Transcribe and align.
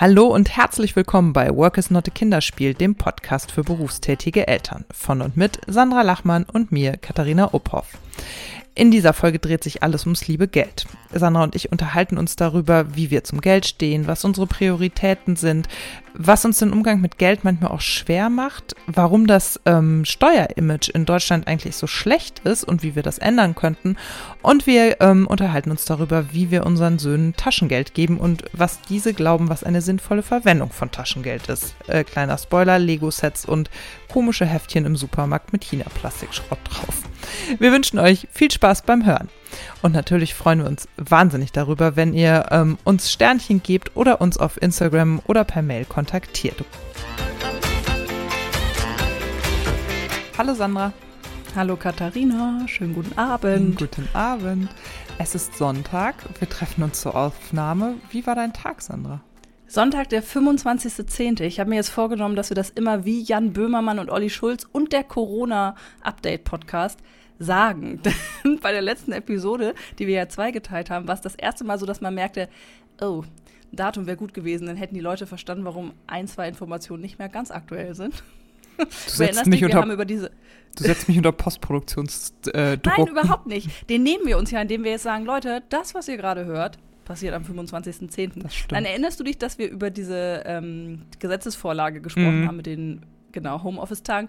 Hallo 0.00 0.28
und 0.28 0.56
herzlich 0.56 0.96
willkommen 0.96 1.34
bei 1.34 1.54
Work 1.54 1.76
is 1.76 1.90
not 1.90 2.08
a 2.08 2.10
Kinderspiel, 2.10 2.72
dem 2.72 2.94
Podcast 2.94 3.52
für 3.52 3.64
berufstätige 3.64 4.48
Eltern. 4.48 4.86
Von 4.90 5.20
und 5.20 5.36
mit 5.36 5.60
Sandra 5.66 6.00
Lachmann 6.00 6.44
und 6.44 6.72
mir, 6.72 6.96
Katharina 6.96 7.52
Uphoff. 7.52 7.98
In 8.80 8.90
dieser 8.90 9.12
Folge 9.12 9.38
dreht 9.38 9.62
sich 9.62 9.82
alles 9.82 10.06
ums 10.06 10.26
liebe 10.26 10.48
Geld. 10.48 10.86
Sandra 11.12 11.44
und 11.44 11.54
ich 11.54 11.70
unterhalten 11.70 12.16
uns 12.16 12.34
darüber, 12.34 12.96
wie 12.96 13.10
wir 13.10 13.24
zum 13.24 13.42
Geld 13.42 13.66
stehen, 13.66 14.06
was 14.06 14.24
unsere 14.24 14.46
Prioritäten 14.46 15.36
sind, 15.36 15.68
was 16.14 16.46
uns 16.46 16.60
den 16.60 16.72
Umgang 16.72 17.02
mit 17.02 17.18
Geld 17.18 17.44
manchmal 17.44 17.72
auch 17.72 17.82
schwer 17.82 18.30
macht, 18.30 18.74
warum 18.86 19.26
das 19.26 19.60
ähm, 19.66 20.06
Steuerimage 20.06 20.90
in 20.94 21.04
Deutschland 21.04 21.46
eigentlich 21.46 21.76
so 21.76 21.86
schlecht 21.86 22.38
ist 22.40 22.64
und 22.64 22.82
wie 22.82 22.94
wir 22.94 23.02
das 23.02 23.18
ändern 23.18 23.54
könnten. 23.54 23.96
Und 24.40 24.66
wir 24.66 24.98
ähm, 25.02 25.26
unterhalten 25.26 25.70
uns 25.70 25.84
darüber, 25.84 26.32
wie 26.32 26.50
wir 26.50 26.64
unseren 26.64 26.98
Söhnen 26.98 27.36
Taschengeld 27.36 27.92
geben 27.92 28.16
und 28.16 28.44
was 28.54 28.80
diese 28.80 29.12
glauben, 29.12 29.50
was 29.50 29.62
eine 29.62 29.82
sinnvolle 29.82 30.22
Verwendung 30.22 30.70
von 30.70 30.90
Taschengeld 30.90 31.48
ist. 31.48 31.74
Äh, 31.86 32.04
kleiner 32.04 32.38
Spoiler, 32.38 32.78
Lego-Sets 32.78 33.44
und 33.44 33.68
komische 34.12 34.46
Heftchen 34.46 34.84
im 34.84 34.96
Supermarkt 34.96 35.52
mit 35.52 35.64
China-Plastikschrott 35.64 36.58
drauf. 36.64 37.02
Wir 37.58 37.72
wünschen 37.72 37.98
euch 37.98 38.28
viel 38.32 38.50
Spaß 38.50 38.82
beim 38.82 39.06
Hören. 39.06 39.28
Und 39.82 39.92
natürlich 39.92 40.34
freuen 40.34 40.60
wir 40.60 40.66
uns 40.66 40.88
wahnsinnig 40.96 41.52
darüber, 41.52 41.96
wenn 41.96 42.12
ihr 42.12 42.46
ähm, 42.50 42.78
uns 42.84 43.12
Sternchen 43.12 43.62
gebt 43.62 43.96
oder 43.96 44.20
uns 44.20 44.38
auf 44.38 44.60
Instagram 44.60 45.20
oder 45.26 45.44
per 45.44 45.62
Mail 45.62 45.84
kontaktiert. 45.84 46.64
Hallo 50.36 50.54
Sandra. 50.54 50.92
Hallo 51.54 51.76
Katharina, 51.76 52.62
schönen 52.66 52.94
guten 52.94 53.18
Abend. 53.18 53.78
Guten 53.78 54.08
Abend. 54.12 54.68
Es 55.18 55.34
ist 55.34 55.56
Sonntag, 55.56 56.14
wir 56.38 56.48
treffen 56.48 56.84
uns 56.84 57.00
zur 57.00 57.16
Aufnahme. 57.16 57.94
Wie 58.10 58.26
war 58.26 58.36
dein 58.36 58.52
Tag, 58.52 58.82
Sandra? 58.82 59.20
Sonntag, 59.70 60.08
der 60.08 60.24
25.10. 60.24 61.42
Ich 61.42 61.60
habe 61.60 61.70
mir 61.70 61.76
jetzt 61.76 61.90
vorgenommen, 61.90 62.34
dass 62.34 62.50
wir 62.50 62.56
das 62.56 62.70
immer 62.70 63.04
wie 63.04 63.22
Jan 63.22 63.52
Böhmermann 63.52 64.00
und 64.00 64.10
Olli 64.10 64.28
Schulz 64.28 64.66
und 64.72 64.92
der 64.92 65.04
Corona-Update-Podcast 65.04 66.98
sagen. 67.38 68.00
Denn 68.44 68.58
bei 68.58 68.72
der 68.72 68.82
letzten 68.82 69.12
Episode, 69.12 69.76
die 70.00 70.08
wir 70.08 70.16
ja 70.16 70.28
zweigeteilt 70.28 70.90
haben, 70.90 71.06
war 71.06 71.14
es 71.14 71.20
das 71.20 71.36
erste 71.36 71.62
Mal 71.62 71.78
so, 71.78 71.86
dass 71.86 72.00
man 72.00 72.16
merkte, 72.16 72.48
oh, 73.00 73.22
Datum 73.70 74.08
wäre 74.08 74.16
gut 74.16 74.34
gewesen, 74.34 74.66
dann 74.66 74.76
hätten 74.76 74.96
die 74.96 75.00
Leute 75.00 75.28
verstanden, 75.28 75.64
warum 75.64 75.92
ein, 76.08 76.26
zwei 76.26 76.48
Informationen 76.48 77.02
nicht 77.02 77.20
mehr 77.20 77.28
ganz 77.28 77.52
aktuell 77.52 77.94
sind. 77.94 78.24
Du 78.78 78.86
setzt, 79.10 79.46
mich 79.46 79.60
dich, 79.60 79.74
unter, 79.74 80.04
du 80.06 80.28
setzt 80.74 81.06
mich 81.06 81.18
unter 81.18 81.32
Postproduktionsdruck. 81.32 82.54
Äh, 82.54 82.78
Nein, 82.86 83.06
überhaupt 83.08 83.46
nicht. 83.46 83.90
Den 83.90 84.02
nehmen 84.02 84.26
wir 84.26 84.38
uns 84.38 84.50
ja, 84.52 84.62
indem 84.62 84.84
wir 84.84 84.92
jetzt 84.92 85.02
sagen, 85.02 85.26
Leute, 85.26 85.62
das, 85.68 85.94
was 85.94 86.08
ihr 86.08 86.16
gerade 86.16 86.46
hört, 86.46 86.78
passiert 87.10 87.34
am 87.34 87.42
25.10. 87.42 88.68
Dann 88.68 88.84
erinnerst 88.84 89.18
du 89.18 89.24
dich, 89.24 89.36
dass 89.36 89.58
wir 89.58 89.68
über 89.68 89.90
diese 89.90 90.44
ähm, 90.46 91.02
Gesetzesvorlage 91.18 92.00
gesprochen 92.00 92.42
mhm. 92.42 92.46
haben 92.46 92.56
mit 92.56 92.66
den 92.66 93.04
genau 93.32 93.64
Homeoffice-Tagen. 93.64 94.28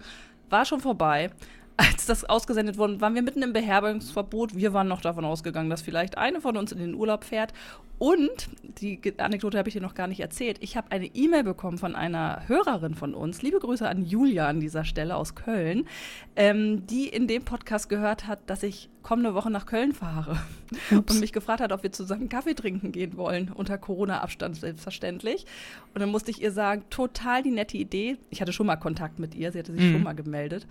War 0.50 0.64
schon 0.64 0.80
vorbei 0.80 1.30
als 1.76 2.06
das 2.06 2.24
ausgesendet 2.24 2.78
wurde, 2.78 3.00
waren 3.00 3.14
wir 3.14 3.22
mitten 3.22 3.42
im 3.42 3.52
Beherbergungsverbot. 3.52 4.54
Wir 4.54 4.72
waren 4.72 4.88
noch 4.88 5.00
davon 5.00 5.24
ausgegangen, 5.24 5.70
dass 5.70 5.82
vielleicht 5.82 6.18
eine 6.18 6.40
von 6.40 6.56
uns 6.56 6.72
in 6.72 6.78
den 6.78 6.94
Urlaub 6.94 7.24
fährt. 7.24 7.52
Und 7.98 8.48
die 8.80 9.00
Anekdote 9.18 9.56
habe 9.56 9.68
ich 9.68 9.74
dir 9.74 9.80
noch 9.80 9.94
gar 9.94 10.08
nicht 10.08 10.18
erzählt. 10.18 10.56
Ich 10.60 10.76
habe 10.76 10.90
eine 10.90 11.06
E-Mail 11.06 11.44
bekommen 11.44 11.78
von 11.78 11.94
einer 11.94 12.48
Hörerin 12.48 12.94
von 12.94 13.14
uns. 13.14 13.42
Liebe 13.42 13.60
Grüße 13.60 13.88
an 13.88 14.04
Julia 14.04 14.48
an 14.48 14.58
dieser 14.58 14.84
Stelle 14.84 15.14
aus 15.14 15.36
Köln, 15.36 15.86
ähm, 16.34 16.84
die 16.86 17.06
in 17.06 17.28
dem 17.28 17.44
Podcast 17.44 17.88
gehört 17.88 18.26
hat, 18.26 18.40
dass 18.46 18.64
ich 18.64 18.90
kommende 19.02 19.34
Woche 19.34 19.50
nach 19.50 19.66
Köln 19.66 19.92
fahre 19.92 20.36
Ups. 20.90 21.14
und 21.14 21.20
mich 21.20 21.32
gefragt 21.32 21.60
hat, 21.60 21.70
ob 21.70 21.84
wir 21.84 21.92
zusammen 21.92 22.28
Kaffee 22.28 22.54
trinken 22.54 22.90
gehen 22.90 23.16
wollen, 23.16 23.52
unter 23.52 23.78
Corona-Abstand 23.78 24.56
selbstverständlich. 24.56 25.46
Und 25.94 26.00
dann 26.00 26.10
musste 26.10 26.32
ich 26.32 26.42
ihr 26.42 26.50
sagen, 26.50 26.82
total 26.90 27.44
die 27.44 27.52
nette 27.52 27.76
Idee. 27.76 28.16
Ich 28.30 28.40
hatte 28.40 28.52
schon 28.52 28.66
mal 28.66 28.76
Kontakt 28.76 29.20
mit 29.20 29.36
ihr, 29.36 29.52
sie 29.52 29.60
hatte 29.60 29.72
sich 29.72 29.82
mhm. 29.82 29.92
schon 29.92 30.02
mal 30.02 30.14
gemeldet. 30.14 30.66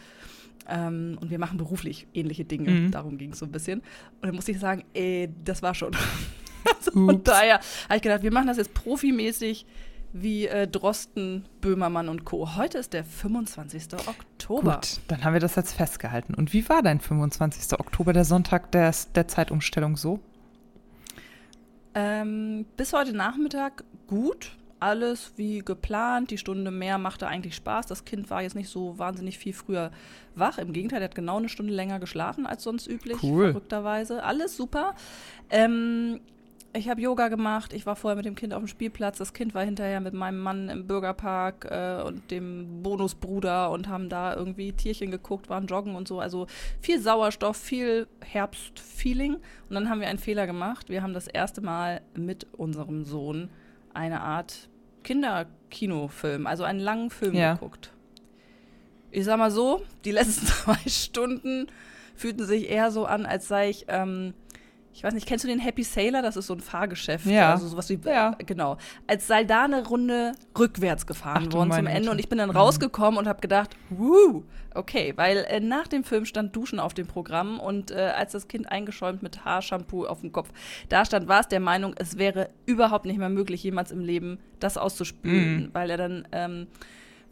Ähm, 0.69 1.17
und 1.21 1.29
wir 1.31 1.39
machen 1.39 1.57
beruflich 1.57 2.07
ähnliche 2.13 2.45
Dinge. 2.45 2.69
Mhm. 2.69 2.91
Darum 2.91 3.17
ging 3.17 3.31
es 3.31 3.39
so 3.39 3.45
ein 3.45 3.51
bisschen. 3.51 3.79
Und 3.79 4.23
dann 4.23 4.35
musste 4.35 4.51
ich 4.51 4.59
sagen, 4.59 4.83
ey, 4.93 5.29
das 5.43 5.61
war 5.61 5.73
schon. 5.73 5.95
also 6.77 6.91
von 6.91 7.23
daher 7.23 7.59
habe 7.85 7.95
ich 7.97 8.01
gedacht, 8.01 8.23
wir 8.23 8.31
machen 8.31 8.47
das 8.47 8.57
jetzt 8.57 8.73
profimäßig 8.73 9.65
wie 10.13 10.47
äh, 10.47 10.67
Drosten, 10.67 11.45
Böhmermann 11.61 12.09
und 12.09 12.25
Co. 12.25 12.55
Heute 12.55 12.77
ist 12.77 12.93
der 12.93 13.03
25. 13.03 13.93
Oktober. 14.07 14.75
Gut, 14.75 14.99
dann 15.07 15.23
haben 15.23 15.33
wir 15.33 15.39
das 15.39 15.55
jetzt 15.55 15.73
festgehalten. 15.73 16.33
Und 16.33 16.53
wie 16.53 16.67
war 16.67 16.81
dein 16.81 16.99
25. 16.99 17.79
Oktober, 17.79 18.13
der 18.13 18.25
Sonntag 18.25 18.71
der, 18.71 18.93
der 19.15 19.27
Zeitumstellung 19.27 19.95
so? 19.95 20.19
Ähm, 21.93 22.65
bis 22.77 22.93
heute 22.93 23.13
Nachmittag 23.13 23.83
gut 24.07 24.51
alles 24.81 25.33
wie 25.37 25.59
geplant. 25.59 26.31
Die 26.31 26.37
Stunde 26.37 26.71
mehr 26.71 26.97
machte 26.97 27.27
eigentlich 27.27 27.55
Spaß. 27.55 27.85
Das 27.85 28.03
Kind 28.03 28.29
war 28.29 28.41
jetzt 28.41 28.55
nicht 28.55 28.69
so 28.69 28.97
wahnsinnig 28.97 29.37
viel 29.37 29.53
früher 29.53 29.91
wach. 30.35 30.57
Im 30.57 30.73
Gegenteil, 30.73 31.01
er 31.01 31.05
hat 31.05 31.15
genau 31.15 31.37
eine 31.37 31.49
Stunde 31.49 31.73
länger 31.73 31.99
geschlafen 31.99 32.45
als 32.45 32.63
sonst 32.63 32.87
üblich, 32.87 33.21
cool. 33.23 33.51
verrückterweise. 33.51 34.23
Alles 34.23 34.57
super. 34.57 34.95
Ähm, 35.49 36.19
ich 36.73 36.89
habe 36.89 37.01
Yoga 37.01 37.27
gemacht. 37.27 37.73
Ich 37.73 37.85
war 37.85 37.95
vorher 37.95 38.15
mit 38.15 38.25
dem 38.25 38.35
Kind 38.35 38.53
auf 38.53 38.61
dem 38.61 38.67
Spielplatz. 38.67 39.19
Das 39.19 39.33
Kind 39.33 39.53
war 39.53 39.63
hinterher 39.63 39.99
mit 39.99 40.13
meinem 40.13 40.39
Mann 40.39 40.69
im 40.69 40.87
Bürgerpark 40.87 41.67
äh, 41.69 42.01
und 42.01 42.31
dem 42.31 42.81
Bonusbruder 42.81 43.69
und 43.69 43.87
haben 43.87 44.09
da 44.09 44.35
irgendwie 44.35 44.71
Tierchen 44.71 45.11
geguckt, 45.11 45.49
waren 45.49 45.67
joggen 45.67 45.95
und 45.95 46.07
so. 46.07 46.19
Also 46.19 46.47
viel 46.79 46.99
Sauerstoff, 46.99 47.57
viel 47.57 48.07
Herbstfeeling. 48.21 49.35
Und 49.35 49.75
dann 49.75 49.89
haben 49.89 49.99
wir 49.99 50.07
einen 50.07 50.17
Fehler 50.17 50.47
gemacht. 50.47 50.89
Wir 50.89 51.03
haben 51.03 51.13
das 51.13 51.27
erste 51.27 51.61
Mal 51.61 52.01
mit 52.15 52.47
unserem 52.53 53.03
Sohn 53.03 53.49
eine 53.93 54.21
Art 54.21 54.69
Kinderkinofilm, 55.11 56.47
also 56.47 56.63
einen 56.63 56.79
langen 56.79 57.09
Film 57.09 57.35
ja. 57.35 57.53
geguckt. 57.53 57.91
Ich 59.11 59.25
sag 59.25 59.37
mal 59.37 59.51
so, 59.51 59.81
die 60.05 60.11
letzten 60.11 60.45
zwei 60.47 60.77
Stunden 60.87 61.67
fühlten 62.15 62.45
sich 62.45 62.69
eher 62.69 62.91
so 62.91 63.05
an, 63.05 63.25
als 63.25 63.49
sei 63.49 63.69
ich 63.69 63.85
ähm, 63.89 64.33
ich 64.93 65.03
weiß 65.03 65.13
nicht, 65.13 65.25
kennst 65.25 65.45
du 65.45 65.47
den 65.47 65.59
Happy 65.59 65.83
Sailor? 65.83 66.21
Das 66.21 66.35
ist 66.35 66.47
so 66.47 66.53
ein 66.53 66.59
Fahrgeschäft. 66.59 67.25
Ja. 67.25 67.51
Also 67.51 67.67
sowas 67.67 67.89
wie, 67.89 67.99
ja. 68.05 68.35
genau. 68.45 68.77
Als 69.07 69.25
sei 69.25 69.43
da 69.45 69.63
eine 69.63 69.85
Runde 69.87 70.33
rückwärts 70.57 71.07
gefahren 71.07 71.47
Ach, 71.49 71.53
worden 71.53 71.71
zum 71.71 71.87
Ende. 71.87 72.11
Und 72.11 72.19
ich 72.19 72.27
bin 72.27 72.39
dann 72.39 72.49
rausgekommen 72.49 73.17
und 73.17 73.27
habe 73.27 73.39
gedacht, 73.39 73.75
wuh, 73.89 74.43
okay. 74.73 75.13
Weil 75.15 75.37
äh, 75.49 75.59
nach 75.61 75.87
dem 75.87 76.03
Film 76.03 76.25
stand 76.25 76.55
Duschen 76.55 76.79
auf 76.79 76.93
dem 76.93 77.07
Programm. 77.07 77.59
Und 77.59 77.91
äh, 77.91 78.11
als 78.15 78.33
das 78.33 78.47
Kind 78.49 78.69
eingeschäumt 78.69 79.23
mit 79.23 79.45
Haarshampoo 79.45 80.05
auf 80.05 80.21
dem 80.21 80.31
Kopf 80.33 80.49
da 80.89 81.05
stand, 81.05 81.27
war 81.27 81.39
es 81.39 81.47
der 81.47 81.61
Meinung, 81.61 81.95
es 81.97 82.17
wäre 82.17 82.49
überhaupt 82.65 83.05
nicht 83.05 83.17
mehr 83.17 83.29
möglich, 83.29 83.63
jemals 83.63 83.91
im 83.91 84.01
Leben 84.01 84.39
das 84.59 84.77
auszuspülen. 84.77 85.63
Mhm. 85.63 85.69
Weil 85.73 85.89
er 85.89 85.97
dann 85.97 86.27
ähm, 86.33 86.67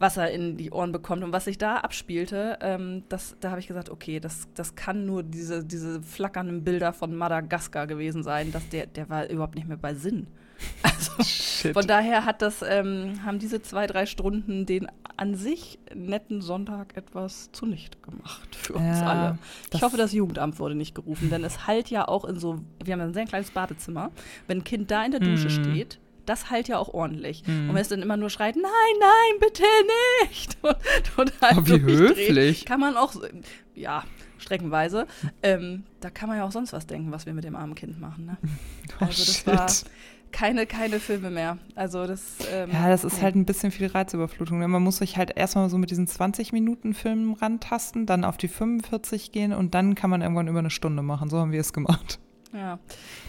Wasser 0.00 0.30
in 0.30 0.56
die 0.56 0.70
Ohren 0.70 0.92
bekommt. 0.92 1.22
Und 1.22 1.32
was 1.32 1.44
sich 1.44 1.58
da 1.58 1.76
abspielte, 1.76 2.58
ähm, 2.62 3.04
das, 3.08 3.36
da 3.40 3.50
habe 3.50 3.60
ich 3.60 3.66
gesagt, 3.66 3.90
okay, 3.90 4.18
das, 4.18 4.48
das 4.54 4.74
kann 4.74 5.06
nur 5.06 5.22
diese, 5.22 5.64
diese 5.64 6.02
flackernden 6.02 6.64
Bilder 6.64 6.92
von 6.92 7.14
Madagaskar 7.14 7.86
gewesen 7.86 8.22
sein. 8.22 8.50
Dass 8.50 8.68
der, 8.70 8.86
der 8.86 9.08
war 9.08 9.28
überhaupt 9.28 9.54
nicht 9.54 9.68
mehr 9.68 9.76
bei 9.76 9.94
Sinn. 9.94 10.26
Also 10.82 11.22
Shit. 11.22 11.72
von 11.72 11.86
daher 11.86 12.26
hat 12.26 12.42
das, 12.42 12.62
ähm, 12.62 13.24
haben 13.24 13.38
diese 13.38 13.62
zwei, 13.62 13.86
drei 13.86 14.04
Stunden 14.04 14.66
den 14.66 14.88
an 15.16 15.34
sich 15.34 15.78
netten 15.94 16.40
Sonntag 16.40 16.96
etwas 16.96 17.50
zunichte 17.52 17.98
gemacht 17.98 18.56
für 18.56 18.74
uns 18.74 19.00
ja, 19.00 19.06
alle. 19.06 19.38
Ich 19.72 19.82
hoffe, 19.82 19.96
das 19.96 20.12
Jugendamt 20.12 20.58
wurde 20.58 20.74
nicht 20.74 20.94
gerufen, 20.94 21.30
denn 21.30 21.44
es 21.44 21.66
halt 21.66 21.90
ja 21.90 22.08
auch 22.08 22.24
in 22.24 22.38
so, 22.38 22.60
wir 22.82 22.92
haben 22.92 23.00
ein 23.00 23.14
sehr 23.14 23.26
kleines 23.26 23.50
Badezimmer, 23.50 24.10
wenn 24.46 24.58
ein 24.58 24.64
Kind 24.64 24.90
da 24.90 25.04
in 25.04 25.10
der 25.10 25.20
Dusche 25.20 25.48
mm. 25.48 25.50
steht, 25.50 25.98
das 26.30 26.50
halt 26.50 26.68
ja 26.68 26.78
auch 26.78 26.88
ordentlich. 26.94 27.46
Mhm. 27.46 27.68
Und 27.68 27.74
wenn 27.74 27.82
es 27.82 27.88
dann 27.88 28.02
immer 28.02 28.16
nur 28.16 28.30
schreit, 28.30 28.56
nein, 28.56 28.62
nein, 29.00 29.40
bitte 29.40 29.64
nicht. 30.22 30.58
Und, 31.16 31.32
halt 31.40 31.58
oh, 31.58 31.66
wie 31.66 31.80
höflich. 31.80 32.64
Kann 32.64 32.80
man 32.80 32.96
auch, 32.96 33.14
ja, 33.74 34.04
streckenweise. 34.38 35.06
Ähm, 35.42 35.84
da 36.00 36.10
kann 36.10 36.28
man 36.28 36.38
ja 36.38 36.44
auch 36.44 36.52
sonst 36.52 36.72
was 36.72 36.86
denken, 36.86 37.12
was 37.12 37.26
wir 37.26 37.34
mit 37.34 37.44
dem 37.44 37.56
armen 37.56 37.74
Kind 37.74 38.00
machen. 38.00 38.26
Ne? 38.26 38.38
Oh, 39.00 39.04
also 39.04 39.24
das 39.24 39.36
shit. 39.36 39.46
war 39.46 39.66
keine, 40.32 40.66
keine 40.66 41.00
Filme 41.00 41.30
mehr. 41.30 41.58
Also 41.74 42.06
das. 42.06 42.36
Ähm, 42.52 42.70
ja, 42.72 42.88
das 42.88 43.04
ist 43.04 43.16
nee. 43.16 43.22
halt 43.22 43.34
ein 43.34 43.44
bisschen 43.44 43.72
viel 43.72 43.88
Reizüberflutung. 43.88 44.58
Ne? 44.58 44.68
Man 44.68 44.82
muss 44.82 44.98
sich 44.98 45.16
halt 45.16 45.36
erstmal 45.36 45.68
so 45.68 45.78
mit 45.78 45.90
diesen 45.90 46.06
20 46.06 46.52
Minuten 46.52 46.94
Filmen 46.94 47.34
rantasten, 47.34 48.06
dann 48.06 48.24
auf 48.24 48.36
die 48.36 48.48
45 48.48 49.32
gehen 49.32 49.52
und 49.52 49.74
dann 49.74 49.94
kann 49.94 50.10
man 50.10 50.22
irgendwann 50.22 50.48
über 50.48 50.60
eine 50.60 50.70
Stunde 50.70 51.02
machen. 51.02 51.30
So 51.30 51.38
haben 51.38 51.52
wir 51.52 51.60
es 51.60 51.72
gemacht. 51.72 52.18
Ja, 52.52 52.80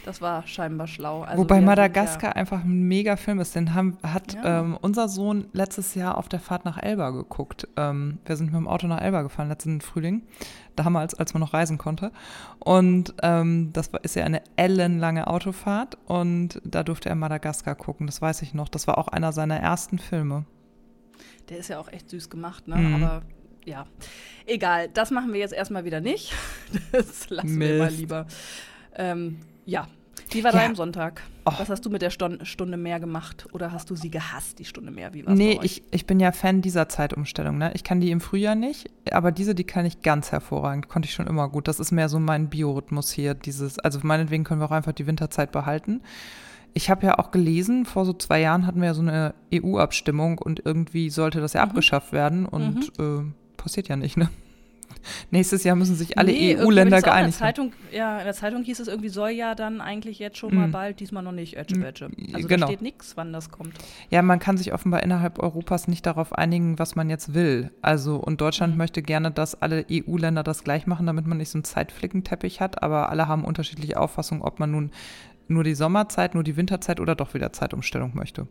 das 0.03 0.19
war 0.19 0.47
scheinbar 0.47 0.87
schlau. 0.87 1.21
Also 1.21 1.43
Wobei 1.43 1.61
Madagaskar 1.61 2.31
ja. 2.31 2.35
einfach 2.35 2.63
ein 2.63 2.87
mega 2.87 3.15
Film 3.17 3.39
ist. 3.39 3.55
Den 3.55 3.75
haben, 3.75 3.97
hat 4.01 4.33
ja. 4.33 4.61
ähm, 4.61 4.77
unser 4.81 5.07
Sohn 5.09 5.45
letztes 5.53 5.93
Jahr 5.93 6.17
auf 6.17 6.27
der 6.27 6.39
Fahrt 6.39 6.65
nach 6.65 6.81
Elba 6.81 7.11
geguckt. 7.11 7.67
Ähm, 7.77 8.17
wir 8.25 8.35
sind 8.35 8.47
mit 8.47 8.55
dem 8.55 8.67
Auto 8.67 8.87
nach 8.87 8.99
Elba 8.99 9.21
gefahren 9.21 9.47
letzten 9.47 9.81
Frühling. 9.81 10.23
Damals, 10.75 11.13
als 11.13 11.35
man 11.35 11.41
noch 11.41 11.53
reisen 11.53 11.77
konnte. 11.77 12.11
Und 12.57 13.13
ähm, 13.21 13.71
das 13.73 13.93
war, 13.93 14.03
ist 14.03 14.15
ja 14.15 14.23
eine 14.23 14.41
ellenlange 14.55 15.27
Autofahrt. 15.27 15.99
Und 16.05 16.59
da 16.63 16.81
durfte 16.81 17.09
er 17.09 17.15
Madagaskar 17.15 17.75
gucken. 17.75 18.07
Das 18.07 18.23
weiß 18.23 18.41
ich 18.41 18.55
noch. 18.55 18.69
Das 18.69 18.87
war 18.87 18.97
auch 18.97 19.07
einer 19.07 19.33
seiner 19.33 19.59
ersten 19.59 19.99
Filme. 19.99 20.45
Der 21.49 21.59
ist 21.59 21.67
ja 21.67 21.79
auch 21.79 21.89
echt 21.89 22.09
süß 22.09 22.29
gemacht, 22.31 22.67
ne? 22.67 22.75
Mhm. 22.77 23.03
Aber 23.03 23.21
ja, 23.65 23.85
egal. 24.47 24.89
Das 24.89 25.11
machen 25.11 25.31
wir 25.31 25.39
jetzt 25.39 25.53
erstmal 25.53 25.85
wieder 25.85 26.01
nicht. 26.01 26.33
Das 26.91 27.29
lassen 27.29 27.57
Mist. 27.57 27.71
wir 27.71 27.77
mal 27.77 27.91
lieber. 27.91 28.25
Ähm, 29.01 29.37
ja, 29.65 29.87
Wie 30.29 30.43
war 30.43 30.53
ja. 30.53 30.59
dein 30.59 30.75
Sonntag? 30.75 31.23
Oh. 31.45 31.51
Was 31.57 31.69
hast 31.69 31.83
du 31.85 31.89
mit 31.89 32.03
der 32.03 32.11
Stunde 32.11 32.77
mehr 32.77 32.99
gemacht? 32.99 33.47
Oder 33.51 33.71
hast 33.71 33.89
du 33.89 33.95
sie 33.95 34.11
gehasst, 34.11 34.59
die 34.59 34.65
Stunde 34.65 34.91
mehr? 34.91 35.13
Wie 35.13 35.25
war's 35.25 35.35
nee, 35.35 35.59
ich, 35.63 35.81
ich 35.89 36.05
bin 36.05 36.19
ja 36.19 36.31
Fan 36.31 36.61
dieser 36.61 36.87
Zeitumstellung. 36.87 37.57
Ne? 37.57 37.71
Ich 37.73 37.83
kann 37.83 37.99
die 37.99 38.11
im 38.11 38.21
Frühjahr 38.21 38.53
nicht, 38.53 38.91
aber 39.11 39.31
diese, 39.31 39.55
die 39.55 39.63
kann 39.63 39.85
ich 39.87 40.03
ganz 40.03 40.31
hervorragend. 40.31 40.87
Konnte 40.87 41.07
ich 41.07 41.15
schon 41.15 41.25
immer 41.25 41.49
gut. 41.49 41.67
Das 41.67 41.79
ist 41.79 41.91
mehr 41.91 42.09
so 42.09 42.19
mein 42.19 42.49
Biorhythmus 42.49 43.11
hier. 43.11 43.33
Dieses, 43.33 43.79
also 43.79 43.99
meinetwegen 44.03 44.43
können 44.43 44.61
wir 44.61 44.65
auch 44.65 44.71
einfach 44.71 44.93
die 44.93 45.07
Winterzeit 45.07 45.51
behalten. 45.51 46.01
Ich 46.73 46.89
habe 46.91 47.05
ja 47.07 47.17
auch 47.17 47.31
gelesen, 47.31 47.85
vor 47.85 48.05
so 48.05 48.13
zwei 48.13 48.39
Jahren 48.39 48.67
hatten 48.67 48.79
wir 48.79 48.89
ja 48.89 48.93
so 48.93 49.01
eine 49.01 49.33
EU-Abstimmung 49.53 50.37
und 50.37 50.63
irgendwie 50.63 51.09
sollte 51.09 51.41
das 51.41 51.53
ja 51.53 51.65
mhm. 51.65 51.71
abgeschafft 51.71 52.13
werden 52.13 52.45
und 52.45 52.97
mhm. 52.99 53.33
äh, 53.33 53.57
passiert 53.57 53.87
ja 53.87 53.95
nicht, 53.95 54.15
ne? 54.15 54.29
Nächstes 55.31 55.63
Jahr 55.63 55.75
müssen 55.75 55.95
sich 55.95 56.17
alle 56.17 56.31
nee, 56.31 56.57
EU-Länder 56.57 57.01
geeinigt 57.01 57.41
haben. 57.41 57.71
Ja, 57.91 58.19
in 58.19 58.25
der 58.25 58.33
Zeitung 58.33 58.63
hieß 58.63 58.79
es 58.79 58.87
irgendwie, 58.87 59.09
soll 59.09 59.31
ja 59.31 59.55
dann 59.55 59.81
eigentlich 59.81 60.19
jetzt 60.19 60.37
schon 60.37 60.55
mal 60.55 60.67
mm. 60.67 60.71
bald, 60.71 60.99
diesmal 60.99 61.23
noch 61.23 61.31
nicht, 61.31 61.57
Edge 61.57 61.77
Badge. 61.79 62.09
Also 62.33 62.47
genau. 62.47 62.65
da 62.65 62.71
steht 62.71 62.81
nichts, 62.81 63.17
wann 63.17 63.33
das 63.33 63.49
kommt. 63.51 63.73
Ja, 64.09 64.21
man 64.21 64.39
kann 64.39 64.57
sich 64.57 64.73
offenbar 64.73 65.03
innerhalb 65.03 65.39
Europas 65.39 65.87
nicht 65.87 66.05
darauf 66.05 66.33
einigen, 66.33 66.79
was 66.79 66.95
man 66.95 67.09
jetzt 67.09 67.33
will. 67.33 67.71
Also, 67.81 68.15
und 68.17 68.41
Deutschland 68.41 68.73
mhm. 68.73 68.77
möchte 68.77 69.01
gerne, 69.01 69.31
dass 69.31 69.61
alle 69.61 69.85
EU-Länder 69.91 70.43
das 70.43 70.63
gleich 70.63 70.87
machen, 70.87 71.05
damit 71.05 71.27
man 71.27 71.37
nicht 71.37 71.49
so 71.49 71.57
einen 71.57 71.63
Zeitflickenteppich 71.63 72.61
hat, 72.61 72.81
aber 72.83 73.09
alle 73.09 73.27
haben 73.27 73.43
unterschiedliche 73.43 73.99
Auffassungen, 73.99 74.43
ob 74.43 74.59
man 74.59 74.71
nun 74.71 74.91
nur 75.47 75.63
die 75.63 75.75
Sommerzeit, 75.75 76.33
nur 76.33 76.43
die 76.43 76.55
Winterzeit 76.55 76.99
oder 76.99 77.15
doch 77.15 77.33
wieder 77.33 77.51
Zeitumstellung 77.51 78.11
möchte. 78.15 78.47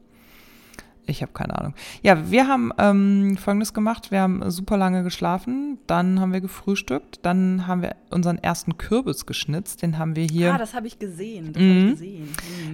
Ich 1.06 1.23
habe 1.23 1.32
keine 1.32 1.58
Ahnung. 1.58 1.75
Ja, 2.02 2.31
wir 2.31 2.47
haben 2.47 2.73
ähm, 2.79 3.37
Folgendes 3.37 3.75
gemacht. 3.75 4.11
Wir 4.11 4.20
haben 4.20 4.49
super 4.50 4.76
lange 4.76 5.02
geschlafen, 5.02 5.79
dann 5.87 6.20
haben 6.20 6.32
wir 6.32 6.41
gefrühstückt, 6.41 7.20
dann 7.23 7.67
haben 7.67 7.82
wir 7.82 7.97
unseren 8.11 8.38
ersten 8.38 8.79
Kürbis 8.79 9.26
geschnitzt. 9.26 9.82
Den 9.82 9.99
haben 9.99 10.14
wir 10.17 10.25
hier. 10.25 10.55
Ah, 10.55 10.58
das 10.58 10.75
habe 10.75 10.87
ich 10.87 10.99
gesehen. 10.99 11.52
Das 11.52 11.62
mhm. 11.62 11.69
hab 11.69 11.85
ich 11.85 11.91
gesehen. 11.93 12.29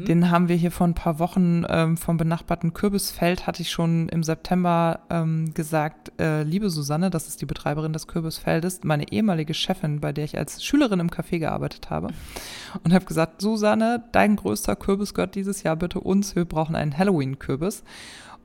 Mhm. 0.07 0.21
Den 0.21 0.31
haben 0.31 0.49
wir 0.49 0.57
hier 0.57 0.71
vor 0.71 0.87
ein 0.87 0.95
paar 0.95 1.19
Wochen 1.19 1.65
ähm, 1.69 1.97
vom 1.97 2.17
benachbarten 2.17 2.73
Kürbisfeld, 2.73 3.47
hatte 3.47 3.63
ich 3.63 3.71
schon 3.71 4.09
im 4.09 4.23
September 4.23 5.01
ähm, 5.11 5.53
gesagt, 5.55 6.13
äh, 6.21 6.43
liebe 6.43 6.71
Susanne, 6.71 7.11
das 7.11 7.29
ist 7.29 7.41
die 7.41 7.47
Betreiberin 7.47 7.93
des 7.93 8.07
Kürbisfeldes, 8.07 8.81
meine 8.85 9.11
ehemalige 9.13 9.55
Chefin, 9.55 10.01
bei 10.01 10.13
der 10.13 10.25
ich 10.25 10.39
als 10.39 10.65
Schülerin 10.65 11.01
im 11.01 11.11
Café 11.11 11.39
gearbeitet 11.39 11.91
habe. 11.91 12.09
Und 12.85 12.93
habe 12.93 13.05
gesagt, 13.05 13.41
Susanne, 13.41 14.05
dein 14.13 14.37
größter 14.37 14.77
Kürbis 14.77 15.15
gehört 15.15 15.35
dieses 15.35 15.63
Jahr 15.63 15.77
bitte 15.77 16.01
uns. 16.01 16.37
Wir 16.37 16.45
brauchen 16.45 16.77
einen 16.77 16.97
Halloween-Kürbis. 16.97 17.85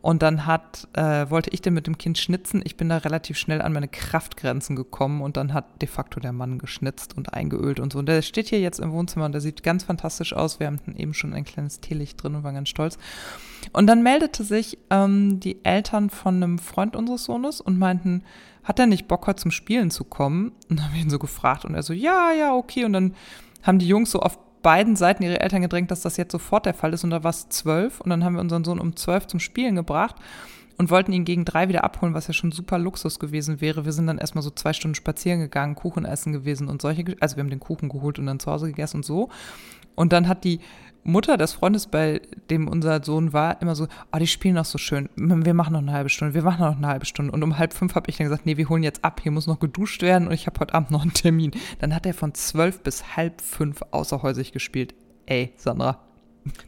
Und 0.02 0.24
dann 0.24 0.48
hat, 0.48 0.88
äh, 0.94 1.30
wollte 1.30 1.52
ich 1.52 1.62
den 1.62 1.76
mit 1.76 1.86
dem 1.86 1.98
Kind 1.98 2.18
schnitzen. 2.18 2.62
Ich 2.64 2.76
bin 2.76 2.90
da 2.90 2.98
relativ 2.98 3.38
schnell 3.38 3.62
an 3.62 3.72
meine 3.72 3.88
Kraftgrenzen 3.88 4.76
gekommen 4.76 5.22
und 5.22 5.38
dann 5.38 5.54
hat 5.54 5.82
de 5.82 5.88
facto 5.88 6.20
der 6.20 6.32
Mann 6.32 6.58
geschnitzt 6.58 7.16
und 7.16 7.34
eingeölt 7.34 7.80
und 7.80 7.94
so. 7.94 8.00
Und 8.00 8.08
der 8.08 8.22
steht 8.24 8.48
hier 8.48 8.60
jetzt 8.60 8.80
im 8.80 8.92
Wohnzimmer 8.92 9.26
und 9.26 9.34
der 9.34 9.42
sieht 9.42 9.62
ganz 9.62 9.84
fantastisch 9.84 10.34
aus. 10.34 10.60
Wir 10.60 10.68
haben 10.68 10.80
eben 10.98 11.14
schon 11.14 11.34
ein 11.34 11.46
kleines 11.46 11.82
Teelicht 11.82 12.22
drin 12.22 12.36
und 12.36 12.44
waren 12.44 12.56
ganz 12.56 12.70
stolz. 12.70 12.98
Und 13.74 13.86
dann 13.86 14.02
meldete 14.02 14.44
sich 14.44 14.80
ähm, 14.90 15.40
die 15.40 15.64
Eltern 15.64 16.10
von 16.10 16.36
einem 16.36 16.58
Freund 16.58 16.96
unseres 16.96 17.26
Sohnes 17.26 17.62
und 17.62 17.78
meinten, 17.78 18.24
hat 18.64 18.80
er 18.80 18.88
nicht 18.88 19.08
Bock, 19.08 19.28
heute 19.28 19.42
zum 19.42 19.52
Spielen 19.52 19.92
zu 19.92 20.04
kommen? 20.04 20.52
Und 20.70 20.80
dann 20.80 20.88
haben 20.88 20.96
ihn 20.96 21.10
so 21.10 21.20
gefragt 21.20 21.66
und 21.66 21.76
er 21.76 21.84
so, 21.84 21.94
ja, 21.94 22.32
ja, 22.32 22.54
okay. 22.54 22.86
Und 22.86 22.94
dann 22.94 23.16
haben 23.64 23.80
die 23.80 23.88
Jungs 23.88 24.12
so 24.12 24.20
auf 24.20 24.40
beiden 24.62 24.96
Seiten 24.96 25.24
ihre 25.24 25.40
Eltern 25.40 25.62
gedrängt, 25.62 25.92
dass 25.92 26.02
das 26.02 26.18
jetzt 26.18 26.32
sofort 26.32 26.66
der 26.66 26.74
Fall 26.74 26.94
ist. 26.94 27.04
Und 27.04 27.10
da 27.10 27.24
war 27.24 27.32
es 27.32 27.50
zwölf. 27.50 28.02
Und 28.02 28.10
dann 28.10 28.24
haben 28.24 28.34
wir 28.34 28.42
unseren 28.42 28.64
Sohn 28.64 28.80
um 28.80 28.96
zwölf 28.96 29.28
zum 29.28 29.40
Spielen 29.40 29.76
gebracht 29.76 30.16
und 30.78 30.90
wollten 30.90 31.14
ihn 31.14 31.26
gegen 31.26 31.46
drei 31.46 31.70
wieder 31.70 31.84
abholen, 31.84 32.14
was 32.14 32.28
ja 32.28 32.34
schon 32.34 32.52
super 32.52 32.80
Luxus 32.80 33.20
gewesen 33.20 33.62
wäre. 33.62 33.86
Wir 33.86 33.92
sind 33.92 34.08
dann 34.08 34.18
erstmal 34.18 34.42
so 34.42 34.50
zwei 34.50 34.74
Stunden 34.74 34.96
spazieren 34.96 35.40
gegangen, 35.40 35.76
Kuchen 35.76 36.06
essen 36.06 36.34
gewesen 36.34 36.68
und 36.68 36.82
solche, 36.82 37.16
also 37.20 37.36
wir 37.36 37.44
haben 37.44 37.50
den 37.50 37.60
Kuchen 37.60 37.90
geholt 37.90 38.18
und 38.18 38.26
dann 38.26 38.40
zu 38.40 38.52
Hause 38.52 38.68
gegessen 38.68 38.98
und 38.98 39.06
so. 39.06 39.30
Und 39.96 40.14
dann 40.14 40.28
hat 40.28 40.44
die 40.44 40.60
Mutter 41.04 41.38
des 41.38 41.54
Freundes, 41.54 41.88
bei 41.88 42.22
dem 42.50 42.68
unser 42.68 43.04
Sohn 43.04 43.34
war, 43.34 43.62
immer 43.62 43.76
so, 43.76 43.86
ah, 43.86 43.88
oh, 44.14 44.18
die 44.20 44.28
spielen 44.28 44.56
noch 44.56 44.66
so 44.66 44.78
schön. 44.78 45.10
Wir 45.16 45.54
machen 45.54 45.74
noch 45.74 45.80
eine 45.80 45.92
halbe 45.94 46.10
Stunde, 46.10 46.34
wir 46.34 46.44
machen 46.44 46.62
noch 46.62 46.78
eine 46.78 46.88
halbe 46.88 47.06
Stunde. 47.06 47.32
Und 47.32 47.44
um 47.44 47.58
halb 47.58 47.74
fünf 47.74 47.96
habe 47.96 48.10
ich 48.10 48.18
dann 48.18 48.26
gesagt, 48.26 48.46
nee, 48.46 48.58
wir 48.58 48.70
holen 48.70 48.84
jetzt 48.84 49.04
ab, 49.04 49.20
hier 49.22 49.32
muss 49.32 49.48
noch 49.48 49.60
geduscht 49.60 50.02
werden 50.02 50.28
und 50.28 50.34
ich 50.34 50.46
habe 50.46 50.60
heute 50.60 50.74
Abend 50.74 50.92
noch 50.92 51.02
einen 51.02 51.14
Termin. 51.14 51.52
Dann 51.80 51.96
hat 51.96 52.06
er 52.06 52.14
von 52.14 52.34
zwölf 52.34 52.82
bis 52.82 53.16
halb 53.16 53.42
fünf 53.42 53.82
außerhäusig 53.92 54.52
gespielt. 54.52 54.94
Ey, 55.26 55.54
Sandra. 55.56 56.00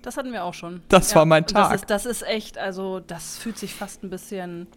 Das 0.01 0.17
hatten 0.17 0.31
wir 0.31 0.43
auch 0.43 0.53
schon. 0.53 0.81
Das 0.89 1.11
ja, 1.11 1.17
war 1.17 1.25
mein 1.25 1.45
Tag. 1.47 1.71
Das 1.71 1.81
ist, 1.81 1.89
das 1.89 2.05
ist 2.05 2.27
echt, 2.27 2.57
also 2.57 2.99
das 2.99 3.37
fühlt 3.37 3.57
sich 3.57 3.73
fast 3.73 4.03
ein 4.03 4.09
bisschen 4.09 4.67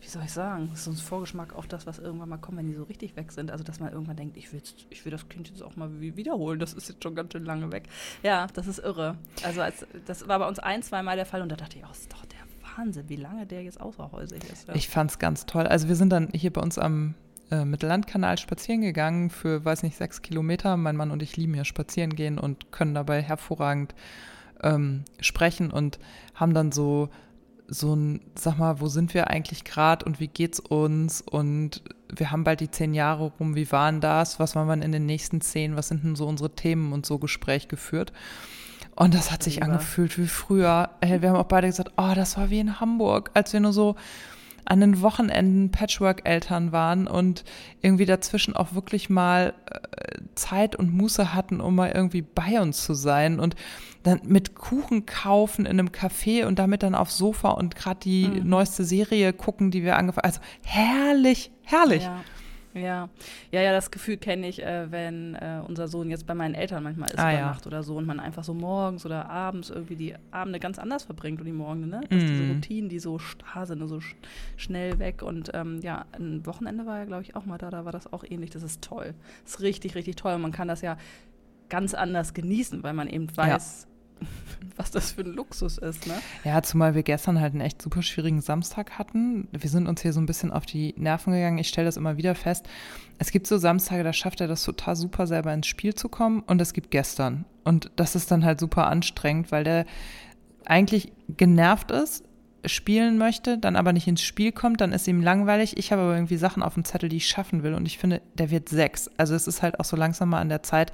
wie 0.00 0.08
soll 0.08 0.22
ich 0.24 0.32
sagen, 0.32 0.68
das 0.70 0.80
ist 0.80 0.84
so 0.86 0.90
ein 0.92 0.96
Vorgeschmack 0.96 1.54
auf 1.54 1.66
das, 1.66 1.86
was 1.86 1.98
irgendwann 1.98 2.28
mal 2.28 2.38
kommt, 2.38 2.58
wenn 2.58 2.66
die 2.66 2.74
so 2.74 2.84
richtig 2.84 3.16
weg 3.16 3.32
sind. 3.32 3.50
Also, 3.50 3.64
dass 3.64 3.80
man 3.80 3.92
irgendwann 3.92 4.16
denkt, 4.16 4.36
ich 4.36 4.52
will, 4.52 4.62
ich 4.88 5.04
will 5.04 5.12
das 5.12 5.28
Kind 5.28 5.48
jetzt 5.48 5.62
auch 5.62 5.76
mal 5.76 5.88
wiederholen, 6.00 6.58
das 6.58 6.72
ist 6.72 6.88
jetzt 6.88 7.02
schon 7.02 7.14
ganz 7.14 7.32
schön 7.32 7.44
lange 7.44 7.70
weg. 7.70 7.84
Ja, 8.22 8.46
das 8.54 8.66
ist 8.66 8.78
irre. 8.78 9.16
Also, 9.44 9.60
als, 9.60 9.86
das 10.06 10.26
war 10.26 10.38
bei 10.38 10.48
uns 10.48 10.58
ein, 10.58 10.82
zweimal 10.82 11.16
der 11.16 11.26
Fall 11.26 11.42
und 11.42 11.50
da 11.50 11.56
dachte 11.56 11.78
ich, 11.78 11.84
oh, 11.84 11.90
ist 11.92 12.12
doch 12.12 12.24
der 12.26 12.38
Wahnsinn, 12.76 13.08
wie 13.08 13.16
lange 13.16 13.46
der 13.46 13.62
jetzt 13.62 13.80
außerhäusig 13.80 14.42
ist. 14.50 14.68
Ja. 14.68 14.74
Ich 14.74 14.88
fand's 14.88 15.18
ganz 15.18 15.44
toll. 15.46 15.66
Also, 15.66 15.88
wir 15.88 15.96
sind 15.96 16.10
dann 16.10 16.28
hier 16.32 16.52
bei 16.52 16.62
uns 16.62 16.78
am 16.78 17.14
äh, 17.50 17.64
Mittellandkanal 17.64 18.38
spazieren 18.38 18.80
gegangen 18.80 19.28
für, 19.28 19.64
weiß 19.64 19.82
nicht, 19.82 19.96
sechs 19.96 20.22
Kilometer. 20.22 20.76
Mein 20.76 20.96
Mann 20.96 21.10
und 21.10 21.22
ich 21.22 21.36
lieben 21.36 21.54
ja 21.54 21.64
spazieren 21.64 22.14
gehen 22.14 22.38
und 22.38 22.72
können 22.72 22.94
dabei 22.94 23.20
hervorragend 23.22 23.94
ähm, 24.62 25.04
sprechen 25.20 25.70
und 25.70 25.98
haben 26.34 26.54
dann 26.54 26.72
so 26.72 27.10
so 27.70 27.94
ein, 27.94 28.20
sag 28.34 28.58
mal, 28.58 28.80
wo 28.80 28.88
sind 28.88 29.14
wir 29.14 29.30
eigentlich 29.30 29.64
gerade 29.64 30.04
und 30.04 30.18
wie 30.18 30.26
geht's 30.26 30.58
uns? 30.58 31.20
Und 31.22 31.82
wir 32.12 32.32
haben 32.32 32.44
bald 32.44 32.60
die 32.60 32.70
zehn 32.70 32.94
Jahre 32.94 33.32
rum, 33.38 33.54
wie 33.54 33.70
waren 33.70 34.00
das? 34.00 34.40
Was 34.40 34.56
waren 34.56 34.66
wir 34.66 34.84
in 34.84 34.92
den 34.92 35.06
nächsten 35.06 35.40
zehn? 35.40 35.76
Was 35.76 35.88
sind 35.88 36.02
denn 36.02 36.16
so 36.16 36.26
unsere 36.26 36.50
Themen 36.50 36.92
und 36.92 37.06
so 37.06 37.18
Gespräch 37.18 37.68
geführt? 37.68 38.12
Und 38.96 39.14
das 39.14 39.30
hat 39.30 39.42
sich 39.42 39.56
ja. 39.56 39.62
angefühlt 39.62 40.18
wie 40.18 40.26
früher. 40.26 40.90
Wir 41.00 41.30
haben 41.30 41.36
auch 41.36 41.44
beide 41.44 41.68
gesagt, 41.68 41.92
oh, 41.96 42.12
das 42.14 42.36
war 42.36 42.50
wie 42.50 42.58
in 42.58 42.80
Hamburg, 42.80 43.30
als 43.34 43.52
wir 43.52 43.60
nur 43.60 43.72
so 43.72 43.94
an 44.64 44.80
den 44.80 45.00
Wochenenden 45.02 45.70
Patchwork-Eltern 45.70 46.72
waren 46.72 47.06
und 47.06 47.44
irgendwie 47.82 48.06
dazwischen 48.06 48.54
auch 48.56 48.74
wirklich 48.74 49.10
mal 49.10 49.54
äh, 49.70 50.18
Zeit 50.34 50.76
und 50.76 50.92
Muße 50.92 51.34
hatten, 51.34 51.60
um 51.60 51.74
mal 51.74 51.90
irgendwie 51.90 52.22
bei 52.22 52.60
uns 52.60 52.84
zu 52.84 52.94
sein 52.94 53.40
und 53.40 53.56
dann 54.02 54.20
mit 54.24 54.54
Kuchen 54.54 55.06
kaufen 55.06 55.66
in 55.66 55.78
einem 55.78 55.88
Café 55.88 56.46
und 56.46 56.58
damit 56.58 56.82
dann 56.82 56.94
aufs 56.94 57.18
Sofa 57.18 57.50
und 57.50 57.76
gerade 57.76 58.00
die 58.00 58.26
mhm. 58.26 58.48
neueste 58.48 58.84
Serie 58.84 59.32
gucken, 59.32 59.70
die 59.70 59.82
wir 59.82 59.96
angefangen 59.96 60.24
Also 60.24 60.40
herrlich, 60.64 61.50
herrlich. 61.62 62.04
Ja. 62.04 62.20
Ja, 62.74 63.08
ja, 63.50 63.62
ja, 63.62 63.72
das 63.72 63.90
Gefühl 63.90 64.16
kenne 64.16 64.48
ich, 64.48 64.62
äh, 64.62 64.90
wenn 64.92 65.34
äh, 65.34 65.60
unser 65.66 65.88
Sohn 65.88 66.08
jetzt 66.08 66.26
bei 66.26 66.34
meinen 66.34 66.54
Eltern 66.54 66.84
manchmal 66.84 67.10
ist 67.10 67.18
ah, 67.18 67.30
über 67.30 67.38
ja. 67.38 67.46
Nacht 67.46 67.66
oder 67.66 67.82
so 67.82 67.96
und 67.96 68.06
man 68.06 68.20
einfach 68.20 68.44
so 68.44 68.54
morgens 68.54 69.04
oder 69.04 69.28
abends 69.28 69.70
irgendwie 69.70 69.96
die 69.96 70.14
Abende 70.30 70.60
ganz 70.60 70.78
anders 70.78 71.02
verbringt 71.04 71.40
und 71.40 71.46
die 71.46 71.52
Morgen, 71.52 71.88
ne? 71.88 72.02
Dass 72.08 72.22
mm. 72.22 72.26
diese 72.26 72.42
mhm. 72.42 72.50
Routinen, 72.52 72.88
die 72.88 73.00
so 73.00 73.18
starr 73.18 73.66
sind, 73.66 73.86
so 73.88 74.00
sch 74.00 74.14
schnell 74.56 74.98
weg 74.98 75.22
und 75.22 75.50
ähm, 75.54 75.80
ja, 75.82 76.04
ein 76.12 76.46
Wochenende 76.46 76.86
war 76.86 76.98
ja, 76.98 77.04
glaube 77.06 77.22
ich, 77.22 77.34
auch 77.34 77.44
mal 77.44 77.58
da, 77.58 77.70
da 77.70 77.84
war 77.84 77.92
das 77.92 78.12
auch 78.12 78.24
ähnlich. 78.28 78.50
Das 78.50 78.62
ist 78.62 78.82
toll. 78.82 79.14
Das 79.42 79.54
ist 79.54 79.60
richtig, 79.62 79.96
richtig 79.96 80.16
toll 80.16 80.34
und 80.34 80.42
man 80.42 80.52
kann 80.52 80.68
das 80.68 80.80
ja 80.80 80.96
ganz 81.68 81.94
anders 81.94 82.34
genießen, 82.34 82.82
weil 82.82 82.92
man 82.92 83.08
eben 83.08 83.34
weiß, 83.36 83.88
was 84.76 84.90
das 84.90 85.12
für 85.12 85.22
ein 85.22 85.32
Luxus 85.32 85.78
ist, 85.78 86.06
ne? 86.06 86.14
Ja, 86.44 86.62
zumal 86.62 86.94
wir 86.94 87.02
gestern 87.02 87.40
halt 87.40 87.52
einen 87.52 87.62
echt 87.62 87.80
super 87.82 88.02
schwierigen 88.02 88.40
Samstag 88.40 88.98
hatten. 88.98 89.48
Wir 89.52 89.70
sind 89.70 89.86
uns 89.86 90.02
hier 90.02 90.12
so 90.12 90.20
ein 90.20 90.26
bisschen 90.26 90.52
auf 90.52 90.66
die 90.66 90.94
Nerven 90.96 91.32
gegangen. 91.32 91.58
Ich 91.58 91.68
stelle 91.68 91.86
das 91.86 91.96
immer 91.96 92.16
wieder 92.16 92.34
fest. 92.34 92.68
Es 93.18 93.30
gibt 93.30 93.46
so 93.46 93.58
Samstage, 93.58 94.04
da 94.04 94.12
schafft 94.12 94.40
er 94.40 94.48
das 94.48 94.64
total 94.64 94.96
super, 94.96 95.26
selber 95.26 95.52
ins 95.52 95.66
Spiel 95.66 95.94
zu 95.94 96.08
kommen. 96.08 96.40
Und 96.40 96.60
es 96.60 96.72
gibt 96.72 96.90
gestern. 96.90 97.44
Und 97.64 97.90
das 97.96 98.14
ist 98.14 98.30
dann 98.30 98.44
halt 98.44 98.60
super 98.60 98.86
anstrengend, 98.86 99.52
weil 99.52 99.64
der 99.64 99.86
eigentlich 100.64 101.12
genervt 101.36 101.90
ist, 101.90 102.24
spielen 102.64 103.18
möchte, 103.18 103.58
dann 103.58 103.76
aber 103.76 103.92
nicht 103.92 104.06
ins 104.06 104.22
Spiel 104.22 104.52
kommt, 104.52 104.80
dann 104.80 104.92
ist 104.92 105.08
ihm 105.08 105.22
langweilig. 105.22 105.76
Ich 105.78 105.92
habe 105.92 106.02
aber 106.02 106.14
irgendwie 106.14 106.36
Sachen 106.36 106.62
auf 106.62 106.74
dem 106.74 106.84
Zettel, 106.84 107.08
die 107.08 107.16
ich 107.16 107.28
schaffen 107.28 107.62
will 107.62 107.74
und 107.74 107.86
ich 107.86 107.98
finde, 107.98 108.20
der 108.34 108.50
wird 108.50 108.68
sechs. 108.68 109.10
Also 109.16 109.34
es 109.34 109.46
ist 109.46 109.62
halt 109.62 109.80
auch 109.80 109.84
so 109.84 109.96
langsam 109.96 110.30
mal 110.30 110.40
an 110.40 110.48
der 110.48 110.62
Zeit. 110.62 110.92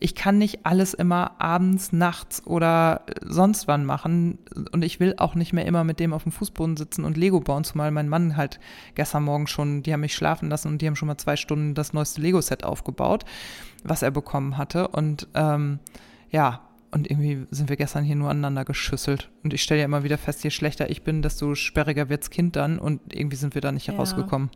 Ich 0.00 0.14
kann 0.14 0.38
nicht 0.38 0.66
alles 0.66 0.94
immer 0.94 1.40
abends, 1.40 1.92
nachts 1.92 2.46
oder 2.46 3.02
sonst 3.22 3.68
wann 3.68 3.84
machen 3.84 4.38
und 4.72 4.84
ich 4.84 5.00
will 5.00 5.14
auch 5.18 5.34
nicht 5.34 5.52
mehr 5.52 5.66
immer 5.66 5.84
mit 5.84 6.00
dem 6.00 6.12
auf 6.12 6.24
dem 6.24 6.32
Fußboden 6.32 6.76
sitzen 6.76 7.04
und 7.04 7.16
Lego 7.16 7.40
bauen, 7.40 7.64
zumal 7.64 7.90
mein 7.90 8.08
Mann 8.08 8.36
halt 8.36 8.58
gestern 8.94 9.24
Morgen 9.24 9.46
schon, 9.46 9.82
die 9.82 9.92
haben 9.92 10.00
mich 10.00 10.14
schlafen 10.14 10.48
lassen 10.48 10.68
und 10.68 10.82
die 10.82 10.86
haben 10.86 10.96
schon 10.96 11.08
mal 11.08 11.18
zwei 11.18 11.36
Stunden 11.36 11.74
das 11.74 11.92
neueste 11.92 12.20
Lego-Set 12.20 12.64
aufgebaut, 12.64 13.24
was 13.84 14.02
er 14.02 14.10
bekommen 14.10 14.56
hatte 14.56 14.88
und 14.88 15.28
ähm, 15.34 15.78
ja, 16.30 16.60
und 16.94 17.10
irgendwie 17.10 17.46
sind 17.50 17.68
wir 17.68 17.76
gestern 17.76 18.04
hier 18.04 18.14
nur 18.14 18.30
aneinander 18.30 18.64
geschüsselt. 18.64 19.28
Und 19.42 19.52
ich 19.52 19.64
stelle 19.64 19.80
ja 19.80 19.84
immer 19.84 20.04
wieder 20.04 20.16
fest, 20.16 20.44
je 20.44 20.50
schlechter 20.50 20.90
ich 20.90 21.02
bin, 21.02 21.22
desto 21.22 21.56
sperriger 21.56 22.08
wirds 22.08 22.30
Kind 22.30 22.54
dann. 22.54 22.78
Und 22.78 23.00
irgendwie 23.12 23.36
sind 23.36 23.56
wir 23.56 23.60
da 23.60 23.72
nicht 23.72 23.88
ja. 23.88 23.96
rausgekommen. 23.96 24.50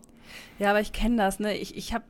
Ja, 0.58 0.70
aber 0.70 0.80
ich 0.80 0.92
kenne 0.92 1.16
das, 1.16 1.40
ne? 1.40 1.56
Ich, 1.56 1.76
ich 1.76 1.94
habe 1.94 2.04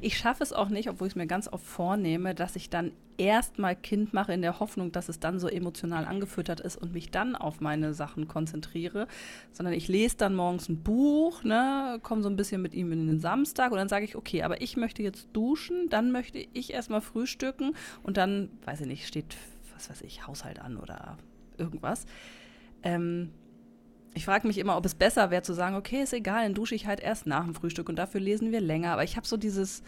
ich 0.00 0.18
schaffe 0.18 0.42
es 0.42 0.52
auch 0.52 0.68
nicht, 0.68 0.88
obwohl 0.88 1.06
ich 1.06 1.12
es 1.12 1.16
mir 1.16 1.26
ganz 1.26 1.48
oft 1.48 1.64
vornehme, 1.64 2.34
dass 2.34 2.56
ich 2.56 2.70
dann 2.70 2.92
erstmal 3.18 3.76
Kind 3.76 4.12
mache 4.12 4.32
in 4.32 4.42
der 4.42 4.60
Hoffnung, 4.60 4.92
dass 4.92 5.08
es 5.08 5.20
dann 5.20 5.38
so 5.38 5.48
emotional 5.48 6.04
angefüttert 6.04 6.60
ist 6.60 6.76
und 6.76 6.92
mich 6.92 7.10
dann 7.10 7.36
auf 7.36 7.60
meine 7.60 7.94
Sachen 7.94 8.28
konzentriere, 8.28 9.06
sondern 9.52 9.74
ich 9.74 9.88
lese 9.88 10.16
dann 10.16 10.34
morgens 10.34 10.68
ein 10.68 10.82
Buch, 10.82 11.44
ne, 11.44 11.98
komme 12.02 12.22
so 12.22 12.28
ein 12.28 12.36
bisschen 12.36 12.62
mit 12.62 12.74
ihm 12.74 12.92
in 12.92 13.06
den 13.06 13.20
Samstag 13.20 13.72
und 13.72 13.78
dann 13.78 13.88
sage 13.88 14.04
ich, 14.04 14.16
okay, 14.16 14.42
aber 14.42 14.60
ich 14.60 14.76
möchte 14.76 15.02
jetzt 15.02 15.28
duschen, 15.32 15.88
dann 15.88 16.10
möchte 16.10 16.38
ich 16.52 16.72
erstmal 16.72 17.00
frühstücken 17.00 17.74
und 18.02 18.16
dann, 18.16 18.50
weiß 18.64 18.80
ich 18.82 18.86
nicht, 18.86 19.06
steht, 19.06 19.36
was 19.74 19.90
weiß 19.90 20.02
ich, 20.02 20.26
Haushalt 20.26 20.60
an 20.60 20.76
oder 20.76 21.16
irgendwas. 21.58 22.06
Ähm, 22.82 23.30
ich 24.14 24.24
frage 24.24 24.46
mich 24.46 24.58
immer, 24.58 24.76
ob 24.76 24.84
es 24.84 24.94
besser 24.94 25.30
wäre 25.30 25.42
zu 25.42 25.54
sagen, 25.54 25.74
okay, 25.76 26.02
ist 26.02 26.12
egal, 26.12 26.44
dann 26.44 26.54
dusche 26.54 26.74
ich 26.74 26.86
halt 26.86 27.00
erst 27.00 27.26
nach 27.26 27.44
dem 27.44 27.54
Frühstück 27.54 27.88
und 27.88 27.96
dafür 27.96 28.20
lesen 28.20 28.52
wir 28.52 28.60
länger. 28.60 28.92
Aber 28.92 29.04
ich 29.04 29.16
habe 29.16 29.26
so 29.26 29.36
dieses 29.36 29.82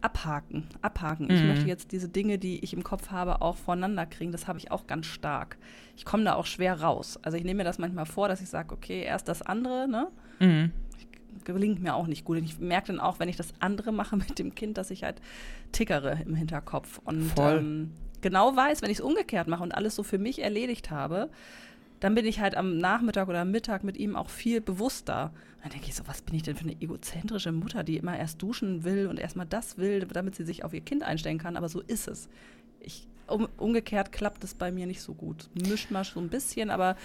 Abhaken, 0.00 0.66
Abhaken. 0.82 1.26
Mhm. 1.26 1.34
Ich 1.34 1.42
möchte 1.42 1.66
jetzt 1.66 1.92
diese 1.92 2.08
Dinge, 2.08 2.38
die 2.38 2.64
ich 2.64 2.72
im 2.72 2.82
Kopf 2.82 3.10
habe, 3.10 3.42
auch 3.42 3.56
voneinander 3.56 4.06
kriegen. 4.06 4.32
Das 4.32 4.48
habe 4.48 4.58
ich 4.58 4.70
auch 4.70 4.86
ganz 4.86 5.06
stark. 5.06 5.56
Ich 5.96 6.04
komme 6.04 6.24
da 6.24 6.34
auch 6.34 6.46
schwer 6.46 6.80
raus. 6.80 7.18
Also 7.22 7.36
ich 7.36 7.44
nehme 7.44 7.58
mir 7.58 7.64
das 7.64 7.78
manchmal 7.78 8.06
vor, 8.06 8.28
dass 8.28 8.40
ich 8.40 8.48
sage, 8.48 8.74
okay, 8.74 9.02
erst 9.02 9.28
das 9.28 9.42
andere, 9.42 9.86
ne? 9.88 10.08
Mhm. 10.40 10.72
Gelingt 11.44 11.82
mir 11.82 11.94
auch 11.94 12.06
nicht 12.06 12.24
gut. 12.24 12.38
Und 12.38 12.44
ich 12.44 12.58
merke 12.58 12.88
dann 12.88 13.00
auch, 13.00 13.18
wenn 13.18 13.28
ich 13.28 13.36
das 13.36 13.52
andere 13.60 13.92
mache 13.92 14.16
mit 14.16 14.38
dem 14.38 14.54
Kind, 14.54 14.78
dass 14.78 14.90
ich 14.90 15.04
halt 15.04 15.20
tickere 15.72 16.18
im 16.24 16.34
Hinterkopf. 16.34 17.00
Und 17.04 17.32
ähm, 17.38 17.92
genau 18.20 18.56
weiß, 18.56 18.82
wenn 18.82 18.90
ich 18.90 18.98
es 18.98 19.04
umgekehrt 19.04 19.48
mache 19.48 19.62
und 19.62 19.72
alles 19.72 19.94
so 19.94 20.02
für 20.02 20.18
mich 20.18 20.42
erledigt 20.42 20.90
habe, 20.90 21.30
dann 22.00 22.14
bin 22.14 22.24
ich 22.24 22.40
halt 22.40 22.56
am 22.56 22.78
Nachmittag 22.78 23.28
oder 23.28 23.40
am 23.40 23.50
Mittag 23.50 23.84
mit 23.84 23.96
ihm 23.96 24.16
auch 24.16 24.30
viel 24.30 24.60
bewusster. 24.60 25.32
Und 25.56 25.64
dann 25.64 25.72
denke 25.72 25.88
ich 25.88 25.94
so, 25.94 26.06
was 26.06 26.22
bin 26.22 26.34
ich 26.34 26.42
denn 26.42 26.56
für 26.56 26.64
eine 26.64 26.80
egozentrische 26.80 27.52
Mutter, 27.52 27.84
die 27.84 27.98
immer 27.98 28.18
erst 28.18 28.42
duschen 28.42 28.84
will 28.84 29.06
und 29.06 29.18
erstmal 29.18 29.46
das 29.46 29.76
will, 29.76 30.00
damit 30.00 30.34
sie 30.34 30.44
sich 30.44 30.64
auf 30.64 30.72
ihr 30.72 30.80
Kind 30.80 31.02
einstellen 31.02 31.38
kann. 31.38 31.56
Aber 31.56 31.68
so 31.68 31.80
ist 31.80 32.08
es. 32.08 32.28
Ich, 32.80 33.06
um, 33.26 33.48
umgekehrt 33.58 34.12
klappt 34.12 34.42
es 34.42 34.54
bei 34.54 34.72
mir 34.72 34.86
nicht 34.86 35.02
so 35.02 35.12
gut. 35.12 35.50
Mischt 35.54 35.90
mal 35.90 36.04
so 36.04 36.20
ein 36.20 36.30
bisschen, 36.30 36.70
aber 36.70 36.96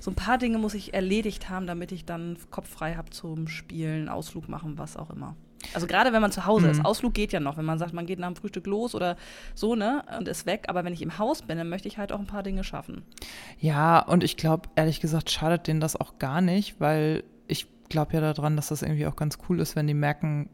so 0.00 0.10
ein 0.10 0.16
paar 0.16 0.38
Dinge 0.38 0.58
muss 0.58 0.74
ich 0.74 0.92
erledigt 0.92 1.48
haben, 1.48 1.68
damit 1.68 1.92
ich 1.92 2.04
dann 2.04 2.36
Kopf 2.50 2.68
frei 2.68 2.96
habe 2.96 3.10
zum 3.10 3.46
Spielen, 3.46 4.08
Ausflug 4.08 4.48
machen, 4.48 4.76
was 4.76 4.96
auch 4.96 5.10
immer. 5.10 5.36
Also 5.74 5.86
gerade 5.86 6.12
wenn 6.12 6.22
man 6.22 6.32
zu 6.32 6.46
Hause 6.46 6.66
mhm. 6.66 6.72
ist, 6.72 6.84
Ausflug 6.84 7.14
geht 7.14 7.32
ja 7.32 7.40
noch, 7.40 7.56
wenn 7.56 7.64
man 7.64 7.78
sagt, 7.78 7.92
man 7.92 8.06
geht 8.06 8.18
nach 8.18 8.28
dem 8.28 8.36
Frühstück 8.36 8.66
los 8.66 8.94
oder 8.94 9.16
so, 9.54 9.74
ne, 9.74 10.04
und 10.18 10.28
ist 10.28 10.46
weg. 10.46 10.64
Aber 10.68 10.84
wenn 10.84 10.92
ich 10.92 11.02
im 11.02 11.18
Haus 11.18 11.42
bin, 11.42 11.58
dann 11.58 11.68
möchte 11.68 11.88
ich 11.88 11.98
halt 11.98 12.12
auch 12.12 12.18
ein 12.18 12.26
paar 12.26 12.42
Dinge 12.42 12.64
schaffen. 12.64 13.02
Ja, 13.58 14.00
und 14.00 14.24
ich 14.24 14.36
glaube, 14.36 14.68
ehrlich 14.76 15.00
gesagt, 15.00 15.30
schadet 15.30 15.66
denen 15.66 15.80
das 15.80 15.96
auch 15.96 16.18
gar 16.18 16.40
nicht, 16.40 16.80
weil 16.80 17.24
ich 17.46 17.66
glaube 17.88 18.14
ja 18.14 18.20
daran, 18.20 18.56
dass 18.56 18.68
das 18.68 18.82
irgendwie 18.82 19.06
auch 19.06 19.16
ganz 19.16 19.38
cool 19.48 19.60
ist, 19.60 19.76
wenn 19.76 19.86
die 19.86 19.94
merken, 19.94 20.48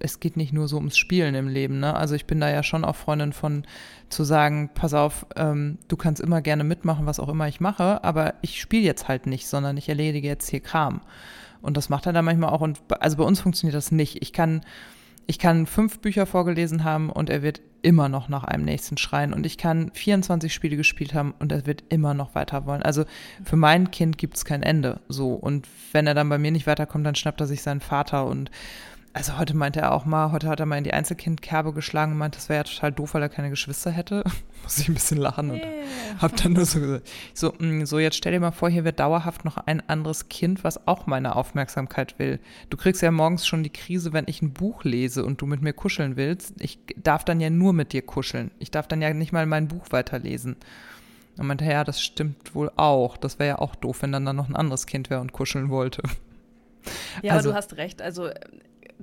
es 0.00 0.20
geht 0.20 0.36
nicht 0.36 0.52
nur 0.52 0.68
so 0.68 0.76
ums 0.76 0.96
Spielen 0.96 1.34
im 1.34 1.48
Leben. 1.48 1.80
Ne? 1.80 1.94
Also 1.94 2.14
ich 2.14 2.26
bin 2.26 2.40
da 2.40 2.50
ja 2.50 2.62
schon 2.62 2.84
auch 2.84 2.96
Freundin 2.96 3.32
von 3.32 3.64
zu 4.08 4.24
sagen, 4.24 4.70
pass 4.74 4.94
auf, 4.94 5.26
ähm, 5.36 5.78
du 5.88 5.96
kannst 5.96 6.20
immer 6.20 6.40
gerne 6.40 6.64
mitmachen, 6.64 7.06
was 7.06 7.20
auch 7.20 7.28
immer 7.28 7.48
ich 7.48 7.60
mache, 7.60 8.02
aber 8.04 8.34
ich 8.42 8.60
spiele 8.60 8.84
jetzt 8.84 9.08
halt 9.08 9.26
nicht, 9.26 9.46
sondern 9.48 9.76
ich 9.76 9.88
erledige 9.88 10.28
jetzt 10.28 10.48
hier 10.48 10.60
Kram. 10.60 11.00
Und 11.62 11.76
das 11.76 11.88
macht 11.88 12.06
er 12.06 12.12
dann 12.12 12.24
manchmal 12.24 12.50
auch. 12.50 12.60
Und 12.60 12.80
also 13.00 13.16
bei 13.16 13.24
uns 13.24 13.40
funktioniert 13.40 13.76
das 13.76 13.92
nicht. 13.92 14.22
Ich 14.22 14.32
kann, 14.32 14.62
ich 15.26 15.38
kann 15.38 15.66
fünf 15.66 16.00
Bücher 16.00 16.26
vorgelesen 16.26 16.84
haben 16.84 17.10
und 17.10 17.30
er 17.30 17.42
wird 17.42 17.60
immer 17.82 18.08
noch 18.08 18.28
nach 18.28 18.44
einem 18.44 18.64
nächsten 18.64 18.96
schreien. 18.96 19.32
Und 19.32 19.46
ich 19.46 19.58
kann 19.58 19.90
24 19.94 20.52
Spiele 20.52 20.76
gespielt 20.76 21.14
haben 21.14 21.34
und 21.38 21.52
er 21.52 21.66
wird 21.66 21.84
immer 21.88 22.14
noch 22.14 22.34
weiter 22.34 22.66
wollen. 22.66 22.82
Also 22.82 23.04
für 23.44 23.56
mein 23.56 23.90
Kind 23.90 24.18
gibt 24.18 24.36
es 24.36 24.44
kein 24.44 24.62
Ende. 24.62 25.00
So. 25.08 25.34
Und 25.34 25.68
wenn 25.92 26.06
er 26.06 26.14
dann 26.14 26.28
bei 26.28 26.38
mir 26.38 26.50
nicht 26.50 26.66
weiterkommt, 26.66 27.06
dann 27.06 27.14
schnappt 27.14 27.40
er 27.40 27.46
sich 27.46 27.62
seinen 27.62 27.80
Vater 27.80 28.26
und 28.26 28.50
also 29.12 29.38
heute 29.38 29.56
meinte 29.56 29.80
er 29.80 29.92
auch 29.92 30.04
mal, 30.04 30.32
heute 30.32 30.48
hat 30.48 30.60
er 30.60 30.66
mal 30.66 30.78
in 30.78 30.84
die 30.84 30.92
Einzelkindkerbe 30.92 31.72
geschlagen 31.72 32.12
und 32.12 32.18
meinte, 32.18 32.36
das 32.38 32.48
wäre 32.48 32.58
ja 32.58 32.64
total 32.64 32.92
doof, 32.92 33.14
weil 33.14 33.22
er 33.22 33.28
keine 33.28 33.50
Geschwister 33.50 33.90
hätte. 33.90 34.22
Muss 34.62 34.78
ich 34.78 34.88
ein 34.88 34.94
bisschen 34.94 35.18
lachen 35.18 35.50
und 35.50 35.58
yeah. 35.58 35.72
hab 36.20 36.36
dann 36.36 36.52
nur 36.52 36.66
so 36.66 36.80
gesagt, 36.80 37.08
so, 37.32 37.54
mm, 37.58 37.84
so 37.84 37.98
jetzt 37.98 38.16
stell 38.16 38.32
dir 38.32 38.40
mal 38.40 38.50
vor, 38.50 38.68
hier 38.68 38.84
wird 38.84 39.00
dauerhaft 39.00 39.44
noch 39.44 39.56
ein 39.56 39.82
anderes 39.88 40.28
Kind, 40.28 40.62
was 40.62 40.86
auch 40.86 41.06
meine 41.06 41.36
Aufmerksamkeit 41.36 42.18
will. 42.18 42.38
Du 42.70 42.76
kriegst 42.76 43.02
ja 43.02 43.10
morgens 43.10 43.46
schon 43.46 43.62
die 43.62 43.72
Krise, 43.72 44.12
wenn 44.12 44.24
ich 44.28 44.42
ein 44.42 44.52
Buch 44.52 44.84
lese 44.84 45.24
und 45.24 45.40
du 45.40 45.46
mit 45.46 45.62
mir 45.62 45.72
kuscheln 45.72 46.16
willst. 46.16 46.54
Ich 46.60 46.78
darf 46.96 47.24
dann 47.24 47.40
ja 47.40 47.50
nur 47.50 47.72
mit 47.72 47.92
dir 47.92 48.02
kuscheln. 48.02 48.50
Ich 48.58 48.70
darf 48.70 48.88
dann 48.88 49.00
ja 49.00 49.12
nicht 49.14 49.32
mal 49.32 49.46
mein 49.46 49.68
Buch 49.68 49.86
weiterlesen. 49.90 50.56
Und 51.38 51.46
meinte, 51.46 51.64
ja, 51.64 51.84
das 51.84 52.02
stimmt 52.02 52.54
wohl 52.54 52.70
auch. 52.76 53.16
Das 53.16 53.38
wäre 53.38 53.48
ja 53.48 53.58
auch 53.58 53.76
doof, 53.76 54.02
wenn 54.02 54.10
dann 54.10 54.26
da 54.26 54.32
noch 54.32 54.48
ein 54.48 54.56
anderes 54.56 54.86
Kind 54.86 55.08
wäre 55.08 55.20
und 55.20 55.32
kuscheln 55.32 55.70
wollte. 55.70 56.02
Ja, 57.22 57.34
also, 57.34 57.50
aber 57.50 57.54
du 57.54 57.58
hast 57.58 57.76
recht. 57.76 58.02
Also 58.02 58.30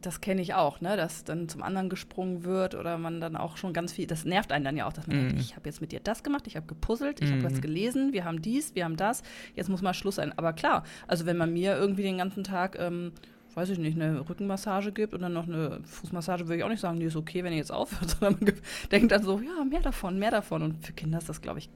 das 0.05 0.21
kenne 0.21 0.41
ich 0.41 0.53
auch, 0.53 0.81
ne, 0.81 0.97
dass 0.97 1.24
dann 1.24 1.50
zum 1.50 1.63
anderen 1.63 1.89
gesprungen 1.89 2.43
wird 2.43 2.75
oder 2.75 2.97
man 2.97 3.19
dann 3.19 3.35
auch 3.35 3.57
schon 3.57 3.74
ganz 3.74 3.93
viel, 3.93 4.07
das 4.07 4.25
nervt 4.25 4.51
einen 4.51 4.65
dann 4.65 4.77
ja 4.77 4.88
auch, 4.88 4.93
dass 4.93 5.07
man 5.07 5.17
mm. 5.17 5.27
denkt, 5.27 5.41
ich 5.41 5.55
habe 5.55 5.67
jetzt 5.67 5.81
mit 5.81 5.91
dir 5.91 6.00
das 6.00 6.24
gemacht, 6.24 6.47
ich 6.47 6.55
habe 6.55 6.67
gepuzzelt, 6.67 7.21
ich 7.21 7.29
mm. 7.29 7.33
habe 7.33 7.43
was 7.43 7.62
gelesen, 7.62 8.13
wir 8.13 8.25
haben 8.25 8.41
dies, 8.41 8.75
wir 8.75 8.85
haben 8.85 8.97
das, 8.97 9.24
jetzt 9.55 9.69
muss 9.69 9.81
mal 9.81 9.93
Schluss 9.93 10.15
sein. 10.15 10.38
Aber 10.38 10.53
klar, 10.53 10.83
also 11.07 11.25
wenn 11.25 11.38
man 11.38 11.53
mir 11.53 11.75
irgendwie 11.75 12.03
den 12.03 12.17
ganzen 12.17 12.43
Tag, 12.43 12.77
ähm, 12.79 13.13
weiß 13.55 13.69
ich 13.69 13.79
nicht, 13.79 14.00
eine 14.00 14.29
Rückenmassage 14.29 14.91
gibt 14.91 15.13
und 15.13 15.21
dann 15.21 15.33
noch 15.33 15.47
eine 15.47 15.79
Fußmassage, 15.83 16.47
würde 16.47 16.57
ich 16.57 16.63
auch 16.63 16.69
nicht 16.69 16.81
sagen, 16.81 17.00
die 17.00 17.05
ist 17.05 17.15
okay, 17.15 17.43
wenn 17.43 17.53
ihr 17.53 17.59
jetzt 17.59 17.71
aufhört, 17.71 18.09
sondern 18.19 18.38
man 18.43 18.53
denkt 18.91 19.12
dann 19.12 19.24
so, 19.24 19.39
ja, 19.39 19.63
mehr 19.63 19.81
davon, 19.81 20.19
mehr 20.19 20.31
davon. 20.31 20.62
Und 20.62 20.85
für 20.85 20.93
Kinder 20.93 21.17
ist 21.17 21.29
das, 21.29 21.41
glaube 21.41 21.59
ich, 21.59 21.69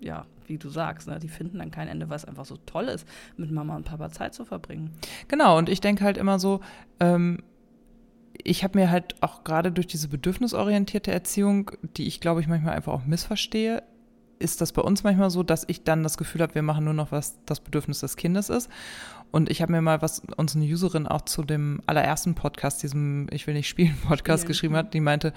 ja, 0.00 0.26
wie 0.46 0.58
du 0.58 0.68
sagst, 0.68 1.08
ne, 1.08 1.18
die 1.18 1.28
finden 1.28 1.58
dann 1.58 1.70
kein 1.70 1.88
Ende, 1.88 2.08
weil 2.08 2.16
es 2.16 2.24
einfach 2.24 2.44
so 2.44 2.56
toll 2.66 2.84
ist, 2.84 3.08
mit 3.36 3.50
Mama 3.50 3.74
und 3.76 3.84
Papa 3.84 4.10
Zeit 4.10 4.34
zu 4.34 4.44
verbringen. 4.44 4.92
Genau, 5.28 5.58
und 5.58 5.68
ich 5.68 5.80
denke 5.80 6.04
halt 6.04 6.18
immer 6.18 6.38
so, 6.38 6.60
ähm, 7.00 7.42
ich 8.42 8.64
habe 8.64 8.78
mir 8.78 8.90
halt 8.90 9.22
auch 9.22 9.44
gerade 9.44 9.72
durch 9.72 9.86
diese 9.86 10.08
bedürfnisorientierte 10.08 11.12
Erziehung, 11.12 11.70
die 11.96 12.06
ich 12.06 12.20
glaube 12.20 12.40
ich 12.40 12.48
manchmal 12.48 12.74
einfach 12.74 12.92
auch 12.92 13.06
missverstehe, 13.06 13.82
ist 14.38 14.60
das 14.60 14.72
bei 14.72 14.82
uns 14.82 15.04
manchmal 15.04 15.30
so, 15.30 15.42
dass 15.42 15.64
ich 15.68 15.84
dann 15.84 16.02
das 16.02 16.18
Gefühl 16.18 16.42
habe, 16.42 16.54
wir 16.54 16.62
machen 16.62 16.84
nur 16.84 16.94
noch, 16.94 17.12
was 17.12 17.38
das 17.46 17.60
Bedürfnis 17.60 18.00
des 18.00 18.16
Kindes 18.16 18.48
ist. 18.48 18.68
Und 19.30 19.50
ich 19.50 19.62
habe 19.62 19.72
mir 19.72 19.80
mal, 19.80 20.02
was 20.02 20.22
uns 20.36 20.54
eine 20.54 20.64
Userin 20.64 21.06
auch 21.06 21.22
zu 21.22 21.42
dem 21.42 21.80
allerersten 21.86 22.34
Podcast, 22.34 22.82
diesem 22.82 23.26
Ich 23.30 23.46
will 23.46 23.54
nicht 23.54 23.68
spielen 23.68 23.96
Podcast 24.08 24.44
ja. 24.44 24.48
geschrieben 24.48 24.76
hat, 24.76 24.94
die 24.94 25.00
meinte 25.00 25.32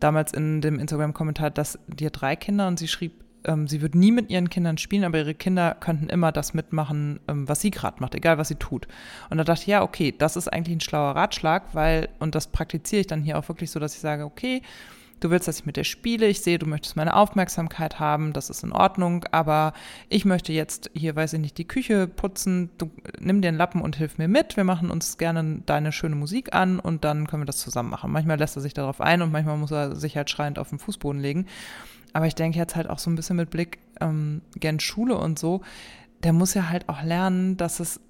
damals 0.00 0.32
in 0.32 0.60
dem 0.60 0.78
Instagram-Kommentar, 0.78 1.50
dass 1.50 1.78
die 1.86 2.06
hat 2.06 2.20
drei 2.20 2.36
Kinder 2.36 2.66
und 2.66 2.78
sie 2.78 2.88
schrieb, 2.88 3.24
ähm, 3.44 3.68
sie 3.68 3.82
wird 3.82 3.94
nie 3.94 4.12
mit 4.12 4.30
ihren 4.30 4.50
Kindern 4.50 4.78
spielen, 4.78 5.04
aber 5.04 5.18
ihre 5.18 5.34
Kinder 5.34 5.76
könnten 5.78 6.08
immer 6.08 6.32
das 6.32 6.54
mitmachen, 6.54 7.20
ähm, 7.28 7.48
was 7.48 7.60
sie 7.60 7.70
gerade 7.70 8.00
macht, 8.00 8.14
egal 8.14 8.38
was 8.38 8.48
sie 8.48 8.56
tut. 8.56 8.86
Und 9.30 9.38
da 9.38 9.44
dachte 9.44 9.62
ich, 9.62 9.66
ja, 9.68 9.82
okay, 9.82 10.14
das 10.16 10.36
ist 10.36 10.48
eigentlich 10.48 10.76
ein 10.76 10.80
schlauer 10.80 11.16
Ratschlag, 11.16 11.74
weil, 11.74 12.08
und 12.18 12.34
das 12.34 12.48
praktiziere 12.48 13.00
ich 13.00 13.06
dann 13.06 13.22
hier 13.22 13.38
auch 13.38 13.48
wirklich 13.48 13.70
so, 13.70 13.80
dass 13.80 13.94
ich 13.94 14.00
sage, 14.00 14.24
okay, 14.24 14.62
du 15.22 15.30
willst, 15.30 15.48
dass 15.48 15.60
ich 15.60 15.66
mit 15.66 15.76
dir 15.76 15.84
spiele, 15.84 16.26
ich 16.26 16.40
sehe, 16.40 16.58
du 16.58 16.66
möchtest 16.66 16.96
meine 16.96 17.14
Aufmerksamkeit 17.14 18.00
haben, 18.00 18.32
das 18.32 18.50
ist 18.50 18.64
in 18.64 18.72
Ordnung, 18.72 19.24
aber 19.30 19.72
ich 20.08 20.24
möchte 20.24 20.52
jetzt 20.52 20.90
hier, 20.94 21.14
weiß 21.14 21.34
ich 21.34 21.40
nicht, 21.40 21.58
die 21.58 21.66
Küche 21.66 22.06
putzen, 22.06 22.70
du 22.78 22.90
nimm 23.20 23.40
dir 23.40 23.48
einen 23.48 23.58
Lappen 23.58 23.80
und 23.80 23.96
hilf 23.96 24.18
mir 24.18 24.28
mit, 24.28 24.56
wir 24.56 24.64
machen 24.64 24.90
uns 24.90 25.18
gerne 25.18 25.62
deine 25.64 25.92
schöne 25.92 26.16
Musik 26.16 26.54
an 26.54 26.78
und 26.80 27.04
dann 27.04 27.26
können 27.26 27.42
wir 27.42 27.46
das 27.46 27.58
zusammen 27.58 27.90
machen. 27.90 28.10
Manchmal 28.10 28.38
lässt 28.38 28.56
er 28.56 28.62
sich 28.62 28.74
darauf 28.74 29.00
ein 29.00 29.22
und 29.22 29.32
manchmal 29.32 29.56
muss 29.56 29.70
er 29.70 29.94
sich 29.94 30.16
halt 30.16 30.30
schreiend 30.30 30.58
auf 30.58 30.70
den 30.70 30.78
Fußboden 30.78 31.20
legen. 31.20 31.46
Aber 32.12 32.26
ich 32.26 32.34
denke 32.34 32.58
jetzt 32.58 32.76
halt 32.76 32.88
auch 32.88 32.98
so 32.98 33.10
ein 33.10 33.16
bisschen 33.16 33.36
mit 33.36 33.50
Blick 33.50 33.78
ähm, 34.00 34.42
gern 34.56 34.80
Schule 34.80 35.16
und 35.16 35.38
so, 35.38 35.62
der 36.22 36.32
muss 36.32 36.54
ja 36.54 36.68
halt 36.68 36.88
auch 36.88 37.02
lernen, 37.02 37.56
dass 37.56 37.80
es, 37.80 38.00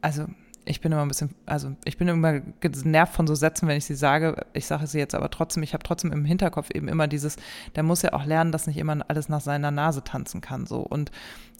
also 0.00 0.26
ich 0.68 0.80
bin 0.80 0.92
immer 0.92 1.02
ein 1.02 1.08
bisschen, 1.08 1.34
also 1.46 1.74
ich 1.84 1.96
bin 1.96 2.08
immer 2.08 2.40
genervt 2.40 3.14
von 3.14 3.26
so 3.26 3.34
Sätzen, 3.34 3.66
wenn 3.68 3.78
ich 3.78 3.86
sie 3.86 3.94
sage. 3.94 4.46
Ich 4.52 4.66
sage 4.66 4.86
sie 4.86 4.98
jetzt 4.98 5.14
aber 5.14 5.30
trotzdem, 5.30 5.62
ich 5.62 5.72
habe 5.72 5.82
trotzdem 5.82 6.12
im 6.12 6.24
Hinterkopf 6.24 6.70
eben 6.74 6.88
immer 6.88 7.08
dieses, 7.08 7.36
der 7.74 7.82
muss 7.82 8.02
ja 8.02 8.12
auch 8.12 8.26
lernen, 8.26 8.52
dass 8.52 8.66
nicht 8.66 8.76
immer 8.76 8.98
alles 9.08 9.28
nach 9.28 9.40
seiner 9.40 9.70
Nase 9.70 10.04
tanzen 10.04 10.40
kann. 10.40 10.66
So. 10.66 10.80
Und 10.80 11.10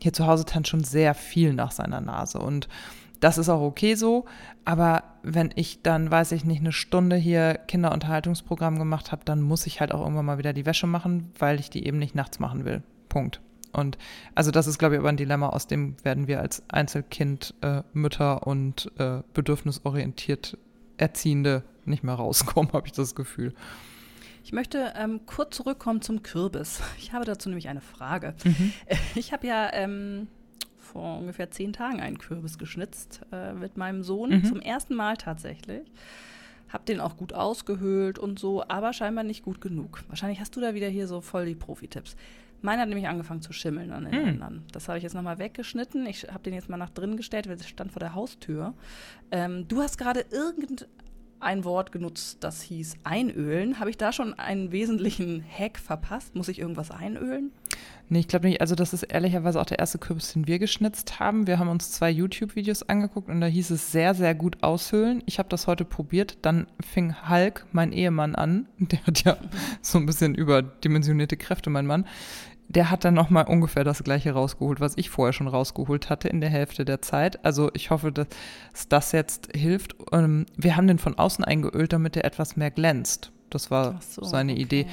hier 0.00 0.12
zu 0.12 0.26
Hause 0.26 0.45
tanzt 0.45 0.68
schon 0.68 0.85
sehr 0.85 1.14
viel 1.14 1.54
nach 1.54 1.71
seiner 1.71 2.02
Nase. 2.02 2.38
Und 2.38 2.68
das 3.21 3.39
ist 3.39 3.49
auch 3.49 3.61
okay 3.61 3.95
so. 3.95 4.25
Aber 4.65 5.03
wenn 5.23 5.51
ich 5.55 5.83
dann, 5.83 6.11
weiß 6.11 6.33
ich 6.33 6.45
nicht, 6.45 6.61
eine 6.61 6.73
Stunde 6.73 7.17
hier 7.17 7.55
Kinderunterhaltungsprogramm 7.55 8.79
gemacht 8.79 9.13
habe, 9.13 9.25
dann 9.25 9.43
muss 9.43 9.67
ich 9.67 9.81
halt 9.81 9.93
auch 9.93 10.01
irgendwann 10.01 10.27
mal 10.27 10.39
wieder 10.39 10.53
die 10.53 10.67
Wäsche 10.67 10.87
machen, 10.87 11.31
weil 11.39 11.61
ich 11.61 11.71
die 11.71 11.87
eben 11.87 11.99
nicht 11.99 12.15
nachts 12.15 12.39
machen 12.39 12.65
will. 12.65 12.83
Punkt. 13.09 13.41
Und 13.73 13.99
also 14.35 14.51
das 14.51 14.67
ist, 14.67 14.79
glaube 14.79 14.95
ich, 14.95 15.01
aber 15.01 15.09
ein 15.09 15.17
Dilemma, 15.17 15.49
aus 15.51 15.67
dem 15.67 15.97
werden 16.05 16.27
wir 16.27 16.41
als 16.41 16.63
Einzelkind, 16.69 17.55
äh, 17.61 17.83
Mütter 17.93 18.47
und 18.47 18.91
äh, 18.99 19.23
bedürfnisorientiert 19.35 20.57
Erziehende 20.97 21.63
nicht 21.85 22.03
mehr 22.03 22.15
rauskommen, 22.15 22.73
habe 22.73 22.87
ich 22.87 22.93
das 22.93 23.15
Gefühl. 23.15 23.55
Ich 24.45 24.53
möchte 24.53 24.95
ähm, 24.97 25.21
kurz 25.27 25.57
zurückkommen 25.57 26.01
zum 26.01 26.23
Kürbis. 26.23 26.81
Ich 26.99 27.13
habe 27.13 27.25
dazu 27.25 27.51
nämlich 27.51 27.69
eine 27.69 27.83
Frage. 27.83 28.35
Mhm. 28.45 28.73
Ich 29.15 29.33
habe 29.33 29.47
ja 29.47 29.71
ähm, 29.73 30.29
vor 30.88 31.18
ungefähr 31.18 31.50
zehn 31.50 31.73
Tagen 31.73 32.00
einen 32.00 32.18
Kürbis 32.18 32.59
geschnitzt 32.59 33.21
äh, 33.33 33.52
mit 33.52 33.76
meinem 33.76 34.02
Sohn, 34.02 34.30
mhm. 34.30 34.45
zum 34.45 34.61
ersten 34.61 34.95
Mal 34.95 35.16
tatsächlich. 35.16 35.90
Hab 36.68 36.85
den 36.85 37.00
auch 37.00 37.16
gut 37.16 37.33
ausgehöhlt 37.33 38.18
und 38.18 38.38
so, 38.38 38.62
aber 38.68 38.92
scheinbar 38.92 39.25
nicht 39.25 39.42
gut 39.42 39.61
genug. 39.61 40.02
Wahrscheinlich 40.09 40.40
hast 40.40 40.54
du 40.57 40.61
da 40.61 40.75
wieder 40.75 40.88
hier 40.88 41.07
so 41.07 41.21
voll 41.21 41.47
die 41.47 41.54
Profi-Tipps. 41.54 42.16
Meiner 42.61 42.83
hat 42.83 42.88
nämlich 42.88 43.07
angefangen 43.07 43.40
zu 43.40 43.52
schimmeln 43.52 43.92
an 43.92 44.04
den 44.04 44.12
hm. 44.12 44.25
Rändern. 44.25 44.64
Das 44.73 44.88
habe 44.88 44.99
ich 44.99 45.04
jetzt 45.04 45.14
nochmal 45.14 45.38
weggeschnitten. 45.38 46.07
Ich 46.07 46.25
habe 46.25 46.42
den 46.42 46.54
jetzt 46.54 46.68
mal 46.68 46.76
nach 46.76 46.90
drinnen 46.90 47.16
gestellt, 47.16 47.49
weil 47.49 47.54
es 47.54 47.68
stand 47.68 47.92
vor 47.92 48.00
der 48.00 48.14
Haustür. 48.14 48.75
Ähm, 49.30 49.68
du 49.68 49.80
hast 49.80 49.97
gerade 49.97 50.25
irgendein 51.38 51.64
Wort 51.64 51.92
genutzt, 51.92 52.38
das 52.40 52.62
hieß 52.62 52.97
einölen. 53.04 53.78
Habe 53.78 53.90
ich 53.90 53.97
da 53.97 54.12
schon 54.12 54.35
einen 54.35 54.73
wesentlichen 54.73 55.45
Hack 55.57 55.78
verpasst? 55.78 56.35
Muss 56.35 56.49
ich 56.49 56.59
irgendwas 56.59 56.90
einölen? 56.90 57.52
Nee, 58.11 58.21
ich 58.21 58.28
glaube 58.28 58.49
nicht. 58.49 58.61
Also 58.61 58.75
das 58.75 58.92
ist 58.92 59.02
ehrlicherweise 59.04 59.61
auch 59.61 59.66
der 59.66 59.78
erste 59.78 59.99
Kürbis, 59.99 60.33
den 60.33 60.47
wir 60.47 60.59
geschnitzt 60.59 61.21
haben. 61.21 61.47
Wir 61.47 61.59
haben 61.59 61.68
uns 61.68 61.92
zwei 61.92 62.11
YouTube-Videos 62.11 62.88
angeguckt 62.88 63.28
und 63.28 63.40
da 63.40 63.47
hieß 63.47 63.71
es 63.71 63.92
sehr, 63.92 64.14
sehr 64.14 64.35
gut 64.35 64.62
aushöhlen. 64.62 65.23
Ich 65.26 65.38
habe 65.38 65.49
das 65.49 65.66
heute 65.66 65.85
probiert. 65.85 66.38
Dann 66.42 66.66
fing 66.80 67.14
Hulk, 67.28 67.66
mein 67.73 67.92
Ehemann, 67.92 68.35
an. 68.35 68.66
Der 68.78 69.07
hat 69.07 69.25
ja 69.25 69.37
so 69.83 69.99
ein 69.99 70.07
bisschen 70.07 70.35
überdimensionierte 70.35 71.37
Kräfte, 71.37 71.71
mein 71.71 71.87
Mann. 71.87 72.07
Der 72.69 72.91
hat 72.91 73.05
dann 73.05 73.15
nochmal 73.15 73.47
ungefähr 73.47 73.83
das 73.83 74.05
gleiche 74.05 74.33
rausgeholt, 74.33 74.81
was 74.81 74.97
ich 74.97 75.09
vorher 75.09 75.33
schon 75.33 75.49
rausgeholt 75.49 76.11
hatte 76.11 76.29
in 76.29 76.41
der 76.41 76.51
Hälfte 76.51 76.85
der 76.85 77.01
Zeit. 77.01 77.45
Also 77.45 77.71
ich 77.73 77.91
hoffe, 77.91 78.13
dass 78.13 78.29
das 78.89 79.13
jetzt 79.13 79.49
hilft. 79.55 79.97
Ähm, 80.13 80.45
wir 80.57 80.77
haben 80.77 80.87
den 80.87 80.99
von 80.99 81.17
außen 81.17 81.45
eingeölt, 81.45 81.93
damit 81.93 82.17
er 82.17 82.25
etwas 82.25 82.57
mehr 82.57 82.71
glänzt. 82.71 83.33
Das 83.51 83.71
war 83.71 84.01
so, 84.03 84.23
seine 84.23 84.53
okay. 84.53 84.63
Idee. 84.63 84.87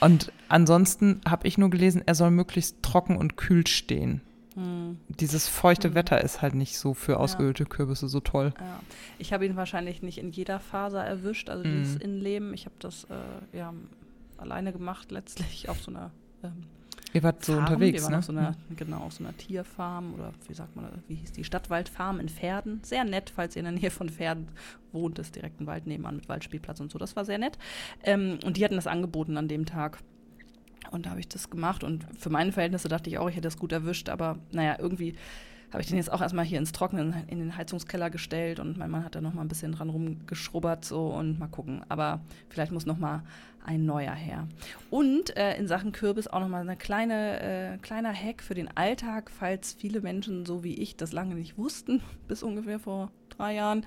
Und 0.00 0.32
ansonsten 0.48 1.20
habe 1.28 1.46
ich 1.46 1.58
nur 1.58 1.70
gelesen, 1.70 2.02
er 2.06 2.14
soll 2.14 2.30
möglichst 2.30 2.82
trocken 2.82 3.16
und 3.16 3.36
kühl 3.36 3.66
stehen. 3.66 4.22
Hm. 4.54 4.98
Dieses 5.08 5.46
feuchte 5.46 5.88
hm. 5.88 5.94
Wetter 5.94 6.22
ist 6.22 6.42
halt 6.42 6.54
nicht 6.54 6.78
so 6.78 6.94
für 6.94 7.20
ausgehöhlte 7.20 7.64
ja. 7.64 7.68
Kürbisse 7.68 8.08
so 8.08 8.20
toll. 8.20 8.52
Ja. 8.58 8.80
Ich 9.18 9.32
habe 9.32 9.46
ihn 9.46 9.56
wahrscheinlich 9.56 10.02
nicht 10.02 10.18
in 10.18 10.30
jeder 10.30 10.60
Faser 10.60 11.04
erwischt, 11.04 11.50
also 11.50 11.64
hm. 11.64 11.72
dieses 11.78 11.96
Innenleben. 11.96 12.54
Ich 12.54 12.64
habe 12.64 12.74
das 12.78 13.04
äh, 13.04 13.56
ja 13.56 13.72
alleine 14.36 14.72
gemacht 14.72 15.10
letztlich 15.10 15.68
auf 15.68 15.80
so 15.82 15.90
einer 15.90 16.10
ähm, 16.42 16.64
Ihr 17.12 17.22
wart 17.22 17.44
so 17.44 17.54
Farm. 17.54 17.64
unterwegs, 17.64 18.02
Wir 18.02 18.02
waren 18.04 18.12
ne? 18.12 18.18
Auf 18.18 18.24
so 18.24 18.32
einer, 18.32 18.56
genau, 18.76 18.98
auf 18.98 19.12
so 19.14 19.24
einer 19.24 19.36
Tierfarm 19.36 20.14
oder 20.14 20.32
wie 20.46 20.54
sagt 20.54 20.76
man, 20.76 20.86
wie 21.08 21.14
hieß 21.14 21.32
die 21.32 21.44
Stadtwaldfarm 21.44 22.20
in 22.20 22.28
Pferden. 22.28 22.80
Sehr 22.84 23.04
nett, 23.04 23.32
falls 23.34 23.56
ihr 23.56 23.60
in 23.60 23.64
der 23.64 23.80
Nähe 23.80 23.90
von 23.90 24.08
Pferden 24.10 24.48
wohnt, 24.92 25.18
ist 25.18 25.34
direkt 25.34 25.60
ein 25.60 25.66
Wald 25.66 25.86
nebenan 25.86 26.16
mit 26.16 26.28
Waldspielplatz 26.28 26.80
und 26.80 26.90
so. 26.90 26.98
Das 26.98 27.16
war 27.16 27.24
sehr 27.24 27.38
nett. 27.38 27.58
Ähm, 28.02 28.38
und 28.44 28.56
die 28.56 28.64
hatten 28.64 28.76
das 28.76 28.86
angeboten 28.86 29.36
an 29.36 29.48
dem 29.48 29.64
Tag. 29.64 29.98
Und 30.90 31.06
da 31.06 31.10
habe 31.10 31.20
ich 31.20 31.28
das 31.28 31.50
gemacht 31.50 31.84
und 31.84 32.06
für 32.18 32.30
meine 32.30 32.52
Verhältnisse 32.52 32.88
dachte 32.88 33.10
ich 33.10 33.18
auch, 33.18 33.28
ich 33.28 33.34
hätte 33.36 33.48
das 33.48 33.58
gut 33.58 33.72
erwischt, 33.72 34.08
aber 34.08 34.38
naja, 34.52 34.76
irgendwie 34.78 35.16
habe 35.70 35.82
ich 35.82 35.88
den 35.88 35.96
jetzt 35.96 36.12
auch 36.12 36.20
erstmal 36.20 36.44
hier 36.44 36.58
ins 36.58 36.72
Trocknen 36.72 37.14
in 37.26 37.38
den 37.38 37.56
Heizungskeller 37.56 38.10
gestellt 38.10 38.58
und 38.58 38.78
mein 38.78 38.90
Mann 38.90 39.04
hat 39.04 39.14
da 39.14 39.20
noch 39.20 39.34
mal 39.34 39.42
ein 39.42 39.48
bisschen 39.48 39.72
dran 39.72 39.90
rumgeschrubbert 39.90 40.84
so 40.84 41.08
und 41.08 41.38
mal 41.38 41.48
gucken. 41.48 41.82
Aber 41.88 42.20
vielleicht 42.48 42.72
muss 42.72 42.86
noch 42.86 42.98
mal 42.98 43.22
ein 43.64 43.84
neuer 43.84 44.14
her. 44.14 44.48
Und 44.88 45.36
äh, 45.36 45.56
in 45.58 45.68
Sachen 45.68 45.92
Kürbis 45.92 46.26
auch 46.26 46.40
noch 46.40 46.48
mal 46.48 46.62
eine 46.62 46.76
kleine 46.76 47.40
äh, 47.74 47.78
kleiner 47.78 48.14
Hack 48.14 48.42
für 48.42 48.54
den 48.54 48.74
Alltag, 48.76 49.30
falls 49.30 49.74
viele 49.74 50.00
Menschen 50.00 50.46
so 50.46 50.64
wie 50.64 50.74
ich 50.74 50.96
das 50.96 51.12
lange 51.12 51.34
nicht 51.34 51.58
wussten, 51.58 52.02
bis 52.28 52.42
ungefähr 52.42 52.78
vor 52.78 53.10
drei 53.28 53.54
Jahren 53.54 53.84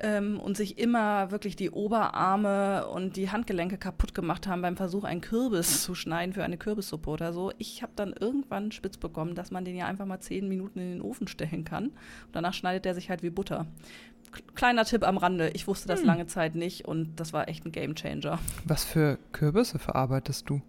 ähm, 0.00 0.38
und 0.38 0.56
sich 0.56 0.78
immer 0.78 1.30
wirklich 1.30 1.56
die 1.56 1.70
Oberarme 1.70 2.86
und 2.88 3.16
die 3.16 3.30
Handgelenke 3.30 3.78
kaputt 3.78 4.14
gemacht 4.14 4.46
haben 4.46 4.62
beim 4.62 4.76
Versuch, 4.76 5.04
einen 5.04 5.20
Kürbis 5.20 5.82
zu 5.82 5.94
schneiden 5.94 6.32
für 6.32 6.44
eine 6.44 6.56
Kürbissuppe 6.56 7.10
oder 7.10 7.32
so. 7.32 7.52
Ich 7.58 7.82
habe 7.82 7.92
dann 7.96 8.12
irgendwann 8.12 8.70
spitz 8.72 8.96
bekommen, 8.96 9.34
dass 9.34 9.50
man 9.50 9.64
den 9.64 9.76
ja 9.76 9.86
einfach 9.86 10.06
mal 10.06 10.20
zehn 10.20 10.48
Minuten 10.48 10.78
in 10.78 10.90
den 10.92 11.02
Ofen 11.02 11.26
stellen 11.28 11.64
kann. 11.64 11.86
Und 11.86 11.94
danach 12.32 12.54
schneidet 12.54 12.84
der 12.84 12.94
sich 12.94 13.10
halt 13.10 13.22
wie 13.22 13.30
Butter. 13.30 13.66
Kleiner 14.54 14.84
Tipp 14.84 15.06
am 15.06 15.16
Rande, 15.16 15.50
ich 15.54 15.66
wusste 15.66 15.88
das 15.88 16.00
hm. 16.00 16.06
lange 16.06 16.26
Zeit 16.26 16.54
nicht 16.54 16.84
und 16.84 17.18
das 17.18 17.32
war 17.32 17.48
echt 17.48 17.64
ein 17.64 17.72
Gamechanger. 17.72 18.38
Was 18.64 18.84
für 18.84 19.18
Kürbisse 19.32 19.78
verarbeitest 19.78 20.48
du? 20.48 20.60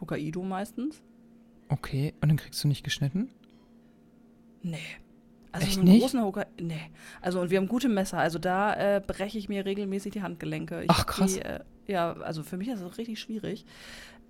Hokkaido 0.00 0.42
meistens. 0.42 1.02
Okay, 1.68 2.14
und 2.20 2.28
dann 2.28 2.36
kriegst 2.36 2.62
du 2.62 2.68
nicht 2.68 2.84
geschnitten? 2.84 3.30
Nee. 4.62 4.78
Also 5.52 5.66
Echt 5.66 5.74
so 5.76 5.80
einen 5.80 5.90
nicht? 5.90 6.02
großen 6.02 6.22
Hocker, 6.22 6.46
nee. 6.60 6.90
Also 7.20 7.40
und 7.40 7.50
wir 7.50 7.58
haben 7.58 7.68
gute 7.68 7.88
Messer. 7.88 8.18
Also 8.18 8.38
da 8.38 8.74
äh, 8.74 9.00
breche 9.04 9.38
ich 9.38 9.48
mir 9.48 9.64
regelmäßig 9.64 10.12
die 10.12 10.22
Handgelenke. 10.22 10.82
Ich 10.82 10.90
Ach 10.90 11.06
krass. 11.06 11.34
Die, 11.34 11.40
äh, 11.40 11.60
ja, 11.86 12.12
also 12.12 12.42
für 12.42 12.56
mich 12.56 12.68
ist 12.68 12.82
das 12.82 12.98
richtig 12.98 13.18
schwierig. 13.18 13.64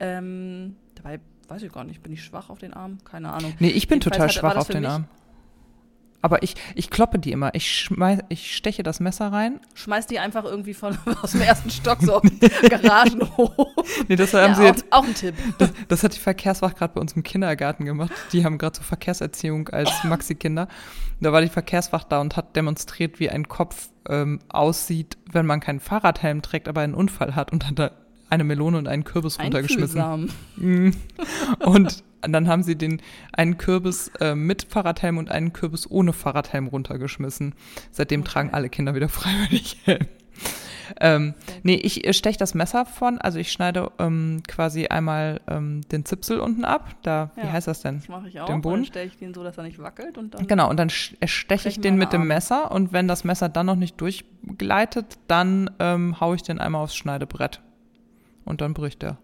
Ähm, 0.01 0.77
dabei 0.95 1.21
weiß 1.49 1.63
ich 1.63 1.73
gar 1.73 1.85
nicht, 1.85 2.03
bin 2.03 2.13
ich 2.13 2.23
schwach 2.23 2.51
auf 2.51 2.59
den 2.59 2.73
Arm? 2.73 2.99
Keine 3.05 3.33
Ahnung. 3.33 3.55
Nee, 3.59 3.71
ich 3.71 3.89
bin 3.89 3.97
Jedenfalls 3.97 4.35
total 4.35 4.53
schwach 4.53 4.61
auf 4.61 4.69
den 4.69 4.87
Arm. 4.87 5.07
Aber 6.21 6.43
ich, 6.43 6.57
ich 6.75 6.91
kloppe 6.91 7.19
die 7.19 7.31
immer. 7.31 7.55
Ich, 7.55 7.71
schmeiß, 7.71 8.21
ich 8.29 8.57
steche 8.57 8.83
das 8.83 8.99
Messer 8.99 9.33
rein. 9.33 9.61
Schmeiß 9.75 10.07
die 10.09 10.19
einfach 10.19 10.45
irgendwie 10.45 10.75
von, 10.75 10.99
aus 11.23 11.33
dem 11.33 11.43
ersten 11.43 11.71
Stock 11.71 11.99
so 12.01 12.17
auf 12.17 12.23
den 12.23 12.51
Garagenhof. 12.69 13.53
Nee, 14.09 14.17
das 14.17 14.35
haben 14.35 14.51
ja, 14.51 14.55
sie 14.55 14.63
auch, 14.63 14.67
jetzt, 14.67 14.85
auch 14.91 15.05
ein 15.05 15.15
Tipp. 15.15 15.35
Das, 15.59 15.71
das 15.87 16.03
hat 16.03 16.17
die 16.17 16.21
Verkehrswacht 16.21 16.77
gerade 16.77 16.95
bei 16.95 17.01
uns 17.01 17.13
im 17.13 17.23
Kindergarten 17.23 17.85
gemacht. 17.85 18.11
Die 18.33 18.45
haben 18.45 18.59
gerade 18.59 18.77
so 18.77 18.83
Verkehrserziehung 18.83 19.69
als 19.69 19.91
Maxi-Kinder. 20.05 20.67
Da 21.21 21.33
war 21.33 21.41
die 21.41 21.49
Verkehrswacht 21.49 22.11
da 22.11 22.21
und 22.21 22.37
hat 22.37 22.57
demonstriert, 22.57 23.21
wie 23.21 23.31
ein 23.31 23.47
Kopf 23.47 23.91
ähm, 24.09 24.41
aussieht, 24.49 25.19
wenn 25.31 25.47
man 25.47 25.61
keinen 25.61 25.81
Fahrradhelm 25.81 26.43
trägt, 26.43 26.69
aber 26.69 26.81
einen 26.81 26.95
Unfall 26.95 27.37
hat 27.37 27.53
und 27.53 27.67
hat 27.67 27.79
da 27.79 27.91
eine 28.31 28.45
Melone 28.45 28.77
und 28.79 28.89
einen 28.89 29.05
Kürbis 29.05 29.39
runtergeschmissen. 29.39 30.33
Mhm. 30.57 30.95
und 31.61 32.05
dann 32.23 32.49
haben 32.49 32.63
sie 32.63 32.77
den 32.77 33.01
einen 33.33 33.59
Kürbis 33.59 34.11
äh, 34.21 34.35
mit 34.35 34.65
Fahrradhelm 34.69 35.19
und 35.19 35.31
einen 35.31 35.53
Kürbis 35.53 35.91
ohne 35.91 36.13
Fahrradhelm 36.13 36.67
runtergeschmissen. 36.67 37.55
Seitdem 37.91 38.21
okay. 38.21 38.31
tragen 38.31 38.51
alle 38.53 38.69
Kinder 38.69 38.95
wieder 38.95 39.09
freiwillig 39.09 39.79
Helm. 39.85 40.07
Ähm, 41.01 41.35
nee, 41.63 41.75
ich 41.75 42.17
steche 42.17 42.39
das 42.39 42.55
Messer 42.55 42.87
von, 42.87 43.19
also 43.19 43.39
ich 43.39 43.53
schneide 43.53 43.91
ähm, 43.99 44.43
quasi 44.47 44.87
einmal 44.87 45.41
ähm, 45.47 45.83
den 45.93 46.05
Zipsel 46.05 46.41
unten 46.41 46.65
ab. 46.65 46.97
Da, 47.03 47.31
ja, 47.37 47.43
wie 47.43 47.49
heißt 47.49 47.69
das 47.69 47.83
denn? 47.83 47.99
Das 47.99 48.09
mache 48.09 48.29
ich 48.29 48.41
auch. 48.41 48.47
Den 48.47 48.61
Boden. 48.61 48.77
Dann 48.77 48.85
steche 48.87 49.07
ich 49.09 49.17
den 49.19 49.35
so, 49.35 49.43
dass 49.43 49.59
er 49.59 49.65
nicht 49.65 49.79
wackelt 49.79 50.19
und 50.19 50.35
dann. 50.35 50.47
Genau, 50.47 50.71
und 50.71 50.79
dann 50.79 50.91
äh, 51.21 51.27
steche 51.27 51.69
ich 51.69 51.81
den 51.81 51.97
mit 51.97 52.13
dem 52.13 52.27
Messer 52.27 52.71
und 52.71 52.93
wenn 52.93 53.09
das 53.09 53.25
Messer 53.25 53.49
dann 53.49 53.67
noch 53.67 53.77
nicht 53.77 54.01
durchgleitet, 54.01 55.19
dann 55.27 55.71
ähm, 55.79 56.21
haue 56.21 56.37
ich 56.37 56.43
den 56.43 56.59
einmal 56.59 56.83
aufs 56.83 56.97
Schneidebrett. 56.97 57.61
Und 58.45 58.63
dann 58.63 58.73
bricht 58.73 59.03
er. 59.03 59.19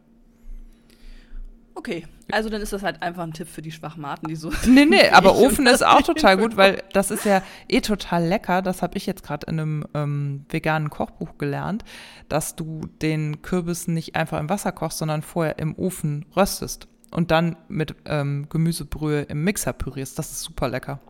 Okay, 1.74 2.04
also 2.30 2.48
dann 2.48 2.62
ist 2.62 2.72
das 2.72 2.82
halt 2.82 3.02
einfach 3.02 3.22
ein 3.22 3.32
Tipp 3.32 3.48
für 3.48 3.62
die 3.62 3.72
Schwachmaten, 3.72 4.28
die 4.28 4.37
so. 4.37 4.50
Nee, 4.66 4.84
nee, 4.84 5.08
aber 5.12 5.37
Ofen 5.37 5.66
ist 5.66 5.84
auch 5.84 6.02
total 6.02 6.37
gut, 6.37 6.56
weil 6.56 6.82
das 6.92 7.10
ist 7.10 7.24
ja 7.24 7.42
eh 7.68 7.80
total 7.80 8.26
lecker. 8.26 8.62
Das 8.62 8.82
habe 8.82 8.96
ich 8.96 9.06
jetzt 9.06 9.22
gerade 9.22 9.46
in 9.46 9.60
einem 9.60 9.84
ähm, 9.94 10.46
veganen 10.48 10.90
Kochbuch 10.90 11.38
gelernt, 11.38 11.84
dass 12.28 12.56
du 12.56 12.88
den 13.02 13.42
Kürbis 13.42 13.88
nicht 13.88 14.16
einfach 14.16 14.40
im 14.40 14.48
Wasser 14.48 14.72
kochst, 14.72 14.98
sondern 14.98 15.22
vorher 15.22 15.58
im 15.58 15.74
Ofen 15.76 16.26
röstest 16.37 16.88
und 17.10 17.30
dann 17.30 17.56
mit 17.68 17.94
ähm, 18.06 18.46
Gemüsebrühe 18.48 19.22
im 19.22 19.44
Mixer 19.44 19.72
pürierst. 19.72 20.18
Das 20.18 20.30
ist 20.30 20.42
super 20.42 20.68
lecker. 20.68 21.00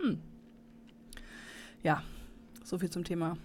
Hm. 0.00 0.18
Ja, 1.82 2.02
so 2.64 2.78
viel 2.78 2.90
zum 2.90 3.04
Thema 3.04 3.36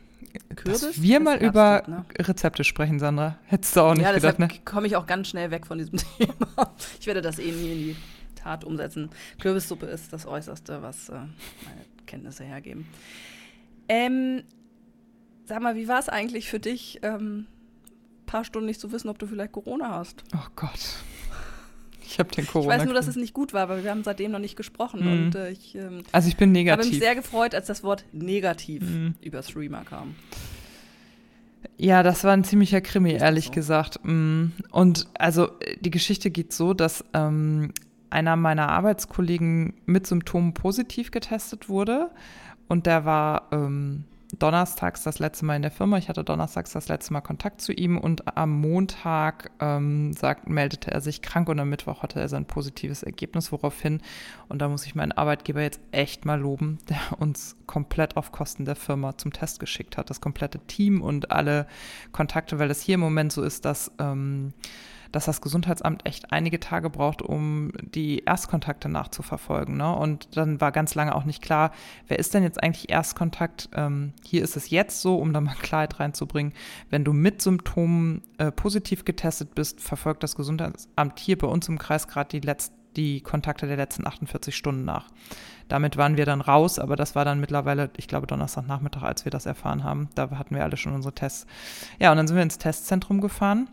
Kürbis. 0.55 0.81
Dass 0.81 1.01
wir 1.01 1.19
mal 1.19 1.37
über 1.41 1.83
ne? 1.87 2.05
Rezepte 2.19 2.63
sprechen, 2.63 2.99
Sandra. 2.99 3.37
Hättest 3.45 3.75
du 3.75 3.81
auch 3.81 3.93
nicht 3.93 4.03
ja, 4.03 4.13
gedacht, 4.13 4.39
ne? 4.39 4.47
komme 4.65 4.87
ich 4.87 4.95
auch 4.95 5.05
ganz 5.05 5.29
schnell 5.29 5.51
weg 5.51 5.65
von 5.65 5.77
diesem 5.77 5.97
Thema. 6.17 6.73
Ich 6.99 7.07
werde 7.07 7.21
das 7.21 7.39
eh 7.39 7.51
nie 7.51 7.71
in 7.71 7.77
die 7.77 7.95
Tat 8.35 8.63
umsetzen. 8.63 9.09
Kürbissuppe 9.39 9.85
ist 9.85 10.13
das 10.13 10.25
Äußerste, 10.25 10.81
was 10.81 11.09
äh, 11.09 11.13
meine 11.13 11.85
Kenntnisse 12.05 12.43
hergeben. 12.43 12.87
Ähm, 13.87 14.43
sag 15.45 15.61
mal, 15.61 15.75
wie 15.75 15.87
war 15.87 15.99
es 15.99 16.09
eigentlich 16.09 16.49
für 16.49 16.59
dich, 16.59 16.99
ähm, 17.03 17.47
paar 18.25 18.43
Stunden 18.43 18.67
nicht 18.67 18.79
zu 18.79 18.91
wissen, 18.91 19.09
ob 19.09 19.19
du 19.19 19.27
vielleicht 19.27 19.51
Corona 19.51 19.89
hast? 19.89 20.23
Oh 20.33 20.47
Gott. 20.55 20.79
Ich 22.07 22.19
habe 22.19 22.29
den 22.31 22.47
Corona. 22.47 22.73
Ich 22.73 22.79
weiß 22.79 22.85
nur, 22.85 22.93
dass 22.93 23.07
es 23.07 23.15
nicht 23.15 23.33
gut 23.33 23.53
war, 23.53 23.69
weil 23.69 23.83
wir 23.83 23.91
haben 23.91 24.03
seitdem 24.03 24.31
noch 24.31 24.39
nicht 24.39 24.55
gesprochen. 24.55 25.01
Mhm. 25.01 25.25
Und, 25.25 25.35
äh, 25.35 25.51
ich, 25.51 25.75
ähm, 25.75 26.03
also 26.11 26.27
ich 26.27 26.37
bin 26.37 26.51
negativ. 26.51 26.81
Ich 26.81 26.87
habe 26.87 26.95
mich 26.95 27.03
sehr 27.03 27.15
gefreut, 27.15 27.55
als 27.55 27.67
das 27.67 27.83
Wort 27.83 28.05
negativ 28.11 28.83
mhm. 28.83 29.15
über 29.21 29.41
Streamer 29.43 29.83
kam. 29.83 30.15
Ja, 31.77 32.03
das 32.03 32.23
war 32.23 32.31
ein 32.31 32.43
ziemlicher 32.43 32.81
Krimi, 32.81 33.13
ehrlich 33.13 33.45
so? 33.45 33.51
gesagt. 33.51 33.99
Mm. 34.03 34.51
Und 34.71 35.07
also 35.17 35.49
die 35.81 35.91
Geschichte 35.91 36.31
geht 36.31 36.53
so, 36.53 36.73
dass 36.73 37.03
ähm, 37.13 37.73
einer 38.09 38.35
meiner 38.35 38.69
Arbeitskollegen 38.69 39.73
mit 39.85 40.07
Symptomen 40.07 40.53
positiv 40.53 41.11
getestet 41.11 41.67
wurde. 41.67 42.11
Und 42.67 42.85
der 42.85 43.03
war 43.05 43.49
ähm, 43.51 44.05
donnerstags 44.39 45.03
das 45.03 45.19
letzte 45.19 45.45
Mal 45.45 45.55
in 45.55 45.61
der 45.61 45.71
Firma. 45.71 45.97
Ich 45.97 46.09
hatte 46.09 46.23
donnerstags 46.23 46.71
das 46.71 46.87
letzte 46.87 47.13
Mal 47.13 47.21
Kontakt 47.21 47.61
zu 47.61 47.73
ihm 47.73 47.97
und 47.97 48.37
am 48.37 48.59
Montag 48.59 49.51
ähm, 49.59 50.13
sagt, 50.13 50.49
meldete 50.49 50.91
er 50.91 51.01
sich 51.01 51.21
krank 51.21 51.49
und 51.49 51.59
am 51.59 51.69
Mittwoch 51.69 52.03
hatte 52.03 52.19
er 52.19 52.29
sein 52.29 52.45
positives 52.45 53.03
Ergebnis, 53.03 53.51
woraufhin, 53.51 54.01
und 54.47 54.59
da 54.59 54.69
muss 54.69 54.85
ich 54.85 54.95
meinen 54.95 55.11
Arbeitgeber 55.11 55.61
jetzt 55.61 55.79
echt 55.91 56.25
mal 56.25 56.39
loben, 56.39 56.77
der 56.89 57.19
uns 57.19 57.55
komplett 57.67 58.17
auf 58.17 58.31
Kosten 58.31 58.65
der 58.65 58.75
Firma 58.75 59.17
zum 59.17 59.33
Test 59.33 59.59
geschickt 59.59 59.97
hat. 59.97 60.09
Das 60.09 60.21
komplette 60.21 60.59
Team 60.59 61.01
und 61.01 61.31
alle 61.31 61.67
Kontakte, 62.11 62.59
weil 62.59 62.71
es 62.71 62.81
hier 62.81 62.95
im 62.95 63.01
Moment 63.01 63.31
so 63.31 63.41
ist, 63.43 63.65
dass 63.65 63.91
ähm, 63.99 64.53
dass 65.15 65.25
das 65.25 65.39
Gesundheitsamt 65.39 66.05
echt 66.05 66.33
einige 66.33 66.59
Tage 66.59 66.89
braucht, 66.89 67.21
um 67.21 67.71
die 67.81 68.19
Erstkontakte 68.25 68.89
nachzuverfolgen. 68.89 69.77
Ne? 69.77 69.95
Und 69.95 70.35
dann 70.35 70.59
war 70.59 70.73
ganz 70.73 70.93
lange 70.93 71.15
auch 71.15 71.23
nicht 71.23 71.41
klar, 71.41 71.71
wer 72.09 72.19
ist 72.19 72.33
denn 72.33 72.43
jetzt 72.43 72.61
eigentlich 72.61 72.89
Erstkontakt? 72.89 73.69
Ähm, 73.73 74.11
hier 74.25 74.43
ist 74.43 74.57
es 74.57 74.69
jetzt 74.69 75.01
so, 75.01 75.17
um 75.17 75.31
da 75.31 75.39
mal 75.39 75.55
Klarheit 75.55 76.01
reinzubringen. 76.01 76.51
Wenn 76.89 77.05
du 77.05 77.13
mit 77.13 77.41
Symptomen 77.41 78.23
äh, 78.39 78.51
positiv 78.51 79.05
getestet 79.05 79.55
bist, 79.55 79.79
verfolgt 79.79 80.21
das 80.21 80.35
Gesundheitsamt 80.35 81.17
hier 81.17 81.37
bei 81.37 81.47
uns 81.47 81.69
im 81.69 81.79
Kreis 81.79 82.09
gerade 82.09 82.29
die 82.29 82.45
letzten 82.45 82.75
die 82.95 83.19
Kontakte 83.19 83.67
der 83.67 83.75
letzten 83.75 84.07
48 84.07 84.55
Stunden 84.55 84.85
nach. 84.85 85.09
Damit 85.67 85.97
waren 85.97 86.15
wir 86.15 86.25
dann 86.25 86.39
raus, 86.39 86.79
aber 86.79 86.95
das 86.95 87.13
war 87.13 87.25
dann 87.25 87.41
mittlerweile, 87.41 87.89
ich 87.97 88.07
glaube, 88.07 88.25
Donnerstagnachmittag, 88.25 89.03
als 89.03 89.25
wir 89.25 89.31
das 89.31 89.45
erfahren 89.45 89.83
haben. 89.83 90.07
Da 90.15 90.29
hatten 90.31 90.55
wir 90.55 90.63
alle 90.63 90.77
schon 90.77 90.93
unsere 90.93 91.13
Tests. 91.13 91.45
Ja, 91.99 92.11
und 92.11 92.17
dann 92.17 92.27
sind 92.27 92.37
wir 92.37 92.43
ins 92.43 92.57
Testzentrum 92.57 93.19
gefahren. 93.19 93.67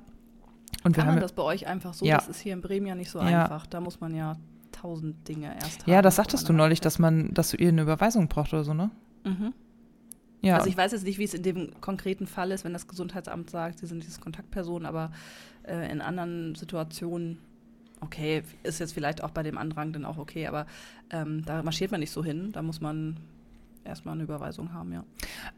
Und 0.85 0.97
Kann 0.97 1.07
man 1.07 1.21
das 1.21 1.33
bei 1.33 1.43
euch 1.43 1.67
einfach 1.67 1.95
so? 1.95 2.05
Ja. 2.05 2.17
Das 2.17 2.29
ist 2.29 2.41
hier 2.41 2.53
in 2.53 2.61
Bremen 2.61 2.87
ja 2.87 2.95
nicht 2.95 3.11
so 3.11 3.21
ja. 3.21 3.45
einfach. 3.45 3.67
Da 3.67 3.81
muss 3.81 4.01
man 4.01 4.15
ja 4.15 4.37
tausend 4.73 5.29
Dinge 5.29 5.55
erst 5.55 5.83
haben. 5.83 5.91
Ja, 5.91 6.03
das 6.03 6.17
sagtest 6.17 6.49
du 6.49 6.53
neulich, 6.53 6.81
dass 6.81 6.99
man, 6.99 7.33
dass 7.35 7.51
du 7.51 7.57
ihr 7.57 7.69
eine 7.69 7.83
Überweisung 7.83 8.29
braucht 8.29 8.53
oder 8.53 8.65
so, 8.65 8.75
ne? 8.75 8.91
Mhm. 9.25 9.53
Ja. 10.41 10.57
Also 10.57 10.69
ich 10.69 10.77
weiß 10.77 10.91
jetzt 10.91 11.05
nicht, 11.05 11.19
wie 11.19 11.25
es 11.25 11.35
in 11.35 11.45
dem 11.45 11.81
konkreten 11.81 12.27
Fall 12.27 12.51
ist, 12.51 12.65
wenn 12.65 12.73
das 12.73 12.89
Gesundheitsamt 12.89 13.51
sagt, 13.51 13.79
sie 13.79 13.87
sind 13.87 14.03
diese 14.03 14.21
Kontaktperson, 14.21 14.87
aber 14.87 15.13
äh, 15.63 15.91
in 15.91 16.01
anderen 16.01 16.57
Situationen 16.57 17.39
okay, 18.01 18.43
ist 18.65 18.81
jetzt 18.81 18.93
vielleicht 18.93 19.23
auch 19.23 19.31
bei 19.31 19.45
dem 19.45 19.57
Andrang 19.57 19.93
dann 19.93 20.05
auch 20.05 20.19
okay, 20.19 20.47
aber 20.49 20.67
ähm, 21.11 21.45
da 21.45 21.63
marschiert 21.63 21.93
man 21.93 22.01
nicht 22.01 22.11
so 22.11 22.25
hin. 22.25 22.51
Da 22.53 22.63
muss 22.63 22.81
man 22.81 23.19
erstmal 23.85 24.15
eine 24.15 24.25
Überweisung 24.25 24.73
haben, 24.73 24.93
ja. 24.93 25.05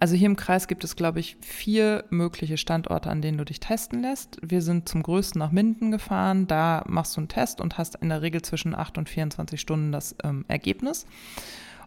Also 0.01 0.15
hier 0.15 0.27
im 0.27 0.37
Kreis 0.37 0.69
gibt 0.69 0.85
es, 0.85 0.97
glaube 0.97 1.21
ich, 1.21 1.37
vier 1.41 2.05
mögliche 2.11 2.57
Standorte, 2.57 3.11
an 3.11 3.23
denen 3.23 3.39
du 3.39 3.45
dich 3.45 3.61
testen 3.61 4.03
lässt. 4.03 4.39
Wir 4.43 4.63
sind 4.63 4.89
zum 4.89 5.03
größten 5.03 5.39
nach 5.39 5.51
Minden 5.51 5.91
gefahren. 5.91 6.47
Da 6.47 6.85
machst 6.87 7.17
du 7.17 7.21
einen 7.21 7.29
Test 7.29 7.61
und 7.61 7.79
hast 7.79 7.97
in 7.97 8.09
der 8.09 8.23
Regel 8.23 8.43
zwischen 8.43 8.75
8 8.75 8.99
und 8.99 9.09
24 9.09 9.61
Stunden 9.61 9.93
das 9.93 10.17
ähm, 10.23 10.45
Ergebnis. 10.49 11.07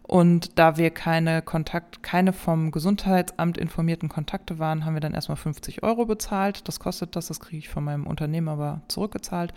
Und 0.02 0.58
da 0.58 0.78
wir 0.78 0.90
keine 0.90 1.42
Kontakt, 1.42 2.02
keine 2.02 2.32
vom 2.32 2.70
Gesundheitsamt 2.70 3.58
informierten 3.58 4.08
Kontakte 4.08 4.58
waren, 4.58 4.86
haben 4.86 4.94
wir 4.94 5.00
dann 5.00 5.12
erstmal 5.12 5.36
50 5.36 5.82
Euro 5.82 6.06
bezahlt. 6.06 6.66
Das 6.66 6.80
kostet 6.80 7.14
das, 7.14 7.26
das 7.26 7.40
kriege 7.40 7.58
ich 7.58 7.68
von 7.68 7.84
meinem 7.84 8.06
Unternehmen 8.06 8.48
aber 8.48 8.80
zurückgezahlt. 8.88 9.52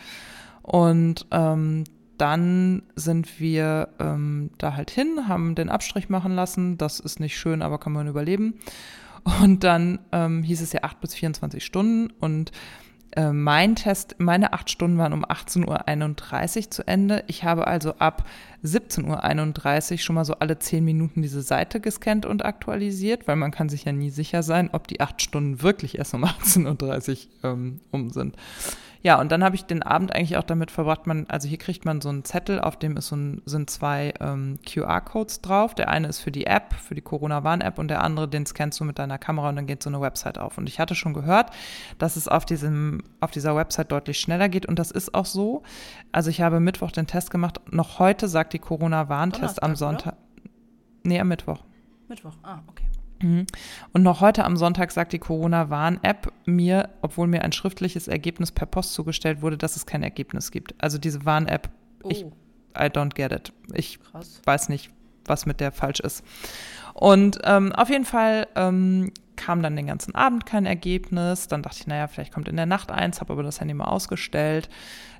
Und 0.61 1.25
ähm, 1.31 1.85
dann 2.17 2.83
sind 2.95 3.39
wir 3.39 3.89
ähm, 3.99 4.51
da 4.57 4.75
halt 4.75 4.91
hin, 4.91 5.27
haben 5.27 5.55
den 5.55 5.69
Abstrich 5.69 6.09
machen 6.09 6.33
lassen. 6.33 6.77
Das 6.77 6.99
ist 6.99 7.19
nicht 7.19 7.37
schön, 7.37 7.61
aber 7.61 7.79
kann 7.79 7.93
man 7.93 8.07
überleben. 8.07 8.55
Und 9.41 9.63
dann 9.63 9.99
ähm, 10.11 10.43
hieß 10.43 10.61
es 10.61 10.73
ja 10.73 10.83
8 10.83 10.99
bis 10.99 11.13
24 11.13 11.63
Stunden. 11.63 12.11
Und 12.19 12.51
äh, 13.15 13.31
mein 13.31 13.75
Test, 13.75 14.15
meine 14.19 14.53
acht 14.53 14.69
Stunden 14.69 14.97
waren 14.97 15.13
um 15.13 15.25
18.31 15.25 16.65
Uhr 16.65 16.71
zu 16.71 16.87
Ende. 16.87 17.23
Ich 17.27 17.43
habe 17.43 17.67
also 17.67 17.95
ab 17.95 18.25
17.31 18.63 19.91
Uhr 19.91 19.97
schon 19.97 20.15
mal 20.15 20.25
so 20.25 20.35
alle 20.35 20.59
zehn 20.59 20.85
Minuten 20.85 21.21
diese 21.21 21.41
Seite 21.41 21.81
gescannt 21.81 22.25
und 22.25 22.45
aktualisiert, 22.45 23.27
weil 23.27 23.35
man 23.35 23.51
kann 23.51 23.69
sich 23.69 23.83
ja 23.83 23.91
nie 23.91 24.11
sicher 24.11 24.43
sein, 24.43 24.69
ob 24.71 24.87
die 24.87 25.01
acht 25.01 25.21
Stunden 25.21 25.61
wirklich 25.61 25.97
erst 25.97 26.13
um 26.13 26.23
18.30 26.23 27.27
Uhr 27.43 27.51
ähm, 27.51 27.81
um 27.91 28.09
sind. 28.11 28.37
Ja, 29.03 29.19
und 29.19 29.31
dann 29.31 29.43
habe 29.43 29.55
ich 29.55 29.65
den 29.65 29.81
Abend 29.81 30.13
eigentlich 30.15 30.37
auch 30.37 30.43
damit 30.43 30.69
verbracht, 30.69 31.07
man, 31.07 31.25
also 31.27 31.47
hier 31.47 31.57
kriegt 31.57 31.85
man 31.85 32.01
so 32.01 32.09
einen 32.09 32.23
Zettel, 32.23 32.59
auf 32.59 32.77
dem 32.77 32.97
ist 32.97 33.07
so 33.07 33.15
ein, 33.15 33.41
sind 33.45 33.69
zwei 33.69 34.13
ähm, 34.19 34.59
QR-Codes 34.67 35.41
drauf. 35.41 35.73
Der 35.73 35.89
eine 35.89 36.07
ist 36.07 36.19
für 36.19 36.31
die 36.31 36.45
App, 36.45 36.73
für 36.73 36.93
die 36.93 37.01
Corona-Warn-App 37.01 37.79
und 37.79 37.87
der 37.87 38.03
andere, 38.03 38.27
den 38.27 38.45
scannst 38.45 38.79
du 38.79 38.83
mit 38.83 38.99
deiner 38.99 39.17
Kamera 39.17 39.49
und 39.49 39.55
dann 39.55 39.65
geht 39.65 39.81
so 39.81 39.89
eine 39.89 40.01
Website 40.01 40.37
auf. 40.37 40.57
Und 40.59 40.69
ich 40.69 40.79
hatte 40.79 40.93
schon 40.93 41.13
gehört, 41.13 41.49
dass 41.97 42.15
es 42.15 42.27
auf, 42.27 42.45
diesem, 42.45 43.03
auf 43.19 43.31
dieser 43.31 43.55
Website 43.55 43.91
deutlich 43.91 44.19
schneller 44.19 44.49
geht 44.49 44.67
und 44.67 44.77
das 44.77 44.91
ist 44.91 45.15
auch 45.15 45.25
so. 45.25 45.63
Also 46.11 46.29
ich 46.29 46.41
habe 46.41 46.59
Mittwoch 46.59 46.91
den 46.91 47.07
Test 47.07 47.31
gemacht. 47.31 47.59
Noch 47.71 47.97
heute 47.97 48.27
sagt 48.27 48.53
die 48.53 48.59
Corona-Warntest 48.59 49.63
am 49.63 49.75
Sonntag. 49.75 50.13
Oder? 50.13 50.17
Nee, 51.03 51.19
am 51.19 51.27
Mittwoch. 51.27 51.63
Mittwoch, 52.07 52.33
ah, 52.43 52.59
okay. 52.67 52.90
Mhm. 53.21 53.45
Und 53.93 54.03
noch 54.03 54.21
heute 54.21 54.45
am 54.45 54.57
Sonntag 54.57 54.91
sagt 54.91 55.13
die 55.13 55.19
Corona-Warn-App 55.19 56.31
mir, 56.45 56.89
obwohl 57.01 57.27
mir 57.27 57.43
ein 57.43 57.51
schriftliches 57.51 58.07
Ergebnis 58.07 58.51
per 58.51 58.65
Post 58.65 58.93
zugestellt 58.93 59.41
wurde, 59.41 59.57
dass 59.57 59.75
es 59.75 59.85
kein 59.85 60.03
Ergebnis 60.03 60.51
gibt. 60.51 60.75
Also 60.77 60.97
diese 60.97 61.25
Warn-App, 61.25 61.69
oh. 62.03 62.09
ich, 62.09 62.25
I 62.75 62.85
don't 62.87 63.13
get 63.13 63.31
it. 63.31 63.53
Ich 63.73 63.99
Krass. 63.99 64.41
weiß 64.45 64.69
nicht, 64.69 64.91
was 65.25 65.45
mit 65.45 65.59
der 65.59 65.71
falsch 65.71 65.99
ist. 65.99 66.23
Und 66.93 67.39
ähm, 67.43 67.71
auf 67.73 67.89
jeden 67.89 68.05
Fall 68.05 68.47
ähm, 68.55 69.11
kam 69.35 69.61
dann 69.63 69.75
den 69.75 69.87
ganzen 69.87 70.15
Abend 70.15 70.45
kein 70.45 70.65
Ergebnis. 70.65 71.47
Dann 71.47 71.63
dachte 71.63 71.77
ich, 71.79 71.87
naja, 71.87 72.07
vielleicht 72.07 72.33
kommt 72.33 72.47
in 72.47 72.55
der 72.55 72.65
Nacht 72.65 72.91
eins, 72.91 73.21
habe 73.21 73.33
aber 73.33 73.43
das 73.43 73.59
Handy 73.59 73.73
mal 73.73 73.85
ausgestellt. 73.85 74.69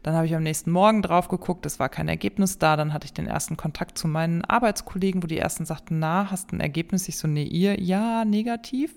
Dann 0.04 0.16
habe 0.16 0.26
ich 0.26 0.36
am 0.36 0.44
nächsten 0.44 0.72
Morgen 0.72 1.02
drauf 1.02 1.28
geguckt, 1.28 1.66
es 1.66 1.80
war 1.80 1.90
kein 1.90 2.08
Ergebnis 2.08 2.58
da. 2.58 2.76
Dann 2.76 2.94
hatte 2.94 3.06
ich 3.06 3.14
den 3.14 3.28
ersten 3.28 3.58
Kontakt 3.58 3.98
zu 3.98 4.08
meinen 4.08 4.44
Arbeitskollegen, 4.44 5.22
wo 5.24 5.28
die 5.28 5.38
ersten 5.38 5.66
sagten, 5.66 6.00
na, 6.00 6.32
hast 6.32 6.54
ein 6.54 6.60
Ergebnis? 6.60 7.08
Ich 7.08 7.18
so, 7.18 7.28
nee, 7.28 7.44
ihr, 7.44 7.80
ja, 7.80 8.26
negativ. 8.26 8.96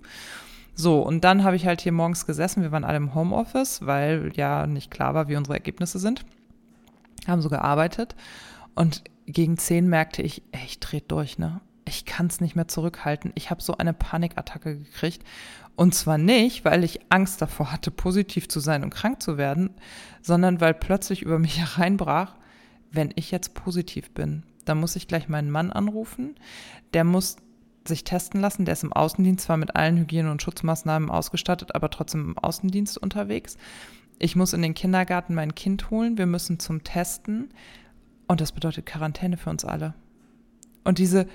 So, 0.75 1.01
und 1.03 1.23
dann 1.23 1.45
habe 1.45 1.57
ich 1.57 1.67
halt 1.67 1.81
hier 1.81 1.93
morgens 1.93 2.27
gesessen. 2.27 2.63
Wir 2.63 2.73
waren 2.73 2.85
alle 2.85 2.97
im 2.97 3.15
Homeoffice, 3.15 3.87
weil 3.87 4.33
ja 4.35 4.67
nicht 4.67 4.91
klar 4.91 5.15
war, 5.15 5.29
wie 5.29 5.37
unsere 5.37 5.55
Ergebnisse 5.55 5.99
sind. 5.99 6.25
Haben 7.29 7.43
so 7.43 7.49
gearbeitet. 7.49 8.17
Und 8.75 9.05
gegen 9.27 9.57
zehn 9.57 9.89
merkte 9.89 10.23
ich, 10.23 10.43
ey, 10.53 10.65
ich 10.67 10.81
drehe 10.81 11.01
durch, 11.01 11.39
ne? 11.39 11.61
Ich 11.85 12.05
kann 12.05 12.27
es 12.27 12.41
nicht 12.41 12.57
mehr 12.57 12.69
zurückhalten. 12.69 13.33
Ich 13.35 13.51
habe 13.51 13.63
so 13.63 13.77
eine 13.77 13.93
Panikattacke 13.93 14.79
gekriegt. 14.79 15.23
Und 15.77 15.95
zwar 15.95 16.19
nicht, 16.19 16.65
weil 16.65 16.85
ich 16.85 17.01
Angst 17.11 17.43
davor 17.43 17.73
hatte, 17.73 17.91
positiv 17.91 18.49
zu 18.49 18.61
sein 18.61 18.85
und 18.85 18.91
krank 18.91 19.21
zu 19.21 19.37
werden, 19.37 19.71
sondern 20.23 20.61
weil 20.61 20.75
plötzlich 20.75 21.23
über 21.23 21.39
mich 21.41 21.59
hereinbrach, 21.59 22.35
wenn 22.91 23.13
ich 23.17 23.31
jetzt 23.31 23.55
positiv 23.55 24.13
bin, 24.13 24.45
dann 24.65 24.79
muss 24.79 24.97
ich 24.97 25.09
gleich 25.09 25.29
meinen 25.29 25.51
Mann 25.51 25.73
anrufen. 25.73 26.37
Der 26.95 27.05
muss 27.05 27.37
sich 27.87 28.05
testen 28.05 28.41
lassen. 28.41 28.65
Der 28.65 28.73
ist 28.73 28.85
im 28.85 28.93
Außendienst 28.93 29.45
zwar 29.45 29.57
mit 29.57 29.77
allen 29.77 29.99
Hygiene- 29.99 30.31
und 30.31 30.43
Schutzmaßnahmen 30.43 31.11
ausgestattet, 31.11 31.75
aber 31.75 31.91
trotzdem 31.91 32.31
im 32.31 32.39
Außendienst 32.39 32.97
unterwegs. 32.97 33.57
Ich 34.19 34.37
muss 34.37 34.53
in 34.53 34.63
den 34.63 34.75
Kindergarten 34.75 35.35
mein 35.35 35.55
Kind 35.55 35.91
holen. 35.91 36.17
Wir 36.17 36.27
müssen 36.27 36.59
zum 36.59 36.85
Testen. 36.85 37.51
Und 38.27 38.41
das 38.41 38.53
bedeutet 38.53 38.87
Quarantäne 38.87 39.37
für 39.37 39.51
uns 39.51 39.65
alle. 39.65 39.95
Und 40.85 40.99
diese, 40.99 41.27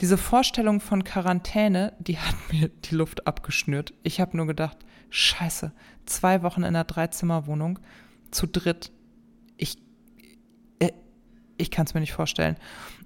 diese 0.00 0.18
Vorstellung 0.18 0.80
von 0.80 1.04
Quarantäne, 1.04 1.92
die 1.98 2.18
hat 2.18 2.34
mir 2.52 2.68
die 2.68 2.94
Luft 2.94 3.26
abgeschnürt. 3.26 3.94
Ich 4.02 4.20
habe 4.20 4.36
nur 4.36 4.46
gedacht, 4.46 4.78
scheiße, 5.10 5.72
zwei 6.04 6.42
Wochen 6.42 6.60
in 6.60 6.68
einer 6.68 6.84
Dreizimmerwohnung, 6.84 7.78
zu 8.30 8.46
dritt. 8.46 8.90
Ich, 9.56 9.76
äh, 10.78 10.92
ich 11.56 11.70
kann 11.70 11.86
es 11.86 11.94
mir 11.94 12.00
nicht 12.00 12.12
vorstellen. 12.12 12.56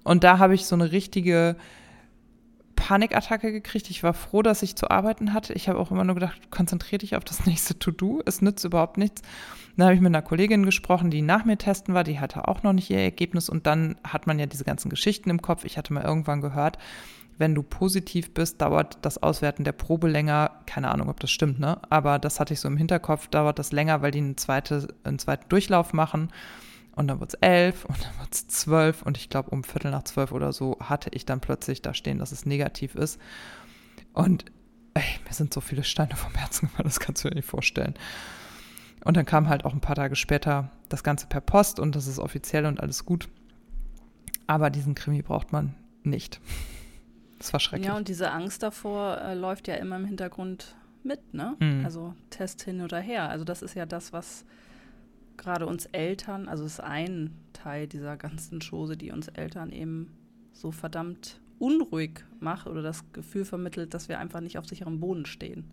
Und 0.03 0.23
da 0.23 0.39
habe 0.39 0.55
ich 0.55 0.65
so 0.65 0.75
eine 0.75 0.91
richtige 0.91 1.55
Panikattacke 2.91 3.53
gekriegt. 3.53 3.89
Ich 3.89 4.03
war 4.03 4.13
froh, 4.13 4.41
dass 4.41 4.63
ich 4.63 4.75
zu 4.75 4.91
arbeiten 4.91 5.33
hatte. 5.33 5.53
Ich 5.53 5.69
habe 5.69 5.79
auch 5.79 5.91
immer 5.91 6.03
nur 6.03 6.15
gedacht, 6.15 6.51
konzentriere 6.51 6.97
dich 6.97 7.15
auf 7.15 7.23
das 7.23 7.45
nächste 7.45 7.79
To-Do. 7.79 8.21
Es 8.25 8.41
nützt 8.41 8.65
überhaupt 8.65 8.97
nichts. 8.97 9.21
Dann 9.77 9.85
habe 9.85 9.95
ich 9.95 10.01
mit 10.01 10.09
einer 10.09 10.21
Kollegin 10.21 10.65
gesprochen, 10.65 11.09
die 11.09 11.21
nach 11.21 11.45
mir 11.45 11.57
testen 11.57 11.93
war. 11.93 12.03
Die 12.03 12.19
hatte 12.19 12.49
auch 12.49 12.63
noch 12.63 12.73
nicht 12.73 12.89
ihr 12.89 12.99
Ergebnis. 12.99 13.47
Und 13.47 13.65
dann 13.65 13.95
hat 14.05 14.27
man 14.27 14.39
ja 14.39 14.45
diese 14.45 14.65
ganzen 14.65 14.89
Geschichten 14.89 15.29
im 15.29 15.41
Kopf. 15.41 15.63
Ich 15.63 15.77
hatte 15.77 15.93
mal 15.93 16.03
irgendwann 16.03 16.41
gehört, 16.41 16.79
wenn 17.37 17.55
du 17.55 17.63
positiv 17.63 18.33
bist, 18.33 18.61
dauert 18.61 18.97
das 19.03 19.23
Auswerten 19.23 19.63
der 19.63 19.71
Probe 19.71 20.09
länger. 20.09 20.51
Keine 20.65 20.91
Ahnung, 20.91 21.07
ob 21.07 21.21
das 21.21 21.31
stimmt, 21.31 21.61
ne? 21.61 21.77
Aber 21.89 22.19
das 22.19 22.41
hatte 22.41 22.53
ich 22.53 22.59
so 22.59 22.67
im 22.67 22.75
Hinterkopf, 22.75 23.29
dauert 23.29 23.57
das 23.57 23.71
länger, 23.71 24.01
weil 24.01 24.11
die 24.11 24.19
eine 24.19 24.35
zweite, 24.35 24.89
einen 25.05 25.17
zweiten 25.17 25.47
Durchlauf 25.47 25.93
machen. 25.93 26.29
Und 27.01 27.07
dann 27.07 27.19
wird 27.19 27.33
es 27.33 27.39
elf 27.41 27.83
und 27.85 27.97
dann 28.05 28.19
wird 28.19 28.31
es 28.31 28.47
zwölf 28.47 29.01
und 29.01 29.17
ich 29.17 29.27
glaube 29.27 29.49
um 29.49 29.63
Viertel 29.63 29.89
nach 29.89 30.03
zwölf 30.03 30.31
oder 30.31 30.53
so 30.53 30.77
hatte 30.79 31.09
ich 31.13 31.25
dann 31.25 31.39
plötzlich 31.39 31.81
da 31.81 31.95
stehen, 31.95 32.19
dass 32.19 32.31
es 32.31 32.45
negativ 32.45 32.93
ist. 32.93 33.19
Und 34.13 34.45
ey, 34.93 35.03
mir 35.25 35.33
sind 35.33 35.51
so 35.51 35.61
viele 35.61 35.83
Steine 35.83 36.15
vom 36.15 36.35
Herzen 36.35 36.67
gefallen, 36.67 36.87
das 36.87 36.99
kannst 36.99 37.23
du 37.23 37.29
dir 37.29 37.35
nicht 37.35 37.47
vorstellen. 37.47 37.95
Und 39.03 39.17
dann 39.17 39.25
kam 39.25 39.49
halt 39.49 39.65
auch 39.65 39.73
ein 39.73 39.81
paar 39.81 39.95
Tage 39.95 40.15
später 40.15 40.69
das 40.89 41.03
Ganze 41.03 41.25
per 41.25 41.41
Post 41.41 41.79
und 41.79 41.95
das 41.95 42.05
ist 42.05 42.19
offiziell 42.19 42.67
und 42.67 42.79
alles 42.79 43.03
gut. 43.03 43.29
Aber 44.45 44.69
diesen 44.69 44.93
Krimi 44.93 45.23
braucht 45.23 45.51
man 45.51 45.73
nicht. 46.03 46.39
Das 47.39 47.51
war 47.51 47.59
schrecklich. 47.59 47.87
Ja, 47.87 47.97
und 47.97 48.09
diese 48.09 48.29
Angst 48.29 48.61
davor 48.61 49.17
äh, 49.17 49.33
läuft 49.33 49.67
ja 49.67 49.73
immer 49.73 49.95
im 49.95 50.05
Hintergrund 50.05 50.75
mit, 51.01 51.33
ne? 51.33 51.55
Mhm. 51.59 51.83
Also 51.83 52.13
Test 52.29 52.61
hin 52.61 52.79
oder 52.81 52.99
her. 52.99 53.27
Also 53.27 53.43
das 53.43 53.63
ist 53.63 53.73
ja 53.73 53.87
das, 53.87 54.13
was 54.13 54.45
gerade 55.37 55.65
uns 55.65 55.85
Eltern, 55.87 56.47
also 56.47 56.65
es 56.65 56.73
ist 56.73 56.79
ein 56.81 57.31
Teil 57.53 57.87
dieser 57.87 58.17
ganzen 58.17 58.59
Chose, 58.59 58.97
die 58.97 59.11
uns 59.11 59.27
Eltern 59.29 59.71
eben 59.71 60.11
so 60.53 60.71
verdammt 60.71 61.39
unruhig 61.59 62.23
macht 62.39 62.67
oder 62.67 62.81
das 62.81 63.03
Gefühl 63.13 63.45
vermittelt, 63.45 63.93
dass 63.93 64.09
wir 64.09 64.19
einfach 64.19 64.41
nicht 64.41 64.57
auf 64.57 64.65
sicherem 64.67 64.99
Boden 64.99 65.25
stehen. 65.25 65.65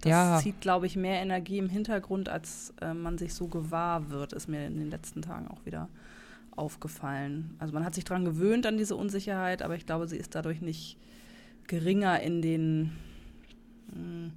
Das 0.00 0.10
ja. 0.10 0.38
zieht, 0.38 0.60
glaube 0.60 0.86
ich, 0.86 0.96
mehr 0.96 1.20
Energie 1.20 1.58
im 1.58 1.68
Hintergrund, 1.68 2.28
als 2.28 2.72
äh, 2.80 2.94
man 2.94 3.18
sich 3.18 3.34
so 3.34 3.48
gewahr 3.48 4.10
wird, 4.10 4.32
ist 4.32 4.48
mir 4.48 4.66
in 4.66 4.78
den 4.78 4.90
letzten 4.90 5.22
Tagen 5.22 5.48
auch 5.48 5.64
wieder 5.66 5.88
aufgefallen. 6.56 7.54
Also 7.58 7.74
man 7.74 7.84
hat 7.84 7.94
sich 7.94 8.04
daran 8.04 8.24
gewöhnt 8.24 8.66
an 8.66 8.76
diese 8.76 8.96
Unsicherheit, 8.96 9.62
aber 9.62 9.76
ich 9.76 9.86
glaube, 9.86 10.08
sie 10.08 10.16
ist 10.16 10.34
dadurch 10.34 10.60
nicht 10.60 10.98
geringer 11.66 12.20
in 12.20 12.42
den 12.42 12.92
mh, 13.88 13.94
hm, 13.94 14.32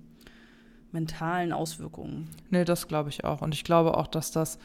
mentalen 0.93 1.53
Auswirkungen. 1.53 2.29
Nee, 2.49 2.65
das 2.65 2.87
glaube 2.87 3.09
ich 3.09 3.23
auch. 3.23 3.41
Und 3.41 3.53
ich 3.53 3.63
glaube 3.63 3.97
auch, 3.97 4.07
dass 4.07 4.31
das, 4.31 4.59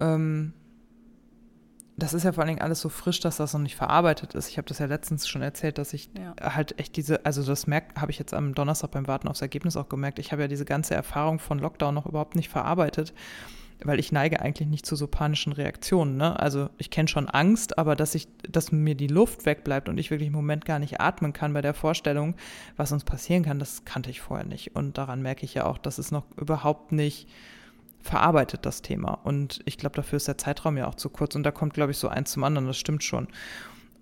ähm, 0.00 0.52
das 1.96 2.14
ist 2.14 2.24
ja 2.24 2.32
vor 2.32 2.42
allen 2.42 2.48
Dingen 2.48 2.62
alles 2.62 2.80
so 2.80 2.88
frisch, 2.88 3.20
dass 3.20 3.36
das 3.36 3.52
noch 3.52 3.60
nicht 3.60 3.76
verarbeitet 3.76 4.34
ist. 4.34 4.48
Ich 4.48 4.58
habe 4.58 4.68
das 4.68 4.78
ja 4.78 4.86
letztens 4.86 5.28
schon 5.28 5.42
erzählt, 5.42 5.78
dass 5.78 5.92
ich 5.92 6.10
ja. 6.18 6.34
halt 6.54 6.78
echt 6.78 6.96
diese, 6.96 7.24
also 7.24 7.44
das 7.44 7.66
merkt, 7.66 8.00
habe 8.00 8.10
ich 8.10 8.18
jetzt 8.18 8.34
am 8.34 8.54
Donnerstag 8.54 8.90
beim 8.90 9.06
Warten 9.06 9.28
aufs 9.28 9.42
Ergebnis 9.42 9.76
auch 9.76 9.88
gemerkt. 9.88 10.18
Ich 10.18 10.32
habe 10.32 10.42
ja 10.42 10.48
diese 10.48 10.64
ganze 10.64 10.94
Erfahrung 10.94 11.38
von 11.38 11.58
Lockdown 11.58 11.94
noch 11.94 12.06
überhaupt 12.06 12.34
nicht 12.34 12.48
verarbeitet 12.48 13.12
weil 13.82 13.98
ich 13.98 14.12
neige 14.12 14.40
eigentlich 14.40 14.68
nicht 14.68 14.86
zu 14.86 14.96
so 14.96 15.06
panischen 15.06 15.52
Reaktionen. 15.52 16.16
Ne? 16.16 16.38
Also 16.38 16.70
ich 16.78 16.90
kenne 16.90 17.08
schon 17.08 17.28
Angst, 17.28 17.78
aber 17.78 17.96
dass 17.96 18.14
ich, 18.14 18.28
dass 18.48 18.72
mir 18.72 18.94
die 18.94 19.08
Luft 19.08 19.46
wegbleibt 19.46 19.88
und 19.88 19.98
ich 19.98 20.10
wirklich 20.10 20.28
im 20.28 20.34
Moment 20.34 20.64
gar 20.64 20.78
nicht 20.78 21.00
atmen 21.00 21.32
kann 21.32 21.52
bei 21.52 21.62
der 21.62 21.74
Vorstellung, 21.74 22.34
was 22.76 22.92
uns 22.92 23.04
passieren 23.04 23.42
kann, 23.42 23.58
das 23.58 23.84
kannte 23.84 24.10
ich 24.10 24.20
vorher 24.20 24.46
nicht. 24.46 24.74
Und 24.74 24.98
daran 24.98 25.22
merke 25.22 25.44
ich 25.44 25.54
ja 25.54 25.66
auch, 25.66 25.78
dass 25.78 25.98
es 25.98 26.10
noch 26.10 26.24
überhaupt 26.36 26.92
nicht 26.92 27.28
verarbeitet, 28.00 28.66
das 28.66 28.82
Thema. 28.82 29.14
Und 29.14 29.60
ich 29.64 29.78
glaube, 29.78 29.96
dafür 29.96 30.18
ist 30.18 30.28
der 30.28 30.38
Zeitraum 30.38 30.76
ja 30.76 30.86
auch 30.86 30.94
zu 30.94 31.08
kurz. 31.08 31.34
Und 31.34 31.42
da 31.42 31.50
kommt, 31.50 31.74
glaube 31.74 31.92
ich, 31.92 31.98
so 31.98 32.08
eins 32.08 32.32
zum 32.32 32.44
anderen, 32.44 32.66
das 32.66 32.78
stimmt 32.78 33.02
schon. 33.02 33.28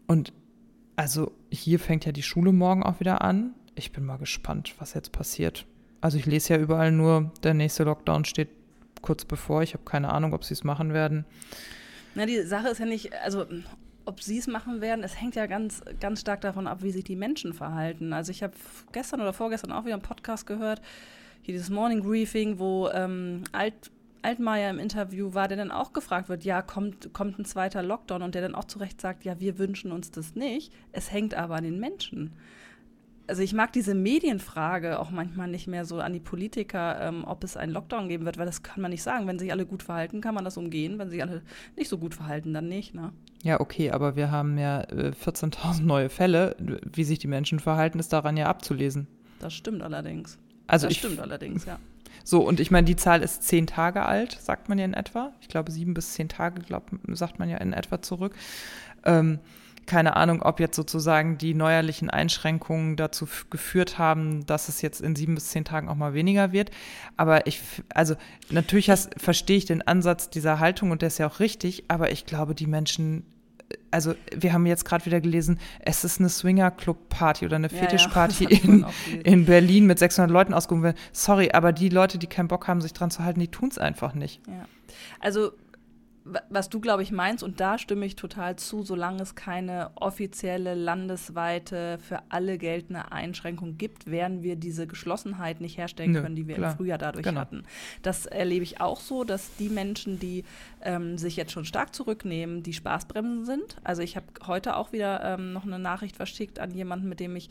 Und 0.07 0.33
also 0.97 1.33
hier 1.51 1.79
fängt 1.79 2.05
ja 2.05 2.13
die 2.13 2.23
Schule 2.23 2.53
morgen 2.53 2.83
auch 2.83 3.01
wieder 3.01 3.23
an. 3.23 3.55
Ich 3.75 3.93
bin 3.93 4.05
mal 4.05 4.19
gespannt, 4.19 4.75
was 4.79 4.95
jetzt 4.95 5.13
passiert. 5.13 5.67
Also 6.01 6.19
ich 6.19 6.27
lese 6.27 6.55
ja 6.55 6.61
überall 6.61 6.93
nur, 6.93 7.31
der 7.43 7.55
nächste 7.55 7.85
Lockdown 7.85 8.25
steht 8.25 8.51
kurz 9.03 9.25
bevor. 9.25 9.63
Ich 9.63 9.75
habe 9.75 9.85
keine 9.85 10.11
Ahnung, 10.11 10.33
ob 10.33 10.45
sie 10.45 10.55
es 10.55 10.65
machen 10.65 10.93
werden. 10.95 11.25
Na, 12.15 12.27
die 12.27 12.43
Sache 12.43 12.69
ist 12.69 12.79
ja 12.79 12.87
nicht, 12.87 13.13
also 13.23 13.47
ob 14.05 14.23
sie 14.23 14.39
es 14.39 14.47
machen 14.47 14.81
werden, 14.81 15.05
es 15.05 15.21
hängt 15.21 15.35
ja 15.35 15.47
ganz, 15.47 15.83
ganz 16.01 16.21
stark 16.21 16.41
davon 16.41 16.67
ab, 16.67 16.83
wie 16.83 16.91
sich 16.91 17.05
die 17.05 17.17
Menschen 17.17 17.53
verhalten. 17.53 18.13
Also 18.13 18.31
ich 18.31 18.43
habe 18.43 18.55
gestern 18.93 19.21
oder 19.21 19.33
vorgestern 19.33 19.73
auch 19.73 19.85
wieder 19.85 19.95
einen 19.95 20.03
Podcast 20.03 20.47
gehört, 20.47 20.81
hier 21.43 21.55
dieses 21.55 21.71
Morning 21.71 22.03
Briefing, 22.03 22.59
wo 22.59 22.89
ähm, 22.89 23.45
Alt, 23.53 23.91
Altmaier 24.23 24.71
im 24.71 24.79
Interview 24.79 25.35
war, 25.35 25.49
der 25.49 25.57
dann 25.57 25.71
auch 25.71 25.93
gefragt 25.93 26.29
wird, 26.29 26.45
ja, 26.45 26.63
kommt, 26.63 27.13
kommt 27.13 27.39
ein 27.39 27.45
zweiter 27.45 27.83
Lockdown 27.83 28.23
und 28.23 28.35
der 28.35 28.43
dann 28.43 28.55
auch 28.55 28.65
zu 28.65 28.79
Recht 28.79 29.01
sagt, 29.01 29.25
ja, 29.25 29.41
wir 29.41 29.59
wünschen 29.59 29.93
uns 29.93 30.11
das 30.11 30.35
nicht. 30.35 30.73
Es 30.93 31.13
hängt 31.13 31.35
aber 31.35 31.57
an 31.57 31.65
den 31.65 31.81
Menschen 31.81 32.33
also 33.27 33.43
ich 33.43 33.53
mag 33.53 33.73
diese 33.73 33.95
Medienfrage 33.95 34.99
auch 34.99 35.11
manchmal 35.11 35.49
nicht 35.49 35.67
mehr 35.67 35.85
so 35.85 36.01
an 36.01 36.13
die 36.13 36.21
Politiker, 36.21 37.01
ähm, 37.01 37.25
ob 37.25 37.45
es 37.45 37.57
einen 37.57 37.73
Lockdown 37.73 38.09
geben 38.09 38.25
wird, 38.25 38.39
weil 38.39 38.47
das 38.47 38.63
kann 38.63 38.83
man 38.83 38.91
nicht 38.91 39.03
sagen. 39.03 39.27
Wenn 39.27 39.39
sich 39.39 39.53
alle 39.53 39.67
gut 39.67 39.83
verhalten, 39.83 40.21
kann 40.21 40.35
man 40.35 40.45
das 40.45 40.57
umgehen. 40.57 40.99
Wenn 40.99 41.11
sich 41.11 41.23
alle 41.23 41.43
nicht 41.77 41.89
so 41.89 41.99
gut 41.99 42.15
verhalten, 42.15 42.53
dann 42.53 42.69
nicht. 42.69 42.95
Ne? 42.95 43.13
Ja, 43.43 43.61
okay, 43.61 43.91
aber 43.91 44.17
wir 44.17 44.31
haben 44.31 44.59
ja 44.59 44.83
äh, 44.83 45.13
14.000 45.13 45.83
neue 45.83 46.09
Fälle. 46.09 46.57
Wie 46.93 47.05
sich 47.05 47.19
die 47.19 47.29
Menschen 47.29 47.61
verhalten, 47.61 47.99
ist 47.99 48.13
daran 48.13 48.37
ja 48.37 48.47
abzulesen. 48.47 49.07
Das 49.39 49.55
stimmt 49.55 49.83
allerdings. 49.83 50.39
Also 50.67 50.87
das 50.87 50.93
ich, 50.93 50.99
stimmt 50.99 51.21
allerdings, 51.21 51.65
ja. 51.65 51.79
So, 52.25 52.47
und 52.47 52.61
ich 52.61 52.71
meine, 52.71 52.85
die 52.85 52.97
Zahl 52.97 53.23
ist 53.23 53.43
zehn 53.43 53.67
Tage 53.67 54.05
alt, 54.05 54.39
sagt 54.41 54.69
man 54.69 54.79
ja 54.79 54.85
in 54.85 54.95
etwa. 54.95 55.33
Ich 55.41 55.49
glaube, 55.49 55.73
sieben 55.73 55.95
bis 55.95 56.13
zehn 56.13 56.29
Tage, 56.29 56.63
glaub, 56.63 56.91
sagt 57.09 57.39
man 57.39 57.49
ja 57.49 57.57
in 57.59 57.73
etwa 57.73 58.01
zurück. 58.01 58.35
Ähm, 59.05 59.41
keine 59.87 60.17
Ahnung, 60.17 60.43
ob 60.43 60.61
jetzt 60.61 60.77
sozusagen 60.77 61.39
die 61.39 61.55
neuerlichen 61.55 62.11
Einschränkungen 62.11 62.97
dazu 62.97 63.27
geführt 63.51 63.99
haben, 63.99 64.47
dass 64.47 64.69
es 64.69 64.83
jetzt 64.83 65.01
in 65.01 65.17
sieben 65.17 65.35
bis 65.35 65.49
zehn 65.49 65.65
Tagen 65.65 65.89
auch 65.89 65.97
mal 65.97 66.15
weniger 66.15 66.53
wird. 66.53 66.71
Aber 67.17 67.47
ich, 67.47 67.61
also 67.95 68.15
natürlich 68.51 68.91
hast, 68.91 69.11
verstehe 69.21 69.57
ich 69.57 69.65
den 69.65 69.83
Ansatz 69.83 70.31
dieser 70.31 70.61
Haltung 70.61 70.91
und 70.91 71.03
der 71.03 71.09
ist 71.09 71.19
ja 71.19 71.27
auch 71.27 71.41
richtig, 71.41 71.85
aber 71.89 72.11
ich 72.11 72.27
glaube, 72.27 72.55
die 72.55 72.67
Menschen 72.67 73.25
also 73.91 74.15
wir 74.35 74.53
haben 74.53 74.67
jetzt 74.67 74.85
gerade 74.85 75.07
wieder 75.07 75.21
gelesen, 75.21 75.59
es 75.81 76.05
ist 76.05 76.19
eine 76.19 76.29
Swinger-Club-Party 76.29 77.47
oder 77.47 77.57
eine 77.57 77.69
Fetisch-Party 77.69 78.45
ja, 78.51 78.59
in, 78.63 78.87
in 79.25 79.45
Berlin 79.47 79.87
mit 79.87 79.99
600 79.99 80.31
Leuten 80.31 80.55
ausgehoben. 80.55 80.95
Sorry, 81.13 81.51
aber 81.53 81.73
die 81.73 81.89
Leute, 81.89 82.19
die 82.19 82.27
keinen 82.27 82.49
Bock 82.49 82.69
haben, 82.69 82.81
sich 82.81 82.93
dran 82.93 83.11
zu 83.11 83.25
halten, 83.25 83.41
die 83.41 83.49
tun 83.49 83.69
es 83.71 83.79
einfach 83.79 84.15
nicht. 84.15 84.41
Ja. 84.47 84.67
Also 85.21 85.53
was 86.25 86.69
du, 86.69 86.81
glaube 86.81 87.03
ich, 87.03 87.11
meinst, 87.11 87.43
und 87.43 87.61
da 87.61 87.79
stimme 87.79 88.07
ich 88.07 88.17
total 88.17 88.57
zu, 88.57 88.83
solange 88.83 89.23
es 89.23 89.35
keine 89.35 89.91
offizielle, 89.97 90.75
landesweite, 90.75 91.99
für 91.99 92.23
alle 92.29 92.59
geltende 92.59 93.11
Einschränkung 93.11 93.77
gibt, 93.77 94.07
werden 94.07 94.43
wir 94.43 94.57
diese 94.57 94.87
Geschlossenheit 94.87 95.61
nicht 95.61 95.79
herstellen 95.79 96.15
können, 96.15 96.37
die 96.37 96.47
wir 96.47 96.55
klar. 96.55 96.71
im 96.71 96.77
Frühjahr 96.77 96.99
dadurch 96.99 97.25
genau. 97.25 97.41
hatten. 97.41 97.65
Das 98.03 98.27
erlebe 98.27 98.63
ich 98.63 98.81
auch 98.81 99.01
so, 99.01 99.25
dass 99.25 99.57
die 99.57 99.69
Menschen, 99.69 100.19
die 100.19 100.45
ähm, 100.83 101.19
sich 101.19 101.37
jetzt 101.37 101.53
schon 101.53 101.65
stark 101.65 101.95
zurücknehmen, 101.95 102.63
die 102.63 102.73
Spaßbremsen 102.73 103.45
sind. 103.45 103.77
Also 103.83 104.03
ich 104.03 104.17
habe 104.17 104.27
heute 104.47 104.77
auch 104.77 104.93
wieder 104.93 105.23
ähm, 105.25 105.53
noch 105.53 105.65
eine 105.65 105.79
Nachricht 105.79 106.17
verschickt 106.17 106.59
an 106.59 106.71
jemanden, 106.73 107.09
mit 107.09 107.21
dem 107.21 107.35
ich 107.37 107.51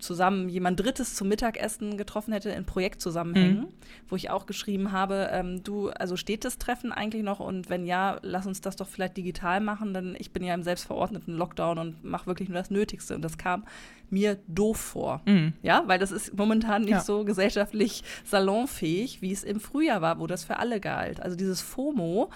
zusammen 0.00 0.48
jemand 0.48 0.80
Drittes 0.80 1.14
zum 1.14 1.28
Mittagessen 1.28 1.96
getroffen 1.96 2.32
hätte 2.32 2.50
in 2.50 2.64
Projektzusammenhängen, 2.64 3.60
mhm. 3.60 3.68
wo 4.08 4.16
ich 4.16 4.30
auch 4.30 4.46
geschrieben 4.46 4.92
habe, 4.92 5.28
ähm, 5.32 5.62
du, 5.62 5.90
also 5.90 6.16
steht 6.16 6.44
das 6.44 6.58
Treffen 6.58 6.92
eigentlich 6.92 7.22
noch 7.22 7.40
und 7.40 7.70
wenn 7.70 7.86
ja, 7.86 8.18
lass 8.22 8.46
uns 8.46 8.60
das 8.60 8.76
doch 8.76 8.88
vielleicht 8.88 9.16
digital 9.16 9.60
machen, 9.60 9.94
denn 9.94 10.16
ich 10.18 10.32
bin 10.32 10.42
ja 10.42 10.54
im 10.54 10.62
selbstverordneten 10.62 11.34
Lockdown 11.34 11.78
und 11.78 12.04
mache 12.04 12.26
wirklich 12.26 12.48
nur 12.48 12.58
das 12.58 12.70
Nötigste 12.70 13.14
und 13.14 13.22
das 13.22 13.38
kam 13.38 13.64
mir 14.10 14.38
doof 14.48 14.76
vor. 14.76 15.22
Mhm. 15.26 15.52
Ja, 15.62 15.84
weil 15.86 15.98
das 15.98 16.10
ist 16.10 16.36
momentan 16.36 16.82
nicht 16.82 16.90
ja. 16.90 17.00
so 17.00 17.24
gesellschaftlich 17.24 18.02
salonfähig, 18.24 19.22
wie 19.22 19.32
es 19.32 19.44
im 19.44 19.60
Frühjahr 19.60 20.02
war, 20.02 20.18
wo 20.18 20.26
das 20.26 20.44
für 20.44 20.58
alle 20.58 20.80
galt. 20.80 21.20
Also 21.20 21.36
dieses 21.36 21.62
FOMO, 21.62 22.30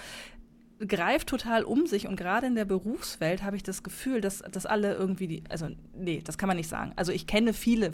greift 0.86 1.28
total 1.28 1.64
um 1.64 1.86
sich 1.86 2.06
und 2.06 2.16
gerade 2.16 2.46
in 2.46 2.54
der 2.54 2.64
Berufswelt 2.64 3.42
habe 3.42 3.56
ich 3.56 3.62
das 3.62 3.82
Gefühl, 3.82 4.20
dass, 4.20 4.38
dass 4.38 4.66
alle 4.66 4.94
irgendwie 4.94 5.26
die, 5.26 5.44
also 5.48 5.68
nee, 5.96 6.20
das 6.22 6.38
kann 6.38 6.46
man 6.46 6.56
nicht 6.56 6.68
sagen. 6.68 6.92
Also 6.96 7.12
ich 7.12 7.26
kenne 7.26 7.52
viele 7.52 7.92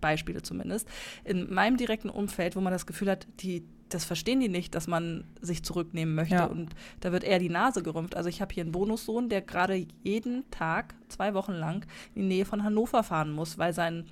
Beispiele 0.00 0.42
zumindest 0.42 0.88
in 1.24 1.52
meinem 1.52 1.76
direkten 1.76 2.10
Umfeld, 2.10 2.56
wo 2.56 2.60
man 2.60 2.72
das 2.72 2.86
Gefühl 2.86 3.10
hat, 3.10 3.26
die, 3.40 3.64
das 3.88 4.04
verstehen 4.04 4.40
die 4.40 4.48
nicht, 4.48 4.74
dass 4.74 4.86
man 4.86 5.24
sich 5.40 5.62
zurücknehmen 5.62 6.14
möchte 6.14 6.34
ja. 6.34 6.44
und 6.46 6.74
da 7.00 7.12
wird 7.12 7.24
eher 7.24 7.38
die 7.38 7.48
Nase 7.48 7.82
gerümpft. 7.82 8.16
Also 8.16 8.28
ich 8.28 8.40
habe 8.40 8.52
hier 8.52 8.62
einen 8.62 8.72
Bonussohn, 8.72 9.28
der 9.28 9.42
gerade 9.42 9.86
jeden 10.02 10.50
Tag, 10.50 10.94
zwei 11.08 11.34
Wochen 11.34 11.52
lang, 11.52 11.86
in 12.14 12.22
die 12.22 12.28
Nähe 12.28 12.44
von 12.44 12.64
Hannover 12.64 13.02
fahren 13.02 13.30
muss, 13.32 13.58
weil 13.58 13.72
sein 13.72 14.06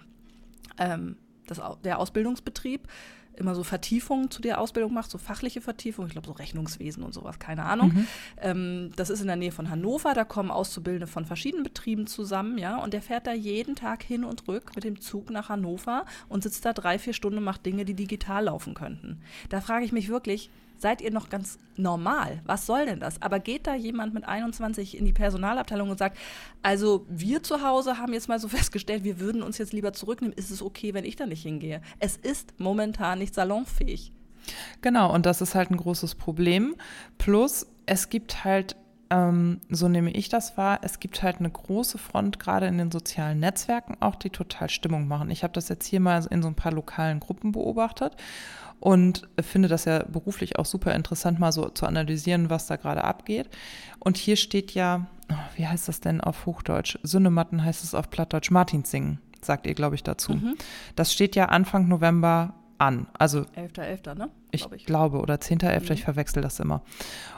ähm, 0.78 1.16
das, 1.46 1.60
der 1.84 1.98
Ausbildungsbetrieb 1.98 2.88
immer 3.36 3.54
so 3.54 3.64
Vertiefungen 3.64 4.30
zu 4.30 4.40
der 4.40 4.60
Ausbildung 4.60 4.92
macht, 4.92 5.10
so 5.10 5.18
fachliche 5.18 5.60
Vertiefungen, 5.60 6.08
ich 6.08 6.12
glaube 6.12 6.26
so 6.26 6.32
Rechnungswesen 6.32 7.02
und 7.02 7.12
sowas, 7.12 7.38
keine 7.38 7.64
Ahnung. 7.64 7.92
Mhm. 7.94 8.06
Ähm, 8.40 8.90
das 8.96 9.10
ist 9.10 9.20
in 9.20 9.26
der 9.26 9.36
Nähe 9.36 9.52
von 9.52 9.70
Hannover, 9.70 10.14
da 10.14 10.24
kommen 10.24 10.50
Auszubildende 10.50 11.06
von 11.06 11.24
verschiedenen 11.24 11.64
Betrieben 11.64 12.06
zusammen, 12.06 12.58
ja, 12.58 12.76
und 12.82 12.92
der 12.94 13.02
fährt 13.02 13.26
da 13.26 13.32
jeden 13.32 13.74
Tag 13.74 14.02
hin 14.02 14.24
und 14.24 14.48
rück 14.48 14.74
mit 14.74 14.84
dem 14.84 15.00
Zug 15.00 15.30
nach 15.30 15.48
Hannover 15.48 16.04
und 16.28 16.42
sitzt 16.42 16.64
da 16.64 16.72
drei, 16.72 16.98
vier 16.98 17.12
Stunden 17.12 17.38
und 17.38 17.44
macht 17.44 17.66
Dinge, 17.66 17.84
die 17.84 17.94
digital 17.94 18.44
laufen 18.44 18.74
könnten. 18.74 19.20
Da 19.48 19.60
frage 19.60 19.84
ich 19.84 19.92
mich 19.92 20.08
wirklich, 20.08 20.50
seid 20.76 21.00
ihr 21.00 21.10
noch 21.10 21.28
ganz 21.28 21.58
normal? 21.76 22.40
Was 22.44 22.66
soll 22.66 22.86
denn 22.86 23.00
das? 23.00 23.20
Aber 23.22 23.40
geht 23.40 23.66
da 23.66 23.74
jemand 23.74 24.14
mit 24.14 24.24
21 24.24 24.96
in 24.98 25.04
die 25.04 25.12
Personalabteilung 25.12 25.90
und 25.90 25.98
sagt, 25.98 26.18
also 26.62 27.06
wir 27.08 27.42
zu 27.42 27.62
Hause 27.62 27.98
haben 27.98 28.12
jetzt 28.12 28.28
mal 28.28 28.38
so 28.38 28.48
festgestellt, 28.58 29.04
wir 29.04 29.20
würden 29.20 29.42
uns 29.42 29.58
jetzt 29.58 29.72
lieber 29.72 29.92
zurücknehmen, 29.92 30.36
ist 30.36 30.50
es 30.50 30.62
okay, 30.62 30.94
wenn 30.94 31.04
ich 31.04 31.16
da 31.16 31.26
nicht 31.26 31.42
hingehe? 31.42 31.80
Es 31.98 32.16
ist 32.16 32.58
momentan 32.58 33.18
nicht 33.18 33.34
salonfähig. 33.34 34.12
Genau, 34.82 35.12
und 35.12 35.24
das 35.24 35.40
ist 35.40 35.54
halt 35.54 35.70
ein 35.70 35.76
großes 35.76 36.16
Problem. 36.16 36.74
Plus, 37.16 37.66
es 37.86 38.10
gibt 38.10 38.44
halt 38.44 38.76
ähm, 39.10 39.60
so 39.68 39.88
nehme 39.88 40.10
ich 40.10 40.28
das 40.28 40.56
wahr, 40.56 40.80
es 40.82 40.98
gibt 40.98 41.22
halt 41.22 41.38
eine 41.38 41.50
große 41.50 41.98
Front, 41.98 42.38
gerade 42.38 42.66
in 42.66 42.78
den 42.78 42.90
sozialen 42.90 43.38
Netzwerken 43.38 43.96
auch, 44.00 44.16
die 44.16 44.30
total 44.30 44.70
Stimmung 44.70 45.06
machen. 45.06 45.30
Ich 45.30 45.42
habe 45.42 45.52
das 45.52 45.68
jetzt 45.68 45.86
hier 45.86 46.00
mal 46.00 46.26
in 46.30 46.42
so 46.42 46.48
ein 46.48 46.54
paar 46.54 46.72
lokalen 46.72 47.20
Gruppen 47.20 47.52
beobachtet 47.52 48.16
und 48.80 49.28
finde 49.40 49.68
das 49.68 49.86
ja 49.86 50.04
beruflich 50.04 50.58
auch 50.58 50.66
super 50.66 50.94
interessant, 50.94 51.38
mal 51.38 51.52
so 51.52 51.68
zu 51.68 51.86
analysieren, 51.86 52.50
was 52.50 52.66
da 52.66 52.76
gerade 52.76 53.04
abgeht. 53.04 53.48
Und 53.98 54.16
hier 54.16 54.36
steht 54.36 54.72
ja, 54.72 55.06
oh, 55.30 55.34
wie 55.56 55.66
heißt 55.66 55.88
das 55.88 56.00
denn 56.00 56.20
auf 56.20 56.46
Hochdeutsch? 56.46 56.98
Sünnematten 57.02 57.64
heißt 57.64 57.82
es 57.84 57.94
auf 57.94 58.10
Plattdeutsch, 58.10 58.50
Martinsingen, 58.50 59.20
sagt 59.40 59.66
ihr, 59.66 59.74
glaube 59.74 59.94
ich, 59.94 60.02
dazu. 60.02 60.34
Mhm. 60.34 60.56
Das 60.96 61.12
steht 61.12 61.36
ja 61.36 61.46
Anfang 61.46 61.88
November 61.88 62.54
an. 62.78 63.06
Also 63.18 63.40
11.11., 63.40 64.04
.11., 64.04 64.14
ne? 64.14 64.30
Ich, 64.50 64.66
ich, 64.70 64.86
glaube, 64.86 65.20
oder 65.20 65.36
10.11., 65.36 65.80
mhm. 65.80 65.92
ich 65.92 66.04
verwechsel 66.04 66.42
das 66.42 66.60
immer. 66.60 66.82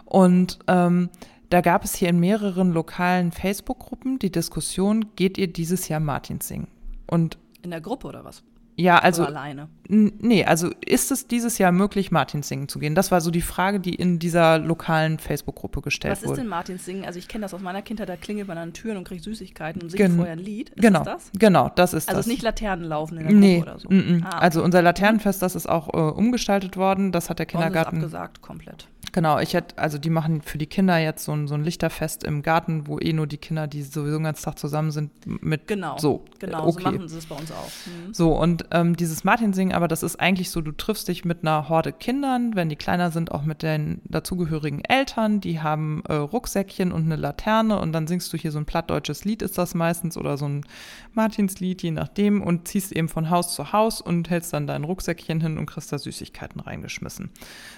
Und 0.04 0.58
ähm, 0.66 1.10
da 1.50 1.60
gab 1.60 1.84
es 1.84 1.94
hier 1.94 2.08
in 2.08 2.18
mehreren 2.18 2.72
lokalen 2.72 3.30
Facebook-Gruppen 3.30 4.18
die 4.18 4.32
Diskussion, 4.32 5.06
geht 5.14 5.38
ihr 5.38 5.46
dieses 5.46 5.88
Jahr 5.88 6.00
Martinsingen? 6.00 6.68
Und 7.06 7.38
in 7.62 7.70
der 7.70 7.80
Gruppe 7.80 8.08
oder 8.08 8.24
was? 8.24 8.42
Ja, 8.76 8.98
also. 8.98 9.22
Oder 9.22 9.30
alleine? 9.30 9.68
Nee, 9.88 10.44
also 10.44 10.70
ist 10.84 11.10
es 11.12 11.28
dieses 11.28 11.58
Jahr 11.58 11.72
möglich, 11.72 12.10
Martinsingen 12.10 12.68
zu 12.68 12.78
gehen? 12.78 12.94
Das 12.94 13.10
war 13.10 13.20
so 13.20 13.30
die 13.30 13.40
Frage, 13.40 13.78
die 13.78 13.94
in 13.94 14.18
dieser 14.18 14.58
lokalen 14.58 15.18
Facebook-Gruppe 15.18 15.80
gestellt 15.80 16.10
wurde. 16.10 16.16
Was 16.16 16.22
ist 16.22 16.28
wurde. 16.30 16.40
denn 16.40 16.48
Martinsingen? 16.48 17.04
Also 17.04 17.18
ich 17.18 17.28
kenne 17.28 17.42
das 17.42 17.54
aus 17.54 17.60
meiner 17.60 17.82
Kindheit, 17.82 18.08
da 18.08 18.16
klingelt 18.16 18.48
man 18.48 18.58
an 18.58 18.72
Türen 18.72 18.96
und 18.96 19.04
kriegt 19.04 19.22
Süßigkeiten 19.22 19.82
und 19.82 19.90
singt 19.90 19.98
Gen 19.98 20.16
vorher 20.16 20.32
ein 20.32 20.40
Lied. 20.40 20.70
Ist 20.70 20.82
genau, 20.82 21.04
das, 21.04 21.30
das? 21.30 21.38
Genau, 21.38 21.70
das 21.74 21.94
ist 21.94 22.08
also 22.08 22.18
das. 22.18 22.26
Also 22.26 22.30
nicht 22.30 22.42
Laternenlaufen 22.42 23.18
in 23.18 23.28
der 23.28 23.36
nee, 23.36 23.56
Gruppe 23.58 23.70
oder 23.70 23.78
so? 23.78 23.88
-mm. 23.88 24.24
Ah, 24.24 24.28
okay. 24.28 24.36
Also 24.40 24.62
unser 24.62 24.82
Laternenfest, 24.82 25.40
das 25.40 25.54
ist 25.54 25.68
auch 25.68 25.88
äh, 25.94 25.96
umgestaltet 25.96 26.76
worden. 26.76 27.12
Das 27.12 27.30
hat 27.30 27.38
der 27.38 27.46
Kindergarten. 27.46 27.98
Ist 27.98 28.04
abgesagt 28.04 28.42
komplett. 28.42 28.88
Genau, 29.16 29.38
ich 29.38 29.54
hätte, 29.54 29.78
also 29.78 29.96
die 29.96 30.10
machen 30.10 30.42
für 30.42 30.58
die 30.58 30.66
Kinder 30.66 30.98
jetzt 30.98 31.24
so 31.24 31.32
ein, 31.32 31.48
so 31.48 31.54
ein 31.54 31.64
Lichterfest 31.64 32.22
im 32.22 32.42
Garten, 32.42 32.86
wo 32.86 32.98
eh 32.98 33.14
nur 33.14 33.26
die 33.26 33.38
Kinder, 33.38 33.66
die 33.66 33.82
sowieso 33.82 34.18
den 34.18 34.24
ganzen 34.24 34.44
Tag 34.44 34.58
zusammen 34.58 34.90
sind, 34.90 35.10
mit 35.42 35.66
genau, 35.68 35.96
so. 35.96 36.24
Genau, 36.38 36.66
okay. 36.66 36.82
so 36.82 36.90
machen 36.90 37.08
sie 37.08 37.16
es 37.16 37.24
bei 37.24 37.34
uns 37.34 37.50
auch. 37.50 37.70
Mhm. 37.86 38.12
So, 38.12 38.38
und 38.38 38.65
ähm, 38.70 38.96
dieses 38.96 39.24
Martinsingen, 39.24 39.74
aber 39.74 39.88
das 39.88 40.02
ist 40.02 40.16
eigentlich 40.16 40.50
so, 40.50 40.60
du 40.60 40.72
triffst 40.72 41.08
dich 41.08 41.24
mit 41.24 41.42
einer 41.42 41.68
Horde 41.68 41.92
Kindern, 41.92 42.54
wenn 42.54 42.68
die 42.68 42.76
kleiner 42.76 43.10
sind, 43.10 43.32
auch 43.32 43.42
mit 43.42 43.62
den 43.62 44.00
dazugehörigen 44.04 44.84
Eltern, 44.84 45.40
die 45.40 45.60
haben 45.60 46.02
äh, 46.08 46.14
Rucksäckchen 46.14 46.92
und 46.92 47.04
eine 47.04 47.16
Laterne 47.16 47.78
und 47.78 47.92
dann 47.92 48.06
singst 48.06 48.32
du 48.32 48.36
hier 48.36 48.52
so 48.52 48.58
ein 48.58 48.66
plattdeutsches 48.66 49.24
Lied, 49.24 49.42
ist 49.42 49.58
das 49.58 49.74
meistens, 49.74 50.16
oder 50.16 50.36
so 50.36 50.46
ein 50.46 50.64
Martinslied, 51.12 51.82
je 51.82 51.90
nachdem, 51.90 52.42
und 52.42 52.68
ziehst 52.68 52.92
eben 52.92 53.08
von 53.08 53.30
Haus 53.30 53.54
zu 53.54 53.72
Haus 53.72 54.00
und 54.00 54.30
hältst 54.30 54.52
dann 54.52 54.66
dein 54.66 54.84
Rucksäckchen 54.84 55.40
hin 55.40 55.58
und 55.58 55.66
kriegst 55.66 55.92
da 55.92 55.98
Süßigkeiten 55.98 56.60
reingeschmissen. 56.60 57.30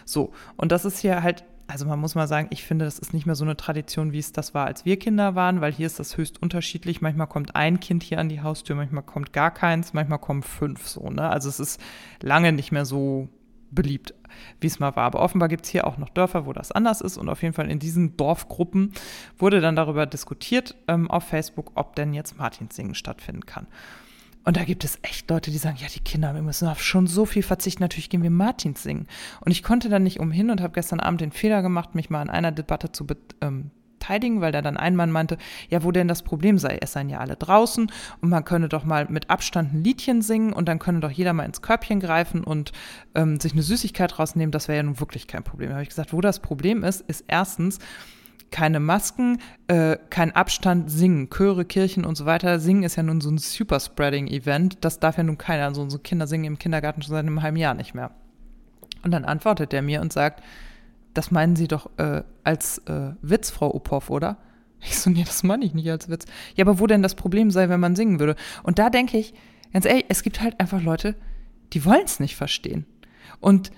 So, 0.05 0.33
und 0.57 0.72
das 0.72 0.85
ist 0.85 0.98
hier 0.98 1.22
halt 1.22 1.44
also 1.68 1.85
man 1.85 2.00
muss 2.00 2.14
mal 2.14 2.26
sagen, 2.26 2.48
ich 2.50 2.64
finde, 2.64 2.87
das 2.87 2.98
ist 2.98 3.12
nicht 3.12 3.26
mehr 3.26 3.35
so 3.35 3.44
eine 3.44 3.57
Tradition, 3.57 4.12
wie 4.12 4.18
es 4.18 4.33
das 4.33 4.54
war, 4.54 4.66
als 4.66 4.87
wir 4.87 4.98
Kinder 4.98 5.35
waren, 5.35 5.61
weil 5.61 5.72
hier 5.72 5.87
ist 5.87 5.98
das 5.98 6.16
höchst 6.16 6.40
unterschiedlich. 6.40 7.02
Manchmal 7.02 7.26
kommt 7.26 7.54
ein 7.54 7.78
Kind 7.78 8.02
hier 8.02 8.18
an 8.18 8.31
die 8.31 8.40
Haustür, 8.40 8.74
manchmal 8.74 9.02
kommt 9.02 9.35
gar 9.35 9.50
keins, 9.50 9.92
manchmal 9.92 10.18
kommen 10.18 10.42
fünf 10.42 10.88
so. 10.88 11.11
Ne? 11.11 11.28
Also 11.28 11.50
es 11.50 11.61
ist 11.61 11.81
lange 12.22 12.52
nicht 12.52 12.72
mehr 12.72 12.87
so 12.87 13.28
beliebt, 13.70 14.14
wie 14.61 14.66
es 14.66 14.81
mal 14.81 14.96
war. 14.96 15.04
Aber 15.04 15.20
offenbar 15.20 15.50
gibt 15.50 15.66
es 15.66 15.70
hier 15.70 15.87
auch 15.87 15.98
noch 15.98 16.09
Dörfer, 16.09 16.46
wo 16.46 16.54
das 16.54 16.72
anders 16.72 17.02
ist. 17.02 17.18
Und 17.18 17.28
auf 17.28 17.42
jeden 17.42 17.54
Fall 17.54 17.70
in 17.70 17.78
diesen 17.78 18.16
Dorfgruppen 18.16 18.94
wurde 19.37 19.61
dann 19.61 19.76
darüber 19.76 20.07
diskutiert 20.07 20.74
ähm, 20.88 21.11
auf 21.11 21.24
Facebook, 21.24 21.72
ob 21.74 21.96
denn 21.96 22.14
jetzt 22.14 22.38
Martinssingen 22.38 22.94
stattfinden 22.94 23.44
kann. 23.44 23.66
Und 24.44 24.57
da 24.57 24.64
gibt 24.64 24.85
es 24.85 24.98
echt 25.03 25.29
Leute, 25.31 25.51
die 25.51 25.59
sagen, 25.59 25.77
ja, 25.81 25.88
die 25.94 26.01
Kinder, 26.01 26.35
wir 26.35 26.42
müssen 26.42 26.68
auf 26.68 26.83
schon 26.83 27.07
so 27.07 27.27
viel 27.27 27.42
verzichten, 27.42 27.83
natürlich 27.83 28.09
gehen 28.09 28.22
wir 28.22 28.31
Martins 28.31 28.83
singen. 28.83 29.07
Und 29.40 29.53
ich 29.53 29.62
konnte 29.62 29.88
dann 29.88 30.03
nicht 30.03 30.20
umhin 30.20 30.51
und 30.51 30.61
habe 30.61 30.72
gestern 30.72 31.01
Abend 31.01 31.20
den 31.20 31.33
Fehler 31.33 31.62
gemacht, 31.62 31.94
mich 31.94 32.09
mal 32.09 32.22
an 32.22 32.31
einer 32.31 32.53
Debatte 32.53 32.92
zu 32.92 33.07
ähm, 33.40 33.70
beteiligen, 34.09 34.40
weil 34.40 34.53
da 34.53 34.62
dann 34.62 34.77
ein 34.77 34.96
Mann 34.96 35.11
meinte, 35.11 35.37
ja, 35.68 35.85
wo 35.85 35.92
denn 35.92 36.09
das 36.09 36.22
Problem 36.22 36.59
sei, 36.59 36.79
es 36.81 36.92
seien 36.92 37.11
ja 37.11 37.18
alle 37.18 37.37
draußen 37.37 37.90
und 38.20 38.29
man 38.29 38.44
könne 38.44 38.68
doch 38.68 38.85
mal 38.85 39.07
mit 39.11 39.29
Abstand 39.29 39.74
ein 39.74 39.85
Liedchen 39.85 40.22
singen 40.22 40.53
und 40.53 40.68
dann 40.68 40.79
könne 40.79 41.01
doch 41.01 41.11
jeder 41.11 41.33
mal 41.33 41.44
ins 41.44 41.62
Körbchen 41.62 42.01
greifen 42.01 42.42
und 42.42 42.72
ähm, 43.14 43.38
sich 43.38 43.53
eine 43.53 43.62
Süßigkeit 43.62 44.18
rausnehmen, 44.18 44.53
das 44.53 44.68
wäre 44.68 44.79
ja 44.79 44.83
nun 44.83 45.01
wirklich 45.01 45.27
kein 45.27 45.44
Problem. 45.44 45.68
Da 45.68 45.74
habe 45.74 45.83
ich 45.83 45.90
gesagt, 45.90 46.12
wo 46.12 46.20
das 46.20 46.40
Problem 46.40 46.85
ist, 46.85 47.03
ist 47.03 47.24
erstens, 47.29 47.79
keine 48.50 48.80
Masken, 48.80 49.38
äh, 49.66 49.96
kein 50.11 50.34
Abstand, 50.34 50.90
singen. 50.90 51.28
Chöre, 51.30 51.64
Kirchen 51.64 52.04
und 52.04 52.16
so 52.16 52.26
weiter. 52.26 52.58
Singen 52.61 52.82
ist 52.82 52.96
ja 52.96 53.02
nun 53.02 53.20
so 53.20 53.30
ein 53.30 53.38
Superspreading-Event. 53.38 54.78
Das 54.84 55.00
darf 55.00 55.18
ja 55.18 55.22
nun 55.22 55.38
keiner. 55.38 55.64
Also 55.64 55.88
so 55.88 55.98
Kinder 55.98 56.26
singen 56.26 56.44
im 56.44 56.58
Kindergarten 56.58 57.02
schon 57.02 57.11
seit 57.11 57.26
einem 57.26 57.42
halben 57.42 57.56
Jahr 57.56 57.74
nicht 57.74 57.94
mehr. 57.94 58.11
Und 59.02 59.11
dann 59.11 59.24
antwortet 59.24 59.72
er 59.72 59.82
mir 59.82 60.00
und 60.00 60.12
sagt, 60.12 60.42
das 61.14 61.30
meinen 61.30 61.56
Sie 61.56 61.68
doch 61.68 61.90
äh, 61.98 62.22
als 62.44 62.78
äh, 62.87 63.12
Witz, 63.22 63.50
Frau 63.50 63.74
Uphoff, 63.74 64.11
oder? 64.11 64.38
Ich 64.80 64.98
so, 64.98 65.11
nee, 65.11 65.24
das 65.24 65.42
meine 65.42 65.64
ich 65.64 65.74
nicht 65.74 65.90
als 65.90 66.08
Witz. 66.08 66.26
Ja, 66.54 66.64
aber 66.64 66.78
wo 66.78 66.87
denn 66.87 67.02
das 67.02 67.16
Problem 67.16 67.50
sei, 67.50 67.68
wenn 67.68 67.80
man 67.80 67.96
singen 67.96 68.20
würde? 68.20 68.37
Und 68.62 68.78
da 68.78 68.90
denke 68.90 69.18
ich, 69.18 69.34
ganz 69.72 69.84
ehrlich, 69.84 70.04
es 70.08 70.22
gibt 70.22 70.40
halt 70.40 70.61
einfach 70.61 70.80
Leute, 70.80 71.16
die 71.72 71.84
wollen 71.84 72.04
es 72.04 72.20
nicht 72.20 72.37
verstehen. 72.37 72.87
Und 73.40 73.72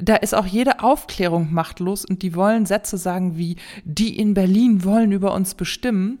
da 0.00 0.16
ist 0.16 0.34
auch 0.34 0.46
jede 0.46 0.80
Aufklärung 0.80 1.52
machtlos 1.52 2.04
und 2.04 2.22
die 2.22 2.34
wollen 2.34 2.66
Sätze 2.66 2.96
sagen 2.96 3.36
wie, 3.36 3.56
die 3.84 4.18
in 4.18 4.34
Berlin 4.34 4.84
wollen 4.84 5.12
über 5.12 5.34
uns 5.34 5.54
bestimmen. 5.54 6.18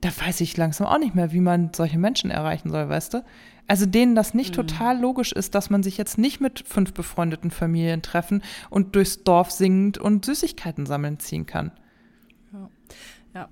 Da 0.00 0.08
weiß 0.08 0.40
ich 0.40 0.56
langsam 0.56 0.86
auch 0.86 0.98
nicht 0.98 1.14
mehr, 1.14 1.32
wie 1.32 1.40
man 1.40 1.70
solche 1.74 1.98
Menschen 1.98 2.30
erreichen 2.30 2.70
soll, 2.70 2.88
weißt 2.88 3.14
du? 3.14 3.24
Also 3.66 3.84
denen 3.84 4.14
das 4.14 4.32
nicht 4.32 4.52
mhm. 4.52 4.66
total 4.66 4.98
logisch 4.98 5.32
ist, 5.32 5.54
dass 5.54 5.68
man 5.68 5.82
sich 5.82 5.98
jetzt 5.98 6.16
nicht 6.16 6.40
mit 6.40 6.60
fünf 6.66 6.94
befreundeten 6.94 7.50
Familien 7.50 8.00
treffen 8.00 8.42
und 8.70 8.94
durchs 8.94 9.24
Dorf 9.24 9.50
singend 9.50 9.98
und 9.98 10.24
Süßigkeiten 10.24 10.86
sammeln 10.86 11.18
ziehen 11.18 11.44
kann. 11.44 11.70
Ja, 12.52 12.70
ja 13.34 13.48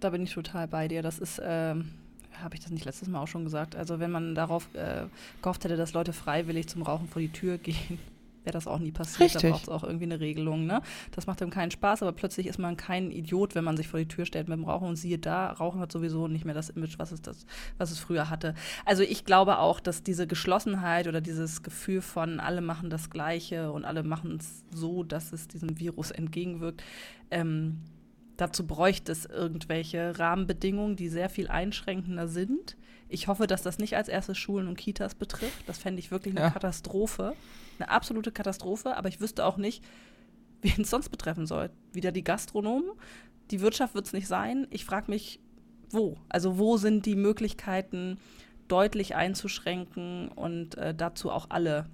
da 0.00 0.10
bin 0.10 0.24
ich 0.24 0.34
total 0.34 0.66
bei 0.66 0.88
dir. 0.88 1.02
Das 1.02 1.20
ist, 1.20 1.40
ähm, 1.44 1.90
habe 2.42 2.56
ich 2.56 2.60
das 2.60 2.72
nicht 2.72 2.84
letztes 2.84 3.08
Mal 3.08 3.20
auch 3.20 3.28
schon 3.28 3.44
gesagt. 3.44 3.76
Also 3.76 4.00
wenn 4.00 4.10
man 4.10 4.34
darauf 4.34 4.66
äh, 4.74 5.04
gehofft 5.42 5.62
hätte, 5.64 5.76
dass 5.76 5.92
Leute 5.92 6.12
freiwillig 6.12 6.68
zum 6.68 6.82
Rauchen 6.82 7.06
vor 7.06 7.22
die 7.22 7.30
Tür 7.30 7.58
gehen, 7.58 8.00
wäre 8.44 8.52
das 8.52 8.66
auch 8.66 8.78
nie 8.78 8.92
passiert. 8.92 9.34
Richtig. 9.34 9.42
Da 9.42 9.50
braucht 9.50 9.62
es 9.62 9.68
auch 9.68 9.84
irgendwie 9.84 10.04
eine 10.04 10.20
Regelung. 10.20 10.66
Ne? 10.66 10.82
Das 11.12 11.26
macht 11.26 11.40
ihm 11.40 11.50
keinen 11.50 11.70
Spaß, 11.70 12.02
aber 12.02 12.12
plötzlich 12.12 12.46
ist 12.46 12.58
man 12.58 12.76
kein 12.76 13.10
Idiot, 13.10 13.54
wenn 13.54 13.64
man 13.64 13.76
sich 13.76 13.88
vor 13.88 14.00
die 14.00 14.08
Tür 14.08 14.26
stellt 14.26 14.48
mit 14.48 14.58
dem 14.58 14.64
Rauchen 14.64 14.88
und 14.88 14.96
siehe 14.96 15.18
da, 15.18 15.50
Rauchen 15.52 15.80
hat 15.80 15.92
sowieso 15.92 16.28
nicht 16.28 16.44
mehr 16.44 16.54
das 16.54 16.70
Image, 16.70 16.98
was 16.98 17.12
es, 17.12 17.22
das, 17.22 17.46
was 17.78 17.90
es 17.90 17.98
früher 17.98 18.30
hatte. 18.30 18.54
Also 18.84 19.02
ich 19.02 19.24
glaube 19.24 19.58
auch, 19.58 19.80
dass 19.80 20.02
diese 20.02 20.26
Geschlossenheit 20.26 21.08
oder 21.08 21.20
dieses 21.20 21.62
Gefühl 21.62 22.02
von 22.02 22.40
alle 22.40 22.60
machen 22.60 22.90
das 22.90 23.10
Gleiche 23.10 23.72
und 23.72 23.84
alle 23.84 24.02
machen 24.02 24.38
es 24.40 24.64
so, 24.70 25.02
dass 25.02 25.32
es 25.32 25.48
diesem 25.48 25.78
Virus 25.78 26.10
entgegenwirkt, 26.10 26.82
ähm, 27.30 27.80
dazu 28.36 28.66
bräuchte 28.66 29.12
es 29.12 29.26
irgendwelche 29.26 30.18
Rahmenbedingungen, 30.18 30.96
die 30.96 31.08
sehr 31.08 31.28
viel 31.28 31.48
einschränkender 31.48 32.28
sind. 32.28 32.76
Ich 33.08 33.28
hoffe, 33.28 33.46
dass 33.46 33.62
das 33.62 33.78
nicht 33.78 33.94
als 33.96 34.08
erstes 34.08 34.38
Schulen 34.38 34.68
und 34.68 34.76
Kitas 34.76 35.14
betrifft. 35.14 35.68
Das 35.68 35.78
fände 35.78 36.00
ich 36.00 36.10
wirklich 36.10 36.34
eine 36.34 36.46
ja. 36.46 36.50
Katastrophe 36.50 37.34
eine 37.82 37.90
absolute 37.90 38.32
Katastrophe, 38.32 38.96
aber 38.96 39.08
ich 39.08 39.20
wüsste 39.20 39.44
auch 39.44 39.56
nicht, 39.56 39.84
wen 40.62 40.82
es 40.82 40.90
sonst 40.90 41.08
betreffen 41.08 41.46
soll. 41.46 41.70
Wieder 41.92 42.12
die 42.12 42.24
Gastronomen, 42.24 42.90
die 43.50 43.60
Wirtschaft 43.60 43.94
wird 43.94 44.06
es 44.06 44.12
nicht 44.12 44.28
sein. 44.28 44.66
Ich 44.70 44.84
frage 44.84 45.10
mich, 45.10 45.40
wo? 45.90 46.16
Also 46.28 46.58
wo 46.58 46.76
sind 46.76 47.06
die 47.06 47.16
Möglichkeiten, 47.16 48.18
deutlich 48.68 49.14
einzuschränken 49.14 50.28
und 50.28 50.76
äh, 50.78 50.94
dazu 50.94 51.30
auch 51.30 51.46
alle 51.50 51.86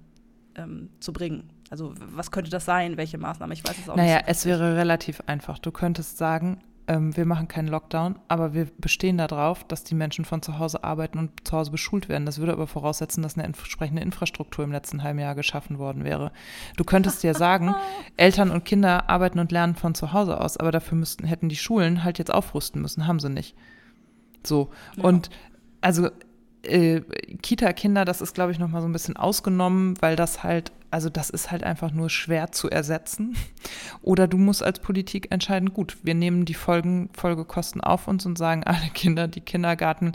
ähm, 0.55 0.89
zu 0.99 1.11
bringen? 1.11 1.49
Also 1.69 1.93
was 1.97 2.31
könnte 2.31 2.49
das 2.49 2.65
sein? 2.65 2.97
Welche 2.97 3.17
Maßnahme? 3.17 3.53
Ich 3.53 3.63
weiß 3.63 3.77
es 3.77 3.89
auch 3.89 3.95
naja, 3.95 4.15
nicht. 4.15 4.21
Naja, 4.21 4.31
es 4.31 4.45
wäre 4.45 4.75
relativ 4.75 5.21
einfach. 5.27 5.59
Du 5.59 5.71
könntest 5.71 6.17
sagen, 6.17 6.61
ähm, 6.89 7.15
wir 7.15 7.27
machen 7.27 7.47
keinen 7.47 7.67
Lockdown, 7.67 8.17
aber 8.27 8.55
wir 8.55 8.67
bestehen 8.79 9.19
darauf, 9.19 9.63
dass 9.63 9.83
die 9.83 9.93
Menschen 9.93 10.25
von 10.25 10.41
zu 10.41 10.57
Hause 10.57 10.83
arbeiten 10.83 11.19
und 11.19 11.47
zu 11.47 11.55
Hause 11.55 11.69
beschult 11.69 12.09
werden. 12.09 12.25
Das 12.25 12.39
würde 12.39 12.51
aber 12.51 12.65
voraussetzen, 12.65 13.21
dass 13.21 13.37
eine 13.37 13.45
entsprechende 13.45 14.01
Infrastruktur 14.01 14.65
im 14.65 14.71
letzten 14.71 15.03
halben 15.03 15.19
Jahr 15.19 15.35
geschaffen 15.35 15.77
worden 15.77 16.03
wäre. 16.03 16.31
Du 16.77 16.83
könntest 16.83 17.21
dir 17.21 17.35
sagen, 17.35 17.75
Eltern 18.17 18.49
und 18.49 18.65
Kinder 18.65 19.07
arbeiten 19.07 19.37
und 19.37 19.51
lernen 19.51 19.75
von 19.75 19.93
zu 19.93 20.13
Hause 20.13 20.41
aus, 20.41 20.57
aber 20.57 20.71
dafür 20.71 20.97
müssten, 20.97 21.27
hätten 21.27 21.47
die 21.47 21.55
Schulen 21.55 22.03
halt 22.03 22.17
jetzt 22.17 22.33
aufrüsten 22.33 22.81
müssen, 22.81 23.05
haben 23.05 23.19
sie 23.19 23.29
nicht. 23.29 23.55
So. 24.43 24.71
Ja. 24.95 25.03
Und 25.03 25.29
also 25.81 26.09
äh, 26.63 27.01
Kita-Kinder, 27.41 28.05
das 28.05 28.21
ist, 28.21 28.33
glaube 28.33 28.51
ich, 28.51 28.59
noch 28.59 28.69
mal 28.69 28.81
so 28.81 28.87
ein 28.87 28.91
bisschen 28.91 29.15
ausgenommen, 29.15 29.95
weil 30.01 30.15
das 30.15 30.43
halt, 30.43 30.71
also 30.91 31.09
das 31.09 31.29
ist 31.29 31.51
halt 31.51 31.63
einfach 31.63 31.91
nur 31.91 32.09
schwer 32.09 32.51
zu 32.51 32.69
ersetzen. 32.69 33.35
Oder 34.01 34.27
du 34.27 34.37
musst 34.37 34.63
als 34.63 34.79
Politik 34.79 35.31
entscheiden, 35.31 35.73
gut, 35.73 35.97
wir 36.03 36.15
nehmen 36.15 36.45
die 36.45 36.53
Folgen, 36.53 37.09
Folgekosten 37.13 37.81
auf 37.81 38.07
uns 38.07 38.25
und 38.25 38.37
sagen, 38.37 38.63
alle 38.65 38.89
Kinder, 38.93 39.27
die 39.27 39.41
Kindergarten 39.41 40.13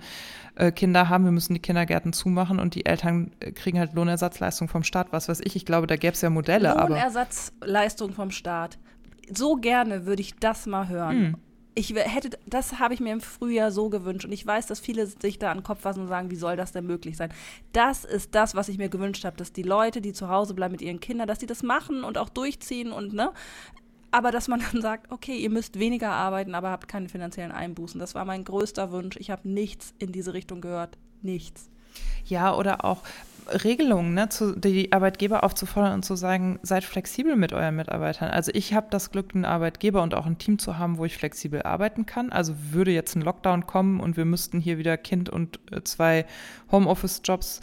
äh, 0.56 0.70
Kinder 0.70 1.08
haben, 1.08 1.24
wir 1.24 1.32
müssen 1.32 1.54
die 1.54 1.60
Kindergärten 1.60 2.12
zumachen 2.12 2.58
und 2.58 2.74
die 2.74 2.86
Eltern 2.86 3.32
äh, 3.40 3.52
kriegen 3.52 3.78
halt 3.78 3.94
Lohnersatzleistung 3.94 4.68
vom 4.68 4.84
Staat, 4.84 5.08
was 5.12 5.28
weiß 5.28 5.40
ich. 5.44 5.56
Ich 5.56 5.64
glaube, 5.64 5.86
da 5.86 5.96
gäbe 5.96 6.12
es 6.12 6.20
ja 6.20 6.30
Modelle. 6.30 6.74
Lohnersatzleistung 6.74 8.12
vom 8.12 8.30
Staat. 8.30 8.78
So 9.32 9.56
gerne 9.56 10.04
würde 10.04 10.20
ich 10.20 10.36
das 10.36 10.66
mal 10.66 10.88
hören. 10.88 11.30
Mm 11.30 11.36
ich 11.74 11.94
hätte, 11.94 12.38
das 12.46 12.78
habe 12.78 12.94
ich 12.94 13.00
mir 13.00 13.12
im 13.12 13.20
Frühjahr 13.20 13.72
so 13.72 13.88
gewünscht 13.88 14.24
und 14.24 14.32
ich 14.32 14.46
weiß, 14.46 14.66
dass 14.66 14.80
viele 14.80 15.06
sich 15.06 15.38
da 15.38 15.50
an 15.50 15.58
den 15.58 15.64
Kopf 15.64 15.80
fassen 15.80 16.00
und 16.00 16.08
sagen, 16.08 16.30
wie 16.30 16.36
soll 16.36 16.56
das 16.56 16.72
denn 16.72 16.86
möglich 16.86 17.16
sein? 17.16 17.32
Das 17.72 18.04
ist 18.04 18.34
das, 18.34 18.54
was 18.54 18.68
ich 18.68 18.78
mir 18.78 18.88
gewünscht 18.88 19.24
habe, 19.24 19.36
dass 19.36 19.52
die 19.52 19.62
Leute, 19.62 20.00
die 20.00 20.12
zu 20.12 20.28
Hause 20.28 20.54
bleiben 20.54 20.72
mit 20.72 20.82
ihren 20.82 21.00
Kindern, 21.00 21.26
dass 21.26 21.38
die 21.38 21.46
das 21.46 21.62
machen 21.62 22.04
und 22.04 22.16
auch 22.16 22.28
durchziehen 22.28 22.92
und 22.92 23.12
ne, 23.12 23.32
aber 24.12 24.30
dass 24.30 24.46
man 24.46 24.60
dann 24.72 24.80
sagt, 24.80 25.10
okay, 25.10 25.36
ihr 25.36 25.50
müsst 25.50 25.78
weniger 25.78 26.12
arbeiten, 26.12 26.54
aber 26.54 26.70
habt 26.70 26.86
keine 26.86 27.08
finanziellen 27.08 27.50
Einbußen. 27.50 27.98
Das 27.98 28.14
war 28.14 28.24
mein 28.24 28.44
größter 28.44 28.92
Wunsch. 28.92 29.16
Ich 29.16 29.30
habe 29.30 29.48
nichts 29.48 29.92
in 29.98 30.12
diese 30.12 30.34
Richtung 30.34 30.60
gehört, 30.60 30.96
nichts. 31.22 31.68
Ja, 32.24 32.54
oder 32.54 32.84
auch 32.84 33.02
Regelungen, 33.48 34.14
ne, 34.14 34.28
zu, 34.28 34.58
die 34.58 34.92
Arbeitgeber 34.92 35.44
aufzufordern 35.44 35.94
und 35.94 36.04
zu 36.04 36.16
sagen, 36.16 36.58
seid 36.62 36.84
flexibel 36.84 37.36
mit 37.36 37.52
euren 37.52 37.76
Mitarbeitern. 37.76 38.30
Also 38.30 38.50
ich 38.54 38.74
habe 38.74 38.86
das 38.90 39.10
Glück, 39.10 39.34
einen 39.34 39.44
Arbeitgeber 39.44 40.02
und 40.02 40.14
auch 40.14 40.26
ein 40.26 40.38
Team 40.38 40.58
zu 40.58 40.78
haben, 40.78 40.98
wo 40.98 41.04
ich 41.04 41.16
flexibel 41.16 41.62
arbeiten 41.62 42.06
kann. 42.06 42.32
Also 42.32 42.54
würde 42.70 42.90
jetzt 42.90 43.14
ein 43.16 43.22
Lockdown 43.22 43.66
kommen 43.66 44.00
und 44.00 44.16
wir 44.16 44.24
müssten 44.24 44.60
hier 44.60 44.78
wieder 44.78 44.96
Kind 44.96 45.28
und 45.28 45.60
äh, 45.70 45.82
zwei 45.84 46.26
Homeoffice-Jobs 46.70 47.60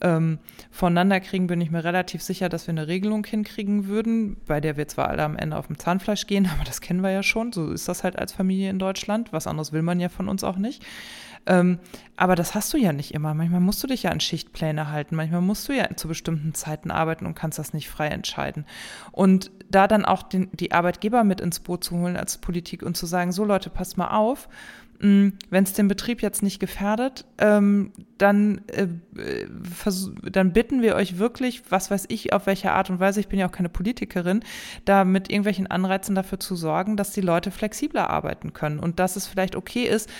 ähm, 0.00 0.38
voneinander 0.70 1.20
kriegen, 1.20 1.46
bin 1.46 1.60
ich 1.60 1.70
mir 1.70 1.84
relativ 1.84 2.22
sicher, 2.22 2.48
dass 2.48 2.66
wir 2.66 2.72
eine 2.72 2.88
Regelung 2.88 3.24
hinkriegen 3.24 3.88
würden, 3.88 4.36
bei 4.46 4.60
der 4.60 4.76
wir 4.76 4.86
zwar 4.88 5.08
alle 5.08 5.24
am 5.24 5.36
Ende 5.36 5.56
auf 5.56 5.66
dem 5.66 5.78
Zahnfleisch 5.78 6.26
gehen, 6.26 6.48
aber 6.54 6.64
das 6.64 6.80
kennen 6.80 7.00
wir 7.00 7.10
ja 7.10 7.22
schon. 7.22 7.52
So 7.52 7.72
ist 7.72 7.88
das 7.88 8.04
halt 8.04 8.18
als 8.18 8.32
Familie 8.32 8.70
in 8.70 8.78
Deutschland. 8.78 9.32
Was 9.32 9.46
anderes 9.46 9.72
will 9.72 9.82
man 9.82 10.00
ja 10.00 10.08
von 10.08 10.28
uns 10.28 10.44
auch 10.44 10.56
nicht. 10.56 10.84
Ähm, 11.46 11.78
aber 12.16 12.34
das 12.34 12.54
hast 12.54 12.72
du 12.72 12.78
ja 12.78 12.92
nicht 12.92 13.14
immer. 13.14 13.34
Manchmal 13.34 13.60
musst 13.60 13.82
du 13.82 13.86
dich 13.86 14.04
ja 14.04 14.10
an 14.10 14.20
Schichtpläne 14.20 14.90
halten. 14.90 15.16
Manchmal 15.16 15.40
musst 15.40 15.68
du 15.68 15.72
ja 15.72 15.88
zu 15.96 16.08
bestimmten 16.08 16.54
Zeiten 16.54 16.90
arbeiten 16.90 17.26
und 17.26 17.34
kannst 17.34 17.58
das 17.58 17.72
nicht 17.72 17.88
frei 17.88 18.08
entscheiden. 18.08 18.66
Und 19.12 19.50
da 19.70 19.86
dann 19.86 20.04
auch 20.04 20.22
den, 20.22 20.48
die 20.52 20.72
Arbeitgeber 20.72 21.24
mit 21.24 21.40
ins 21.40 21.60
Boot 21.60 21.84
zu 21.84 21.96
holen 21.96 22.16
als 22.16 22.38
Politik 22.38 22.82
und 22.82 22.96
zu 22.96 23.06
sagen, 23.06 23.32
so 23.32 23.44
Leute, 23.44 23.70
passt 23.70 23.96
mal 23.96 24.08
auf, 24.08 24.48
hm, 25.00 25.34
wenn 25.50 25.62
es 25.62 25.74
den 25.74 25.86
Betrieb 25.86 26.22
jetzt 26.22 26.42
nicht 26.42 26.58
gefährdet, 26.58 27.24
ähm, 27.38 27.92
dann, 28.16 28.62
äh, 28.66 28.88
dann 30.22 30.52
bitten 30.52 30.82
wir 30.82 30.96
euch 30.96 31.18
wirklich, 31.18 31.62
was 31.70 31.90
weiß 31.90 32.06
ich, 32.08 32.32
auf 32.32 32.46
welche 32.46 32.72
Art 32.72 32.90
und 32.90 32.98
Weise, 32.98 33.20
ich 33.20 33.28
bin 33.28 33.38
ja 33.38 33.46
auch 33.46 33.52
keine 33.52 33.68
Politikerin, 33.68 34.42
da 34.84 35.04
mit 35.04 35.30
irgendwelchen 35.30 35.68
Anreizen 35.68 36.16
dafür 36.16 36.40
zu 36.40 36.56
sorgen, 36.56 36.96
dass 36.96 37.12
die 37.12 37.20
Leute 37.20 37.52
flexibler 37.52 38.10
arbeiten 38.10 38.52
können 38.52 38.80
und 38.80 38.98
dass 38.98 39.14
es 39.14 39.28
vielleicht 39.28 39.54
okay 39.54 39.84
ist, 39.84 40.10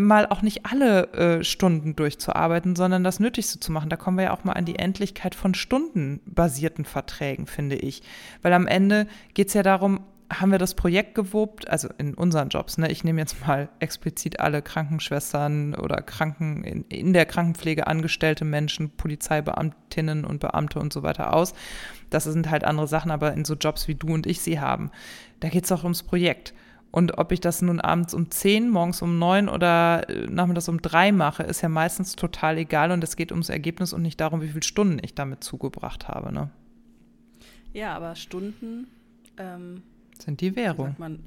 mal 0.00 0.26
auch 0.26 0.42
nicht 0.42 0.66
alle 0.66 1.12
äh, 1.12 1.44
Stunden 1.44 1.96
durchzuarbeiten, 1.96 2.76
sondern 2.76 3.04
das 3.04 3.20
Nötigste 3.20 3.60
zu 3.60 3.72
machen. 3.72 3.90
Da 3.90 3.96
kommen 3.96 4.16
wir 4.16 4.24
ja 4.24 4.32
auch 4.32 4.44
mal 4.44 4.52
an 4.52 4.64
die 4.64 4.78
Endlichkeit 4.78 5.34
von 5.34 5.54
stundenbasierten 5.54 6.84
Verträgen, 6.84 7.46
finde 7.46 7.76
ich. 7.76 8.02
Weil 8.42 8.52
am 8.52 8.66
Ende 8.66 9.06
geht 9.34 9.48
es 9.48 9.54
ja 9.54 9.62
darum, 9.62 10.00
haben 10.40 10.50
wir 10.50 10.58
das 10.58 10.74
Projekt 10.74 11.14
gewobt, 11.14 11.68
also 11.68 11.88
in 11.98 12.14
unseren 12.14 12.48
Jobs, 12.48 12.78
ne? 12.78 12.90
ich 12.90 13.04
nehme 13.04 13.20
jetzt 13.20 13.46
mal 13.46 13.68
explizit 13.78 14.40
alle 14.40 14.62
Krankenschwestern 14.62 15.74
oder 15.74 15.96
Kranken 16.02 16.64
in, 16.64 16.84
in 16.88 17.12
der 17.12 17.26
Krankenpflege 17.26 17.86
angestellte 17.86 18.44
Menschen, 18.44 18.90
Polizeibeamtinnen 18.90 20.24
und 20.24 20.40
Beamte 20.40 20.78
und 20.78 20.92
so 20.92 21.02
weiter 21.02 21.34
aus. 21.34 21.54
Das 22.10 22.24
sind 22.24 22.50
halt 22.50 22.64
andere 22.64 22.88
Sachen, 22.88 23.10
aber 23.10 23.32
in 23.34 23.44
so 23.44 23.54
Jobs 23.54 23.86
wie 23.88 23.94
du 23.94 24.08
und 24.08 24.26
ich 24.26 24.40
sie 24.40 24.60
haben, 24.60 24.90
da 25.40 25.48
geht 25.48 25.64
es 25.64 25.72
auch 25.72 25.82
ums 25.82 26.02
Projekt. 26.02 26.54
Und 26.94 27.18
ob 27.18 27.32
ich 27.32 27.40
das 27.40 27.60
nun 27.60 27.80
abends 27.80 28.14
um 28.14 28.30
10, 28.30 28.70
morgens 28.70 29.02
um 29.02 29.18
9 29.18 29.48
oder 29.48 30.08
äh, 30.08 30.28
nachmittags 30.28 30.68
um 30.68 30.80
3 30.80 31.10
mache, 31.10 31.42
ist 31.42 31.60
ja 31.60 31.68
meistens 31.68 32.14
total 32.14 32.56
egal. 32.56 32.92
Und 32.92 33.02
es 33.02 33.16
geht 33.16 33.32
ums 33.32 33.48
Ergebnis 33.48 33.92
und 33.92 34.02
nicht 34.02 34.20
darum, 34.20 34.42
wie 34.42 34.46
viele 34.46 34.62
Stunden 34.62 35.00
ich 35.02 35.12
damit 35.12 35.42
zugebracht 35.42 36.06
habe. 36.06 36.32
Ne? 36.32 36.50
Ja, 37.72 37.96
aber 37.96 38.14
Stunden 38.14 38.86
ähm, 39.38 39.82
sind 40.20 40.40
die 40.40 40.54
Währung. 40.54 40.94
Man, 40.98 41.24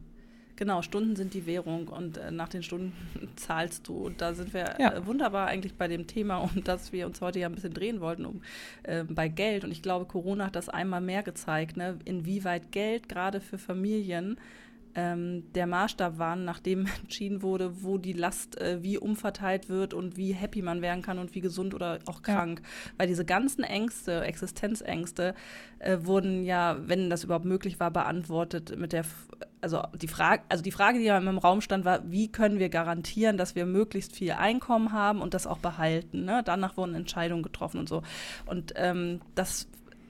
genau, 0.55 0.81
Stunden 0.83 1.17
sind 1.17 1.33
die 1.33 1.45
Währung 1.45 1.89
und 1.89 2.15
äh, 2.15 2.31
nach 2.31 2.47
den 2.47 2.63
Stunden 2.63 2.93
zahlst 3.35 3.89
du. 3.89 4.05
Und 4.05 4.21
da 4.21 4.33
sind 4.33 4.53
wir 4.53 4.73
ja. 4.79 4.93
äh, 4.93 5.05
wunderbar 5.05 5.47
eigentlich 5.47 5.73
bei 5.73 5.89
dem 5.89 6.07
Thema, 6.07 6.37
um 6.55 6.63
das 6.63 6.93
wir 6.93 7.07
uns 7.07 7.19
heute 7.19 7.39
ja 7.39 7.49
ein 7.49 7.55
bisschen 7.55 7.73
drehen 7.73 7.99
wollten, 7.99 8.23
um 8.23 8.41
äh, 8.83 9.03
bei 9.03 9.27
Geld. 9.27 9.65
Und 9.65 9.71
ich 9.71 9.81
glaube, 9.81 10.05
Corona 10.05 10.45
hat 10.45 10.55
das 10.55 10.69
einmal 10.69 11.01
mehr 11.01 11.23
gezeigt, 11.23 11.75
ne? 11.75 11.99
inwieweit 12.05 12.71
Geld 12.71 13.09
gerade 13.09 13.41
für 13.41 13.57
Familien 13.57 14.39
ähm, 14.97 15.43
der 15.53 15.67
Maßstab 15.67 16.17
waren, 16.17 16.43
nachdem 16.43 16.87
entschieden 17.01 17.43
wurde, 17.43 17.83
wo 17.83 17.99
die 17.99 18.13
Last 18.13 18.59
äh, 18.59 18.81
wie 18.81 18.97
umverteilt 18.97 19.69
wird 19.69 19.93
und 19.93 20.17
wie 20.17 20.33
happy 20.33 20.63
man 20.63 20.81
werden 20.81 21.03
kann 21.03 21.19
und 21.19 21.35
wie 21.35 21.39
gesund 21.39 21.75
oder 21.75 21.99
auch 22.07 22.23
krank. 22.23 22.61
Ja. 22.63 22.91
Weil 22.97 23.07
diese 23.07 23.23
ganzen 23.23 23.63
Ängste, 23.63 24.21
Existenzängste, 24.21 25.35
äh, 25.77 25.99
wurden 26.01 26.43
ja, 26.43 26.77
wenn 26.87 27.11
das 27.11 27.23
überhaupt 27.23 27.45
möglich 27.45 27.79
war, 27.79 27.91
beantwortet 27.91 28.75
mit 28.75 28.91
der, 28.91 29.05
also 29.61 29.83
die 29.93 30.07
Frage, 30.07 30.41
also 30.49 30.63
die 30.63 30.71
Frage, 30.71 30.97
die 30.97 31.05
ja 31.05 31.17
im 31.19 31.37
Raum 31.37 31.61
stand, 31.61 31.85
war, 31.85 32.11
wie 32.11 32.31
können 32.31 32.57
wir 32.57 32.69
garantieren, 32.69 33.37
dass 33.37 33.53
wir 33.53 33.67
möglichst 33.67 34.15
viel 34.15 34.31
Einkommen 34.31 34.93
haben 34.93 35.21
und 35.21 35.35
das 35.35 35.45
auch 35.45 35.59
behalten. 35.59 36.25
Ne? 36.25 36.41
Danach 36.43 36.75
wurden 36.75 36.95
Entscheidungen 36.95 37.43
getroffen 37.43 37.77
und 37.79 37.87
so. 37.87 38.01
Und 38.47 38.73
ähm, 38.75 39.21
das 39.35 39.67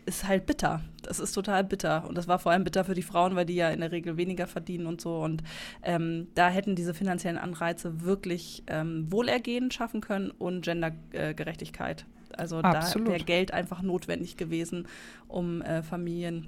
ist 0.07 0.27
halt 0.27 0.45
bitter. 0.45 0.81
Das 1.03 1.19
ist 1.19 1.33
total 1.33 1.63
bitter. 1.63 2.07
Und 2.07 2.17
das 2.17 2.27
war 2.27 2.39
vor 2.39 2.51
allem 2.51 2.63
bitter 2.63 2.83
für 2.85 2.93
die 2.93 3.03
Frauen, 3.03 3.35
weil 3.35 3.45
die 3.45 3.55
ja 3.55 3.69
in 3.69 3.81
der 3.81 3.91
Regel 3.91 4.17
weniger 4.17 4.47
verdienen 4.47 4.87
und 4.87 5.01
so. 5.01 5.19
Und 5.19 5.43
ähm, 5.83 6.27
da 6.33 6.49
hätten 6.49 6.75
diese 6.75 6.93
finanziellen 6.93 7.37
Anreize 7.37 8.01
wirklich 8.01 8.63
ähm, 8.67 9.11
Wohlergehen 9.11 9.69
schaffen 9.69 10.01
können 10.01 10.31
und 10.31 10.63
Gendergerechtigkeit. 10.63 12.05
Also 12.35 12.59
Absolut. 12.59 13.07
da 13.07 13.11
wäre 13.11 13.23
Geld 13.23 13.53
einfach 13.53 13.81
notwendig 13.81 14.37
gewesen, 14.37 14.87
um 15.27 15.61
äh, 15.61 15.83
Familien 15.83 16.47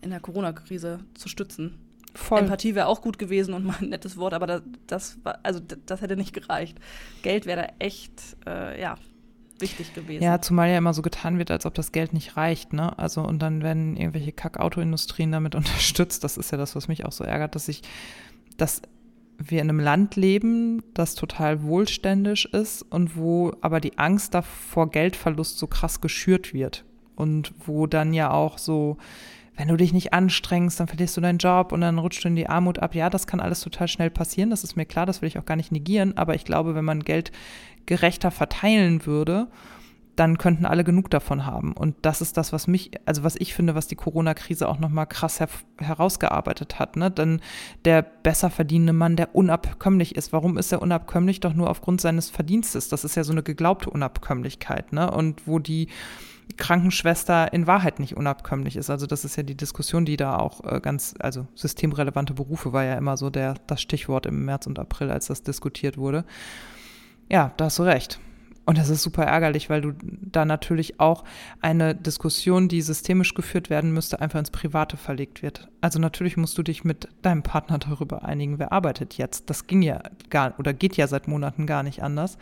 in 0.00 0.10
der 0.10 0.20
Corona-Krise 0.20 1.00
zu 1.14 1.28
stützen. 1.28 1.78
Voll. 2.14 2.40
Empathie 2.40 2.74
wäre 2.74 2.86
auch 2.86 3.02
gut 3.02 3.18
gewesen 3.18 3.54
und 3.54 3.64
mal 3.64 3.76
ein 3.80 3.90
nettes 3.90 4.16
Wort, 4.16 4.32
aber 4.32 4.46
das, 4.46 4.62
das 4.86 5.18
war, 5.22 5.38
also 5.42 5.60
das 5.60 6.00
hätte 6.00 6.16
nicht 6.16 6.32
gereicht. 6.32 6.78
Geld 7.22 7.46
wäre 7.46 7.62
da 7.62 7.72
echt, 7.78 8.36
äh, 8.46 8.80
ja, 8.80 8.96
wichtig 9.60 9.94
gewesen. 9.94 10.22
Ja, 10.22 10.40
zumal 10.40 10.68
ja 10.68 10.78
immer 10.78 10.94
so 10.94 11.02
getan 11.02 11.38
wird, 11.38 11.50
als 11.50 11.66
ob 11.66 11.74
das 11.74 11.92
Geld 11.92 12.12
nicht 12.12 12.36
reicht, 12.36 12.72
ne? 12.72 12.98
Also 12.98 13.22
und 13.22 13.40
dann 13.40 13.62
werden 13.62 13.96
irgendwelche 13.96 14.32
Kackautoindustrien 14.32 15.32
damit 15.32 15.54
unterstützt. 15.56 16.24
Das 16.24 16.36
ist 16.36 16.50
ja 16.52 16.58
das, 16.58 16.76
was 16.76 16.88
mich 16.88 17.04
auch 17.04 17.12
so 17.12 17.24
ärgert, 17.24 17.54
dass 17.54 17.68
ich, 17.68 17.82
dass 18.56 18.82
wir 19.38 19.60
in 19.60 19.68
einem 19.68 19.80
Land 19.80 20.16
leben, 20.16 20.82
das 20.94 21.14
total 21.14 21.62
wohlständisch 21.62 22.46
ist 22.46 22.82
und 22.82 23.16
wo 23.16 23.52
aber 23.60 23.80
die 23.80 23.98
Angst 23.98 24.34
davor 24.34 24.90
Geldverlust 24.90 25.58
so 25.58 25.66
krass 25.66 26.00
geschürt 26.00 26.54
wird. 26.54 26.84
Und 27.14 27.54
wo 27.66 27.86
dann 27.86 28.12
ja 28.12 28.30
auch 28.30 28.58
so, 28.58 28.98
wenn 29.56 29.68
du 29.68 29.76
dich 29.76 29.92
nicht 29.92 30.12
anstrengst, 30.12 30.78
dann 30.78 30.88
verlierst 30.88 31.16
du 31.16 31.20
deinen 31.20 31.38
Job 31.38 31.72
und 31.72 31.80
dann 31.80 31.98
rutscht 31.98 32.24
du 32.24 32.28
in 32.28 32.36
die 32.36 32.48
Armut 32.48 32.78
ab. 32.78 32.94
Ja, 32.94 33.10
das 33.10 33.26
kann 33.26 33.40
alles 33.40 33.60
total 33.60 33.88
schnell 33.88 34.10
passieren, 34.10 34.50
das 34.50 34.64
ist 34.64 34.76
mir 34.76 34.86
klar, 34.86 35.06
das 35.06 35.22
will 35.22 35.28
ich 35.28 35.38
auch 35.38 35.46
gar 35.46 35.56
nicht 35.56 35.72
negieren, 35.72 36.16
aber 36.16 36.34
ich 36.34 36.44
glaube, 36.44 36.74
wenn 36.74 36.84
man 36.84 37.00
Geld 37.00 37.32
gerechter 37.86 38.30
verteilen 38.30 39.06
würde, 39.06 39.48
dann 40.16 40.38
könnten 40.38 40.64
alle 40.64 40.82
genug 40.82 41.10
davon 41.10 41.44
haben. 41.44 41.72
Und 41.72 41.94
das 42.02 42.20
ist 42.20 42.36
das, 42.36 42.52
was 42.52 42.66
mich, 42.66 42.90
also 43.04 43.22
was 43.22 43.36
ich 43.36 43.54
finde, 43.54 43.74
was 43.74 43.86
die 43.86 43.96
Corona-Krise 43.96 44.66
auch 44.68 44.78
nochmal 44.78 45.06
krass 45.06 45.40
her 45.40 45.48
herausgearbeitet 45.78 46.78
hat. 46.78 46.96
Ne? 46.96 47.10
Denn 47.10 47.40
der 47.84 48.02
besser 48.02 48.48
verdienende 48.48 48.94
Mann, 48.94 49.16
der 49.16 49.34
unabkömmlich 49.34 50.16
ist, 50.16 50.32
warum 50.32 50.56
ist 50.56 50.72
er 50.72 50.80
unabkömmlich? 50.80 51.40
Doch 51.40 51.52
nur 51.52 51.68
aufgrund 51.68 52.00
seines 52.00 52.30
Verdienstes. 52.30 52.88
Das 52.88 53.04
ist 53.04 53.14
ja 53.14 53.24
so 53.24 53.32
eine 53.32 53.42
geglaubte 53.42 53.90
Unabkömmlichkeit. 53.90 54.92
Ne? 54.92 55.10
Und 55.10 55.46
wo 55.46 55.58
die 55.58 55.88
Krankenschwester 56.56 57.52
in 57.52 57.66
Wahrheit 57.66 57.98
nicht 57.98 58.16
unabkömmlich 58.16 58.76
ist. 58.76 58.88
Also 58.88 59.06
das 59.06 59.24
ist 59.24 59.36
ja 59.36 59.42
die 59.42 59.56
Diskussion, 59.56 60.04
die 60.04 60.16
da 60.16 60.36
auch 60.38 60.64
äh, 60.64 60.80
ganz, 60.80 61.14
also 61.18 61.46
systemrelevante 61.54 62.34
Berufe 62.34 62.72
war 62.72 62.84
ja 62.84 62.94
immer 62.94 63.16
so 63.16 63.30
der, 63.30 63.54
das 63.66 63.82
Stichwort 63.82 64.26
im 64.26 64.44
März 64.44 64.66
und 64.66 64.78
April, 64.78 65.10
als 65.10 65.26
das 65.26 65.42
diskutiert 65.42 65.98
wurde. 65.98 66.24
Ja, 67.28 67.52
da 67.56 67.66
hast 67.66 67.78
du 67.78 67.82
recht. 67.82 68.20
Und 68.66 68.78
das 68.78 68.88
ist 68.88 69.04
super 69.04 69.24
ärgerlich, 69.24 69.70
weil 69.70 69.80
du 69.80 69.92
da 70.02 70.44
natürlich 70.44 70.98
auch 70.98 71.22
eine 71.60 71.94
Diskussion, 71.94 72.66
die 72.68 72.82
systemisch 72.82 73.34
geführt 73.34 73.70
werden 73.70 73.92
müsste, 73.92 74.20
einfach 74.20 74.40
ins 74.40 74.50
Private 74.50 74.96
verlegt 74.96 75.40
wird. 75.40 75.68
Also 75.80 76.00
natürlich 76.00 76.36
musst 76.36 76.58
du 76.58 76.64
dich 76.64 76.82
mit 76.82 77.08
deinem 77.22 77.44
Partner 77.44 77.78
darüber 77.78 78.24
einigen, 78.24 78.58
wer 78.58 78.72
arbeitet 78.72 79.14
jetzt. 79.14 79.50
Das 79.50 79.68
ging 79.68 79.82
ja 79.82 80.02
gar 80.30 80.58
oder 80.58 80.72
geht 80.72 80.96
ja 80.96 81.06
seit 81.06 81.28
Monaten 81.28 81.66
gar 81.66 81.84
nicht 81.84 82.02
anders. 82.02 82.38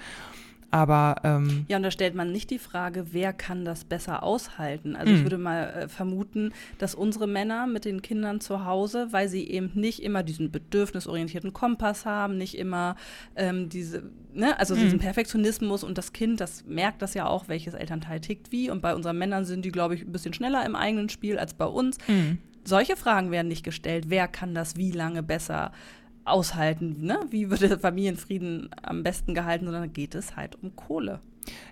Aber 0.75 1.15
ähm, 1.23 1.67
ja, 1.69 1.77
und 1.77 1.85
da 1.85 1.93
stellt 1.93 2.17
man 2.17 2.33
nicht 2.33 2.51
die 2.51 2.59
Frage, 2.59 3.07
wer 3.13 3.33
kann 3.33 3.65
das 3.65 3.85
besser 3.85 4.25
aushalten. 4.25 4.97
Also 4.97 5.13
ich 5.13 5.19
hm. 5.19 5.25
würde 5.25 5.39
mal 5.39 5.69
äh, 5.69 5.89
vermuten, 5.89 6.53
dass 6.79 6.97
unsere 6.97 7.29
Männer 7.29 7.69
mit 7.69 7.85
den 7.85 8.03
Kindern 8.03 8.41
zu 8.41 8.65
Hause, 8.65 9.07
weil 9.13 9.29
sie 9.29 9.49
eben 9.49 9.71
nicht 9.75 10.03
immer 10.03 10.25
diesen 10.25 10.51
bedürfnisorientierten 10.51 11.53
Kompass 11.53 12.07
haben, 12.07 12.39
nicht 12.39 12.59
immer 12.59 12.97
ähm, 13.37 13.69
diese, 13.69 14.03
ne, 14.33 14.59
also 14.59 14.75
mhm. 14.75 14.81
diesen 14.81 14.99
Perfektionismus 14.99 15.85
und 15.85 15.97
das 15.97 16.13
Kind, 16.13 16.41
das 16.41 16.65
merkt 16.67 17.03
das 17.03 17.15
ja 17.15 17.29
auch, 17.29 17.47
welches 17.47 17.75
Elternteil 17.75 18.19
tickt 18.19 18.51
wie. 18.51 18.69
Und 18.69 18.83
bei 18.83 18.97
unseren 18.97 19.17
Männern 19.17 19.45
sind 19.45 19.65
die, 19.65 19.71
glaube 19.71 19.95
ich, 19.95 20.03
ein 20.03 20.11
bisschen 20.11 20.35
schneller 20.35 20.67
im 20.67 20.75
eigenen 20.75 21.09
Spiel 21.09 21.39
als 21.39 21.55
bei 21.55 21.67
uns. 21.67 21.99
Mhm. 22.09 22.39
Solche 22.65 22.97
Fragen 22.97 23.31
werden 23.31 23.47
nicht 23.47 23.63
gestellt. 23.63 24.07
Wer 24.09 24.27
kann 24.27 24.57
das 24.57 24.75
wie 24.75 24.91
lange 24.91 25.23
besser 25.23 25.71
aushalten, 26.25 26.97
ne? 27.01 27.21
wie 27.31 27.51
würde 27.51 27.79
Familienfrieden 27.79 28.71
am 28.83 29.03
besten 29.03 29.35
gehalten, 29.35 29.67
sondern 29.67 29.93
geht 29.93 30.15
es 30.15 30.37
halt 30.37 30.57
um 30.63 30.75
Kohle. 30.77 31.21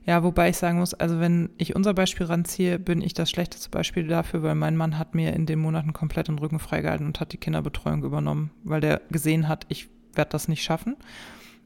Ja, 0.05 0.23
wobei 0.23 0.51
ich 0.51 0.59
sagen 0.59 0.79
muss, 0.79 0.93
also 0.95 1.19
wenn 1.21 1.51
ich 1.57 1.75
unser 1.75 1.95
Beispiel 1.95 2.27
ranziehe, 2.27 2.79
bin 2.79 3.01
ich 3.01 3.15
das 3.15 3.31
schlechteste 3.31 3.71
Beispiel 3.71 4.07
dafür, 4.07 4.43
weil 4.43 4.55
mein 4.55 4.77
Mann 4.77 4.99
hat 4.99 5.15
mir 5.15 5.33
in 5.33 5.47
den 5.47 5.59
Monaten 5.59 5.93
komplett 5.93 6.29
den 6.29 6.39
Rücken 6.39 6.59
freigehalten 6.59 7.07
und 7.07 7.21
hat 7.21 7.33
die 7.33 7.39
Kinderbetreuung 7.39 8.05
übernommen, 8.05 8.51
weil 8.65 8.81
der 8.81 9.01
gesehen 9.11 9.49
hat, 9.49 9.65
ich 9.69 9.89
werde 10.15 10.31
das 10.31 10.49
nicht 10.49 10.63
schaffen. 10.63 10.97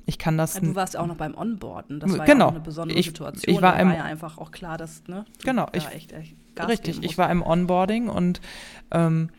Ich 0.08 0.18
kann 0.18 0.38
das. 0.38 0.54
du 0.60 0.76
warst 0.76 0.94
ja 0.94 1.00
auch 1.00 1.08
noch 1.08 1.16
beim 1.16 1.34
Onboarden. 1.34 1.98
Das 1.98 2.16
war 2.16 2.24
genau. 2.24 2.44
ja 2.44 2.46
auch 2.46 2.54
eine 2.54 2.60
besondere 2.60 2.96
ich, 2.96 3.06
Situation. 3.06 3.56
Ich 3.56 3.60
war, 3.60 3.72
da 3.72 3.80
im, 3.80 3.88
war 3.88 3.96
ja 3.96 4.04
einfach 4.04 4.38
auch 4.38 4.52
klar, 4.52 4.78
dass 4.78 5.02
ne, 5.08 5.24
genau. 5.44 5.66
Ich, 5.72 5.84
echt, 5.88 6.12
echt 6.12 6.36
richtig. 6.68 7.02
Ich 7.02 7.18
war 7.18 7.28
im 7.28 7.42
Onboarding 7.42 8.08
und 8.08 8.40
ähm, 8.92 9.30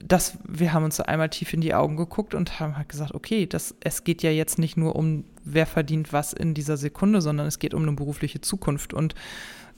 das, 0.00 0.38
wir 0.46 0.72
haben 0.72 0.84
uns 0.84 1.00
einmal 1.00 1.30
tief 1.30 1.52
in 1.52 1.60
die 1.60 1.74
Augen 1.74 1.96
geguckt 1.96 2.34
und 2.34 2.58
haben 2.60 2.76
halt 2.76 2.88
gesagt, 2.88 3.14
okay, 3.14 3.46
das, 3.46 3.74
es 3.80 4.04
geht 4.04 4.22
ja 4.22 4.30
jetzt 4.30 4.58
nicht 4.58 4.76
nur 4.76 4.96
um, 4.96 5.24
wer 5.44 5.66
verdient 5.66 6.12
was 6.12 6.32
in 6.32 6.54
dieser 6.54 6.76
Sekunde, 6.76 7.20
sondern 7.20 7.46
es 7.46 7.58
geht 7.58 7.74
um 7.74 7.82
eine 7.82 7.92
berufliche 7.92 8.40
Zukunft. 8.40 8.92
Und 8.92 9.14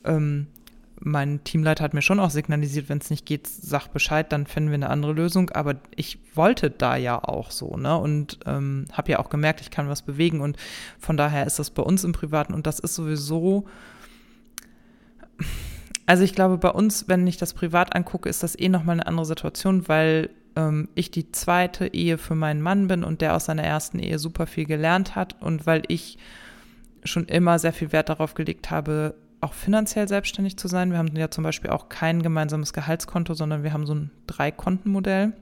ähm, 0.04 0.46
mein 0.98 1.44
Teamleiter 1.44 1.84
hat 1.84 1.92
mir 1.92 2.02
schon 2.02 2.20
auch 2.20 2.30
signalisiert, 2.30 2.88
wenn 2.88 2.98
es 2.98 3.10
nicht 3.10 3.26
geht, 3.26 3.46
sag 3.46 3.88
Bescheid, 3.88 4.32
dann 4.32 4.46
finden 4.46 4.70
wir 4.70 4.76
eine 4.76 4.88
andere 4.90 5.12
Lösung. 5.12 5.50
Aber 5.50 5.74
ich 5.94 6.18
wollte 6.34 6.70
da 6.70 6.96
ja 6.96 7.22
auch 7.22 7.50
so, 7.50 7.76
ne? 7.76 7.96
Und 7.98 8.38
ähm, 8.46 8.86
habe 8.92 9.12
ja 9.12 9.18
auch 9.18 9.28
gemerkt, 9.28 9.60
ich 9.60 9.70
kann 9.70 9.88
was 9.88 10.02
bewegen. 10.02 10.40
Und 10.40 10.56
von 10.98 11.18
daher 11.18 11.46
ist 11.46 11.58
das 11.58 11.70
bei 11.70 11.82
uns 11.82 12.04
im 12.04 12.12
Privaten 12.12 12.54
und 12.54 12.66
das 12.66 12.78
ist 12.78 12.94
sowieso 12.94 13.66
also 16.06 16.22
ich 16.22 16.34
glaube, 16.34 16.56
bei 16.58 16.70
uns, 16.70 17.08
wenn 17.08 17.26
ich 17.26 17.36
das 17.36 17.52
privat 17.52 17.94
angucke, 17.94 18.28
ist 18.28 18.42
das 18.42 18.58
eh 18.58 18.68
nochmal 18.68 18.94
eine 18.94 19.06
andere 19.06 19.26
Situation, 19.26 19.88
weil 19.88 20.30
ähm, 20.54 20.88
ich 20.94 21.10
die 21.10 21.32
zweite 21.32 21.88
Ehe 21.88 22.16
für 22.16 22.34
meinen 22.34 22.62
Mann 22.62 22.88
bin 22.88 23.04
und 23.04 23.20
der 23.20 23.34
aus 23.34 23.46
seiner 23.46 23.64
ersten 23.64 23.98
Ehe 23.98 24.18
super 24.18 24.46
viel 24.46 24.66
gelernt 24.66 25.16
hat 25.16 25.40
und 25.42 25.66
weil 25.66 25.82
ich 25.88 26.18
schon 27.04 27.26
immer 27.26 27.58
sehr 27.58 27.72
viel 27.72 27.92
Wert 27.92 28.08
darauf 28.08 28.34
gelegt 28.34 28.70
habe, 28.70 29.14
auch 29.40 29.52
finanziell 29.52 30.08
selbstständig 30.08 30.56
zu 30.56 30.68
sein. 30.68 30.90
Wir 30.90 30.98
haben 30.98 31.14
ja 31.14 31.30
zum 31.30 31.44
Beispiel 31.44 31.70
auch 31.70 31.88
kein 31.88 32.22
gemeinsames 32.22 32.72
Gehaltskonto, 32.72 33.34
sondern 33.34 33.62
wir 33.62 33.72
haben 33.72 33.86
so 33.86 33.94
ein 33.94 34.10
Drei-Konten-Modell. 34.26 35.34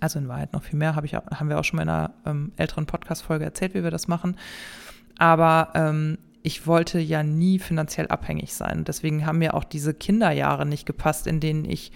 Also 0.00 0.18
in 0.18 0.28
Wahrheit 0.28 0.52
noch 0.52 0.62
viel 0.62 0.78
mehr, 0.78 0.94
hab 0.94 1.04
ich, 1.04 1.14
haben 1.14 1.48
wir 1.48 1.58
auch 1.58 1.64
schon 1.64 1.78
mal 1.78 1.82
in 1.82 1.88
einer 1.88 2.14
ähm, 2.26 2.52
älteren 2.56 2.86
Podcast-Folge 2.86 3.44
erzählt, 3.44 3.74
wie 3.74 3.82
wir 3.82 3.90
das 3.90 4.06
machen. 4.06 4.36
Aber 5.18 5.70
ähm, 5.74 6.18
ich 6.42 6.66
wollte 6.66 6.98
ja 6.98 7.22
nie 7.22 7.58
finanziell 7.58 8.08
abhängig 8.08 8.54
sein. 8.54 8.84
Deswegen 8.84 9.26
haben 9.26 9.38
mir 9.38 9.54
auch 9.54 9.64
diese 9.64 9.94
Kinderjahre 9.94 10.66
nicht 10.66 10.86
gepasst, 10.86 11.26
in 11.26 11.40
denen 11.40 11.64
ich 11.64 11.92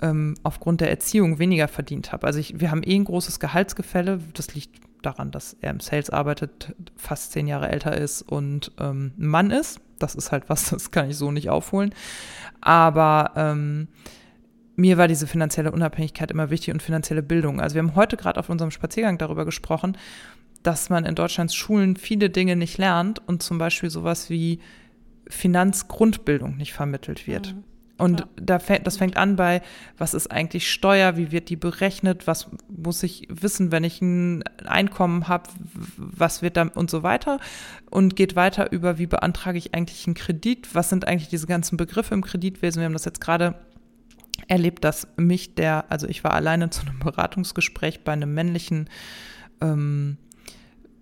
ähm, 0.00 0.34
aufgrund 0.42 0.80
der 0.80 0.90
Erziehung 0.90 1.38
weniger 1.38 1.68
verdient 1.68 2.12
habe. 2.12 2.26
Also 2.26 2.38
ich, 2.38 2.60
wir 2.60 2.70
haben 2.70 2.82
eh 2.82 2.94
ein 2.94 3.04
großes 3.04 3.40
Gehaltsgefälle. 3.40 4.20
Das 4.34 4.54
liegt 4.54 4.80
daran, 5.02 5.30
dass 5.30 5.56
er 5.60 5.70
im 5.70 5.80
Sales 5.80 6.10
arbeitet, 6.10 6.74
fast 6.96 7.32
zehn 7.32 7.46
Jahre 7.46 7.68
älter 7.68 7.96
ist 7.96 8.22
und 8.22 8.72
ähm, 8.78 9.12
ein 9.18 9.26
Mann 9.26 9.50
ist. 9.50 9.80
Das 9.98 10.14
ist 10.14 10.32
halt 10.32 10.48
was, 10.48 10.70
das 10.70 10.90
kann 10.90 11.10
ich 11.10 11.16
so 11.16 11.30
nicht 11.30 11.50
aufholen. 11.50 11.94
Aber 12.60 13.32
ähm, 13.36 13.88
mir 14.76 14.98
war 14.98 15.06
diese 15.06 15.26
finanzielle 15.26 15.70
Unabhängigkeit 15.70 16.30
immer 16.30 16.50
wichtig 16.50 16.74
und 16.74 16.82
finanzielle 16.82 17.22
Bildung. 17.22 17.60
Also 17.60 17.74
wir 17.74 17.82
haben 17.82 17.94
heute 17.94 18.16
gerade 18.16 18.40
auf 18.40 18.48
unserem 18.48 18.70
Spaziergang 18.70 19.18
darüber 19.18 19.44
gesprochen, 19.44 19.96
dass 20.64 20.90
man 20.90 21.04
in 21.04 21.14
Deutschlands 21.14 21.54
Schulen 21.54 21.96
viele 21.96 22.30
Dinge 22.30 22.56
nicht 22.56 22.78
lernt 22.78 23.20
und 23.28 23.42
zum 23.42 23.58
Beispiel 23.58 23.90
sowas 23.90 24.30
wie 24.30 24.58
Finanzgrundbildung 25.28 26.56
nicht 26.56 26.72
vermittelt 26.72 27.26
wird. 27.26 27.54
Mhm. 27.54 27.64
Und 27.96 28.20
ja. 28.20 28.26
da 28.36 28.58
fängt, 28.58 28.86
das 28.86 28.96
fängt 28.96 29.16
an 29.16 29.36
bei, 29.36 29.62
was 29.98 30.14
ist 30.14 30.30
eigentlich 30.32 30.70
Steuer, 30.70 31.16
wie 31.16 31.30
wird 31.30 31.48
die 31.48 31.56
berechnet, 31.56 32.26
was 32.26 32.50
muss 32.68 33.02
ich 33.04 33.28
wissen, 33.30 33.70
wenn 33.70 33.84
ich 33.84 34.02
ein 34.02 34.42
Einkommen 34.64 35.28
habe, 35.28 35.48
was 35.96 36.42
wird 36.42 36.56
da 36.56 36.62
und 36.74 36.90
so 36.90 37.04
weiter. 37.04 37.38
Und 37.90 38.16
geht 38.16 38.34
weiter 38.34 38.72
über, 38.72 38.98
wie 38.98 39.06
beantrage 39.06 39.58
ich 39.58 39.74
eigentlich 39.74 40.06
einen 40.06 40.14
Kredit, 40.14 40.74
was 40.74 40.90
sind 40.90 41.06
eigentlich 41.06 41.28
diese 41.28 41.46
ganzen 41.46 41.76
Begriffe 41.76 42.14
im 42.14 42.24
Kreditwesen. 42.24 42.80
Wir 42.80 42.86
haben 42.86 42.94
das 42.94 43.04
jetzt 43.04 43.20
gerade 43.20 43.54
erlebt, 44.48 44.82
dass 44.82 45.06
mich 45.16 45.54
der, 45.54 45.84
also 45.90 46.08
ich 46.08 46.24
war 46.24 46.34
alleine 46.34 46.70
zu 46.70 46.82
einem 46.82 46.98
Beratungsgespräch 46.98 48.02
bei 48.02 48.12
einem 48.12 48.34
männlichen 48.34 48.90
ähm, 49.60 50.18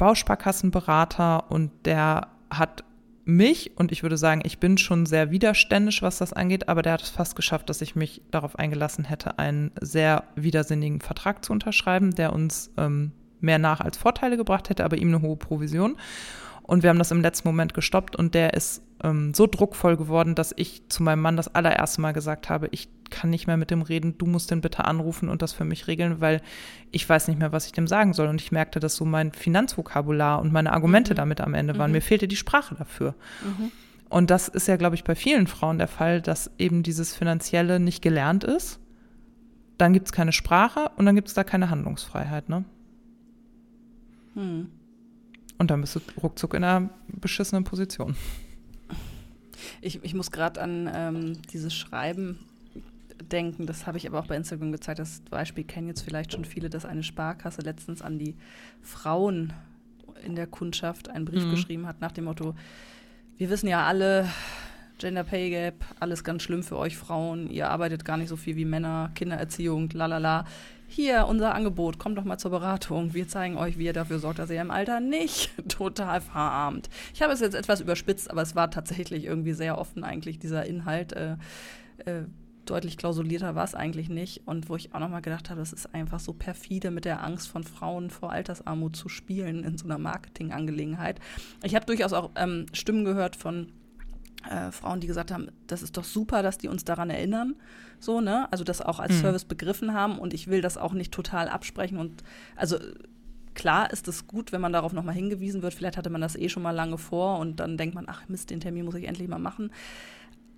Bausparkassenberater 0.02 1.48
und 1.48 1.70
der 1.84 2.26
hat 2.50 2.82
mich 3.24 3.70
und 3.76 3.92
ich 3.92 4.02
würde 4.02 4.16
sagen, 4.16 4.42
ich 4.44 4.58
bin 4.58 4.76
schon 4.76 5.06
sehr 5.06 5.30
widerständisch, 5.30 6.02
was 6.02 6.18
das 6.18 6.32
angeht, 6.32 6.68
aber 6.68 6.82
der 6.82 6.94
hat 6.94 7.02
es 7.02 7.10
fast 7.10 7.36
geschafft, 7.36 7.70
dass 7.70 7.80
ich 7.82 7.94
mich 7.94 8.20
darauf 8.32 8.58
eingelassen 8.58 9.04
hätte, 9.04 9.38
einen 9.38 9.70
sehr 9.80 10.24
widersinnigen 10.34 11.00
Vertrag 11.00 11.44
zu 11.44 11.52
unterschreiben, 11.52 12.16
der 12.16 12.32
uns 12.32 12.72
ähm, 12.78 13.12
mehr 13.38 13.60
nach 13.60 13.80
als 13.80 13.96
Vorteile 13.96 14.36
gebracht 14.36 14.70
hätte, 14.70 14.84
aber 14.84 14.96
ihm 14.96 15.06
eine 15.06 15.22
hohe 15.22 15.36
Provision. 15.36 15.96
Und 16.64 16.82
wir 16.82 16.90
haben 16.90 16.98
das 16.98 17.12
im 17.12 17.22
letzten 17.22 17.46
Moment 17.46 17.72
gestoppt 17.72 18.16
und 18.16 18.34
der 18.34 18.54
ist 18.54 18.82
ähm, 19.02 19.34
so 19.34 19.46
druckvoll 19.46 19.96
geworden, 19.96 20.34
dass 20.34 20.52
ich 20.56 20.88
zu 20.88 21.02
meinem 21.02 21.20
Mann 21.20 21.36
das 21.36 21.54
allererste 21.54 22.00
Mal 22.00 22.12
gesagt 22.12 22.48
habe, 22.48 22.68
ich 22.70 22.88
kann 23.10 23.30
nicht 23.30 23.46
mehr 23.46 23.56
mit 23.56 23.70
dem 23.70 23.82
reden, 23.82 24.16
du 24.16 24.26
musst 24.26 24.50
den 24.50 24.60
bitte 24.60 24.84
anrufen 24.84 25.28
und 25.28 25.42
das 25.42 25.52
für 25.52 25.64
mich 25.64 25.86
regeln, 25.86 26.20
weil 26.20 26.40
ich 26.90 27.08
weiß 27.08 27.28
nicht 27.28 27.38
mehr, 27.38 27.52
was 27.52 27.66
ich 27.66 27.72
dem 27.72 27.86
sagen 27.86 28.14
soll. 28.14 28.28
Und 28.28 28.40
ich 28.40 28.52
merkte, 28.52 28.80
dass 28.80 28.96
so 28.96 29.04
mein 29.04 29.32
Finanzvokabular 29.32 30.40
und 30.40 30.52
meine 30.52 30.72
Argumente 30.72 31.14
mhm. 31.14 31.16
damit 31.16 31.40
am 31.40 31.54
Ende 31.54 31.78
waren. 31.78 31.90
Mhm. 31.90 31.96
Mir 31.96 32.02
fehlte 32.02 32.28
die 32.28 32.36
Sprache 32.36 32.74
dafür. 32.74 33.14
Mhm. 33.42 33.70
Und 34.08 34.30
das 34.30 34.48
ist 34.48 34.68
ja, 34.68 34.76
glaube 34.76 34.94
ich, 34.94 35.04
bei 35.04 35.14
vielen 35.14 35.46
Frauen 35.46 35.78
der 35.78 35.88
Fall, 35.88 36.20
dass 36.20 36.50
eben 36.58 36.82
dieses 36.82 37.14
Finanzielle 37.14 37.80
nicht 37.80 38.02
gelernt 38.02 38.44
ist. 38.44 38.78
Dann 39.78 39.94
gibt 39.94 40.06
es 40.08 40.12
keine 40.12 40.32
Sprache 40.32 40.90
und 40.96 41.06
dann 41.06 41.14
gibt 41.14 41.28
es 41.28 41.34
da 41.34 41.44
keine 41.44 41.70
Handlungsfreiheit, 41.70 42.48
ne? 42.48 42.64
Hm. 44.34 44.68
Und 45.58 45.70
dann 45.70 45.80
bist 45.80 45.96
du 45.96 46.00
ruckzuck 46.22 46.54
in 46.54 46.64
einer 46.64 46.90
beschissenen 47.08 47.64
Position. 47.64 48.16
Ich, 49.80 50.02
ich 50.02 50.14
muss 50.14 50.30
gerade 50.30 50.60
an 50.60 50.90
ähm, 50.92 51.42
dieses 51.52 51.74
Schreiben 51.74 52.38
denken. 53.30 53.66
Das 53.66 53.86
habe 53.86 53.98
ich 53.98 54.06
aber 54.06 54.18
auch 54.18 54.26
bei 54.26 54.36
Instagram 54.36 54.72
gezeigt. 54.72 54.98
Das 54.98 55.20
Beispiel 55.30 55.64
kennen 55.64 55.88
jetzt 55.88 56.02
vielleicht 56.02 56.32
schon 56.32 56.44
viele, 56.44 56.70
dass 56.70 56.84
eine 56.84 57.02
Sparkasse 57.02 57.62
letztens 57.62 58.02
an 58.02 58.18
die 58.18 58.36
Frauen 58.80 59.52
in 60.24 60.36
der 60.36 60.46
Kundschaft 60.46 61.08
einen 61.08 61.24
Brief 61.24 61.44
mhm. 61.44 61.50
geschrieben 61.50 61.86
hat 61.86 62.00
nach 62.00 62.12
dem 62.12 62.24
Motto, 62.24 62.54
wir 63.38 63.50
wissen 63.50 63.66
ja 63.66 63.86
alle, 63.86 64.28
Gender 64.98 65.24
Pay 65.24 65.50
Gap, 65.50 65.84
alles 65.98 66.22
ganz 66.22 66.42
schlimm 66.42 66.62
für 66.62 66.76
euch 66.76 66.96
Frauen, 66.96 67.50
ihr 67.50 67.68
arbeitet 67.68 68.04
gar 68.04 68.16
nicht 68.16 68.28
so 68.28 68.36
viel 68.36 68.56
wie 68.56 68.64
Männer, 68.64 69.10
Kindererziehung, 69.14 69.90
lalala. 69.90 70.44
Hier, 70.94 71.26
unser 71.26 71.54
Angebot, 71.54 71.98
kommt 71.98 72.18
doch 72.18 72.24
mal 72.24 72.36
zur 72.36 72.50
Beratung. 72.50 73.14
Wir 73.14 73.26
zeigen 73.26 73.56
euch, 73.56 73.78
wie 73.78 73.86
ihr 73.86 73.94
dafür 73.94 74.18
sorgt, 74.18 74.38
dass 74.38 74.50
ihr 74.50 74.60
im 74.60 74.70
Alter 74.70 75.00
nicht 75.00 75.50
total 75.68 76.20
verarmt. 76.20 76.90
Ich 77.14 77.22
habe 77.22 77.32
es 77.32 77.40
jetzt 77.40 77.54
etwas 77.54 77.80
überspitzt, 77.80 78.30
aber 78.30 78.42
es 78.42 78.54
war 78.54 78.70
tatsächlich 78.70 79.24
irgendwie 79.24 79.54
sehr 79.54 79.78
offen 79.78 80.04
eigentlich, 80.04 80.38
dieser 80.38 80.66
Inhalt. 80.66 81.14
Äh, 81.14 81.36
äh, 82.04 82.24
deutlich 82.66 82.98
klausulierter 82.98 83.54
war 83.54 83.64
es 83.64 83.74
eigentlich 83.74 84.10
nicht. 84.10 84.46
Und 84.46 84.68
wo 84.68 84.76
ich 84.76 84.94
auch 84.94 85.00
nochmal 85.00 85.22
gedacht 85.22 85.48
habe, 85.48 85.60
das 85.60 85.72
ist 85.72 85.94
einfach 85.94 86.20
so 86.20 86.34
perfide, 86.34 86.90
mit 86.90 87.06
der 87.06 87.24
Angst 87.24 87.48
von 87.48 87.64
Frauen 87.64 88.10
vor 88.10 88.30
Altersarmut 88.30 88.94
zu 88.94 89.08
spielen 89.08 89.64
in 89.64 89.78
so 89.78 89.86
einer 89.86 89.96
Marketingangelegenheit. 89.96 91.20
Ich 91.62 91.74
habe 91.74 91.86
durchaus 91.86 92.12
auch 92.12 92.32
ähm, 92.36 92.66
Stimmen 92.74 93.06
gehört 93.06 93.36
von 93.36 93.72
äh, 94.50 94.70
Frauen, 94.70 95.00
die 95.00 95.06
gesagt 95.06 95.30
haben, 95.30 95.48
das 95.68 95.82
ist 95.82 95.96
doch 95.96 96.04
super, 96.04 96.42
dass 96.42 96.58
die 96.58 96.68
uns 96.68 96.84
daran 96.84 97.08
erinnern, 97.08 97.54
so, 98.02 98.20
ne? 98.20 98.48
Also 98.50 98.64
das 98.64 98.80
auch 98.80 98.98
als 98.98 99.14
mhm. 99.14 99.20
Service 99.20 99.44
begriffen 99.44 99.94
haben 99.94 100.18
und 100.18 100.34
ich 100.34 100.48
will 100.48 100.60
das 100.60 100.76
auch 100.76 100.92
nicht 100.92 101.12
total 101.12 101.48
absprechen 101.48 101.98
und 101.98 102.22
also 102.56 102.78
klar 103.54 103.90
ist 103.90 104.08
es 104.08 104.26
gut, 104.26 104.52
wenn 104.52 104.60
man 104.60 104.72
darauf 104.72 104.92
nochmal 104.92 105.14
hingewiesen 105.14 105.62
wird. 105.62 105.74
Vielleicht 105.74 105.96
hatte 105.96 106.10
man 106.10 106.20
das 106.20 106.36
eh 106.36 106.48
schon 106.48 106.62
mal 106.62 106.70
lange 106.70 106.98
vor 106.98 107.38
und 107.38 107.60
dann 107.60 107.76
denkt 107.76 107.94
man, 107.94 108.06
ach 108.08 108.28
Mist, 108.28 108.50
den 108.50 108.60
Termin 108.60 108.84
muss 108.84 108.94
ich 108.94 109.06
endlich 109.06 109.28
mal 109.28 109.38
machen. 109.38 109.70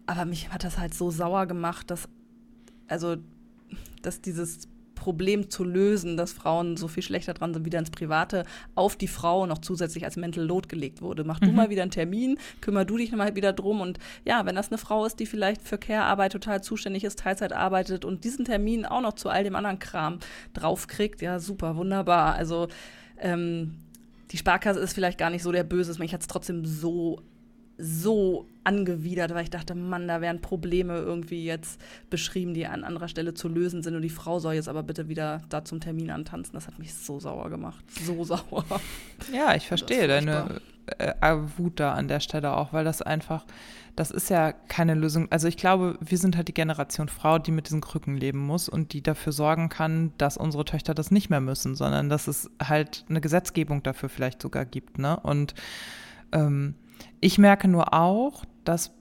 Aber 0.07 0.25
mich 0.25 0.53
hat 0.53 0.65
das 0.65 0.79
halt 0.79 0.95
so 0.95 1.11
sauer 1.11 1.47
gemacht, 1.47 1.91
dass, 1.91 2.09
also, 2.89 3.17
dass 4.03 4.21
dieses 4.21 4.69
Problem 5.05 5.51
zu 5.51 5.65
lösen, 5.65 6.17
dass 6.17 6.33
Frauen 6.33 6.79
so 6.79 6.89
viel 6.89 7.03
schlechter 7.03 7.35
dran 7.35 7.53
sind, 7.53 7.67
wieder 7.67 7.79
ins 7.79 7.91
Private, 7.91 8.45
auf 8.75 8.97
die 8.97 9.07
Frau 9.07 9.45
noch 9.45 9.59
zusätzlich 9.59 10.07
als 10.07 10.17
Mental 10.17 10.43
Load 10.43 10.69
gelegt 10.69 11.03
wurde. 11.03 11.25
Mach 11.25 11.43
mhm. 11.43 11.45
du 11.45 11.53
mal 11.53 11.69
wieder 11.69 11.83
einen 11.83 11.91
Termin, 11.91 12.39
kümmer 12.63 12.87
du 12.87 12.97
dich 12.97 13.13
mal 13.13 13.37
wieder 13.37 13.53
drum. 13.53 13.83
Und 13.83 13.99
ja, 14.25 14.47
wenn 14.47 14.55
das 14.55 14.71
eine 14.71 14.79
Frau 14.79 15.05
ist, 15.05 15.21
die 15.21 15.27
vielleicht 15.27 15.61
für 15.61 15.77
Care-Arbeit 15.77 16.33
total 16.33 16.63
zuständig 16.63 17.05
ist, 17.05 17.19
Teilzeit 17.19 17.53
arbeitet 17.53 18.07
und 18.07 18.25
diesen 18.25 18.47
Termin 18.47 18.87
auch 18.87 19.03
noch 19.03 19.13
zu 19.13 19.29
all 19.29 19.45
dem 19.45 19.57
anderen 19.57 19.79
Kram 19.79 20.21
draufkriegt, 20.55 21.21
ja, 21.21 21.39
super, 21.39 21.77
wunderbar. 21.77 22.35
Also, 22.37 22.69
ähm, 23.19 23.75
die 24.31 24.39
Sparkasse 24.39 24.81
ist 24.81 24.95
vielleicht 24.95 25.19
gar 25.19 25.29
nicht 25.29 25.43
so 25.43 25.53
der 25.53 25.65
Böse, 25.65 25.99
mich 25.99 26.15
hat 26.15 26.23
es 26.23 26.29
trotzdem 26.29 26.65
so 26.65 27.21
so 27.77 28.47
angewidert, 28.63 29.35
weil 29.35 29.45
ich 29.45 29.51
dachte, 29.51 29.75
Mann, 29.75 30.09
da 30.09 30.21
wären 30.21 30.41
Probleme 30.41 30.97
irgendwie 30.97 31.45
jetzt 31.45 31.81
beschrieben, 32.09 32.55
die 32.55 32.67
an 32.67 32.85
anderer 32.85 33.09
Stelle 33.09 33.35
zu 33.35 33.49
lösen 33.49 33.83
sind 33.83 33.95
und 33.95 34.03
die 34.03 34.11
Frau 34.11 34.39
soll 34.39 34.55
jetzt 34.55 34.69
aber 34.69 34.83
bitte 34.83 35.09
wieder 35.09 35.43
da 35.49 35.65
zum 35.65 35.81
Termin 35.81 36.11
antanzen. 36.11 36.55
Das 36.55 36.67
hat 36.67 36.79
mich 36.79 36.95
so 36.95 37.21
sauer 37.21 37.51
gemacht. 37.51 37.85
So 38.03 38.25
sauer. 38.25 38.65
Ja, 39.33 39.55
ich 39.55 39.67
verstehe 39.67 40.09
deine 40.09 40.61
äh, 40.99 41.37
Wut 41.57 41.81
da 41.81 41.95
an 41.95 42.09
der 42.09 42.21
Stelle 42.21 42.57
auch, 42.57 42.73
weil 42.73 42.85
das 42.85 43.03
einfach, 43.03 43.45
das 43.97 44.11
ist 44.11 44.31
ja 44.31 44.53
keine 44.53 44.95
Lösung. 44.95 45.31
Also 45.31 45.49
ich 45.49 45.57
glaube, 45.57 45.99
wir 46.01 46.19
sind 46.19 46.37
halt 46.37 46.49
die 46.49 46.55
Generation 46.55 47.09
Frau, 47.09 47.39
die 47.39 47.53
mit 47.53 47.67
diesen 47.67 47.81
Krücken 47.81 48.17
leben 48.17 48.39
muss 48.39 48.69
und 48.69 48.93
die 48.93 49.03
dafür 49.03 49.33
sorgen 49.33 49.69
kann, 49.69 50.13
dass 50.17 50.37
unsere 50.37 50.65
Töchter 50.65 50.95
das 50.95 51.11
nicht 51.11 51.29
mehr 51.29 51.41
müssen, 51.41 51.75
sondern 51.75 52.09
dass 52.09 52.29
es 52.29 52.51
halt 52.63 53.05
eine 53.09 53.21
Gesetzgebung 53.21 53.83
dafür 53.83 54.09
vielleicht 54.09 54.41
sogar 54.41 54.65
gibt, 54.65 54.99
ne? 54.99 55.19
Und 55.21 55.55
ähm, 56.33 56.75
ich 57.21 57.39
merke 57.39 57.69
nur 57.69 57.95
auch, 57.95 58.45
dass 58.65 58.93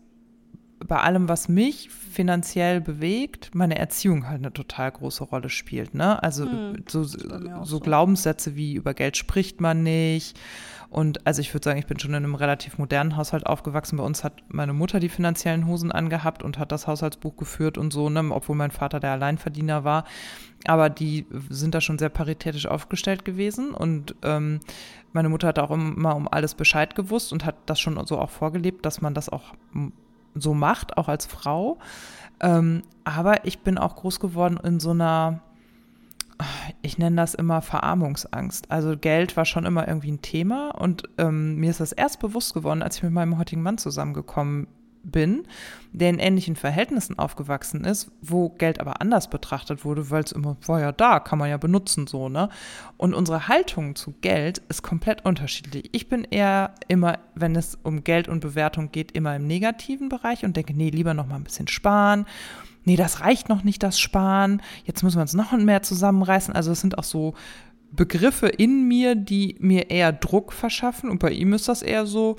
bei 0.88 0.98
allem, 1.00 1.30
was 1.30 1.50
mich 1.50 1.90
finanziell 1.90 2.82
bewegt, 2.82 3.52
meine 3.54 3.78
Erziehung 3.78 4.28
halt 4.28 4.40
eine 4.40 4.54
total 4.54 4.92
große 4.92 5.24
Rolle 5.24 5.50
spielt. 5.50 5.94
Ne? 5.94 6.22
Also 6.22 6.46
hm, 6.46 6.84
so, 6.88 7.04
so, 7.04 7.18
so, 7.64 7.80
Glaubenssätze 7.80 8.56
wie 8.56 8.74
über 8.74 8.94
Geld 8.94 9.18
spricht 9.18 9.62
man 9.62 9.84
nicht. 9.84 10.40
Und 10.90 11.26
also 11.26 11.42
ich 11.42 11.52
würde 11.54 11.66
sagen, 11.66 11.80
ich 11.80 11.88
bin 11.88 11.98
schon 11.98 12.12
in 12.12 12.18
einem 12.18 12.36
relativ 12.36 12.78
modernen 12.78 13.18
Haushalt 13.18 13.48
aufgewachsen. 13.48 13.98
Bei 13.98 14.04
uns 14.04 14.24
hat 14.24 14.44
meine 14.50 14.74
Mutter 14.74 15.00
die 15.00 15.10
finanziellen 15.10 15.66
Hosen 15.66 15.92
angehabt 15.92 16.44
und 16.44 16.60
hat 16.60 16.72
das 16.72 16.86
Haushaltsbuch 16.86 17.36
geführt 17.36 17.80
und 17.80 17.92
so, 17.92 18.10
ne? 18.10 18.24
obwohl 18.32 18.56
mein 18.56 18.70
Vater 18.70 19.00
der 19.00 19.14
Alleinverdiener 19.14 19.84
war. 19.84 20.06
Aber 20.66 20.90
die 20.90 21.26
sind 21.50 21.74
da 21.74 21.82
schon 21.82 21.98
sehr 21.98 22.10
paritätisch 22.10 22.68
aufgestellt 22.68 23.26
gewesen. 23.26 23.74
Und 23.74 24.16
ähm, 24.22 24.60
meine 25.14 25.30
Mutter 25.30 25.48
hat 25.48 25.58
auch 25.58 25.72
immer 25.72 26.16
um 26.16 26.28
alles 26.28 26.54
Bescheid 26.54 26.96
gewusst 26.96 27.34
und 27.34 27.44
hat 27.44 27.56
das 27.66 27.80
schon 27.80 28.06
so 28.06 28.20
auch 28.20 28.30
vorgelebt, 28.30 28.86
dass 28.86 29.02
man 29.02 29.16
das 29.16 29.30
auch 29.30 29.54
so 30.36 30.54
macht, 30.54 30.98
auch 30.98 31.08
als 31.08 31.26
Frau. 31.26 31.78
Ähm, 32.40 32.84
aber 33.04 33.46
ich 33.46 33.60
bin 33.60 33.78
auch 33.78 33.96
groß 33.96 34.20
geworden 34.20 34.60
in 34.64 34.80
so 34.80 34.92
einer, 34.92 35.42
ich 36.82 36.98
nenne 36.98 37.16
das 37.16 37.34
immer 37.34 37.62
Verarmungsangst. 37.62 38.72
Also 38.72 38.98
Geld 38.98 39.38
war 39.38 39.46
schon 39.46 39.66
immer 39.66 39.88
irgendwie 39.88 40.12
ein 40.12 40.22
Thema 40.22 40.72
und 40.72 41.04
ähm, 41.18 41.56
mir 41.58 41.70
ist 41.70 41.80
das 41.80 41.92
erst 41.92 42.20
bewusst 42.20 42.54
geworden, 42.54 42.82
als 42.82 42.98
ich 42.98 43.04
mit 43.04 43.14
meinem 43.14 43.38
heutigen 43.38 43.62
Mann 43.62 43.78
zusammengekommen 43.78 44.68
bin, 45.04 45.44
der 45.92 46.10
in 46.10 46.20
ähnlichen 46.20 46.56
Verhältnissen 46.56 47.20
aufgewachsen 47.20 47.84
ist, 47.84 48.12
wo 48.22 48.50
Geld 48.50 48.80
aber 48.80 49.02
anders 49.02 49.30
betrachtet 49.30 49.86
wurde, 49.86 50.10
weil 50.10 50.24
es 50.24 50.32
immer, 50.32 50.58
war 50.66 50.80
ja 50.80 50.92
da, 50.92 51.20
kann 51.20 51.40
man 51.40 51.50
ja 51.50 51.58
benutzen, 51.58 52.08
so, 52.08 52.30
ne? 52.30 52.50
Und 52.98 53.14
unsere 53.14 53.48
Haltung 53.48 53.96
zu 53.96 54.14
Geld 54.22 54.62
ist 54.70 54.82
komplett 54.82 55.26
unterschiedlich. 55.26 55.90
Ich 55.92 56.10
bin 56.10 56.24
eher 56.24 56.74
immer, 56.88 57.20
wenn 57.36 57.56
es 57.56 57.78
um 57.84 58.04
Geld 58.04 58.28
und 58.28 58.40
Bewertung 58.40 58.92
geht, 58.92 59.12
immer 59.12 59.36
im 59.36 59.46
negativen 59.46 60.10
Bereich 60.10 60.46
und 60.46 60.58
denke, 60.58 60.74
nee, 60.74 60.90
lieber 60.90 61.14
noch 61.14 61.28
mal 61.28 61.36
ein 61.36 61.44
bisschen 61.44 61.68
sparen. 61.68 62.26
Nee, 62.86 62.96
das 62.96 63.22
reicht 63.22 63.50
noch 63.50 63.64
nicht, 63.64 63.84
das 63.84 64.00
Sparen. 64.00 64.62
Jetzt 64.86 65.04
müssen 65.04 65.18
wir 65.18 65.22
uns 65.22 65.34
noch 65.34 65.52
mehr 65.54 65.84
zusammenreißen. 65.84 66.54
Also 66.54 66.72
es 66.72 66.82
sind 66.82 66.98
auch 66.98 67.04
so 67.04 67.34
Begriffe 67.92 68.48
in 68.48 68.88
mir, 68.88 69.16
die 69.16 69.56
mir 69.60 69.90
eher 69.90 70.12
Druck 70.12 70.52
verschaffen. 70.52 71.10
Und 71.10 71.20
bei 71.20 71.32
ihm 71.32 71.54
ist 71.54 71.68
das 71.68 71.82
eher 71.82 72.06
so, 72.06 72.38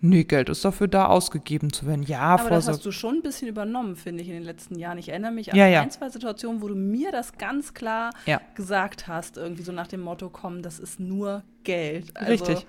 Nee, 0.00 0.24
Geld 0.24 0.48
ist 0.48 0.64
dafür 0.64 0.88
da, 0.88 1.06
ausgegeben 1.06 1.72
zu 1.72 1.86
werden. 1.86 2.02
Ja, 2.02 2.20
Aber 2.20 2.50
das 2.50 2.68
hast 2.68 2.84
du 2.84 2.92
schon 2.92 3.16
ein 3.16 3.22
bisschen 3.22 3.48
übernommen, 3.48 3.96
finde 3.96 4.22
ich, 4.22 4.28
in 4.28 4.34
den 4.34 4.42
letzten 4.42 4.78
Jahren. 4.78 4.98
Ich 4.98 5.08
erinnere 5.08 5.32
mich 5.32 5.52
an 5.52 5.58
ja, 5.58 5.66
ja. 5.66 5.80
ein, 5.80 5.90
zwei 5.90 6.10
Situationen, 6.10 6.60
wo 6.60 6.68
du 6.68 6.74
mir 6.74 7.12
das 7.12 7.38
ganz 7.38 7.72
klar 7.72 8.10
ja. 8.26 8.40
gesagt 8.54 9.08
hast, 9.08 9.38
irgendwie 9.38 9.62
so 9.62 9.72
nach 9.72 9.86
dem 9.86 10.00
Motto, 10.00 10.28
komm, 10.28 10.62
das 10.62 10.78
ist 10.78 11.00
nur 11.00 11.42
Geld. 11.64 12.14
Also, 12.14 12.30
Richtig. 12.30 12.66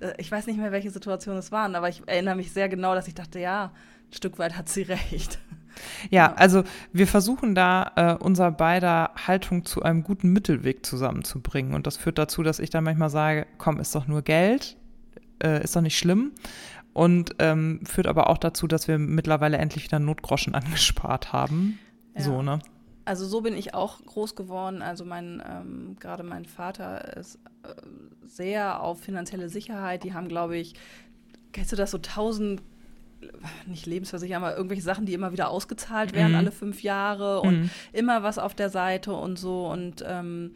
Äh, 0.00 0.12
ich 0.18 0.30
weiß 0.30 0.46
nicht 0.46 0.58
mehr, 0.58 0.70
welche 0.70 0.90
Situationen 0.90 1.40
es 1.40 1.50
waren, 1.50 1.74
aber 1.74 1.88
ich 1.88 2.02
erinnere 2.06 2.36
mich 2.36 2.52
sehr 2.52 2.68
genau, 2.68 2.94
dass 2.94 3.08
ich 3.08 3.14
dachte, 3.14 3.40
ja, 3.40 3.72
ein 4.10 4.14
Stück 4.14 4.38
weit 4.38 4.56
hat 4.56 4.68
sie 4.68 4.82
recht. 5.12 5.40
Ja, 6.10 6.32
also 6.34 6.64
wir 6.92 7.06
versuchen 7.06 7.54
da 7.54 7.92
äh, 7.96 8.24
unser 8.24 8.50
beider 8.50 9.12
Haltung 9.26 9.64
zu 9.64 9.82
einem 9.82 10.02
guten 10.02 10.32
Mittelweg 10.32 10.86
zusammenzubringen. 10.86 11.74
Und 11.74 11.86
das 11.86 11.96
führt 11.96 12.18
dazu, 12.18 12.42
dass 12.42 12.58
ich 12.58 12.70
dann 12.70 12.84
manchmal 12.84 13.10
sage, 13.10 13.46
komm, 13.58 13.78
ist 13.78 13.94
doch 13.94 14.06
nur 14.06 14.22
Geld 14.22 14.77
äh, 15.42 15.62
ist 15.62 15.76
doch 15.76 15.80
nicht 15.80 15.98
schlimm. 15.98 16.32
Und 16.92 17.36
ähm, 17.38 17.80
führt 17.84 18.06
aber 18.06 18.28
auch 18.28 18.38
dazu, 18.38 18.66
dass 18.66 18.88
wir 18.88 18.98
mittlerweile 18.98 19.58
endlich 19.58 19.84
wieder 19.84 19.98
Notgroschen 19.98 20.54
angespart 20.56 21.32
haben. 21.32 21.78
Ja. 22.16 22.22
So, 22.22 22.42
ne? 22.42 22.58
Also 23.04 23.26
so 23.26 23.40
bin 23.40 23.56
ich 23.56 23.72
auch 23.72 24.04
groß 24.04 24.34
geworden. 24.34 24.82
Also 24.82 25.04
mein, 25.04 25.42
ähm, 25.48 25.96
gerade 25.98 26.22
mein 26.22 26.44
Vater 26.44 27.16
ist 27.16 27.36
äh, 27.62 27.68
sehr 28.26 28.82
auf 28.82 29.00
finanzielle 29.00 29.48
Sicherheit. 29.48 30.04
Die 30.04 30.12
haben, 30.12 30.28
glaube 30.28 30.56
ich, 30.56 30.74
kennst 31.52 31.72
du 31.72 31.76
das 31.76 31.90
so 31.90 31.98
tausend 31.98 32.62
nicht 33.66 33.86
Lebensversicherung, 33.86 34.44
aber 34.44 34.56
irgendwelche 34.56 34.82
Sachen, 34.82 35.06
die 35.06 35.14
immer 35.14 35.32
wieder 35.32 35.50
ausgezahlt 35.50 36.12
werden, 36.12 36.32
mhm. 36.32 36.38
alle 36.38 36.52
fünf 36.52 36.82
Jahre 36.82 37.40
und 37.40 37.62
mhm. 37.62 37.70
immer 37.92 38.22
was 38.22 38.38
auf 38.38 38.54
der 38.54 38.70
Seite 38.70 39.12
und 39.12 39.38
so. 39.38 39.66
Und 39.66 40.04
ähm, 40.06 40.54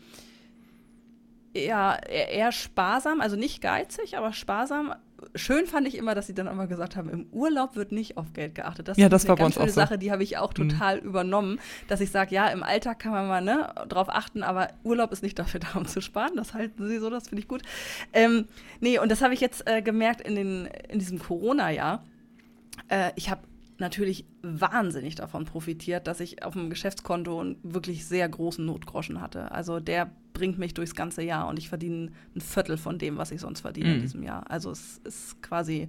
ja, 1.55 1.97
eher 1.97 2.53
sparsam, 2.53 3.21
also 3.21 3.37
nicht 3.37 3.61
geizig, 3.61 4.17
aber 4.17 4.33
sparsam. 4.33 4.95
Schön 5.37 5.67
fand 5.67 5.87
ich 5.87 5.97
immer, 5.97 6.17
dass 6.17 6.27
sie 6.27 6.35
dann 6.35 6.49
immer 6.49 6.67
gesagt 6.67 6.97
haben, 6.97 7.09
im 7.09 7.27
Urlaub 7.31 7.77
wird 7.77 7.93
nicht 7.93 8.17
auf 8.17 8.33
Geld 8.33 8.57
geachtet. 8.57 8.89
Das 8.89 8.97
ja, 8.97 9.09
das 9.09 9.29
war 9.29 9.37
eine 9.37 9.45
ganz 9.45 9.55
schöne 9.55 9.69
so. 9.69 9.75
Sache, 9.75 9.97
die 9.97 10.11
habe 10.11 10.25
ich 10.25 10.37
auch 10.39 10.51
mhm. 10.51 10.69
total 10.69 11.01
mhm. 11.01 11.07
übernommen, 11.07 11.61
dass 11.87 12.01
ich 12.01 12.11
sage, 12.11 12.35
ja, 12.35 12.49
im 12.49 12.63
Alltag 12.63 12.99
kann 12.99 13.13
man 13.13 13.29
mal 13.29 13.41
ne, 13.41 13.73
drauf 13.89 14.09
achten, 14.09 14.43
aber 14.43 14.69
Urlaub 14.83 15.13
ist 15.13 15.23
nicht 15.23 15.39
dafür 15.39 15.61
da, 15.61 15.79
um 15.79 15.87
zu 15.87 16.01
sparen. 16.01 16.37
Das 16.37 16.55
halten 16.55 16.89
sie 16.89 16.99
so, 16.99 17.09
das 17.09 17.29
finde 17.29 17.43
ich 17.43 17.49
gut. 17.49 17.63
Ähm, 18.13 18.47
nee, 18.81 18.99
und 18.99 19.11
das 19.11 19.23
habe 19.23 19.33
ich 19.35 19.41
jetzt 19.41 19.69
äh, 19.69 19.81
gemerkt 19.81 20.23
in, 20.23 20.35
den, 20.35 20.67
in 20.89 20.99
diesem 20.99 21.21
Corona-Jahr. 21.21 22.03
Äh, 22.89 23.13
ich 23.15 23.31
habe 23.31 23.43
natürlich 23.83 24.25
wahnsinnig 24.43 25.17
davon 25.17 25.45
profitiert, 25.45 26.07
dass 26.07 26.21
ich 26.21 26.43
auf 26.43 26.55
dem 26.55 26.71
Geschäftskonto 26.71 27.39
einen 27.41 27.57
wirklich 27.63 28.07
sehr 28.07 28.27
großen 28.27 28.65
Notgroschen 28.65 29.21
hatte. 29.21 29.53
Also 29.53 29.81
der 29.81 30.11
bringt 30.33 30.59
mich 30.59 30.73
durchs 30.73 30.95
ganze 30.95 31.23
Jahr 31.23 31.49
und 31.49 31.59
ich 31.59 31.69
verdiene 31.69 32.13
ein 32.35 32.41
Viertel 32.41 32.79
von 32.79 32.99
dem, 32.99 33.19
was 33.19 33.31
ich 33.33 33.41
sonst 33.41 33.61
verdiene 33.61 33.91
mhm. 33.91 33.95
in 33.97 34.01
diesem 34.01 34.23
Jahr. 34.23 34.51
Also 34.51 34.71
es 34.71 34.99
ist 35.05 35.43
quasi, 35.43 35.89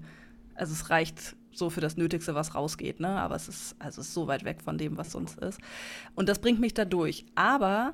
also 0.56 0.74
es 0.74 0.90
reicht 0.90 1.38
so 1.54 1.70
für 1.70 1.82
das 1.82 1.96
Nötigste, 1.96 2.36
was 2.36 2.56
rausgeht, 2.56 3.00
ne? 3.00 3.10
Aber 3.10 3.36
es 3.36 3.48
ist, 3.48 3.76
also 3.80 4.02
es 4.02 4.08
ist 4.08 4.14
so 4.14 4.28
weit 4.28 4.44
weg 4.44 4.62
von 4.62 4.78
dem, 4.78 4.98
was 4.98 5.12
sonst 5.12 5.40
ist. 5.40 5.62
Und 6.16 6.28
das 6.28 6.40
bringt 6.40 6.60
mich 6.60 6.74
da 6.74 6.84
durch. 6.84 7.26
Aber 7.36 7.94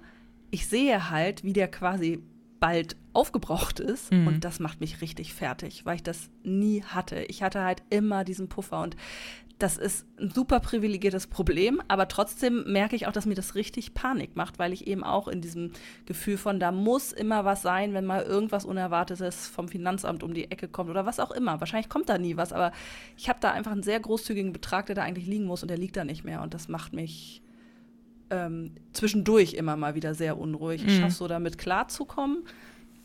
ich 0.49 0.67
sehe 0.67 1.09
halt, 1.11 1.43
wie 1.43 1.53
der 1.53 1.67
quasi 1.67 2.23
bald 2.59 2.95
aufgebraucht 3.13 3.79
ist 3.79 4.11
mhm. 4.11 4.27
und 4.27 4.45
das 4.45 4.59
macht 4.59 4.79
mich 4.79 5.01
richtig 5.01 5.33
fertig, 5.33 5.85
weil 5.85 5.95
ich 5.95 6.03
das 6.03 6.29
nie 6.43 6.83
hatte. 6.83 7.23
Ich 7.23 7.43
hatte 7.43 7.63
halt 7.63 7.83
immer 7.89 8.23
diesen 8.23 8.49
Puffer 8.49 8.81
und 8.81 8.95
das 9.59 9.77
ist 9.77 10.05
ein 10.17 10.31
super 10.31 10.61
privilegiertes 10.61 11.27
Problem, 11.27 11.81
aber 11.89 12.07
trotzdem 12.07 12.63
merke 12.71 12.95
ich 12.95 13.07
auch, 13.07 13.11
dass 13.11 13.25
mir 13.25 13.35
das 13.35 13.55
richtig 13.55 13.93
Panik 13.93 14.37
macht, 14.37 14.57
weil 14.57 14.71
ich 14.71 14.87
eben 14.87 15.03
auch 15.03 15.27
in 15.27 15.41
diesem 15.41 15.71
Gefühl 16.05 16.37
von, 16.37 16.61
da 16.61 16.71
muss 16.71 17.11
immer 17.11 17.43
was 17.43 17.61
sein, 17.61 17.93
wenn 17.93 18.05
mal 18.05 18.23
irgendwas 18.23 18.63
Unerwartetes 18.63 19.47
vom 19.47 19.67
Finanzamt 19.67 20.23
um 20.23 20.33
die 20.33 20.49
Ecke 20.49 20.69
kommt 20.69 20.89
oder 20.89 21.05
was 21.05 21.19
auch 21.19 21.31
immer. 21.31 21.59
Wahrscheinlich 21.59 21.89
kommt 21.89 22.07
da 22.07 22.17
nie 22.17 22.37
was, 22.37 22.53
aber 22.53 22.71
ich 23.17 23.27
habe 23.27 23.39
da 23.41 23.51
einfach 23.51 23.73
einen 23.73 23.83
sehr 23.83 23.99
großzügigen 23.99 24.53
Betrag, 24.53 24.85
der 24.85 24.95
da 24.95 25.03
eigentlich 25.03 25.27
liegen 25.27 25.45
muss 25.45 25.61
und 25.61 25.67
der 25.67 25.77
liegt 25.77 25.97
da 25.97 26.05
nicht 26.05 26.23
mehr 26.23 26.41
und 26.41 26.53
das 26.53 26.69
macht 26.69 26.93
mich 26.93 27.41
ähm, 28.29 28.75
zwischendurch 28.93 29.55
immer 29.55 29.75
mal 29.75 29.93
wieder 29.93 30.13
sehr 30.13 30.37
unruhig. 30.37 30.83
Ich 30.85 30.97
mhm. 30.97 31.01
schaffe 31.01 31.15
so 31.15 31.27
damit 31.27 31.57
klarzukommen, 31.57 32.43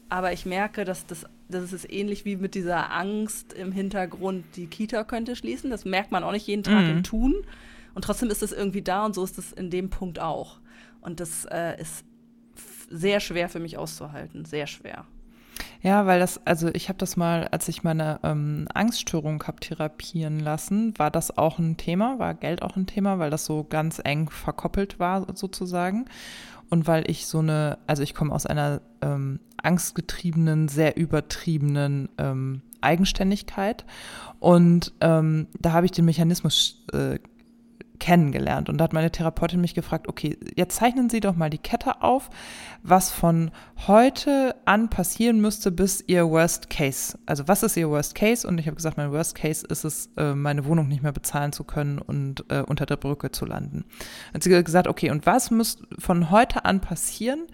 aber 0.09 0.33
ich 0.33 0.47
merke, 0.47 0.85
dass 0.85 1.05
das, 1.07 1.27
das 1.49 1.73
ist 1.73 1.91
ähnlich 1.91 2.25
wie 2.25 2.37
mit 2.37 2.55
dieser 2.55 2.93
Angst 2.93 3.53
im 3.53 3.73
Hintergrund, 3.73 4.45
die 4.57 4.67
Kita 4.67 5.05
könnte 5.05 5.37
schließen. 5.37 5.71
Das 5.71 5.85
merkt 5.85 6.11
man 6.11 6.25
auch 6.25 6.33
nicht 6.33 6.47
jeden 6.47 6.63
Tag 6.63 6.85
mhm. 6.85 6.91
im 6.91 7.03
Tun. 7.03 7.35
Und 7.95 8.03
trotzdem 8.03 8.31
ist 8.31 8.43
es 8.43 8.53
irgendwie 8.53 8.83
da 8.83 9.05
und 9.05 9.15
so 9.15 9.23
ist 9.25 9.39
es 9.39 9.53
in 9.53 9.71
dem 9.71 9.91
Punkt 9.91 10.19
auch. 10.19 10.59
Und 11.01 11.21
das 11.21 11.45
äh, 11.45 11.81
ist 11.81 12.05
sehr 12.91 13.21
schwer 13.21 13.49
für 13.49 13.61
mich 13.61 13.79
auszuhalten, 13.79 14.45
sehr 14.45 14.67
schwer. 14.67 15.05
Ja, 15.83 16.07
weil 16.07 16.19
das, 16.19 16.41
also 16.47 16.69
ich 16.73 16.89
habe 16.89 16.99
das 16.99 17.17
mal, 17.17 17.47
als 17.49 17.69
ich 17.69 17.83
meine 17.83 18.19
ähm, 18.23 18.67
Angststörung 18.73 19.43
habe 19.47 19.61
therapieren 19.61 20.41
lassen, 20.41 20.99
war 20.99 21.11
das 21.11 21.37
auch 21.37 21.59
ein 21.59 21.77
Thema, 21.77 22.19
war 22.19 22.33
Geld 22.33 22.63
auch 22.63 22.77
ein 22.77 22.87
Thema, 22.87 23.19
weil 23.19 23.31
das 23.31 23.45
so 23.45 23.65
ganz 23.65 24.01
eng 24.03 24.31
verkoppelt 24.31 24.99
war 24.99 25.27
sozusagen 25.37 26.07
und 26.75 26.89
weil 26.89 27.09
ich 27.09 27.27
so 27.27 27.39
eine, 27.39 27.79
also 27.87 28.03
ich 28.03 28.15
komme 28.15 28.35
aus 28.35 28.47
einer 28.47 28.81
ähm, 29.01 29.39
angstgetriebenen, 29.63 30.67
sehr 30.67 30.97
übertriebenen 30.97 32.09
ähm, 32.19 32.63
Eigenständigkeit. 32.81 33.85
Und 34.41 34.93
ähm, 35.01 35.47
da 35.61 35.71
habe 35.71 35.87
ich 35.87 35.93
den 35.93 36.05
Mechanismus 36.05 36.85
äh, 36.93 37.21
kennengelernt. 38.05 38.69
Und 38.69 38.77
da 38.77 38.85
hat 38.85 38.93
meine 38.93 39.11
Therapeutin 39.11 39.63
mich 39.63 39.73
gefragt, 39.73 40.09
okay, 40.09 40.37
jetzt 40.57 40.77
zeichnen 40.77 41.09
Sie 41.09 41.21
doch 41.21 41.37
mal 41.37 41.49
die 41.49 41.57
Kette 41.57 42.03
auf, 42.03 42.29
was 42.83 43.11
von 43.11 43.51
heute 43.87 44.57
an 44.67 44.91
passieren 44.91 45.41
müsste, 45.41 45.73
bis 45.73 46.05
Ihr 46.07 46.29
Worst 46.29 46.69
Case. 46.69 47.19
Also 47.25 47.49
was 47.49 47.63
ist 47.63 47.79
Ihr 47.79 47.89
Worst 47.89 48.15
Case? 48.15 48.47
Und 48.47 48.59
ich 48.59 48.67
habe 48.67 48.77
gesagt, 48.77 48.99
mein 48.99 49.11
Worst 49.11 49.35
Case 49.35 49.67
ist 49.67 49.85
es, 49.85 50.11
äh, 50.19 50.35
meine 50.35 50.67
Wohnung 50.67 50.87
nicht 50.89 51.03
mehr 51.03 51.13
bezahlen 51.13 51.53
zu 51.53 51.65
können 51.65 51.99
und 51.99 52.45
äh, 52.51 52.61
unter 52.61 52.85
der 52.85 52.99
Brücke 52.99 53.31
zu 53.31 53.47
landen. 53.47 53.87
Hat 54.35 54.43
sie 54.43 54.51
gesagt, 54.51 54.87
okay, 54.87 55.11
und 55.11 55.25
was 55.25 55.51
muss 55.51 55.79
von 55.99 56.31
heute 56.31 56.67
an 56.67 56.83
passieren, 56.83 57.47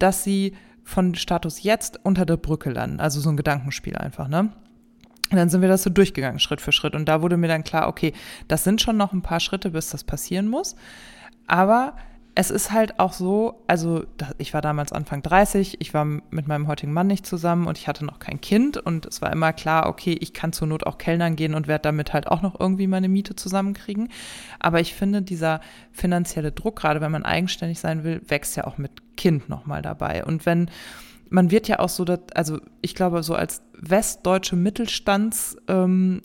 dass 0.00 0.24
Sie 0.24 0.56
von 0.82 1.14
Status 1.14 1.62
jetzt 1.62 2.00
unter 2.02 2.26
der 2.26 2.38
Brücke 2.38 2.70
landen? 2.70 2.98
Also 2.98 3.20
so 3.20 3.30
ein 3.30 3.36
Gedankenspiel 3.36 3.96
einfach, 3.96 4.26
ne? 4.26 4.50
Und 5.32 5.38
dann 5.38 5.48
sind 5.48 5.62
wir 5.62 5.68
das 5.68 5.82
so 5.82 5.90
durchgegangen, 5.90 6.38
Schritt 6.38 6.60
für 6.60 6.72
Schritt. 6.72 6.94
Und 6.94 7.06
da 7.06 7.22
wurde 7.22 7.38
mir 7.38 7.48
dann 7.48 7.64
klar, 7.64 7.88
okay, 7.88 8.12
das 8.48 8.64
sind 8.64 8.82
schon 8.82 8.98
noch 8.98 9.12
ein 9.12 9.22
paar 9.22 9.40
Schritte, 9.40 9.70
bis 9.70 9.88
das 9.88 10.04
passieren 10.04 10.46
muss. 10.46 10.76
Aber 11.46 11.94
es 12.34 12.50
ist 12.50 12.72
halt 12.72 12.98
auch 12.98 13.12
so, 13.12 13.62
also 13.66 14.04
ich 14.38 14.54
war 14.54 14.62
damals 14.62 14.92
Anfang 14.92 15.22
30, 15.22 15.80
ich 15.80 15.92
war 15.92 16.04
mit 16.04 16.48
meinem 16.48 16.66
heutigen 16.66 16.92
Mann 16.92 17.06
nicht 17.06 17.26
zusammen 17.26 17.66
und 17.66 17.76
ich 17.76 17.88
hatte 17.88 18.06
noch 18.06 18.20
kein 18.20 18.40
Kind 18.40 18.78
und 18.78 19.04
es 19.04 19.20
war 19.20 19.30
immer 19.32 19.52
klar, 19.52 19.86
okay, 19.86 20.16
ich 20.18 20.32
kann 20.32 20.52
zur 20.52 20.66
Not 20.66 20.86
auch 20.86 20.96
Kellnern 20.96 21.36
gehen 21.36 21.54
und 21.54 21.68
werde 21.68 21.82
damit 21.82 22.14
halt 22.14 22.28
auch 22.28 22.40
noch 22.40 22.58
irgendwie 22.58 22.86
meine 22.86 23.10
Miete 23.10 23.36
zusammenkriegen. 23.36 24.08
Aber 24.60 24.80
ich 24.80 24.94
finde, 24.94 25.20
dieser 25.20 25.60
finanzielle 25.92 26.52
Druck, 26.52 26.76
gerade 26.76 27.02
wenn 27.02 27.12
man 27.12 27.24
eigenständig 27.24 27.80
sein 27.80 28.02
will, 28.02 28.22
wächst 28.28 28.56
ja 28.56 28.66
auch 28.66 28.78
mit 28.78 29.16
Kind 29.16 29.50
nochmal 29.50 29.82
dabei. 29.82 30.24
Und 30.24 30.46
wenn 30.46 30.70
man 31.28 31.50
wird 31.50 31.66
ja 31.68 31.78
auch 31.78 31.88
so, 31.88 32.04
dass, 32.04 32.20
also 32.34 32.60
ich 32.82 32.94
glaube, 32.94 33.22
so 33.22 33.34
als 33.34 33.62
westdeutsche 33.82 34.56
Mittelstands 34.56 35.56
ähm, 35.68 36.22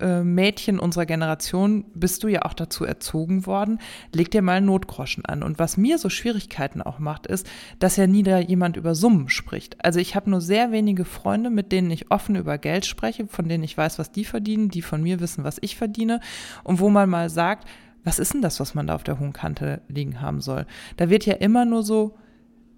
äh, 0.00 0.78
unserer 0.78 1.06
Generation 1.06 1.84
bist 1.94 2.22
du 2.22 2.28
ja 2.28 2.42
auch 2.42 2.54
dazu 2.54 2.84
erzogen 2.84 3.46
worden, 3.46 3.78
leg 4.12 4.30
dir 4.30 4.42
mal 4.42 4.60
Notgroschen 4.60 5.24
an. 5.24 5.42
Und 5.42 5.58
was 5.58 5.76
mir 5.76 5.98
so 5.98 6.08
Schwierigkeiten 6.08 6.82
auch 6.82 6.98
macht, 6.98 7.26
ist, 7.26 7.46
dass 7.78 7.96
ja 7.96 8.06
nie 8.06 8.22
da 8.22 8.38
jemand 8.38 8.76
über 8.76 8.94
Summen 8.94 9.28
spricht. 9.28 9.82
Also 9.84 10.00
ich 10.00 10.14
habe 10.14 10.30
nur 10.30 10.40
sehr 10.40 10.72
wenige 10.72 11.04
Freunde, 11.04 11.50
mit 11.50 11.72
denen 11.72 11.90
ich 11.90 12.10
offen 12.10 12.36
über 12.36 12.58
Geld 12.58 12.86
spreche, 12.86 13.26
von 13.26 13.48
denen 13.48 13.64
ich 13.64 13.76
weiß, 13.76 13.98
was 13.98 14.12
die 14.12 14.24
verdienen, 14.24 14.68
die 14.68 14.82
von 14.82 15.02
mir 15.02 15.20
wissen, 15.20 15.44
was 15.44 15.58
ich 15.60 15.76
verdiene 15.76 16.20
und 16.64 16.80
wo 16.80 16.90
man 16.90 17.08
mal 17.08 17.30
sagt, 17.30 17.68
was 18.04 18.18
ist 18.18 18.34
denn 18.34 18.42
das, 18.42 18.60
was 18.60 18.74
man 18.74 18.86
da 18.86 18.94
auf 18.94 19.04
der 19.04 19.18
hohen 19.18 19.32
Kante 19.32 19.82
liegen 19.88 20.20
haben 20.20 20.40
soll? 20.40 20.66
Da 20.96 21.10
wird 21.10 21.26
ja 21.26 21.34
immer 21.34 21.64
nur 21.64 21.82
so, 21.82 22.16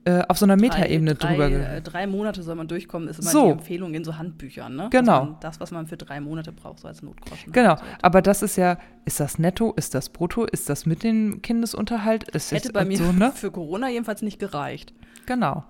äh, 0.04 0.22
auf 0.28 0.38
so 0.38 0.46
einer 0.46 0.56
Metaebene 0.56 1.14
drüber. 1.14 1.50
Äh, 1.50 1.82
drei 1.82 2.06
Monate 2.06 2.42
soll 2.42 2.54
man 2.54 2.68
durchkommen, 2.68 3.08
ist 3.08 3.20
immer 3.20 3.30
so. 3.30 3.44
die 3.46 3.52
Empfehlung 3.52 3.94
in 3.94 4.02
so 4.02 4.16
Handbüchern, 4.16 4.74
ne? 4.74 4.88
Genau. 4.90 5.36
das, 5.40 5.60
was 5.60 5.70
man 5.72 5.86
für 5.86 5.98
drei 5.98 6.20
Monate 6.20 6.52
braucht, 6.52 6.80
so 6.80 6.88
als 6.88 7.02
Notgroschen. 7.02 7.52
Genau, 7.52 7.76
aber 8.00 8.22
das 8.22 8.42
ist 8.42 8.56
ja, 8.56 8.78
ist 9.04 9.20
das 9.20 9.38
netto, 9.38 9.72
ist 9.76 9.94
das 9.94 10.08
brutto, 10.08 10.44
ist 10.46 10.70
das 10.70 10.86
mit 10.86 11.02
dem 11.02 11.42
Kindesunterhalt? 11.42 12.24
Ist 12.30 12.50
Hätte 12.50 12.72
bei 12.72 12.84
mir 12.86 12.96
so, 12.96 13.12
ne? 13.12 13.32
für 13.34 13.50
Corona 13.50 13.90
jedenfalls 13.90 14.22
nicht 14.22 14.38
gereicht. 14.38 14.94
Genau. 15.26 15.64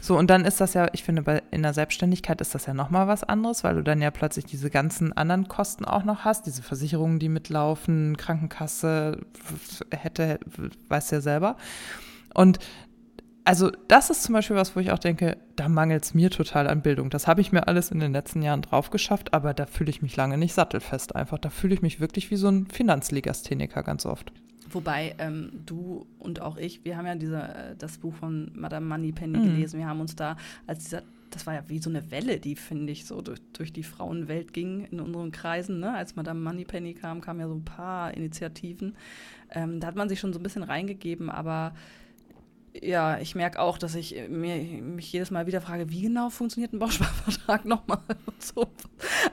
So, 0.00 0.16
und 0.16 0.30
dann 0.30 0.44
ist 0.44 0.60
das 0.60 0.74
ja, 0.74 0.88
ich 0.92 1.02
finde, 1.02 1.22
bei, 1.22 1.42
in 1.50 1.62
der 1.62 1.74
Selbstständigkeit 1.74 2.40
ist 2.40 2.54
das 2.54 2.66
ja 2.66 2.72
nochmal 2.72 3.08
was 3.08 3.24
anderes, 3.24 3.64
weil 3.64 3.74
du 3.74 3.82
dann 3.82 4.00
ja 4.00 4.10
plötzlich 4.10 4.44
diese 4.44 4.70
ganzen 4.70 5.12
anderen 5.12 5.48
Kosten 5.48 5.84
auch 5.84 6.04
noch 6.04 6.24
hast, 6.24 6.46
diese 6.46 6.62
Versicherungen, 6.62 7.18
die 7.18 7.28
mitlaufen, 7.28 8.16
Krankenkasse, 8.16 9.18
hätte, 9.90 10.38
weißt 10.88 11.10
du 11.10 11.16
ja 11.16 11.20
selber. 11.20 11.56
Und 12.34 12.58
also 13.46 13.70
das 13.86 14.10
ist 14.10 14.24
zum 14.24 14.32
Beispiel 14.32 14.56
was, 14.56 14.74
wo 14.74 14.80
ich 14.80 14.90
auch 14.90 14.98
denke, 14.98 15.36
da 15.54 15.68
mangelt 15.68 16.04
es 16.04 16.14
mir 16.14 16.30
total 16.30 16.66
an 16.66 16.82
Bildung. 16.82 17.10
Das 17.10 17.28
habe 17.28 17.40
ich 17.40 17.52
mir 17.52 17.68
alles 17.68 17.92
in 17.92 18.00
den 18.00 18.12
letzten 18.12 18.42
Jahren 18.42 18.60
drauf 18.60 18.90
geschafft, 18.90 19.32
aber 19.34 19.54
da 19.54 19.66
fühle 19.66 19.88
ich 19.90 20.02
mich 20.02 20.16
lange 20.16 20.36
nicht 20.36 20.52
sattelfest 20.52 21.14
einfach. 21.14 21.38
Da 21.38 21.48
fühle 21.48 21.72
ich 21.74 21.80
mich 21.80 22.00
wirklich 22.00 22.30
wie 22.32 22.36
so 22.36 22.48
ein 22.48 22.66
Finanzlegastheniker 22.66 23.84
ganz 23.84 24.04
oft. 24.04 24.32
Wobei 24.68 25.14
ähm, 25.18 25.52
du 25.64 26.06
und 26.18 26.42
auch 26.42 26.56
ich, 26.56 26.84
wir 26.84 26.96
haben 26.96 27.06
ja 27.06 27.14
diese, 27.14 27.40
äh, 27.40 27.76
das 27.78 27.98
Buch 27.98 28.14
von 28.14 28.50
Madame 28.52 28.86
Moneypenny 28.86 29.38
mhm. 29.38 29.44
gelesen. 29.44 29.78
Wir 29.78 29.86
haben 29.86 30.00
uns 30.00 30.16
da 30.16 30.36
als 30.66 30.82
dieser 30.82 31.02
das 31.30 31.46
war 31.46 31.54
ja 31.54 31.64
wie 31.68 31.80
so 31.80 31.90
eine 31.90 32.10
Welle, 32.10 32.38
die, 32.38 32.54
finde 32.54 32.92
ich, 32.92 33.04
so 33.04 33.20
durch, 33.20 33.40
durch, 33.52 33.72
die 33.72 33.82
Frauenwelt 33.82 34.52
ging 34.52 34.86
in 34.90 35.00
unseren 35.00 35.32
Kreisen. 35.32 35.80
Ne? 35.80 35.92
Als 35.92 36.16
Madame 36.16 36.40
Moneypenny 36.40 36.94
kam, 36.94 37.20
kamen 37.20 37.40
ja 37.40 37.48
so 37.48 37.54
ein 37.54 37.64
paar 37.64 38.14
Initiativen. 38.14 38.96
Ähm, 39.50 39.80
da 39.80 39.88
hat 39.88 39.96
man 39.96 40.08
sich 40.08 40.20
schon 40.20 40.32
so 40.32 40.38
ein 40.38 40.42
bisschen 40.42 40.62
reingegeben, 40.62 41.28
aber 41.28 41.74
ja, 42.82 43.18
ich 43.18 43.34
merke 43.34 43.60
auch, 43.60 43.78
dass 43.78 43.94
ich 43.94 44.14
mir, 44.28 44.56
mich 44.82 45.12
jedes 45.12 45.30
Mal 45.30 45.46
wieder 45.46 45.60
frage, 45.60 45.90
wie 45.90 46.02
genau 46.02 46.30
funktioniert 46.30 46.72
ein 46.72 46.78
Bausparvertrag 46.78 47.64
nochmal 47.66 48.00
und 48.26 48.42
so. 48.42 48.66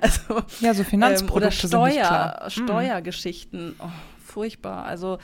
Also, 0.01 0.43
ja, 0.59 0.73
so 0.73 0.83
Finanzprodukte 0.83 1.63
ähm, 1.63 1.69
Steuer, 1.69 2.41
mhm. 2.43 2.49
Steuergeschichten. 2.49 3.75
Oh, 3.79 3.89
furchtbar. 4.23 4.85
Also 4.85 5.19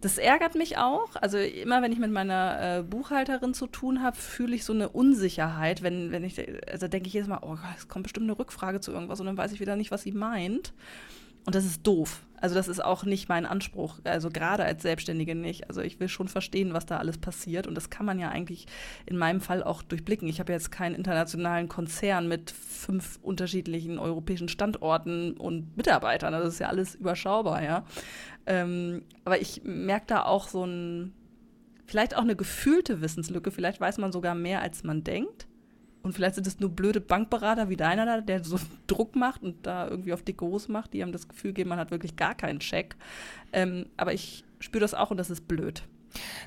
das 0.00 0.16
ärgert 0.16 0.54
mich 0.54 0.78
auch. 0.78 1.10
Also 1.20 1.38
immer, 1.38 1.82
wenn 1.82 1.92
ich 1.92 1.98
mit 1.98 2.10
meiner 2.10 2.78
äh, 2.78 2.82
Buchhalterin 2.82 3.52
zu 3.52 3.66
tun 3.66 4.02
habe, 4.02 4.16
fühle 4.16 4.56
ich 4.56 4.64
so 4.64 4.72
eine 4.72 4.88
Unsicherheit, 4.88 5.82
wenn, 5.82 6.10
wenn 6.10 6.24
ich, 6.24 6.42
also 6.70 6.88
denke 6.88 7.08
ich 7.08 7.12
jedes 7.12 7.28
Mal, 7.28 7.40
oh, 7.42 7.58
es 7.76 7.88
kommt 7.88 8.04
bestimmt 8.04 8.24
eine 8.24 8.38
Rückfrage 8.38 8.80
zu 8.80 8.92
irgendwas 8.92 9.20
und 9.20 9.26
dann 9.26 9.36
weiß 9.36 9.52
ich 9.52 9.60
wieder 9.60 9.76
nicht, 9.76 9.90
was 9.90 10.02
sie 10.02 10.12
meint. 10.12 10.72
Und 11.44 11.54
das 11.54 11.64
ist 11.64 11.86
doof. 11.86 12.22
Also 12.40 12.54
das 12.54 12.68
ist 12.68 12.82
auch 12.82 13.04
nicht 13.04 13.28
mein 13.28 13.46
Anspruch. 13.46 13.98
Also 14.04 14.30
gerade 14.30 14.64
als 14.64 14.82
Selbstständige 14.82 15.34
nicht. 15.34 15.68
Also 15.68 15.82
ich 15.82 16.00
will 16.00 16.08
schon 16.08 16.28
verstehen, 16.28 16.72
was 16.72 16.86
da 16.86 16.98
alles 16.98 17.18
passiert. 17.18 17.66
Und 17.66 17.74
das 17.74 17.90
kann 17.90 18.06
man 18.06 18.18
ja 18.18 18.30
eigentlich 18.30 18.66
in 19.06 19.16
meinem 19.16 19.40
Fall 19.40 19.62
auch 19.62 19.82
durchblicken. 19.82 20.28
Ich 20.28 20.40
habe 20.40 20.52
jetzt 20.52 20.70
keinen 20.72 20.94
internationalen 20.94 21.68
Konzern 21.68 22.28
mit 22.28 22.50
fünf 22.50 23.18
unterschiedlichen 23.22 23.98
europäischen 23.98 24.48
Standorten 24.48 25.32
und 25.32 25.76
Mitarbeitern. 25.76 26.32
Also 26.34 26.46
das 26.46 26.54
ist 26.54 26.60
ja 26.60 26.68
alles 26.68 26.94
überschaubar, 26.94 27.62
ja. 27.62 27.84
Ähm, 28.46 29.02
aber 29.24 29.40
ich 29.40 29.62
merke 29.64 30.06
da 30.06 30.24
auch 30.24 30.48
so 30.48 30.64
ein, 30.64 31.12
vielleicht 31.86 32.16
auch 32.16 32.22
eine 32.22 32.36
gefühlte 32.36 33.02
Wissenslücke. 33.02 33.50
Vielleicht 33.50 33.80
weiß 33.80 33.98
man 33.98 34.12
sogar 34.12 34.34
mehr, 34.34 34.62
als 34.62 34.82
man 34.82 35.04
denkt. 35.04 35.46
Und 36.02 36.12
vielleicht 36.12 36.34
sind 36.34 36.46
es 36.46 36.60
nur 36.60 36.70
blöde 36.70 37.00
Bankberater 37.00 37.68
wie 37.68 37.76
deiner 37.76 38.06
da, 38.06 38.20
der 38.20 38.42
so 38.42 38.58
Druck 38.86 39.16
macht 39.16 39.42
und 39.42 39.66
da 39.66 39.88
irgendwie 39.88 40.12
auf 40.12 40.22
dicke 40.22 40.44
Hose 40.44 40.72
macht, 40.72 40.92
die 40.92 41.02
einem 41.02 41.12
das 41.12 41.28
Gefühl 41.28 41.52
geben, 41.52 41.70
man 41.70 41.78
hat 41.78 41.90
wirklich 41.90 42.16
gar 42.16 42.34
keinen 42.34 42.60
Check. 42.60 42.96
Ähm, 43.52 43.86
aber 43.96 44.14
ich 44.14 44.44
spüre 44.60 44.80
das 44.80 44.94
auch 44.94 45.10
und 45.10 45.16
das 45.16 45.30
ist 45.30 45.46
blöd. 45.46 45.82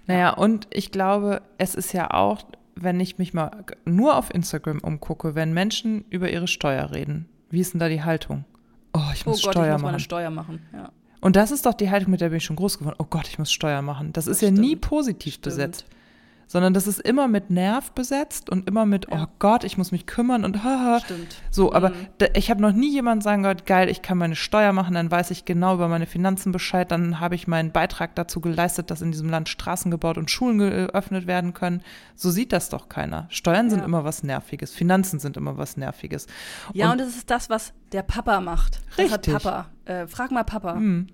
Naja, 0.07 0.31
und 0.31 0.67
ich 0.71 0.91
glaube, 0.91 1.41
es 1.57 1.75
ist 1.75 1.93
ja 1.93 2.11
auch, 2.11 2.43
wenn 2.75 2.99
ich 2.99 3.17
mich 3.17 3.33
mal 3.33 3.63
nur 3.85 4.17
auf 4.17 4.33
Instagram 4.33 4.79
umgucke, 4.79 5.35
wenn 5.35 5.53
Menschen 5.53 6.05
über 6.09 6.29
ihre 6.29 6.47
Steuer 6.47 6.91
reden, 6.91 7.29
wie 7.49 7.59
ist 7.59 7.73
denn 7.73 7.79
da 7.79 7.87
die 7.87 8.03
Haltung? 8.03 8.45
Oh, 8.93 8.99
ich 9.13 9.25
muss 9.25 9.41
oh 9.41 9.45
Gott, 9.45 9.53
Steuer 9.53 9.65
ich 9.65 9.71
muss 9.73 9.81
machen. 9.81 9.91
Meine 9.91 9.99
Steuer 9.99 10.29
machen. 10.31 10.61
Ja. 10.73 10.91
Und 11.21 11.35
das 11.35 11.51
ist 11.51 11.65
doch 11.65 11.73
die 11.73 11.89
Haltung, 11.89 12.11
mit 12.11 12.19
der 12.19 12.29
bin 12.29 12.37
ich 12.37 12.45
schon 12.45 12.55
groß 12.55 12.79
geworden. 12.79 12.97
Oh 12.99 13.05
Gott, 13.09 13.27
ich 13.27 13.39
muss 13.39 13.51
Steuer 13.51 13.81
machen. 13.81 14.11
Das, 14.11 14.25
das 14.25 14.33
ist 14.33 14.37
stimmt. 14.39 14.57
ja 14.57 14.61
nie 14.61 14.75
positiv 14.75 15.35
stimmt. 15.35 15.43
besetzt 15.43 15.85
sondern 16.47 16.73
das 16.73 16.87
ist 16.87 16.99
immer 16.99 17.27
mit 17.27 17.49
Nerv 17.49 17.91
besetzt 17.91 18.49
und 18.49 18.67
immer 18.67 18.85
mit, 18.85 19.07
ja. 19.09 19.23
oh 19.23 19.27
Gott, 19.39 19.63
ich 19.63 19.77
muss 19.77 19.91
mich 19.91 20.05
kümmern 20.05 20.45
und 20.45 20.63
haha. 20.63 20.99
Stimmt. 20.99 21.37
So, 21.51 21.73
aber 21.73 21.89
mhm. 21.89 22.07
da, 22.17 22.27
ich 22.35 22.49
habe 22.49 22.61
noch 22.61 22.71
nie 22.71 22.91
jemanden 22.91 23.21
sagen 23.21 23.43
gehört, 23.43 23.65
geil, 23.65 23.89
ich 23.89 24.01
kann 24.01 24.17
meine 24.17 24.35
Steuer 24.35 24.73
machen, 24.73 24.93
dann 24.93 25.11
weiß 25.11 25.31
ich 25.31 25.45
genau 25.45 25.75
über 25.75 25.87
meine 25.87 26.05
Finanzen 26.05 26.51
Bescheid, 26.51 26.91
dann 26.91 27.19
habe 27.19 27.35
ich 27.35 27.47
meinen 27.47 27.71
Beitrag 27.71 28.15
dazu 28.15 28.41
geleistet, 28.41 28.91
dass 28.91 29.01
in 29.01 29.11
diesem 29.11 29.29
Land 29.29 29.49
Straßen 29.49 29.91
gebaut 29.91 30.17
und 30.17 30.29
Schulen 30.29 30.57
geöffnet 30.57 31.27
werden 31.27 31.53
können. 31.53 31.81
So 32.15 32.29
sieht 32.29 32.53
das 32.53 32.69
doch 32.69 32.89
keiner. 32.89 33.27
Steuern 33.29 33.69
sind 33.69 33.83
immer 33.83 34.03
was 34.03 34.23
Nerviges, 34.23 34.73
Finanzen 34.73 35.19
sind 35.19 35.37
immer 35.37 35.57
was 35.57 35.77
Nerviges. 35.77 36.27
Ja, 36.73 36.87
und, 36.87 36.93
und 36.93 37.01
das 37.01 37.15
ist 37.15 37.29
das, 37.29 37.49
was 37.49 37.73
der 37.91 38.03
Papa 38.03 38.39
macht. 38.41 38.81
Das 38.97 39.11
richtig. 39.11 39.33
Papa. 39.33 39.67
Äh, 39.85 40.07
frag 40.07 40.31
mal 40.31 40.43
Papa. 40.43 40.75
Mhm. 40.75 41.07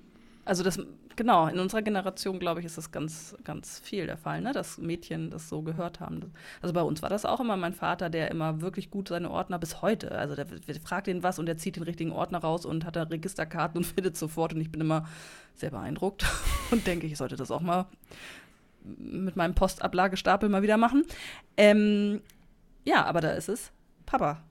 Also 0.45 0.63
das 0.63 0.79
genau, 1.19 1.47
in 1.47 1.59
unserer 1.59 1.81
Generation, 1.81 2.39
glaube 2.39 2.61
ich, 2.61 2.65
ist 2.65 2.77
das 2.77 2.91
ganz, 2.91 3.35
ganz 3.43 3.77
viel 3.77 4.07
der 4.07 4.15
Fall, 4.15 4.39
ne? 4.39 4.53
dass 4.53 4.77
Mädchen 4.77 5.29
das 5.29 5.49
so 5.49 5.61
gehört 5.61 5.99
haben. 5.99 6.31
Also 6.61 6.73
bei 6.73 6.81
uns 6.81 7.01
war 7.01 7.09
das 7.09 7.25
auch 7.25 7.41
immer 7.41 7.57
mein 7.57 7.73
Vater, 7.73 8.09
der 8.09 8.31
immer 8.31 8.61
wirklich 8.61 8.89
gut 8.89 9.09
seine 9.09 9.29
Ordner 9.29 9.59
bis 9.59 9.81
heute, 9.81 10.13
also 10.13 10.35
der, 10.35 10.45
der 10.45 10.75
fragt 10.79 11.09
ihn 11.09 11.21
was 11.21 11.37
und 11.37 11.45
der 11.45 11.57
zieht 11.57 11.75
den 11.75 11.83
richtigen 11.83 12.13
Ordner 12.13 12.39
raus 12.39 12.65
und 12.65 12.85
hat 12.85 12.95
da 12.95 13.03
Registerkarten 13.03 13.79
und 13.79 13.83
findet 13.95 14.15
sofort. 14.15 14.53
Und 14.53 14.61
ich 14.61 14.71
bin 14.71 14.79
immer 14.79 15.09
sehr 15.55 15.71
beeindruckt 15.71 16.25
und 16.71 16.87
denke, 16.87 17.05
ich 17.05 17.17
sollte 17.17 17.35
das 17.35 17.51
auch 17.51 17.61
mal 17.61 17.85
mit 18.85 19.35
meinem 19.35 19.55
Postablagestapel 19.55 20.47
mal 20.47 20.61
wieder 20.61 20.77
machen. 20.77 21.03
Ähm, 21.57 22.21
ja, 22.85 23.03
aber 23.03 23.19
da 23.19 23.31
ist 23.31 23.49
es 23.49 23.73
Papa. 24.05 24.41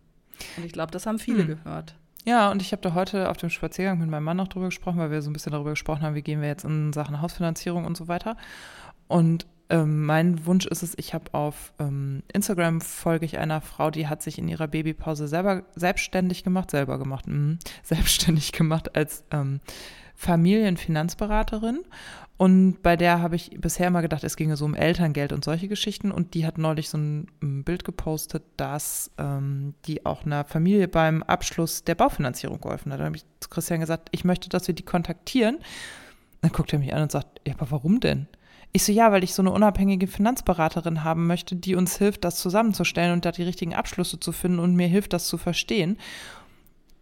Und 0.59 0.67
ich 0.67 0.73
glaube, 0.73 0.93
das 0.93 1.07
haben 1.07 1.19
viele 1.19 1.41
hm. 1.41 1.47
gehört. 1.47 1.95
Ja, 2.29 2.51
und 2.51 2.61
ich 2.61 2.73
habe 2.73 2.83
da 2.83 2.93
heute 2.93 3.31
auf 3.31 3.39
dem 3.39 3.49
Spaziergang 3.49 3.99
mit 3.99 4.11
meinem 4.11 4.25
Mann 4.25 4.37
noch 4.37 4.49
drüber 4.49 4.67
gesprochen, 4.67 4.99
weil 4.99 5.11
wir 5.11 5.23
so 5.23 5.31
ein 5.31 5.33
bisschen 5.33 5.53
darüber 5.53 5.71
gesprochen 5.71 6.03
haben, 6.03 6.15
wie 6.15 6.21
gehen 6.21 6.43
wir 6.43 6.49
jetzt 6.49 6.63
in 6.63 6.93
Sachen 6.93 7.23
Hausfinanzierung 7.23 7.87
und 7.87 7.97
so 7.97 8.07
weiter. 8.07 8.37
Und 9.07 9.47
ähm, 9.71 10.05
mein 10.05 10.45
Wunsch 10.45 10.67
ist 10.67 10.83
es, 10.83 10.93
ich 10.99 11.15
habe 11.15 11.33
auf 11.33 11.73
ähm, 11.79 12.23
Instagram 12.31 12.83
folge 12.83 13.25
ich 13.25 13.39
einer 13.39 13.63
Frau, 13.63 13.91
die 13.91 14.09
hat 14.09 14.23
sich 14.23 14.37
in 14.39 14.47
ihrer 14.47 14.69
Babypause 14.69 15.27
selber 15.27 15.63
selbstständig 15.75 16.45
gemacht, 16.45 16.71
selber 16.71 16.99
gemacht, 16.99 17.27
mh, 17.27 17.61
selbstständig 17.83 18.53
gemacht 18.53 18.95
als 18.95 19.25
ähm, 19.31 19.61
Familienfinanzberaterin 20.19 21.85
und 22.39 22.85
bei 22.85 22.97
der 22.97 23.21
habe 23.21 23.35
ich 23.35 23.51
bisher 23.61 23.89
immer 23.89 24.01
gedacht, 24.01 24.23
es 24.23 24.37
ginge 24.37 24.57
so 24.57 24.65
um 24.65 24.77
Elterngeld 24.77 25.33
und 25.33 25.45
solche 25.45 25.67
Geschichten. 25.67 26.13
Und 26.13 26.35
die 26.35 26.47
hat 26.47 26.57
neulich 26.57 26.89
so 26.89 26.97
ein 26.97 27.27
Bild 27.65 27.85
gepostet, 27.85 28.45
dass 28.57 29.11
ähm, 29.19 29.75
die 29.87 30.07
auch 30.07 30.25
einer 30.25 30.45
Familie 30.45 30.87
beim 30.87 31.25
Abschluss 31.25 31.83
der 31.83 31.97
Baufinanzierung 31.97 32.61
geholfen 32.61 32.93
hat. 32.93 33.01
Da 33.01 33.07
habe 33.07 33.17
ich 33.17 33.25
zu 33.41 33.49
Christian 33.49 33.81
gesagt, 33.81 34.09
ich 34.13 34.25
möchte, 34.25 34.49
dass 34.49 34.69
wir 34.69 34.75
die 34.77 34.85
kontaktieren. 34.85 35.59
Dann 36.41 36.53
guckt 36.53 36.73
er 36.73 36.79
mich 36.79 36.95
an 36.95 37.03
und 37.03 37.11
sagt, 37.11 37.41
ja, 37.45 37.55
aber 37.55 37.73
warum 37.73 37.99
denn? 37.99 38.29
Ich 38.71 38.85
so, 38.85 38.93
ja, 38.93 39.11
weil 39.11 39.25
ich 39.25 39.35
so 39.35 39.43
eine 39.43 39.51
unabhängige 39.51 40.07
Finanzberaterin 40.07 41.03
haben 41.03 41.27
möchte, 41.27 41.57
die 41.57 41.75
uns 41.75 41.97
hilft, 41.99 42.23
das 42.23 42.39
zusammenzustellen 42.39 43.15
und 43.15 43.25
da 43.25 43.33
die 43.33 43.43
richtigen 43.43 43.75
Abschlüsse 43.75 44.21
zu 44.21 44.31
finden 44.31 44.61
und 44.61 44.77
mir 44.77 44.87
hilft, 44.87 45.13
das 45.13 45.27
zu 45.27 45.39
verstehen. 45.39 45.99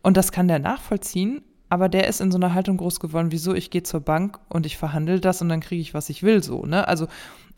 Und 0.02 0.16
das 0.16 0.32
kann 0.32 0.48
der 0.48 0.60
nachvollziehen, 0.60 1.42
aber 1.68 1.88
der 1.88 2.06
ist 2.06 2.20
in 2.20 2.30
so 2.30 2.38
einer 2.38 2.54
Haltung 2.54 2.76
groß 2.76 3.00
geworden, 3.00 3.32
wieso 3.32 3.54
ich 3.54 3.70
gehe 3.70 3.82
zur 3.82 4.00
Bank 4.00 4.38
und 4.48 4.66
ich 4.66 4.76
verhandle 4.76 5.20
das 5.20 5.42
und 5.42 5.48
dann 5.48 5.60
kriege 5.60 5.82
ich, 5.82 5.94
was 5.94 6.08
ich 6.08 6.22
will, 6.22 6.42
so, 6.42 6.64
ne? 6.64 6.86
Also, 6.86 7.08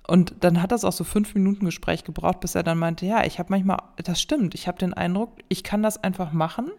und 0.06 0.36
dann 0.40 0.62
hat 0.62 0.72
das 0.72 0.84
auch 0.84 0.92
so 0.92 1.04
fünf 1.04 1.34
Minuten 1.34 1.66
Gespräch 1.66 2.02
gebraucht, 2.04 2.40
bis 2.40 2.54
er 2.54 2.62
dann 2.62 2.78
meinte, 2.78 3.04
ja, 3.04 3.24
ich 3.24 3.38
habe 3.38 3.50
manchmal, 3.50 3.78
das 4.02 4.20
stimmt, 4.20 4.54
ich 4.54 4.66
habe 4.66 4.78
den 4.78 4.94
Eindruck, 4.94 5.32
ich 5.48 5.62
kann 5.62 5.82
das 5.82 6.02
einfach 6.02 6.32
machen. 6.32 6.70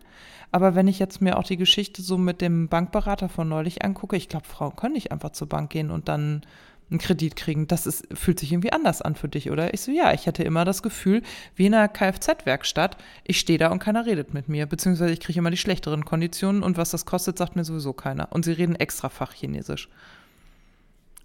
Aber 0.51 0.73
wenn 0.73 0.87
ich 0.87 0.97
jetzt 0.97 1.21
mir 1.21 1.37
auch 1.37 1.43
die 1.43 1.57
Geschichte 1.57 2.01
so 2.01 2.17
mit 2.17 2.41
dem 2.41 2.69
Bankberater 2.69 3.29
von 3.29 3.47
neulich 3.47 3.83
angucke, 3.83 4.17
ich 4.17 4.29
glaube, 4.29 4.47
Frauen 4.47 4.75
können 4.75 4.95
nicht 4.95 5.11
einfach 5.11 5.29
zur 5.29 5.47
Bank 5.47 5.69
gehen 5.69 5.91
und 5.91 6.07
dann 6.07 6.41
einen 6.89 6.99
Kredit 6.99 7.35
kriegen. 7.35 7.67
Das 7.67 7.85
ist, 7.85 8.07
fühlt 8.13 8.39
sich 8.39 8.51
irgendwie 8.51 8.71
anders 8.71 9.01
an 9.01 9.15
für 9.15 9.27
dich, 9.27 9.51
oder? 9.51 9.73
Ich 9.73 9.81
so, 9.81 9.91
ja, 9.91 10.13
ich 10.13 10.27
hatte 10.27 10.43
immer 10.43 10.65
das 10.65 10.81
Gefühl, 10.81 11.21
wie 11.55 11.67
in 11.67 11.73
einer 11.73 11.87
Kfz-Werkstatt, 11.87 12.97
ich 13.23 13.39
stehe 13.39 13.59
da 13.59 13.69
und 13.69 13.79
keiner 13.79 14.05
redet 14.05 14.33
mit 14.33 14.49
mir, 14.49 14.65
beziehungsweise 14.65 15.13
ich 15.13 15.19
kriege 15.19 15.39
immer 15.39 15.51
die 15.51 15.57
schlechteren 15.57 16.05
Konditionen 16.05 16.63
und 16.63 16.77
was 16.77 16.91
das 16.91 17.05
kostet, 17.05 17.37
sagt 17.37 17.55
mir 17.55 17.63
sowieso 17.63 17.93
keiner. 17.93 18.31
Und 18.31 18.45
sie 18.45 18.53
reden 18.53 18.75
extra 18.75 19.09
Fachchinesisch. 19.09 19.89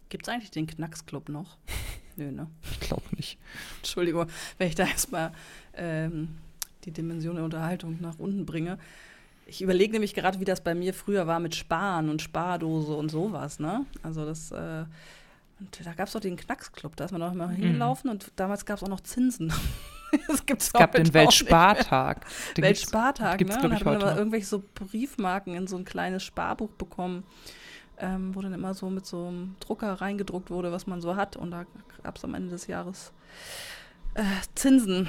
Gibt 0.08 0.26
es 0.26 0.32
eigentlich 0.32 0.50
den 0.50 0.66
Knacksclub 0.66 1.28
noch? 1.28 1.56
Nö, 2.16 2.30
ne? 2.30 2.46
Ich 2.70 2.80
glaube 2.80 3.04
nicht. 3.16 3.38
Entschuldigung, 3.78 4.26
wenn 4.58 4.68
ich 4.68 4.74
da 4.74 4.86
erstmal 4.86 5.32
ähm, 5.74 6.28
die 6.84 6.92
Dimension 6.92 7.36
der 7.36 7.44
Unterhaltung 7.44 7.98
nach 8.00 8.18
unten 8.18 8.46
bringe. 8.46 8.78
Ich 9.46 9.60
überlege 9.60 9.92
nämlich 9.92 10.14
gerade, 10.14 10.40
wie 10.40 10.44
das 10.44 10.62
bei 10.62 10.74
mir 10.74 10.94
früher 10.94 11.26
war 11.26 11.40
mit 11.40 11.54
Sparen 11.54 12.08
und 12.08 12.22
Spardose 12.22 12.94
und 12.94 13.10
sowas, 13.10 13.58
ne? 13.58 13.84
Also 14.02 14.24
das 14.24 14.52
äh, 14.52 14.84
und 15.64 15.86
da 15.86 15.92
gab 15.92 16.06
es 16.06 16.12
doch 16.12 16.20
den 16.20 16.36
Knacksclub, 16.36 16.96
da 16.96 17.04
ist 17.04 17.12
man 17.12 17.22
auch 17.22 17.32
immer 17.32 17.48
mhm. 17.48 17.56
hingelaufen 17.56 18.10
und 18.10 18.32
damals 18.36 18.64
gab 18.64 18.78
es 18.78 18.82
auch 18.82 18.88
noch 18.88 19.00
Zinsen. 19.00 19.52
das 20.28 20.44
gibt's 20.46 20.66
es 20.66 20.72
gab 20.72 20.92
den 20.92 21.12
Weltspartag. 21.12 22.26
Den 22.56 22.64
Weltspartag, 22.64 23.38
gibt's, 23.38 23.56
ne? 23.56 23.62
Gibt's, 23.62 23.82
und 23.82 23.84
dann 23.84 23.98
hat 23.98 24.02
man 24.06 24.18
irgendwelche 24.18 24.46
so 24.46 24.62
Briefmarken 24.74 25.54
in 25.54 25.66
so 25.66 25.76
ein 25.76 25.84
kleines 25.84 26.22
Sparbuch 26.22 26.70
bekommen, 26.70 27.24
ähm, 27.98 28.34
wo 28.34 28.40
dann 28.40 28.52
immer 28.52 28.74
so 28.74 28.90
mit 28.90 29.06
so 29.06 29.28
einem 29.28 29.56
Drucker 29.60 29.92
reingedruckt 29.94 30.50
wurde, 30.50 30.72
was 30.72 30.86
man 30.86 31.00
so 31.00 31.16
hat. 31.16 31.36
Und 31.36 31.50
da 31.50 31.64
gab 32.02 32.16
es 32.16 32.24
am 32.24 32.34
Ende 32.34 32.50
des 32.50 32.66
Jahres 32.66 33.12
Äh, 34.14 34.22
Zinsen 34.54 35.08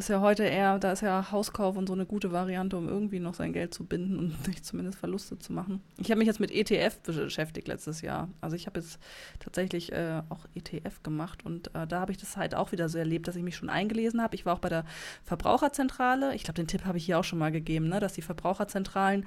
ist 0.00 0.08
ja 0.08 0.20
heute 0.20 0.44
eher, 0.44 0.78
da 0.78 0.92
ist 0.92 1.02
ja 1.02 1.30
Hauskauf 1.30 1.76
und 1.76 1.86
so 1.86 1.92
eine 1.92 2.06
gute 2.06 2.32
Variante, 2.32 2.76
um 2.76 2.88
irgendwie 2.88 3.20
noch 3.20 3.34
sein 3.34 3.52
Geld 3.52 3.74
zu 3.74 3.84
binden 3.84 4.18
und 4.18 4.46
nicht 4.48 4.64
zumindest 4.64 4.98
Verluste 4.98 5.38
zu 5.38 5.52
machen. 5.52 5.82
Ich 5.98 6.10
habe 6.10 6.18
mich 6.18 6.26
jetzt 6.26 6.40
mit 6.40 6.50
ETF 6.50 6.98
beschäftigt 7.00 7.68
letztes 7.68 8.00
Jahr. 8.00 8.28
Also 8.40 8.56
ich 8.56 8.66
habe 8.66 8.80
jetzt 8.80 8.98
tatsächlich 9.38 9.92
äh, 9.92 10.22
auch 10.30 10.46
ETF 10.54 11.02
gemacht 11.02 11.44
und 11.44 11.74
äh, 11.74 11.86
da 11.86 12.00
habe 12.00 12.12
ich 12.12 12.18
das 12.18 12.36
halt 12.36 12.54
auch 12.54 12.72
wieder 12.72 12.88
so 12.88 12.98
erlebt, 12.98 13.28
dass 13.28 13.36
ich 13.36 13.42
mich 13.42 13.56
schon 13.56 13.70
eingelesen 13.70 14.22
habe. 14.22 14.34
Ich 14.34 14.46
war 14.46 14.54
auch 14.54 14.60
bei 14.60 14.70
der 14.70 14.84
Verbraucherzentrale. 15.24 16.34
Ich 16.34 16.44
glaube, 16.44 16.56
den 16.56 16.66
Tipp 16.66 16.86
habe 16.86 16.98
ich 16.98 17.04
hier 17.04 17.18
auch 17.18 17.24
schon 17.24 17.38
mal 17.38 17.52
gegeben, 17.52 17.88
ne, 17.88 18.00
dass 18.00 18.14
die 18.14 18.22
Verbraucherzentralen 18.22 19.26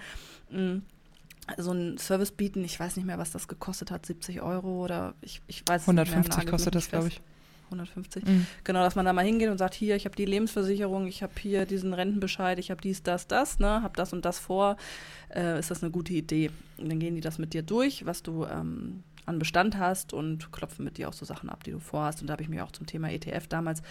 mh, 0.49 0.57
hm, 0.57 0.82
so 1.57 1.71
einen 1.71 1.97
Service 1.97 2.32
bieten. 2.32 2.63
Ich 2.63 2.80
weiß 2.80 2.95
nicht 2.95 3.05
mehr, 3.05 3.19
was 3.19 3.32
das 3.32 3.47
gekostet 3.47 3.91
hat, 3.91 4.05
70 4.05 4.41
Euro 4.41 4.84
oder 4.84 5.13
ich, 5.21 5.41
ich 5.47 5.63
weiß 5.67 5.84
150 5.84 6.36
nicht 6.36 6.45
mehr, 6.45 6.51
kostet 6.51 6.76
das, 6.76 6.89
glaube 6.89 7.09
ich. 7.09 7.21
150. 7.74 8.26
Mhm. 8.26 8.45
Genau, 8.63 8.82
dass 8.82 8.95
man 8.95 9.05
da 9.05 9.13
mal 9.13 9.26
hingeht 9.26 9.49
und 9.49 9.57
sagt, 9.57 9.74
hier, 9.74 9.95
ich 9.95 10.05
habe 10.05 10.15
die 10.15 10.26
Lebensversicherung, 10.26 11.07
ich 11.07 11.24
habe 11.24 11.34
hier 11.39 11.65
diesen 11.65 11.93
Rentenbescheid, 11.93 12.59
ich 12.59 12.71
habe 12.71 12.82
dies, 12.82 13.03
das, 13.03 13.28
das, 13.28 13.59
ne, 13.59 13.82
habe 13.84 13.95
das 13.95 14.13
und 14.13 14.26
das 14.26 14.39
vor. 14.39 14.78
Äh, 15.34 15.59
ist 15.59 15.71
das 15.71 15.84
eine 15.84 15.91
gute 15.91 16.13
Idee? 16.13 16.51
Und 16.78 16.89
dann 16.89 16.99
gehen 16.99 17.15
die 17.15 17.21
das 17.21 17.38
mit 17.38 17.53
dir 17.53 17.63
durch, 17.63 18.05
was 18.05 18.24
du 18.24 18.45
ähm, 18.45 19.03
an 19.26 19.39
Bestand 19.39 19.78
hast 19.78 20.13
und 20.13 20.51
klopfen 20.51 20.84
mit 20.84 20.97
dir 20.97 21.09
auch 21.09 21.13
so 21.13 21.26
Sachen 21.26 21.49
ab, 21.49 21.63
die 21.63 21.71
du 21.71 21.80
vorhast. 21.80 22.21
Und 22.21 22.28
da 22.28 22.34
habe 22.34 22.43
ich 22.43 22.49
mich 22.49 22.61
auch 22.61 22.71
zum 22.71 22.86
Thema 22.86 23.09
ETF 23.11 23.47
damals 23.47 23.82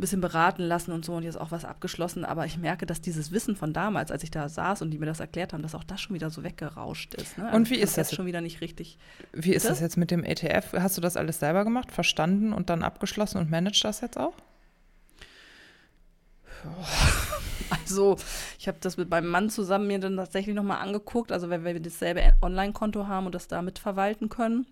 ein 0.00 0.02
bisschen 0.02 0.22
beraten 0.22 0.62
lassen 0.62 0.92
und 0.92 1.04
so 1.04 1.14
und 1.14 1.24
jetzt 1.24 1.38
auch 1.38 1.50
was 1.50 1.66
abgeschlossen. 1.66 2.24
Aber 2.24 2.46
ich 2.46 2.56
merke, 2.56 2.86
dass 2.86 3.02
dieses 3.02 3.32
Wissen 3.32 3.54
von 3.54 3.74
damals, 3.74 4.10
als 4.10 4.22
ich 4.22 4.30
da 4.30 4.48
saß 4.48 4.80
und 4.80 4.90
die 4.90 4.98
mir 4.98 5.06
das 5.06 5.20
erklärt 5.20 5.52
haben, 5.52 5.62
dass 5.62 5.74
auch 5.74 5.84
das 5.84 6.00
schon 6.00 6.14
wieder 6.14 6.30
so 6.30 6.42
weggerauscht 6.42 7.14
ist. 7.14 7.36
Ne? 7.36 7.52
Und 7.52 7.68
wie 7.68 7.74
ist 7.74 7.98
das 7.98 8.08
jetzt 8.08 8.16
schon 8.16 8.24
wieder 8.24 8.40
nicht 8.40 8.62
richtig? 8.62 8.98
Wie 9.32 9.52
ist 9.52 9.66
das? 9.66 9.72
das 9.72 9.80
jetzt 9.80 9.96
mit 9.98 10.10
dem 10.10 10.24
ETF? 10.24 10.72
Hast 10.72 10.96
du 10.96 11.02
das 11.02 11.18
alles 11.18 11.38
selber 11.38 11.64
gemacht, 11.64 11.92
verstanden 11.92 12.54
und 12.54 12.70
dann 12.70 12.82
abgeschlossen 12.82 13.38
und 13.38 13.50
managst 13.50 13.84
das 13.84 14.00
jetzt 14.00 14.18
auch? 14.18 14.34
Also, 17.70 18.16
ich 18.58 18.66
habe 18.66 18.78
das 18.80 18.96
mit 18.96 19.10
meinem 19.10 19.28
Mann 19.28 19.48
zusammen 19.48 19.86
mir 19.86 20.00
dann 20.00 20.16
tatsächlich 20.16 20.56
nochmal 20.56 20.78
angeguckt. 20.78 21.30
Also, 21.30 21.50
wenn 21.50 21.64
wir 21.64 21.78
dasselbe 21.78 22.32
Online-Konto 22.42 23.06
haben 23.06 23.26
und 23.26 23.34
das 23.34 23.46
da 23.46 23.62
mitverwalten 23.62 24.28
können. 24.28 24.66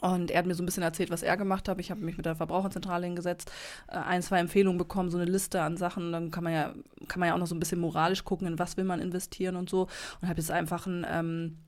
Und 0.00 0.30
er 0.30 0.38
hat 0.38 0.46
mir 0.46 0.54
so 0.54 0.62
ein 0.62 0.66
bisschen 0.66 0.82
erzählt, 0.82 1.10
was 1.10 1.22
er 1.22 1.36
gemacht 1.36 1.68
hat. 1.68 1.80
Ich 1.80 1.90
habe 1.90 2.00
mich 2.00 2.16
mit 2.16 2.26
der 2.26 2.36
Verbraucherzentrale 2.36 3.06
hingesetzt, 3.06 3.50
äh, 3.88 3.96
ein, 3.96 4.22
zwei 4.22 4.38
Empfehlungen 4.38 4.78
bekommen, 4.78 5.10
so 5.10 5.18
eine 5.18 5.30
Liste 5.30 5.62
an 5.62 5.76
Sachen. 5.76 6.12
Dann 6.12 6.30
kann 6.30 6.44
man 6.44 6.52
ja, 6.52 6.74
kann 7.08 7.20
man 7.20 7.28
ja 7.28 7.34
auch 7.34 7.38
noch 7.38 7.46
so 7.46 7.54
ein 7.54 7.60
bisschen 7.60 7.80
moralisch 7.80 8.24
gucken, 8.24 8.46
in 8.46 8.58
was 8.58 8.76
will 8.76 8.84
man 8.84 9.00
investieren 9.00 9.56
und 9.56 9.70
so. 9.70 9.88
Und 10.20 10.28
habe 10.28 10.40
jetzt 10.40 10.50
einfach 10.50 10.86
einen 10.86 11.06
ähm, 11.08 11.58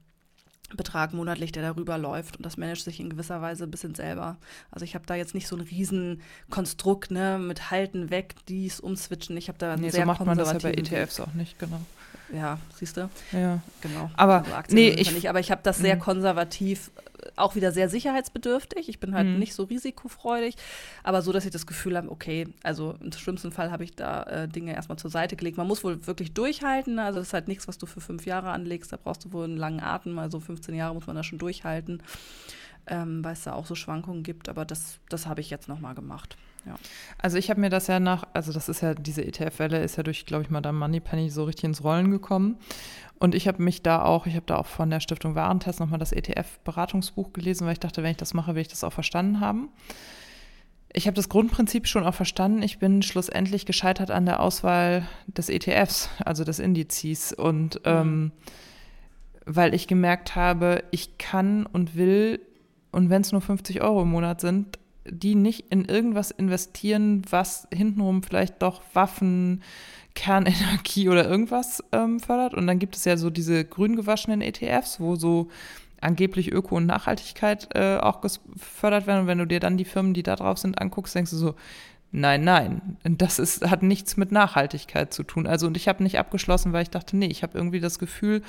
Betrag 0.77 1.15
monatlich, 1.15 1.53
der 1.53 1.63
darüber 1.63 1.97
läuft. 1.97 2.37
Und 2.37 2.45
das 2.45 2.59
managt 2.59 2.85
sich 2.85 3.01
in 3.01 3.09
gewisser 3.09 3.41
Weise 3.41 3.65
ein 3.65 3.71
bisschen 3.71 3.95
selber. 3.95 4.37
Also 4.71 4.85
ich 4.85 4.95
habe 4.95 5.07
da 5.07 5.15
jetzt 5.15 5.35
nicht 5.35 5.49
so 5.49 5.57
ein 5.57 5.63
Riesenkonstrukt, 5.63 7.11
ne, 7.11 7.39
mit 7.39 7.71
Halten 7.71 8.11
weg, 8.11 8.35
dies, 8.49 8.79
umswitchen. 8.79 9.37
Ich 9.37 9.49
habe 9.49 9.59
da 9.59 9.77
nee, 9.77 9.89
sehr 9.89 10.03
so 10.03 10.07
macht 10.07 10.25
man 10.25 10.37
das 10.37 10.53
ja 10.53 10.59
bei 10.59 10.73
ETFs 10.73 11.21
auch 11.21 11.33
nicht, 11.33 11.59
genau. 11.59 11.81
Ja, 12.33 12.59
siehst 12.75 12.97
du? 12.97 13.09
Ja. 13.33 13.61
Genau. 13.81 14.11
Aber, 14.17 14.45
also 14.55 14.75
nee, 14.75 14.91
ich, 14.91 15.13
nicht, 15.13 15.29
aber 15.29 15.41
ich 15.41 15.51
habe 15.51 15.63
das 15.63 15.79
sehr 15.79 15.97
mhm. 15.97 16.01
konservativ 16.01 16.91
auch 17.37 17.55
wieder 17.55 17.73
sehr 17.73 17.89
sicherheitsbedürftig. 17.89 18.89
Ich 18.89 19.01
bin 19.01 19.15
halt 19.15 19.27
mhm. 19.27 19.39
nicht 19.39 19.55
so 19.55 19.65
risikofreudig, 19.65 20.57
aber 21.03 21.23
so, 21.23 21.33
dass 21.33 21.45
ich 21.45 21.51
das 21.51 21.67
Gefühl 21.67 21.97
habe, 21.97 22.11
okay, 22.11 22.49
also 22.63 22.97
im 23.01 23.13
schlimmsten 23.13 23.53
Fall 23.53 23.71
habe 23.71 23.85
ich 23.85 23.95
da 23.95 24.23
äh, 24.25 24.49
Dinge 24.49 24.75
erstmal 24.75 24.99
zur 24.99 25.11
Seite 25.11 25.37
gelegt. 25.37 25.57
Man 25.57 25.67
muss 25.67 25.85
wohl 25.85 26.07
wirklich 26.07 26.33
durchhalten. 26.33 26.97
Ne? 26.97 27.05
Also 27.05 27.19
das 27.19 27.29
ist 27.29 27.35
halt 27.35 27.49
nichts, 27.49 27.69
was 27.69 27.79
du 27.79 27.87
für 27.87 28.01
fünf 28.01 28.27
Jahre 28.27 28.51
anlegst. 28.51 28.93
Da 28.93 28.97
brauchst 28.97 29.25
du 29.25 29.33
wohl 29.33 29.45
einen 29.45 29.57
langen 29.57 29.81
Atem. 29.81 30.19
Also 30.19 30.41
15 30.41 30.75
Jahre 30.75 30.95
muss 30.95 31.07
man 31.07 31.17
da 31.17 31.23
schon 31.23 31.39
durchhalten, 31.39 32.03
ähm, 32.87 33.25
weil 33.25 33.33
es 33.33 33.43
da 33.43 33.55
auch 33.55 33.67
so 33.67 33.75
Schwankungen 33.75 34.23
gibt. 34.23 34.49
Aber 34.49 34.65
das, 34.65 34.99
das 35.09 35.27
habe 35.27 35.41
ich 35.41 35.51
jetzt 35.51 35.69
nochmal 35.69 35.95
gemacht. 35.95 36.37
Ja. 36.69 36.75
Also 37.17 37.39
ich 37.39 37.51
habe 37.51 37.61
mir 37.61 37.71
das 37.71 37.87
ja 37.87 37.99
nach, 37.99 38.25
also 38.35 38.53
das 38.53 38.69
ist 38.69 38.83
ja, 38.83 38.95
diese 38.95 39.25
ETF-Welle 39.25 39.83
ist 39.83 39.97
ja 39.97 40.03
durch, 40.03 40.27
glaube 40.27 40.43
ich, 40.43 40.51
Madame 40.51 40.79
Moneypenny 40.79 41.31
so 41.31 41.45
richtig 41.45 41.65
ins 41.65 41.83
Rollen 41.83 42.11
gekommen. 42.11 42.59
Und 43.19 43.35
ich 43.35 43.49
habe 43.49 43.63
mich 43.63 43.83
da 43.83 44.03
auch, 44.03 44.27
ich 44.27 44.37
habe 44.37 44.47
da 44.47 44.57
auch 44.57 44.67
von 44.67 44.91
der 44.91 45.01
Stiftung 45.01 45.35
Warentest 45.35 45.81
nochmal 45.81 45.99
das 45.99 46.13
ETF-Beratungsbuch 46.13 47.33
gelesen, 47.33 47.67
weil 47.67 47.73
ich 47.73 47.81
dachte, 47.81 48.03
wenn 48.03 48.13
ich 48.13 48.17
das 48.17 48.35
mache, 48.35 48.55
will 48.55 48.63
ich 48.63 48.69
das 48.69 48.85
auch 48.85 48.93
verstanden 48.93 49.41
haben. 49.41 49.71
Ich 50.93 51.07
habe 51.07 51.15
das 51.15 51.29
Grundprinzip 51.29 51.87
schon 51.87 52.05
auch 52.05 52.15
verstanden. 52.15 52.63
Ich 52.63 52.79
bin 52.79 53.03
schlussendlich 53.03 53.67
gescheitert 53.67 54.11
an 54.11 54.27
der 54.27 54.41
Auswahl 54.41 55.07
des 55.27 55.49
ETFs, 55.49 56.09
also 56.25 56.45
des 56.45 56.59
Indizes. 56.59 57.33
Und 57.33 57.77
mhm. 57.77 57.81
ähm, 57.85 58.33
weil 59.47 59.75
ich 59.75 59.89
gemerkt 59.89 60.37
habe, 60.37 60.85
ich 60.91 61.19
kann 61.19 61.67
und 61.67 61.97
will, 61.97 62.41
und 62.93 63.11
wenn 63.11 63.23
es 63.23 63.33
nur 63.33 63.41
50 63.41 63.81
Euro 63.81 64.03
im 64.03 64.11
Monat 64.11 64.41
sind, 64.41 64.79
die 65.11 65.35
nicht 65.35 65.67
in 65.71 65.85
irgendwas 65.85 66.31
investieren, 66.31 67.23
was 67.31 67.69
hintenrum 67.73 68.23
vielleicht 68.23 68.63
doch 68.63 68.83
Waffen, 68.93 69.63
Kernenergie 70.15 71.09
oder 71.09 71.29
irgendwas 71.29 71.83
ähm, 71.93 72.21
fördert. 72.21 72.55
Und 72.55 72.67
dann 72.67 72.79
gibt 72.79 72.97
es 72.97 73.05
ja 73.05 73.17
so 73.17 73.31
diese 73.31 73.65
grün 73.65 73.97
gewaschenen 73.97 74.43
ETFs, 74.43 74.99
wo 74.99 75.17
so 75.17 75.49
angeblich 76.01 76.53
Öko 76.53 76.77
und 76.77 76.87
Nachhaltigkeit 76.87 77.69
äh, 77.75 77.99
auch 77.99 78.21
gefördert 78.21 79.07
werden. 79.07 79.23
Und 79.23 79.27
wenn 79.27 79.39
du 79.39 79.47
dir 79.47 79.61
dann 79.61 79.77
die 79.77 79.85
Firmen, 79.85 80.15
die 80.15 80.23
da 80.23 80.37
drauf 80.37 80.59
sind, 80.59 80.81
anguckst, 80.81 81.15
denkst 81.15 81.31
du 81.31 81.37
so, 81.37 81.55
nein, 82.11 82.45
nein, 82.45 82.97
das 83.05 83.39
ist, 83.39 83.69
hat 83.69 83.83
nichts 83.83 84.17
mit 84.17 84.33
Nachhaltigkeit 84.33 85.13
zu 85.13 85.23
tun. 85.23 85.47
Also 85.47 85.67
und 85.67 85.77
ich 85.77 85.89
habe 85.89 86.03
nicht 86.03 86.19
abgeschlossen, 86.19 86.73
weil 86.73 86.83
ich 86.83 86.91
dachte, 86.91 87.17
nee, 87.17 87.27
ich 87.27 87.43
habe 87.43 87.57
irgendwie 87.57 87.81
das 87.81 87.99
Gefühl, 87.99 88.43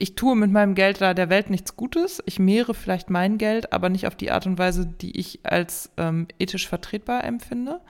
ich 0.00 0.14
tue 0.14 0.34
mit 0.34 0.50
meinem 0.50 0.74
Geld 0.74 1.00
da 1.02 1.12
der 1.12 1.28
Welt 1.28 1.50
nichts 1.50 1.76
Gutes. 1.76 2.22
Ich 2.24 2.38
mehre 2.38 2.72
vielleicht 2.72 3.10
mein 3.10 3.36
Geld, 3.36 3.72
aber 3.72 3.90
nicht 3.90 4.06
auf 4.06 4.16
die 4.16 4.30
Art 4.30 4.46
und 4.46 4.58
Weise, 4.58 4.86
die 4.86 5.18
ich 5.18 5.40
als 5.44 5.90
ähm, 5.98 6.26
ethisch 6.38 6.66
vertretbar 6.66 7.22
empfinde 7.22 7.80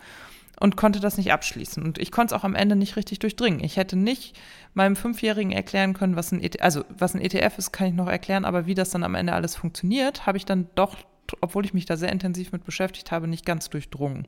und 0.58 0.76
konnte 0.76 0.98
das 0.98 1.16
nicht 1.16 1.32
abschließen. 1.32 1.82
Und 1.84 1.98
ich 1.98 2.10
konnte 2.10 2.34
es 2.34 2.40
auch 2.40 2.44
am 2.44 2.56
Ende 2.56 2.74
nicht 2.74 2.96
richtig 2.96 3.20
durchdringen. 3.20 3.62
Ich 3.62 3.76
hätte 3.76 3.96
nicht 3.96 4.36
meinem 4.74 4.96
Fünfjährigen 4.96 5.52
erklären 5.52 5.94
können, 5.94 6.16
was 6.16 6.32
ein, 6.32 6.42
ETF, 6.42 6.62
also 6.62 6.84
was 6.90 7.14
ein 7.14 7.20
ETF 7.20 7.58
ist, 7.58 7.72
kann 7.72 7.86
ich 7.86 7.94
noch 7.94 8.08
erklären, 8.08 8.44
aber 8.44 8.66
wie 8.66 8.74
das 8.74 8.90
dann 8.90 9.04
am 9.04 9.14
Ende 9.14 9.32
alles 9.32 9.54
funktioniert, 9.54 10.26
habe 10.26 10.36
ich 10.36 10.44
dann 10.44 10.66
doch, 10.74 10.96
obwohl 11.40 11.64
ich 11.64 11.74
mich 11.74 11.86
da 11.86 11.96
sehr 11.96 12.10
intensiv 12.10 12.50
mit 12.50 12.64
beschäftigt 12.64 13.12
habe, 13.12 13.28
nicht 13.28 13.46
ganz 13.46 13.70
durchdrungen. 13.70 14.26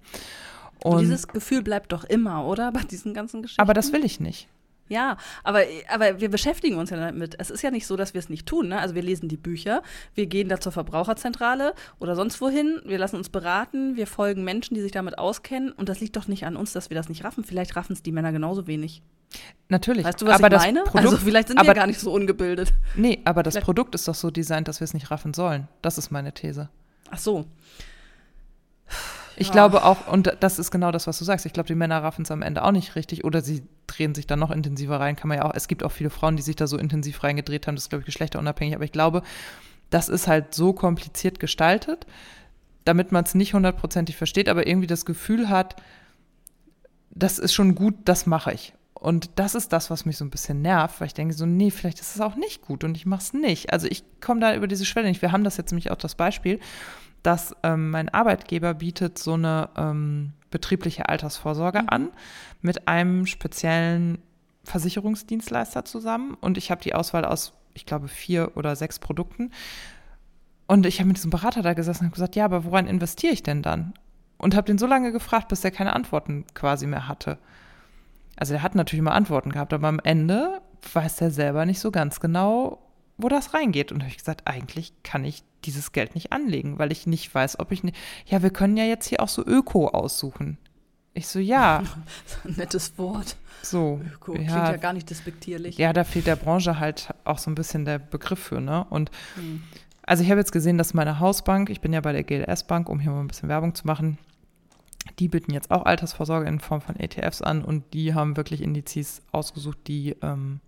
Und, 0.85 0.95
und 0.95 1.01
dieses 1.01 1.27
Gefühl 1.27 1.63
bleibt 1.63 1.91
doch 1.91 2.05
immer, 2.05 2.47
oder? 2.47 2.71
Bei 2.71 2.83
diesen 2.83 3.13
ganzen 3.13 3.43
Geschichten. 3.43 3.61
Aber 3.61 3.75
das 3.75 3.93
will 3.93 4.05
ich 4.05 4.21
nicht. 4.21 4.49
Ja, 4.93 5.17
aber, 5.43 5.63
aber 5.89 6.21
wir 6.21 6.29
beschäftigen 6.29 6.77
uns 6.77 6.91
ja 6.91 6.99
damit. 6.99 7.35
Es 7.39 7.49
ist 7.49 7.63
ja 7.63 7.71
nicht 7.71 7.87
so, 7.87 7.97
dass 7.97 8.13
wir 8.13 8.19
es 8.19 8.29
nicht 8.29 8.45
tun. 8.45 8.69
Ne? 8.69 8.79
Also 8.79 8.95
wir 8.95 9.01
lesen 9.01 9.27
die 9.27 9.39
Bücher, 9.39 9.83
wir 10.15 10.27
gehen 10.27 10.51
da 10.51 10.61
zur 10.61 10.71
Verbraucherzentrale 10.71 11.73
oder 11.99 12.15
sonst 12.15 12.43
wohin, 12.43 12.83
wir 12.85 12.99
lassen 12.99 13.17
uns 13.17 13.31
beraten, 13.31 13.97
wir 13.97 14.07
folgen 14.07 14.45
Menschen, 14.45 14.75
die 14.75 14.83
sich 14.83 14.93
damit 14.93 15.17
auskennen. 15.17 15.73
Und 15.73 15.89
das 15.89 16.01
liegt 16.01 16.15
doch 16.17 16.29
nicht 16.29 16.45
an 16.45 16.57
uns, 16.57 16.75
dass 16.75 16.91
wir 16.91 16.95
das 16.95 17.09
nicht 17.09 17.25
raffen. 17.25 17.43
Vielleicht 17.43 17.75
raffen 17.75 17.95
es 17.95 18.03
die 18.03 18.13
Männer 18.13 18.33
genauso 18.33 18.67
wenig. 18.67 19.01
Natürlich. 19.71 20.05
Weißt 20.05 20.21
du, 20.21 20.27
was 20.27 20.43
aber 20.43 20.55
ich 20.57 20.63
meine? 20.63 20.83
Produkt, 20.83 21.07
also 21.07 21.17
vielleicht 21.17 21.49
sind 21.49 21.57
aber, 21.57 21.69
wir 21.69 21.75
gar 21.75 21.87
nicht 21.87 21.99
so 21.99 22.13
ungebildet. 22.13 22.75
Nee, 22.95 23.23
aber 23.25 23.43
das 23.43 23.55
vielleicht. 23.55 23.65
Produkt 23.65 23.95
ist 23.95 24.07
doch 24.07 24.15
so 24.15 24.31
designt, 24.31 24.69
dass 24.69 24.81
wir 24.81 24.85
es 24.85 24.93
nicht 24.93 25.11
raffen 25.11 25.33
sollen. 25.33 25.69
Das 25.81 25.97
ist 25.97 26.11
meine 26.11 26.35
These. 26.35 26.69
Ach 27.11 27.19
so. 27.19 27.47
Ich 29.37 29.49
ja. 29.49 29.53
glaube 29.53 29.85
auch, 29.85 30.09
und 30.09 30.37
das 30.41 30.59
ist 30.59 30.71
genau 30.71 30.91
das, 30.91 31.07
was 31.07 31.19
du 31.19 31.25
sagst, 31.25 31.47
ich 31.47 31.53
glaube, 31.53 31.67
die 31.67 31.75
Männer 31.75 32.03
raffen 32.03 32.23
es 32.23 32.31
am 32.31 32.43
Ende 32.43 32.65
auch 32.65 32.73
nicht 32.73 32.97
richtig 32.97 33.25
oder 33.25 33.41
sie 33.41 33.63
drehen 33.87 34.15
sich 34.15 34.27
dann 34.27 34.39
noch 34.39 34.51
intensiver 34.51 35.01
rein. 35.01 35.17
Kann 35.17 35.29
man 35.29 35.39
ja 35.39 35.45
auch, 35.45 35.55
es 35.55 35.69
gibt 35.69 35.83
auch 35.83 35.93
viele 35.93 36.11
Frauen, 36.11 36.37
die 36.37 36.43
sich 36.43 36.57
da 36.57 36.67
so 36.67 36.77
intensiv 36.77 37.23
reingedreht 37.23 37.67
haben, 37.67 37.75
das 37.75 37.85
ist, 37.85 37.91
glaube 37.91 38.03
ich, 38.03 38.07
geschlechterunabhängig, 38.07 38.75
aber 38.75 38.85
ich 38.85 38.93
glaube, 38.93 39.23
das 39.91 40.09
ist 40.09 40.27
halt 40.27 40.55
so 40.55 40.73
kompliziert 40.73 41.39
gestaltet, 41.39 42.07
damit 42.85 43.13
man 43.13 43.25
es 43.25 43.35
nicht 43.35 43.55
hundertprozentig 43.55 44.17
versteht, 44.17 44.49
aber 44.49 44.67
irgendwie 44.67 44.87
das 44.87 45.05
Gefühl 45.05 45.49
hat, 45.49 45.77
das 47.11 47.39
ist 47.39 47.53
schon 47.53 47.75
gut, 47.75 47.95
das 48.05 48.27
mache 48.27 48.53
ich. 48.53 48.75
Und 48.95 49.31
das 49.35 49.57
ist 49.57 49.73
das, 49.73 49.91
was 49.91 50.05
mich 50.05 50.17
so 50.17 50.25
ein 50.25 50.31
bisschen 50.31 50.63
nervt, 50.63 51.01
weil 51.01 51.09
ich 51.09 51.15
denke 51.15 51.35
so, 51.35 51.45
nee, 51.45 51.71
vielleicht 51.71 52.01
ist 52.01 52.15
es 52.15 52.21
auch 52.21 52.37
nicht 52.37 52.63
gut 52.63 52.85
und 52.85 52.97
ich 52.97 53.05
mache 53.05 53.23
es 53.23 53.33
nicht. 53.33 53.73
Also 53.73 53.89
ich 53.89 54.05
komme 54.21 54.41
da 54.41 54.55
über 54.55 54.69
diese 54.69 54.85
Schwelle 54.85 55.09
nicht. 55.09 55.23
Wir 55.23 55.33
haben 55.33 55.43
das 55.43 55.57
jetzt 55.57 55.73
nämlich 55.73 55.91
auch 55.91 55.97
das 55.97 56.15
Beispiel, 56.15 56.61
dass 57.23 57.55
ähm, 57.63 57.91
mein 57.91 58.09
Arbeitgeber 58.09 58.75
bietet 58.75 59.19
so 59.19 59.35
eine 59.35 59.69
ähm, 59.77 60.33
betriebliche 60.51 61.09
Altersvorsorge 61.09 61.83
mhm. 61.83 61.89
an 61.89 62.09
mit 62.61 62.89
einem 62.89 63.27
speziellen 63.27 64.19
Versicherungsdienstleister 64.65 65.85
zusammen 65.85 66.37
und 66.41 66.57
ich 66.57 66.71
habe 66.71 66.83
die 66.83 66.95
Auswahl 66.95 67.25
aus, 67.25 67.53
ich 67.75 67.87
glaube, 67.87 68.09
vier 68.09 68.57
oder 68.57 68.77
sechs 68.77 68.99
Produkten. 68.99 69.51
Und 70.67 70.87
ich 70.87 71.01
habe 71.01 71.09
mit 71.09 71.17
diesem 71.17 71.31
Berater 71.31 71.63
da 71.63 71.75
gesessen 71.75 72.07
und 72.07 72.13
gesagt, 72.13 72.37
ja, 72.37 72.45
aber 72.45 72.65
woran 72.65 72.87
investiere 72.87 73.33
ich 73.33 73.43
denn 73.43 73.63
dann? 73.63 73.93
Und 74.39 74.55
habe 74.55 74.67
den 74.67 74.79
so 74.79 74.87
lange 74.87 75.13
gefragt, 75.13 75.49
bis 75.49 75.65
er 75.65 75.71
keine 75.71 75.95
Antworten 75.95 76.45
quasi 76.55 76.87
mehr 76.87 77.09
hatte. 77.09 77.39
Also 78.37 78.55
er 78.55 78.63
hat 78.63 78.75
natürlich 78.75 79.01
immer 79.01 79.15
Antworten 79.15 79.51
gehabt, 79.51 79.73
aber 79.73 79.89
am 79.89 80.01
Ende 80.03 80.61
weiß 80.93 81.21
er 81.21 81.31
selber 81.31 81.67
nicht 81.67 81.81
so 81.81 81.91
ganz 81.91 82.21
genau, 82.21 82.79
wo 83.23 83.29
das 83.29 83.55
reingeht. 83.55 83.93
Und 83.93 84.01
habe 84.01 84.11
ich 84.11 84.19
gesagt, 84.19 84.47
eigentlich 84.47 84.93
kann 85.03 85.25
ich 85.25 85.43
dieses 85.65 85.93
Geld 85.93 86.15
nicht 86.15 86.33
anlegen, 86.33 86.79
weil 86.79 86.93
ich 86.93 87.07
nicht 87.07 87.33
weiß, 87.35 87.61
ob 87.61 87.73
ich 87.73 87.85
nicht. 87.85 87.97
Ja, 88.27 88.43
wir 88.43 88.51
können 88.51 88.77
ja 88.77 88.85
jetzt 88.85 89.07
hier 89.07 89.21
auch 89.21 89.29
so 89.29 89.45
Öko 89.45 89.89
aussuchen. 89.89 90.59
Ich 91.15 91.29
so, 91.29 91.39
ja. 91.39 91.83
ein 92.45 92.55
nettes 92.57 92.99
Wort. 92.99 93.37
So. 93.63 94.01
Öko. 94.15 94.33
Klingt 94.33 94.51
ja, 94.51 94.73
ja 94.73 94.77
gar 94.77 94.93
nicht 94.93 95.09
despektierlich. 95.11 95.79
Ja, 95.79 95.93
da 95.93 96.05
fehlt 96.05 96.27
der 96.27 96.37
Branche 96.37 96.79
halt 96.79 97.15
auch 97.25 97.39
so 97.39 97.51
ein 97.51 97.55
bisschen 97.55 97.85
der 97.85 97.99
Begriff 97.99 98.41
für, 98.41 98.61
ne? 98.61 98.85
Und 98.89 99.11
hm. 99.35 99.63
also 100.03 100.23
ich 100.23 100.31
habe 100.31 100.41
jetzt 100.41 100.53
gesehen, 100.53 100.79
dass 100.79 100.95
meine 100.95 101.21
Hausbank, 101.21 101.71
ich 101.71 101.81
bin 101.81 101.93
ja 101.93 102.01
bei 102.01 102.13
der 102.13 102.25
GLS 102.25 102.65
Bank, 102.65 102.89
um 102.89 102.99
hier 102.99 103.11
mal 103.13 103.21
ein 103.21 103.29
bisschen 103.29 103.49
Werbung 103.49 103.75
zu 103.75 103.87
machen, 103.87 104.19
Die 105.19 105.29
bieten 105.29 105.53
jetzt 105.53 105.71
auch 105.71 105.85
Altersvorsorge 105.85 106.49
in 106.49 106.61
Form 106.61 106.81
von 106.81 106.97
ETFs 106.97 107.43
an 107.43 107.65
und 107.65 107.93
die 107.93 108.15
haben 108.15 108.37
wirklich 108.37 108.63
Indizes 108.63 109.23
ausgesucht, 109.33 109.79
die 109.87 110.17
ähm, 110.23 110.61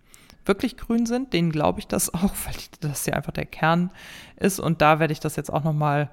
wirklich 0.45 0.77
grün 0.77 1.05
sind. 1.05 1.33
Denen 1.33 1.51
glaube 1.51 1.79
ich 1.79 1.87
das 1.87 2.13
auch, 2.13 2.33
weil 2.45 2.55
das 2.81 3.05
ja 3.05 3.13
einfach 3.13 3.33
der 3.33 3.45
Kern 3.45 3.91
ist. 4.37 4.59
Und 4.59 4.81
da 4.81 4.99
werde 4.99 5.13
ich 5.13 5.19
das 5.19 5.35
jetzt 5.35 5.51
auch 5.51 5.63
nochmal 5.63 6.09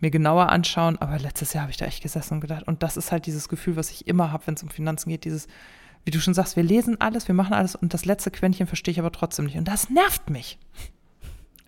mir 0.00 0.10
genauer 0.10 0.50
anschauen. 0.50 0.98
Aber 0.98 1.18
letztes 1.18 1.52
Jahr 1.52 1.62
habe 1.62 1.70
ich 1.70 1.76
da 1.76 1.86
echt 1.86 2.02
gesessen 2.02 2.34
und 2.34 2.40
gedacht, 2.40 2.66
und 2.66 2.82
das 2.82 2.96
ist 2.96 3.12
halt 3.12 3.26
dieses 3.26 3.48
Gefühl, 3.48 3.76
was 3.76 3.90
ich 3.90 4.06
immer 4.06 4.32
habe, 4.32 4.46
wenn 4.46 4.54
es 4.54 4.62
um 4.62 4.68
Finanzen 4.68 5.08
geht, 5.10 5.24
dieses, 5.24 5.46
wie 6.04 6.10
du 6.10 6.20
schon 6.20 6.34
sagst, 6.34 6.56
wir 6.56 6.62
lesen 6.62 7.00
alles, 7.00 7.28
wir 7.28 7.34
machen 7.34 7.54
alles 7.54 7.74
und 7.74 7.94
das 7.94 8.04
letzte 8.04 8.30
Quäntchen 8.30 8.66
verstehe 8.66 8.92
ich 8.92 8.98
aber 8.98 9.12
trotzdem 9.12 9.46
nicht. 9.46 9.56
Und 9.56 9.66
das 9.66 9.90
nervt 9.90 10.30
mich. 10.30 10.58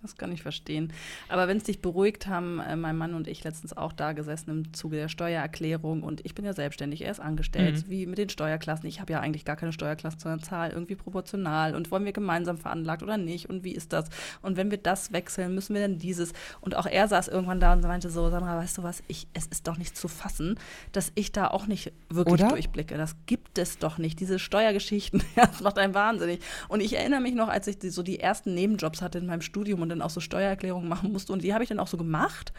Das 0.02 0.16
kann 0.16 0.30
ich 0.30 0.42
verstehen. 0.42 0.92
Aber 1.28 1.48
wenn 1.48 1.56
es 1.56 1.64
dich 1.64 1.80
beruhigt, 1.80 2.26
haben 2.26 2.60
äh, 2.60 2.76
mein 2.76 2.96
Mann 2.96 3.14
und 3.14 3.26
ich 3.26 3.42
letztens 3.44 3.76
auch 3.76 3.92
da 3.92 4.12
gesessen 4.12 4.50
im 4.50 4.74
Zuge 4.74 4.96
der 4.96 5.08
Steuererklärung 5.08 6.02
und 6.02 6.24
ich 6.24 6.34
bin 6.34 6.44
ja 6.44 6.52
selbstständig, 6.52 7.02
er 7.02 7.10
ist 7.10 7.20
angestellt, 7.20 7.86
mhm. 7.86 7.90
wie 7.90 8.06
mit 8.06 8.18
den 8.18 8.28
Steuerklassen. 8.28 8.88
Ich 8.88 9.00
habe 9.00 9.12
ja 9.12 9.20
eigentlich 9.20 9.44
gar 9.44 9.56
keine 9.56 9.72
Steuerklasse, 9.72 10.18
sondern 10.20 10.42
Zahl 10.42 10.70
irgendwie 10.70 10.96
proportional 10.96 11.74
und 11.74 11.90
wollen 11.90 12.04
wir 12.04 12.12
gemeinsam 12.12 12.58
veranlagt 12.58 13.02
oder 13.02 13.16
nicht 13.16 13.48
und 13.48 13.64
wie 13.64 13.72
ist 13.72 13.92
das? 13.92 14.08
Und 14.42 14.56
wenn 14.56 14.70
wir 14.70 14.78
das 14.78 15.12
wechseln, 15.12 15.54
müssen 15.54 15.74
wir 15.74 15.82
dann 15.82 15.98
dieses. 15.98 16.32
Und 16.60 16.76
auch 16.76 16.86
er 16.86 17.08
saß 17.08 17.28
irgendwann 17.28 17.60
da 17.60 17.72
und 17.72 17.82
meinte 17.82 18.10
so, 18.10 18.30
Sandra, 18.30 18.58
weißt 18.58 18.78
du 18.78 18.82
was, 18.82 19.02
ich, 19.08 19.26
es 19.32 19.46
ist 19.46 19.66
doch 19.66 19.78
nicht 19.78 19.96
zu 19.96 20.08
fassen, 20.08 20.58
dass 20.92 21.10
ich 21.14 21.32
da 21.32 21.48
auch 21.48 21.66
nicht 21.66 21.92
wirklich 22.08 22.34
oder? 22.34 22.48
durchblicke. 22.48 22.96
Das 22.96 23.16
gibt 23.26 23.58
es 23.58 23.78
doch 23.78 23.98
nicht. 23.98 24.20
Diese 24.20 24.38
Steuergeschichten, 24.38 25.22
das 25.36 25.60
macht 25.60 25.78
einen 25.78 25.94
wahnsinnig. 25.94 26.40
Und 26.68 26.80
ich 26.80 26.96
erinnere 26.96 27.20
mich 27.20 27.34
noch, 27.34 27.48
als 27.48 27.66
ich 27.66 27.78
die, 27.78 27.90
so 27.90 28.02
die 28.02 28.20
ersten 28.20 28.54
Nebenjobs 28.54 29.02
hatte 29.02 29.18
in 29.18 29.26
meinem 29.26 29.40
Studium 29.40 29.82
und 29.86 29.90
dann 29.90 30.02
auch 30.02 30.10
so 30.10 30.20
Steuererklärungen 30.20 30.88
machen 30.88 31.12
musste. 31.12 31.32
Und 31.32 31.42
die 31.42 31.54
habe 31.54 31.64
ich 31.64 31.68
dann 31.68 31.80
auch 31.80 31.86
so 31.88 31.96
gemacht. 31.96 32.52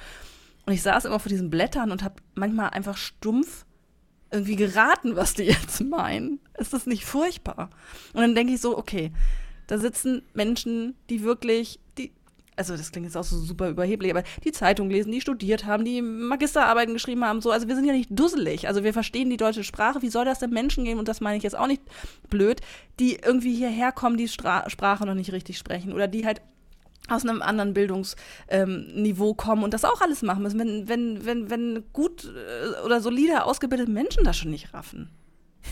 Und 0.66 0.74
ich 0.74 0.82
saß 0.82 1.06
immer 1.06 1.20
vor 1.20 1.30
diesen 1.30 1.50
Blättern 1.50 1.92
und 1.92 2.04
habe 2.04 2.16
manchmal 2.36 2.70
einfach 2.72 2.98
stumpf 2.98 3.66
irgendwie 4.32 4.56
geraten, 4.56 5.16
was 5.16 5.34
die 5.34 5.44
jetzt 5.44 5.82
meinen. 5.82 6.40
Ist 6.58 6.74
das 6.74 6.86
nicht 6.86 7.06
furchtbar? 7.06 7.70
Und 8.14 8.22
dann 8.22 8.36
denke 8.36 8.54
ich 8.54 8.62
so, 8.62 8.78
okay, 8.78 9.12
da 9.68 9.78
sitzen 9.78 10.24
Menschen, 10.34 10.96
die 11.10 11.24
wirklich, 11.24 11.80
die, 11.98 12.12
also 12.56 12.76
das 12.76 12.92
klingt 12.92 13.06
jetzt 13.06 13.18
auch 13.18 13.24
so 13.24 13.38
super 13.38 13.70
überheblich, 13.70 14.12
aber 14.12 14.24
die 14.44 14.52
Zeitung 14.52 14.90
lesen, 14.90 15.12
die 15.12 15.22
studiert 15.22 15.66
haben, 15.66 15.86
die 15.86 16.02
Magisterarbeiten 16.02 16.94
geschrieben 16.94 17.24
haben, 17.24 17.42
so. 17.42 17.52
Also 17.52 17.68
wir 17.68 17.76
sind 17.76 17.86
ja 17.86 17.94
nicht 17.94 18.10
dusselig. 18.12 18.68
Also 18.68 18.84
wir 18.84 18.94
verstehen 18.94 19.30
die 19.30 19.38
deutsche 19.38 19.64
Sprache. 19.64 20.02
Wie 20.02 20.10
soll 20.10 20.26
das 20.26 20.40
denn 20.40 20.50
Menschen 20.50 20.84
gehen? 20.86 21.00
Und 21.00 21.08
das 21.08 21.22
meine 21.22 21.38
ich 21.38 21.44
jetzt 21.44 21.58
auch 21.58 21.68
nicht 21.68 21.82
blöd, 22.30 22.62
die 23.00 23.16
irgendwie 23.16 23.56
hierher 23.56 23.92
kommen, 23.92 24.18
die 24.18 24.28
Stra 24.28 24.70
Sprache 24.70 25.06
noch 25.06 25.16
nicht 25.16 25.32
richtig 25.32 25.58
sprechen 25.58 25.94
oder 25.94 26.08
die 26.08 26.26
halt 26.26 26.42
aus 27.08 27.24
einem 27.24 27.42
anderen 27.42 27.74
Bildungsniveau 27.74 29.30
ähm, 29.30 29.38
kommen 29.38 29.64
und 29.64 29.74
das 29.74 29.86
auch 29.86 30.02
alles 30.02 30.22
machen 30.22 30.44
müssen, 30.44 30.60
wenn, 30.60 30.88
wenn, 30.88 31.26
wenn, 31.26 31.50
wenn 31.50 31.84
gut 31.94 32.26
äh, 32.26 32.86
oder 32.86 33.02
solide 33.02 33.46
ausgebildete 33.46 33.92
Menschen 33.92 34.24
das 34.24 34.38
schon 34.38 34.52
nicht 34.52 34.74
raffen. 34.74 35.10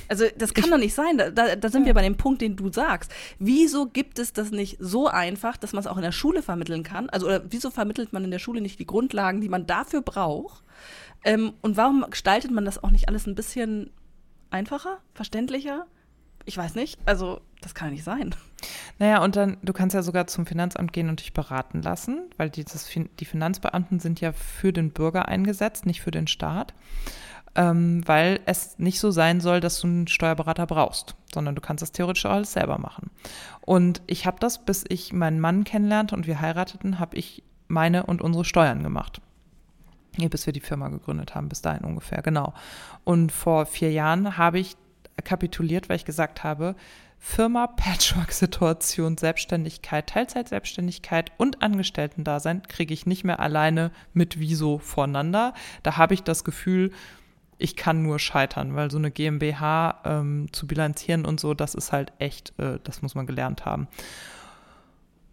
Also 0.08 0.26
das 0.38 0.54
kann 0.54 0.66
ich, 0.66 0.70
doch 0.70 0.78
nicht 0.78 0.94
sein. 0.94 1.18
Da, 1.18 1.30
da, 1.30 1.56
da 1.56 1.70
sind 1.70 1.84
ja. 1.84 1.88
wir 1.88 1.94
bei 1.94 2.02
dem 2.02 2.18
Punkt, 2.18 2.42
den 2.42 2.56
du 2.56 2.72
sagst. 2.72 3.12
Wieso 3.40 3.88
gibt 3.88 4.20
es 4.20 4.34
das 4.34 4.52
nicht 4.52 4.78
so 4.80 5.08
einfach, 5.08 5.58
dass 5.58 5.74
man 5.74 5.80
es 5.80 5.88
auch 5.88 5.98
in 5.98 6.04
der 6.04 6.12
Schule 6.12 6.42
vermitteln 6.42 6.84
kann? 6.84 7.10
Also 7.10 7.28
oder 7.28 7.44
wieso 7.50 7.72
vermittelt 7.72 8.14
man 8.14 8.24
in 8.24 8.32
der 8.32 8.40
Schule 8.40 8.62
nicht 8.62 8.80
die 8.80 8.86
Grundlagen, 8.86 9.42
die 9.42 9.50
man 9.50 9.66
dafür 9.66 10.02
braucht? 10.02 10.64
Ähm, 11.24 11.54
und 11.62 11.78
warum 11.78 12.06
gestaltet 12.10 12.52
man 12.52 12.66
das 12.66 12.84
auch 12.84 12.92
nicht 12.92 13.08
alles 13.08 13.26
ein 13.26 13.36
bisschen 13.36 13.92
einfacher, 14.50 15.00
verständlicher? 15.14 15.88
Ich 16.46 16.58
weiß 16.58 16.76
nicht. 16.76 17.00
Also 17.06 17.42
das 17.62 17.74
kann 17.74 17.92
nicht 17.92 18.04
sein. 18.04 18.36
Naja, 19.00 19.24
und 19.24 19.36
dann, 19.36 19.58
du 19.62 19.74
kannst 19.74 19.94
ja 19.94 20.02
sogar 20.02 20.28
zum 20.28 20.46
Finanzamt 20.46 20.94
gehen 20.94 21.10
und 21.10 21.20
dich 21.20 21.34
beraten 21.34 21.82
lassen, 21.82 22.22
weil 22.38 22.50
dieses, 22.50 22.90
die 23.20 23.26
Finanzbeamten 23.26 24.00
sind 24.00 24.22
ja 24.22 24.32
für 24.32 24.74
den 24.74 24.92
Bürger 24.92 25.28
eingesetzt, 25.28 25.86
nicht 25.86 26.02
für 26.02 26.12
den 26.12 26.28
Staat. 26.28 26.74
Ähm, 27.58 28.06
weil 28.06 28.42
es 28.46 28.78
nicht 28.80 29.00
so 29.00 29.12
sein 29.12 29.40
soll, 29.40 29.62
dass 29.62 29.80
du 29.80 29.88
einen 29.88 30.08
Steuerberater 30.08 30.68
brauchst, 30.68 31.16
sondern 31.34 31.56
du 31.56 31.62
kannst 31.62 31.82
das 31.82 31.94
theoretisch 31.94 32.26
alles 32.26 32.52
selber 32.52 32.78
machen. 32.78 33.12
Und 33.62 34.02
ich 34.08 34.26
habe 34.26 34.38
das, 34.42 34.66
bis 34.66 34.84
ich 34.90 35.14
meinen 35.14 35.40
Mann 35.40 35.64
kennenlernte 35.64 36.16
und 36.16 36.28
wir 36.28 36.42
heirateten, 36.42 37.00
habe 37.00 37.16
ich 37.16 37.44
meine 37.70 38.06
und 38.06 38.22
unsere 38.22 38.44
Steuern 38.44 38.84
gemacht. 38.84 39.22
Ja, 40.18 40.28
bis 40.28 40.46
wir 40.46 40.54
die 40.54 40.60
Firma 40.60 40.90
gegründet 40.90 41.34
haben, 41.34 41.48
bis 41.48 41.62
dahin 41.62 41.86
ungefähr, 41.86 42.22
genau. 42.22 42.54
Und 43.06 43.32
vor 43.32 43.66
vier 43.66 43.92
Jahren 43.92 44.38
habe 44.38 44.60
ich 44.60 44.76
kapituliert, 45.24 45.90
weil 45.90 45.98
ich 45.98 46.06
gesagt 46.06 46.44
habe, 46.44 46.76
Firma, 47.28 47.66
Patchwork-Situation, 47.66 49.18
Selbstständigkeit, 49.18 50.08
Teilzeitselbstständigkeit 50.08 51.32
und 51.38 51.64
Angestellten-Dasein 51.64 52.62
kriege 52.62 52.94
ich 52.94 53.08
nicht 53.08 53.24
mehr 53.24 53.40
alleine 53.40 53.92
mit 54.14 54.40
Wieso 54.40 54.78
voneinander. 54.78 55.56
Da 55.82 55.98
habe 55.98 56.14
ich 56.14 56.22
das 56.22 56.44
Gefühl, 56.44 56.92
ich 57.58 57.76
kann 57.76 58.04
nur 58.04 58.20
scheitern, 58.20 58.76
weil 58.76 58.92
so 58.92 59.00
eine 59.00 59.10
GmbH 59.10 60.02
ähm, 60.06 60.50
zu 60.54 60.68
bilanzieren 60.68 61.26
und 61.26 61.40
so, 61.40 61.56
das 61.56 61.74
ist 61.74 61.92
halt 61.92 62.14
echt, 62.20 62.54
äh, 62.60 62.78
das 62.84 63.02
muss 63.02 63.16
man 63.16 63.26
gelernt 63.26 63.66
haben. 63.66 63.88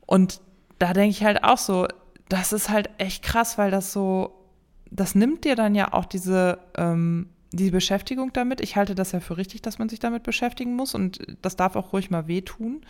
Und 0.06 0.40
da 0.78 0.94
denke 0.94 1.10
ich 1.10 1.24
halt 1.24 1.44
auch 1.44 1.58
so, 1.58 1.86
das 2.30 2.54
ist 2.54 2.70
halt 2.70 2.88
echt 2.96 3.22
krass, 3.22 3.58
weil 3.58 3.70
das 3.70 3.92
so, 3.92 4.48
das 4.90 5.14
nimmt 5.14 5.44
dir 5.44 5.56
dann 5.56 5.74
ja 5.74 5.92
auch 5.92 6.06
diese 6.06 6.58
ähm, 6.74 7.28
die 7.52 7.70
Beschäftigung 7.70 8.32
damit. 8.32 8.60
Ich 8.60 8.76
halte 8.76 8.94
das 8.94 9.12
ja 9.12 9.20
für 9.20 9.36
richtig, 9.36 9.62
dass 9.62 9.78
man 9.78 9.88
sich 9.88 10.00
damit 10.00 10.22
beschäftigen 10.22 10.74
muss 10.74 10.94
und 10.94 11.18
das 11.42 11.56
darf 11.56 11.76
auch 11.76 11.92
ruhig 11.92 12.10
mal 12.10 12.26
wehtun. 12.26 12.84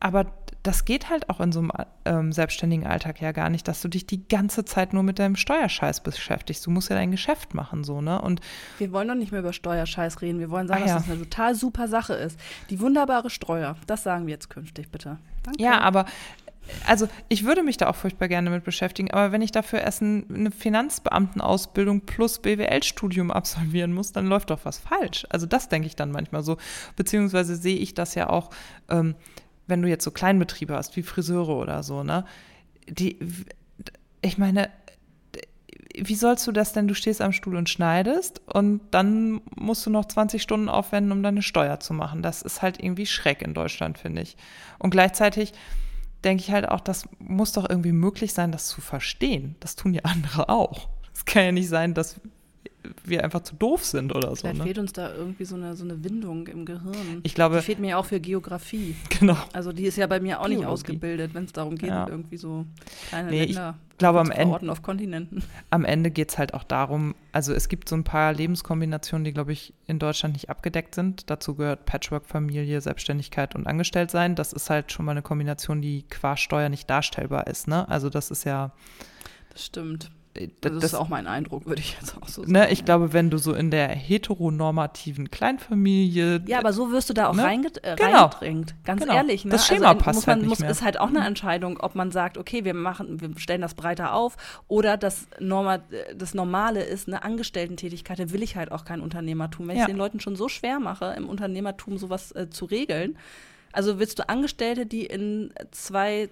Aber 0.00 0.26
das 0.62 0.84
geht 0.84 1.10
halt 1.10 1.28
auch 1.28 1.40
in 1.40 1.50
so 1.50 1.60
einem 1.60 1.72
ähm, 2.04 2.32
selbstständigen 2.32 2.86
Alltag 2.86 3.20
ja 3.20 3.32
gar 3.32 3.48
nicht, 3.48 3.66
dass 3.66 3.80
du 3.80 3.88
dich 3.88 4.06
die 4.06 4.28
ganze 4.28 4.64
Zeit 4.64 4.92
nur 4.92 5.02
mit 5.02 5.18
deinem 5.18 5.34
Steuerscheiß 5.34 6.02
beschäftigst. 6.02 6.64
Du 6.66 6.70
musst 6.70 6.90
ja 6.90 6.96
dein 6.96 7.10
Geschäft 7.10 7.54
machen, 7.54 7.82
so, 7.82 8.00
ne? 8.00 8.20
Und 8.20 8.40
wir 8.78 8.92
wollen 8.92 9.08
doch 9.08 9.14
nicht 9.14 9.32
mehr 9.32 9.40
über 9.40 9.52
Steuerscheiß 9.52 10.20
reden. 10.20 10.38
Wir 10.38 10.50
wollen 10.50 10.68
sagen, 10.68 10.86
ja. 10.86 10.94
dass 10.94 11.04
das 11.04 11.10
eine 11.10 11.20
total 11.20 11.54
super 11.54 11.88
Sache 11.88 12.14
ist. 12.14 12.38
Die 12.70 12.80
wunderbare 12.80 13.30
Steuer. 13.30 13.76
Das 13.86 14.02
sagen 14.04 14.26
wir 14.26 14.34
jetzt 14.34 14.50
künftig, 14.50 14.90
bitte. 14.90 15.18
Danke. 15.42 15.62
Ja, 15.62 15.80
aber 15.80 16.04
also 16.86 17.08
ich 17.28 17.44
würde 17.44 17.62
mich 17.62 17.76
da 17.76 17.88
auch 17.88 17.96
furchtbar 17.96 18.28
gerne 18.28 18.50
mit 18.50 18.64
beschäftigen, 18.64 19.10
aber 19.10 19.32
wenn 19.32 19.42
ich 19.42 19.52
dafür 19.52 19.80
erst 19.80 20.02
eine 20.02 20.50
Finanzbeamtenausbildung 20.50 22.02
plus 22.02 22.40
BWL-Studium 22.40 23.30
absolvieren 23.30 23.92
muss, 23.92 24.12
dann 24.12 24.26
läuft 24.26 24.50
doch 24.50 24.64
was 24.64 24.78
falsch. 24.78 25.26
Also 25.30 25.46
das 25.46 25.68
denke 25.68 25.86
ich 25.86 25.96
dann 25.96 26.10
manchmal 26.10 26.42
so. 26.42 26.56
Beziehungsweise 26.96 27.56
sehe 27.56 27.76
ich 27.76 27.94
das 27.94 28.14
ja 28.14 28.28
auch, 28.28 28.50
ähm, 28.88 29.14
wenn 29.66 29.82
du 29.82 29.88
jetzt 29.88 30.04
so 30.04 30.10
Kleinbetriebe 30.10 30.74
hast, 30.74 30.96
wie 30.96 31.02
Friseure 31.02 31.56
oder 31.56 31.82
so, 31.82 32.02
ne? 32.02 32.24
Die, 32.88 33.18
ich 34.22 34.38
meine, 34.38 34.70
wie 35.94 36.14
sollst 36.14 36.46
du 36.46 36.52
das 36.52 36.72
denn? 36.72 36.88
Du 36.88 36.94
stehst 36.94 37.20
am 37.20 37.32
Stuhl 37.32 37.56
und 37.56 37.68
schneidest 37.68 38.40
und 38.46 38.80
dann 38.90 39.40
musst 39.56 39.84
du 39.84 39.90
noch 39.90 40.06
20 40.06 40.40
Stunden 40.40 40.68
aufwenden, 40.68 41.12
um 41.12 41.22
deine 41.22 41.42
Steuer 41.42 41.80
zu 41.80 41.92
machen. 41.92 42.22
Das 42.22 42.42
ist 42.42 42.62
halt 42.62 42.82
irgendwie 42.82 43.06
Schreck 43.06 43.42
in 43.42 43.54
Deutschland, 43.54 43.98
finde 43.98 44.22
ich. 44.22 44.36
Und 44.78 44.90
gleichzeitig 44.90 45.52
denke 46.24 46.42
ich 46.42 46.50
halt 46.50 46.68
auch, 46.68 46.80
das 46.80 47.08
muss 47.18 47.52
doch 47.52 47.68
irgendwie 47.68 47.92
möglich 47.92 48.32
sein, 48.32 48.52
das 48.52 48.68
zu 48.68 48.80
verstehen. 48.80 49.56
Das 49.60 49.76
tun 49.76 49.94
ja 49.94 50.02
andere 50.04 50.48
auch. 50.48 50.88
Es 51.14 51.24
kann 51.24 51.44
ja 51.44 51.52
nicht 51.52 51.68
sein, 51.68 51.94
dass 51.94 52.20
wir 53.04 53.24
einfach 53.24 53.42
zu 53.42 53.54
doof 53.54 53.84
sind 53.84 54.14
oder 54.14 54.30
so. 54.30 54.36
Vielleicht 54.36 54.58
ne? 54.58 54.64
fehlt 54.64 54.78
uns 54.78 54.92
da 54.92 55.14
irgendwie 55.14 55.44
so 55.44 55.56
eine, 55.56 55.76
so 55.76 55.84
eine 55.84 56.02
Windung 56.04 56.46
im 56.46 56.64
Gehirn. 56.64 57.20
Ich 57.22 57.34
glaube. 57.34 57.56
Die 57.56 57.62
fehlt 57.62 57.78
mir 57.78 57.98
auch 57.98 58.04
für 58.04 58.20
Geografie. 58.20 58.94
Genau. 59.18 59.36
Also 59.52 59.72
die 59.72 59.84
ist 59.84 59.96
ja 59.96 60.06
bei 60.06 60.20
mir 60.20 60.38
auch 60.38 60.44
Geologie. 60.44 60.60
nicht 60.60 60.68
ausgebildet, 60.68 61.34
wenn 61.34 61.44
es 61.44 61.52
darum 61.52 61.76
geht, 61.76 61.88
ja. 61.88 62.06
irgendwie 62.08 62.36
so 62.36 62.66
kleine 63.08 63.30
nee, 63.30 63.46
Länder 63.46 63.74
ich 63.98 63.98
glaube, 63.98 64.20
am 64.20 64.30
Ende, 64.30 64.70
auf 64.70 64.80
Kontinenten. 64.82 65.42
Am 65.70 65.84
Ende 65.84 66.12
geht 66.12 66.30
es 66.30 66.38
halt 66.38 66.54
auch 66.54 66.62
darum, 66.62 67.16
also 67.32 67.52
es 67.52 67.68
gibt 67.68 67.88
so 67.88 67.96
ein 67.96 68.04
paar 68.04 68.32
Lebenskombinationen, 68.32 69.24
die, 69.24 69.32
glaube 69.32 69.52
ich, 69.52 69.74
in 69.88 69.98
Deutschland 69.98 70.34
nicht 70.34 70.48
abgedeckt 70.50 70.94
sind. 70.94 71.28
Dazu 71.30 71.56
gehört 71.56 71.84
Patchwork-Familie, 71.84 72.80
Selbstständigkeit 72.80 73.56
und 73.56 73.66
Angestelltsein. 73.66 74.36
Das 74.36 74.52
ist 74.52 74.70
halt 74.70 74.92
schon 74.92 75.04
mal 75.04 75.10
eine 75.10 75.22
Kombination, 75.22 75.82
die 75.82 76.04
qua 76.08 76.36
Steuer 76.36 76.68
nicht 76.68 76.88
darstellbar 76.88 77.48
ist. 77.48 77.66
Ne? 77.66 77.88
Also 77.88 78.08
das 78.08 78.30
ist 78.30 78.44
ja. 78.44 78.70
Das 79.50 79.66
stimmt. 79.66 80.12
Das, 80.60 80.72
das, 80.72 80.84
ist 80.84 80.94
auch 80.94 81.08
mein 81.08 81.26
Eindruck, 81.26 81.66
würde 81.66 81.80
ich 81.80 81.96
jetzt 82.00 82.16
auch 82.16 82.28
so 82.28 82.42
ne, 82.42 82.46
sagen. 82.46 82.52
Ne, 82.52 82.70
ich 82.70 82.84
glaube, 82.84 83.12
wenn 83.12 83.30
du 83.30 83.38
so 83.38 83.54
in 83.54 83.70
der 83.70 83.88
heteronormativen 83.88 85.30
Kleinfamilie. 85.30 86.42
Ja, 86.46 86.58
aber 86.58 86.72
so 86.72 86.92
wirst 86.92 87.10
du 87.10 87.14
da 87.14 87.28
auch 87.28 87.34
ne? 87.34 87.42
reinget 87.42 87.84
äh, 87.84 87.96
genau. 87.96 88.26
reingedrängt. 88.26 88.74
Ganz 88.84 89.02
genau. 89.02 89.14
ehrlich. 89.14 89.44
Ne? 89.44 89.50
Das 89.50 89.66
Schema 89.66 89.88
also, 89.88 90.00
passt 90.00 90.16
muss 90.16 90.26
man, 90.26 90.36
halt 90.36 90.48
nicht 90.48 90.60
muss, 90.60 90.70
ist 90.70 90.82
halt 90.82 91.00
auch 91.00 91.08
eine 91.08 91.20
mhm. 91.20 91.26
Entscheidung, 91.26 91.78
ob 91.80 91.94
man 91.94 92.10
sagt, 92.10 92.38
okay, 92.38 92.64
wir 92.64 92.74
machen, 92.74 93.20
wir 93.20 93.30
stellen 93.38 93.60
das 93.60 93.74
breiter 93.74 94.14
auf 94.14 94.36
oder 94.68 94.96
das, 94.96 95.26
Norma, 95.40 95.78
das 96.14 96.34
Normale 96.34 96.82
ist 96.82 97.08
eine 97.08 97.22
Angestellten-Tätigkeit. 97.22 98.18
Da 98.18 98.30
will 98.30 98.42
ich 98.42 98.56
halt 98.56 98.72
auch 98.72 98.84
kein 98.84 99.00
Unternehmertum. 99.00 99.68
Wenn 99.68 99.76
ja. 99.76 99.82
ich 99.82 99.88
den 99.88 99.96
Leuten 99.96 100.20
schon 100.20 100.36
so 100.36 100.48
schwer 100.48 100.80
mache, 100.80 101.14
im 101.16 101.28
Unternehmertum 101.28 101.98
sowas 101.98 102.32
äh, 102.32 102.48
zu 102.50 102.64
regeln. 102.64 103.16
Also 103.72 103.98
willst 103.98 104.18
du 104.18 104.28
Angestellte, 104.28 104.86
die 104.86 105.06
in 105.06 105.52
zwei 105.70 106.22
äh, 106.22 106.28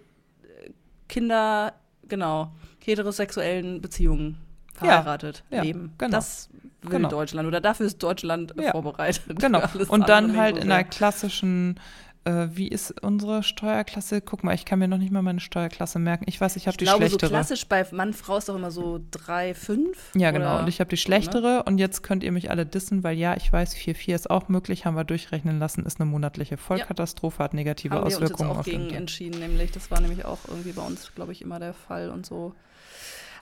Kinder, 1.09 1.75
genau, 2.09 2.53
heterosexuellen 2.87 3.81
Beziehungen 3.81 4.39
verheiratet 4.75 5.45
ja, 5.51 5.63
leben. 5.63 5.93
genau. 5.99 6.11
Das 6.13 6.49
will 6.83 6.91
genau. 6.91 7.09
Deutschland 7.09 7.49
oder 7.49 7.61
dafür 7.61 7.87
ist 7.87 8.03
Deutschland 8.03 8.55
ja, 8.61 8.71
vorbereitet. 8.73 9.39
Genau. 9.41 9.63
Und 9.89 10.09
dann 10.09 10.37
halt 10.37 10.57
in 10.57 10.71
einer 10.71 10.85
klassischen 10.85 11.81
äh, 12.27 12.49
wie 12.57 12.67
ist 12.67 12.93
unsere 13.03 13.43
Steuerklasse? 13.43 14.21
Guck 14.21 14.43
mal, 14.43 14.53
ich 14.55 14.65
kann 14.65 14.81
mir 14.81 14.89
noch 14.89 14.99
nicht 14.99 15.13
mal 15.13 15.23
meine 15.23 15.39
Steuerklasse 15.39 16.01
merken. 16.01 16.25
Ich 16.27 16.41
weiß, 16.41 16.57
ich 16.57 16.67
habe 16.67 16.77
die 16.77 16.85
glaube, 16.85 17.07
schlechtere. 17.07 17.29
So 17.29 17.35
klassisch 17.35 17.67
bei 17.67 17.87
Mann, 17.93 18.13
Frau 18.13 18.39
ist 18.39 18.49
doch 18.49 18.57
immer 18.57 18.73
so 18.73 19.01
3, 19.13 19.55
5. 19.55 20.13
Ja, 20.17 20.33
genau. 20.33 20.59
Und 20.59 20.69
ich 20.69 20.81
habe 20.81 20.91
die 20.91 20.97
schlechtere. 20.97 21.59
Ne? 21.59 21.63
Und 21.63 21.79
jetzt 21.79 22.03
könnt 22.03 22.25
ihr 22.25 22.33
mich 22.33 22.51
alle 22.51 22.67
dissen, 22.67 23.05
weil 23.05 23.17
ja, 23.17 23.37
ich 23.37 23.53
weiß, 23.53 23.77
4-4 23.77 24.15
ist 24.15 24.31
auch 24.31 24.49
möglich, 24.49 24.87
haben 24.87 24.97
wir 24.97 25.05
durchrechnen 25.05 25.61
lassen, 25.61 25.87
ist 25.87 26.01
eine 26.01 26.11
monatliche 26.11 26.57
Vollkatastrophe, 26.57 27.43
hat 27.43 27.55
negative 27.55 27.95
haben 27.95 28.05
Auswirkungen 28.05 28.51
wir 28.51 28.57
uns 28.59 28.67
jetzt 28.67 28.77
auch 28.77 28.81
gegen 28.81 28.95
entschieden, 28.95 29.39
nämlich. 29.39 29.71
Das 29.71 29.91
war 29.93 30.01
nämlich 30.01 30.25
auch 30.25 30.41
irgendwie 30.49 30.73
bei 30.73 30.83
uns, 30.83 31.15
glaube 31.15 31.31
ich, 31.31 31.43
immer 31.43 31.61
der 31.61 31.75
Fall 31.75 32.11
und 32.11 32.27
so. 32.27 32.55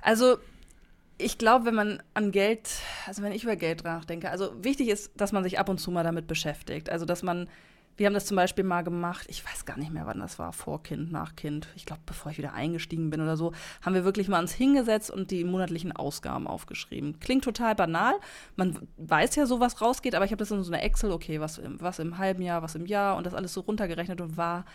Also 0.04 0.36
ich 1.16 1.38
glaube, 1.38 1.64
wenn 1.64 1.74
man 1.74 2.02
an 2.12 2.30
Geld, 2.30 2.68
also 3.06 3.22
wenn 3.22 3.32
ich 3.32 3.42
über 3.42 3.56
Geld 3.56 3.84
nachdenke, 3.84 4.30
also 4.30 4.52
wichtig 4.62 4.88
ist, 4.88 5.12
dass 5.16 5.32
man 5.32 5.42
sich 5.42 5.58
ab 5.58 5.68
und 5.68 5.78
zu 5.78 5.90
mal 5.90 6.04
damit 6.04 6.26
beschäftigt. 6.26 6.90
Also 6.90 7.06
dass 7.06 7.22
man, 7.22 7.48
wir 7.96 8.06
haben 8.06 8.12
das 8.12 8.26
zum 8.26 8.36
Beispiel 8.36 8.64
mal 8.64 8.82
gemacht, 8.82 9.24
ich 9.30 9.42
weiß 9.42 9.64
gar 9.64 9.78
nicht 9.78 9.92
mehr, 9.92 10.04
wann 10.04 10.18
das 10.18 10.38
war, 10.38 10.52
vor 10.52 10.82
Kind, 10.82 11.10
nach 11.10 11.36
Kind, 11.36 11.68
ich 11.74 11.86
glaube, 11.86 12.02
bevor 12.04 12.30
ich 12.30 12.36
wieder 12.36 12.52
eingestiegen 12.52 13.08
bin 13.08 13.22
oder 13.22 13.38
so, 13.38 13.52
haben 13.80 13.94
wir 13.94 14.04
wirklich 14.04 14.28
mal 14.28 14.40
uns 14.40 14.52
hingesetzt 14.52 15.10
und 15.10 15.30
die 15.30 15.44
monatlichen 15.44 15.92
Ausgaben 15.92 16.46
aufgeschrieben. 16.46 17.18
Klingt 17.18 17.44
total 17.44 17.74
banal, 17.74 18.14
man 18.56 18.86
weiß 18.98 19.36
ja 19.36 19.46
so, 19.46 19.60
was 19.60 19.80
rausgeht, 19.80 20.14
aber 20.14 20.26
ich 20.26 20.32
habe 20.32 20.40
das 20.40 20.50
in 20.50 20.62
so 20.62 20.70
einer 20.70 20.82
Excel, 20.82 21.12
okay, 21.12 21.40
was, 21.40 21.62
was 21.64 21.98
im 21.98 22.18
halben 22.18 22.42
Jahr, 22.42 22.60
was 22.60 22.74
im 22.74 22.84
Jahr 22.84 23.16
und 23.16 23.24
das 23.24 23.34
alles 23.34 23.54
so 23.54 23.62
runtergerechnet 23.62 24.20
und 24.20 24.36
war 24.36 24.66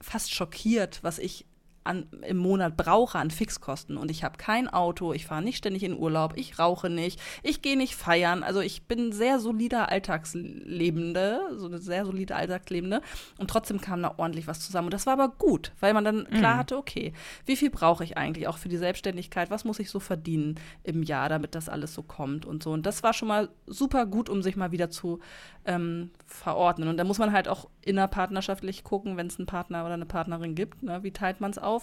fast 0.00 0.32
schockiert, 0.32 1.00
was 1.02 1.18
ich 1.18 1.46
an, 1.88 2.06
im 2.26 2.36
Monat 2.36 2.76
brauche 2.76 3.18
an 3.18 3.30
Fixkosten. 3.30 3.96
Und 3.96 4.10
ich 4.10 4.24
habe 4.24 4.38
kein 4.38 4.68
Auto, 4.68 5.12
ich 5.12 5.26
fahre 5.26 5.42
nicht 5.42 5.58
ständig 5.58 5.82
in 5.82 5.98
Urlaub, 5.98 6.34
ich 6.36 6.58
rauche 6.58 6.90
nicht, 6.90 7.20
ich 7.42 7.62
gehe 7.62 7.76
nicht 7.76 7.94
feiern. 7.94 8.42
Also 8.42 8.60
ich 8.60 8.84
bin 8.84 9.12
sehr 9.12 9.40
solider 9.40 9.90
Alltagslebende, 9.90 11.40
so 11.56 11.66
eine 11.66 11.78
sehr 11.78 12.04
solide 12.04 12.36
Alltagslebende. 12.36 13.00
Und 13.38 13.50
trotzdem 13.50 13.80
kam 13.80 14.02
da 14.02 14.14
ordentlich 14.16 14.46
was 14.46 14.60
zusammen. 14.60 14.86
Und 14.86 14.94
das 14.94 15.06
war 15.06 15.14
aber 15.14 15.28
gut, 15.28 15.72
weil 15.80 15.94
man 15.94 16.04
dann 16.04 16.28
klar 16.28 16.54
mhm. 16.54 16.58
hatte, 16.58 16.76
okay, 16.76 17.12
wie 17.46 17.56
viel 17.56 17.70
brauche 17.70 18.04
ich 18.04 18.16
eigentlich 18.16 18.46
auch 18.48 18.58
für 18.58 18.68
die 18.68 18.76
Selbstständigkeit? 18.76 19.50
Was 19.50 19.64
muss 19.64 19.78
ich 19.78 19.90
so 19.90 20.00
verdienen 20.00 20.56
im 20.82 21.02
Jahr, 21.02 21.28
damit 21.28 21.54
das 21.54 21.68
alles 21.68 21.94
so 21.94 22.02
kommt 22.02 22.46
und 22.46 22.62
so. 22.62 22.72
Und 22.72 22.86
das 22.86 23.02
war 23.02 23.12
schon 23.12 23.28
mal 23.28 23.48
super 23.66 24.06
gut, 24.06 24.28
um 24.28 24.42
sich 24.42 24.56
mal 24.56 24.72
wieder 24.72 24.90
zu 24.90 25.20
ähm, 25.64 26.10
verordnen. 26.26 26.88
Und 26.88 26.96
da 26.96 27.04
muss 27.04 27.18
man 27.18 27.32
halt 27.32 27.46
auch 27.46 27.68
innerpartnerschaftlich 27.82 28.84
gucken, 28.84 29.16
wenn 29.16 29.28
es 29.28 29.38
einen 29.38 29.46
Partner 29.46 29.84
oder 29.84 29.94
eine 29.94 30.06
Partnerin 30.06 30.54
gibt. 30.54 30.82
Ne? 30.82 31.02
Wie 31.02 31.12
teilt 31.12 31.40
man 31.40 31.50
es 31.50 31.58
auf? 31.58 31.77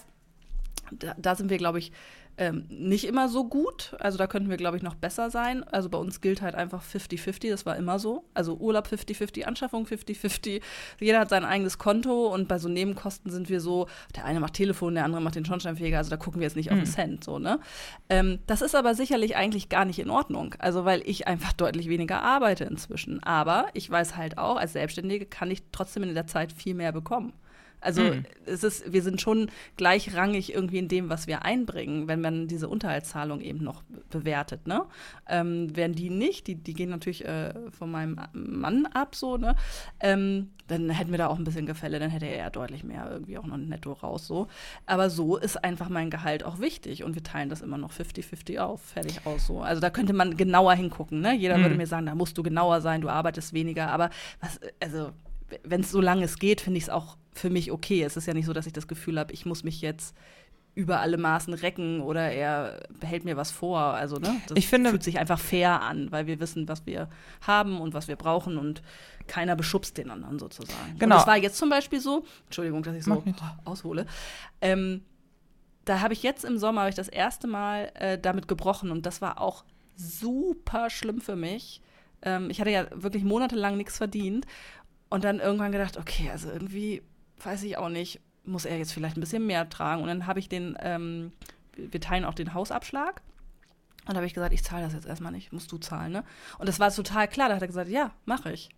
Da, 0.91 1.15
da, 1.17 1.35
sind 1.35 1.49
wir, 1.49 1.57
glaube 1.57 1.79
ich, 1.79 1.91
ähm, 2.37 2.65
nicht 2.69 3.05
immer 3.05 3.29
so 3.29 3.45
gut. 3.45 3.95
Also 3.99 4.17
da 4.17 4.27
könnten 4.27 4.49
wir, 4.49 4.57
glaube 4.57 4.77
ich, 4.77 4.83
noch 4.83 4.95
besser 4.95 5.29
sein. 5.29 5.63
Also 5.63 5.89
bei 5.89 5.97
uns 5.97 6.21
gilt 6.21 6.41
halt 6.41 6.55
einfach 6.55 6.83
50-50, 6.83 7.49
das 7.49 7.65
war 7.65 7.77
immer 7.77 7.97
so. 7.99 8.25
Also 8.33 8.55
Urlaub 8.55 8.87
50-50, 8.87 9.43
Anschaffung 9.43 9.85
50-50. 9.85 10.61
Jeder 10.99 11.19
hat 11.19 11.29
sein 11.29 11.45
eigenes 11.45 11.77
Konto 11.77 12.33
und 12.33 12.47
bei 12.47 12.57
so 12.57 12.67
Nebenkosten 12.67 13.31
sind 13.31 13.49
wir 13.49 13.61
so, 13.61 13.87
der 14.15 14.25
eine 14.25 14.39
macht 14.39 14.53
Telefon, 14.53 14.95
der 14.95 15.05
andere 15.05 15.21
macht 15.21 15.35
den 15.35 15.45
Schornsteinfeger, 15.45 15.97
also 15.97 16.09
da 16.09 16.17
gucken 16.17 16.41
wir 16.41 16.47
jetzt 16.47 16.57
nicht 16.57 16.71
mhm. 16.71 16.77
auf 16.77 16.83
den 16.83 16.91
Cent. 16.91 17.23
So, 17.23 17.39
ne? 17.39 17.59
Ähm, 18.09 18.39
das 18.47 18.61
ist 18.61 18.75
aber 18.75 18.95
sicherlich 18.95 19.35
eigentlich 19.35 19.69
gar 19.69 19.85
nicht 19.85 19.99
in 19.99 20.09
Ordnung. 20.09 20.55
Also 20.59 20.83
weil 20.83 21.01
ich 21.05 21.27
einfach 21.27 21.53
deutlich 21.53 21.87
weniger 21.87 22.21
arbeite 22.21 22.65
inzwischen. 22.65 23.23
Aber 23.23 23.67
ich 23.73 23.89
weiß 23.89 24.17
halt 24.17 24.37
auch, 24.37 24.57
als 24.57 24.73
Selbstständige 24.73 25.25
kann 25.25 25.51
ich 25.51 25.63
trotzdem 25.71 26.03
in 26.03 26.13
der 26.13 26.27
Zeit 26.27 26.51
viel 26.51 26.73
mehr 26.73 26.91
bekommen. 26.91 27.33
Also 27.81 28.01
mhm. 28.01 28.25
es 28.45 28.63
ist, 28.63 28.91
wir 28.91 29.01
sind 29.01 29.21
schon 29.21 29.49
gleichrangig 29.77 30.53
irgendwie 30.53 30.79
in 30.79 30.87
dem, 30.87 31.09
was 31.09 31.27
wir 31.27 31.43
einbringen, 31.43 32.07
wenn 32.07 32.21
man 32.21 32.47
diese 32.47 32.67
Unterhaltszahlung 32.67 33.41
eben 33.41 33.63
noch 33.63 33.83
bewertet. 34.09 34.67
Ne? 34.67 34.85
Ähm, 35.27 35.75
wären 35.75 35.93
die 35.93 36.09
nicht, 36.09 36.47
die, 36.47 36.55
die 36.55 36.73
gehen 36.73 36.89
natürlich 36.89 37.25
äh, 37.25 37.53
von 37.71 37.91
meinem 37.91 38.19
Mann 38.33 38.85
ab, 38.87 39.15
so, 39.15 39.37
ne? 39.37 39.55
Ähm, 39.99 40.49
dann 40.67 40.89
hätten 40.89 41.11
wir 41.11 41.19
da 41.19 41.27
auch 41.27 41.37
ein 41.37 41.43
bisschen 41.43 41.67
Gefälle, 41.67 41.99
dann 41.99 42.09
hätte 42.09 42.25
er 42.25 42.37
ja 42.37 42.49
deutlich 42.49 42.83
mehr 42.83 43.07
irgendwie 43.11 43.37
auch 43.37 43.45
noch 43.45 43.57
netto 43.57 43.93
raus. 43.93 44.25
so. 44.25 44.47
Aber 44.85 45.09
so 45.09 45.37
ist 45.37 45.63
einfach 45.63 45.89
mein 45.89 46.09
Gehalt 46.09 46.43
auch 46.43 46.59
wichtig 46.59 47.03
und 47.03 47.13
wir 47.13 47.23
teilen 47.23 47.49
das 47.49 47.61
immer 47.61 47.77
noch 47.77 47.91
50-50 47.91 48.57
auf, 48.57 48.81
fertig 48.81 49.25
aus 49.25 49.45
so. 49.45 49.61
Also 49.61 49.79
da 49.79 49.89
könnte 49.89 50.13
man 50.13 50.37
genauer 50.37 50.73
hingucken. 50.73 51.21
Ne? 51.21 51.35
Jeder 51.35 51.57
mhm. 51.57 51.63
würde 51.63 51.75
mir 51.75 51.87
sagen, 51.87 52.07
da 52.07 52.15
musst 52.15 52.37
du 52.37 52.43
genauer 52.43 52.81
sein, 52.81 53.01
du 53.01 53.09
arbeitest 53.09 53.53
weniger. 53.53 53.89
Aber 53.91 54.09
was, 54.41 54.59
also 54.81 55.11
wenn 55.63 55.81
es 55.81 55.91
so 55.91 56.01
lange 56.01 56.23
es 56.23 56.39
geht, 56.39 56.61
finde 56.61 56.77
ich 56.77 56.85
es 56.85 56.89
auch 56.89 57.17
für 57.33 57.49
mich 57.49 57.71
okay. 57.71 58.03
Es 58.03 58.17
ist 58.17 58.25
ja 58.25 58.33
nicht 58.33 58.45
so, 58.45 58.53
dass 58.53 58.65
ich 58.65 58.73
das 58.73 58.87
Gefühl 58.87 59.19
habe, 59.19 59.33
ich 59.33 59.45
muss 59.45 59.63
mich 59.63 59.81
jetzt 59.81 60.15
über 60.75 60.99
alle 60.99 61.17
Maßen 61.17 61.53
recken 61.53 62.01
oder 62.01 62.31
er 62.31 62.83
behält 62.99 63.23
mir 63.23 63.37
was 63.37 63.49
vor. 63.49 63.79
Also, 63.79 64.17
ne? 64.17 64.35
Das 64.47 64.57
ich 64.57 64.67
finde, 64.67 64.89
fühlt 64.89 65.03
sich 65.03 65.19
einfach 65.19 65.39
fair 65.39 65.81
an, 65.81 66.11
weil 66.11 66.27
wir 66.27 66.39
wissen, 66.41 66.67
was 66.67 66.85
wir 66.85 67.09
haben 67.41 67.79
und 67.79 67.93
was 67.93 68.09
wir 68.09 68.17
brauchen 68.17 68.57
und 68.57 68.81
keiner 69.27 69.55
beschubst 69.55 69.97
den 69.97 70.11
anderen 70.11 70.37
sozusagen. 70.37 70.99
Genau. 70.99 71.15
Und 71.15 71.19
das 71.19 71.27
war 71.27 71.37
jetzt 71.37 71.57
zum 71.57 71.69
Beispiel 71.69 72.01
so, 72.01 72.25
Entschuldigung, 72.45 72.83
dass 72.83 72.95
ich 72.95 73.05
so 73.05 73.23
aushole. 73.63 74.05
Ähm, 74.59 75.01
da 75.85 76.01
habe 76.01 76.13
ich 76.13 76.23
jetzt 76.23 76.43
im 76.43 76.57
Sommer 76.57 76.89
ich 76.89 76.95
das 76.95 77.07
erste 77.07 77.47
Mal 77.47 77.91
äh, 77.93 78.19
damit 78.19 78.47
gebrochen 78.47 78.91
und 78.91 79.05
das 79.05 79.21
war 79.21 79.39
auch 79.39 79.63
super 79.95 80.89
schlimm 80.89 81.21
für 81.21 81.37
mich. 81.37 81.81
Ähm, 82.21 82.49
ich 82.49 82.59
hatte 82.59 82.71
ja 82.71 82.87
wirklich 82.91 83.23
monatelang 83.23 83.77
nichts 83.77 83.97
verdient 83.97 84.45
und 85.15 85.23
dann 85.23 85.39
irgendwann 85.39 85.71
gedacht, 85.71 85.95
okay, 85.95 86.29
also 86.29 86.51
irgendwie 86.51 87.01
weiß 87.41 87.63
ich 87.63 87.77
auch 87.77 87.87
nicht, 87.87 88.19
muss 88.43 88.65
er 88.65 88.77
jetzt 88.77 88.91
vielleicht 88.91 89.15
ein 89.15 89.21
bisschen 89.21 89.47
mehr 89.47 89.69
tragen. 89.69 90.01
Und 90.01 90.09
dann 90.09 90.27
habe 90.27 90.39
ich 90.39 90.49
den, 90.49 90.77
ähm, 90.81 91.31
wir 91.77 92.01
teilen 92.01 92.25
auch 92.25 92.33
den 92.33 92.53
Hausabschlag. 92.53 93.21
Und 94.05 94.09
da 94.09 94.15
habe 94.17 94.25
ich 94.25 94.33
gesagt, 94.33 94.53
ich 94.53 94.65
zahle 94.65 94.83
das 94.83 94.91
jetzt 94.91 95.07
erstmal 95.07 95.31
nicht, 95.31 95.53
musst 95.53 95.71
du 95.71 95.77
zahlen, 95.77 96.11
ne? 96.11 96.25
Und 96.59 96.67
das 96.67 96.81
war 96.81 96.91
total 96.91 97.29
klar. 97.29 97.47
Da 97.47 97.55
hat 97.55 97.61
er 97.61 97.67
gesagt, 97.67 97.89
ja, 97.89 98.11
mache 98.25 98.51
ich 98.51 98.71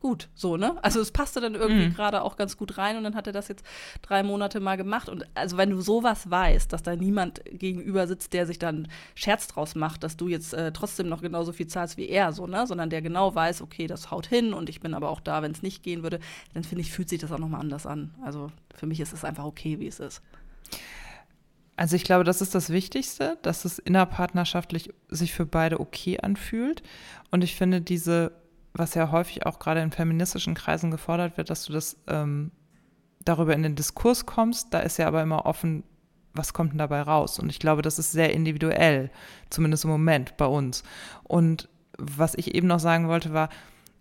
gut, 0.00 0.28
so, 0.34 0.56
ne? 0.56 0.76
Also 0.82 1.00
es 1.00 1.10
passte 1.10 1.40
dann 1.40 1.54
irgendwie 1.54 1.88
mhm. 1.88 1.94
gerade 1.94 2.22
auch 2.22 2.36
ganz 2.36 2.56
gut 2.56 2.78
rein 2.78 2.96
und 2.96 3.04
dann 3.04 3.14
hat 3.14 3.26
er 3.26 3.32
das 3.32 3.48
jetzt 3.48 3.64
drei 4.02 4.22
Monate 4.22 4.60
mal 4.60 4.76
gemacht. 4.76 5.08
Und 5.08 5.26
also 5.34 5.56
wenn 5.56 5.70
du 5.70 5.80
sowas 5.80 6.30
weißt, 6.30 6.72
dass 6.72 6.82
da 6.82 6.96
niemand 6.96 7.42
gegenüber 7.50 8.06
sitzt, 8.06 8.32
der 8.32 8.46
sich 8.46 8.58
dann 8.58 8.88
Scherz 9.14 9.48
draus 9.48 9.74
macht, 9.74 10.02
dass 10.02 10.16
du 10.16 10.28
jetzt 10.28 10.54
äh, 10.54 10.72
trotzdem 10.72 11.08
noch 11.08 11.22
genauso 11.22 11.52
viel 11.52 11.66
zahlst 11.66 11.96
wie 11.96 12.08
er, 12.08 12.32
so, 12.32 12.46
ne? 12.46 12.66
Sondern 12.66 12.90
der 12.90 13.02
genau 13.02 13.34
weiß, 13.34 13.62
okay, 13.62 13.86
das 13.86 14.10
haut 14.10 14.26
hin 14.26 14.52
und 14.52 14.68
ich 14.68 14.80
bin 14.80 14.94
aber 14.94 15.10
auch 15.10 15.20
da, 15.20 15.42
wenn 15.42 15.52
es 15.52 15.62
nicht 15.62 15.82
gehen 15.82 16.02
würde, 16.02 16.20
dann 16.54 16.64
finde 16.64 16.82
ich, 16.82 16.92
fühlt 16.92 17.08
sich 17.08 17.20
das 17.20 17.32
auch 17.32 17.38
nochmal 17.38 17.60
anders 17.60 17.86
an. 17.86 18.14
Also 18.22 18.50
für 18.74 18.86
mich 18.86 19.00
ist 19.00 19.12
es 19.12 19.24
einfach 19.24 19.44
okay, 19.44 19.80
wie 19.80 19.86
es 19.86 20.00
ist. 20.00 20.22
Also 21.76 21.94
ich 21.94 22.04
glaube, 22.04 22.24
das 22.24 22.40
ist 22.40 22.54
das 22.54 22.70
Wichtigste, 22.70 23.38
dass 23.42 23.66
es 23.66 23.78
innerpartnerschaftlich 23.78 24.90
sich 25.08 25.32
für 25.32 25.44
beide 25.44 25.78
okay 25.78 26.18
anfühlt. 26.18 26.82
Und 27.30 27.44
ich 27.44 27.54
finde 27.54 27.82
diese 27.82 28.32
was 28.78 28.94
ja 28.94 29.10
häufig 29.10 29.46
auch 29.46 29.58
gerade 29.58 29.80
in 29.80 29.90
feministischen 29.90 30.54
Kreisen 30.54 30.90
gefordert 30.90 31.36
wird, 31.36 31.50
dass 31.50 31.64
du 31.64 31.72
das 31.72 31.96
ähm, 32.06 32.52
darüber 33.24 33.54
in 33.54 33.62
den 33.62 33.74
Diskurs 33.74 34.26
kommst. 34.26 34.72
Da 34.72 34.80
ist 34.80 34.98
ja 34.98 35.06
aber 35.06 35.22
immer 35.22 35.46
offen, 35.46 35.84
was 36.34 36.52
kommt 36.52 36.72
denn 36.72 36.78
dabei 36.78 37.02
raus? 37.02 37.38
Und 37.38 37.48
ich 37.48 37.58
glaube, 37.58 37.82
das 37.82 37.98
ist 37.98 38.12
sehr 38.12 38.32
individuell, 38.32 39.10
zumindest 39.50 39.84
im 39.84 39.90
Moment 39.90 40.36
bei 40.36 40.46
uns. 40.46 40.82
Und 41.24 41.68
was 41.98 42.34
ich 42.34 42.54
eben 42.54 42.66
noch 42.66 42.80
sagen 42.80 43.08
wollte, 43.08 43.32
war, 43.32 43.48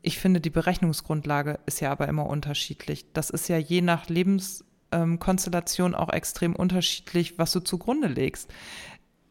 ich 0.01 0.19
finde, 0.19 0.41
die 0.41 0.49
Berechnungsgrundlage 0.49 1.59
ist 1.65 1.79
ja 1.79 1.91
aber 1.91 2.07
immer 2.07 2.27
unterschiedlich. 2.27 3.11
Das 3.13 3.29
ist 3.29 3.47
ja 3.47 3.57
je 3.57 3.81
nach 3.81 4.07
Lebenskonstellation 4.07 5.93
ähm, 5.93 5.97
auch 5.97 6.09
extrem 6.09 6.55
unterschiedlich, 6.55 7.39
was 7.39 7.51
du 7.53 7.61
zugrunde 7.61 8.07
legst. 8.07 8.53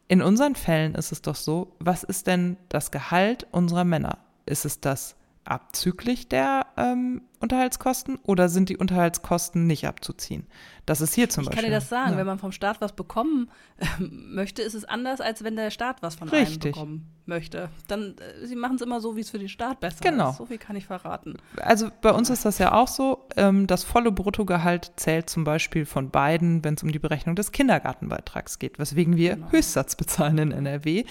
In 0.08 0.20
unseren 0.20 0.56
Fällen 0.56 0.94
ist 0.94 1.12
es 1.12 1.22
doch 1.22 1.36
so, 1.36 1.76
was 1.78 2.02
ist 2.02 2.26
denn 2.26 2.56
das 2.68 2.90
Gehalt 2.90 3.46
unserer 3.52 3.84
Männer? 3.84 4.18
Ist 4.46 4.64
es 4.64 4.80
das 4.80 5.16
abzüglich 5.44 6.28
der 6.28 6.66
ähm, 6.76 7.22
Unterhaltskosten 7.40 8.18
oder 8.22 8.48
sind 8.48 8.68
die 8.68 8.76
Unterhaltskosten 8.76 9.66
nicht 9.66 9.86
abzuziehen? 9.86 10.46
Das 10.86 11.00
ist 11.00 11.14
hier 11.14 11.28
zum 11.28 11.42
ich 11.42 11.48
Beispiel. 11.50 11.64
Ich 11.64 11.70
kann 11.70 11.70
dir 11.70 11.76
das 11.76 11.88
sagen, 11.88 12.12
ja. 12.12 12.18
wenn 12.18 12.26
man 12.26 12.38
vom 12.38 12.52
Staat 12.52 12.80
was 12.80 12.92
bekommen 12.92 13.50
äh, 13.78 13.86
möchte, 14.00 14.62
ist 14.62 14.74
es 14.74 14.84
anders, 14.84 15.20
als 15.20 15.44
wenn 15.44 15.56
der 15.56 15.70
Staat 15.70 16.02
was 16.02 16.14
von 16.14 16.28
Richtig. 16.28 16.64
einem 16.64 16.72
bekommen 16.72 17.14
möchte. 17.26 17.70
Dann, 17.88 18.16
äh, 18.18 18.46
sie 18.46 18.56
machen 18.56 18.76
es 18.76 18.82
immer 18.82 19.00
so, 19.00 19.16
wie 19.16 19.20
es 19.20 19.30
für 19.30 19.38
den 19.38 19.48
Staat 19.48 19.80
besser 19.80 20.02
genau. 20.02 20.30
ist. 20.30 20.36
So 20.36 20.46
viel 20.46 20.58
kann 20.58 20.76
ich 20.76 20.86
verraten. 20.86 21.36
Also 21.56 21.88
bei 22.02 22.12
uns 22.12 22.30
ist 22.30 22.44
das 22.44 22.58
ja 22.58 22.72
auch 22.72 22.88
so, 22.88 23.28
ähm, 23.36 23.66
das 23.66 23.84
volle 23.84 24.12
Bruttogehalt 24.12 24.92
zählt 24.96 25.30
zum 25.30 25.44
Beispiel 25.44 25.86
von 25.86 26.10
beiden, 26.10 26.64
wenn 26.64 26.74
es 26.74 26.82
um 26.82 26.92
die 26.92 26.98
Berechnung 26.98 27.36
des 27.36 27.52
Kindergartenbeitrags 27.52 28.58
geht, 28.58 28.78
weswegen 28.78 29.16
wir 29.16 29.34
genau. 29.34 29.50
Höchstsatz 29.50 29.96
bezahlen 29.96 30.38
in 30.38 30.52
NRW. 30.52 31.04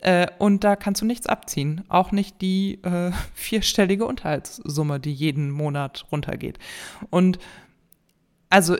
Äh, 0.00 0.28
und 0.38 0.64
da 0.64 0.76
kannst 0.76 1.02
du 1.02 1.06
nichts 1.06 1.26
abziehen. 1.26 1.84
Auch 1.88 2.12
nicht 2.12 2.40
die 2.40 2.82
äh, 2.82 3.12
vierstellige 3.34 4.06
Unterhaltssumme, 4.06 5.00
die 5.00 5.12
jeden 5.12 5.50
Monat 5.50 6.06
runtergeht. 6.12 6.58
Und 7.10 7.38
also 8.50 8.76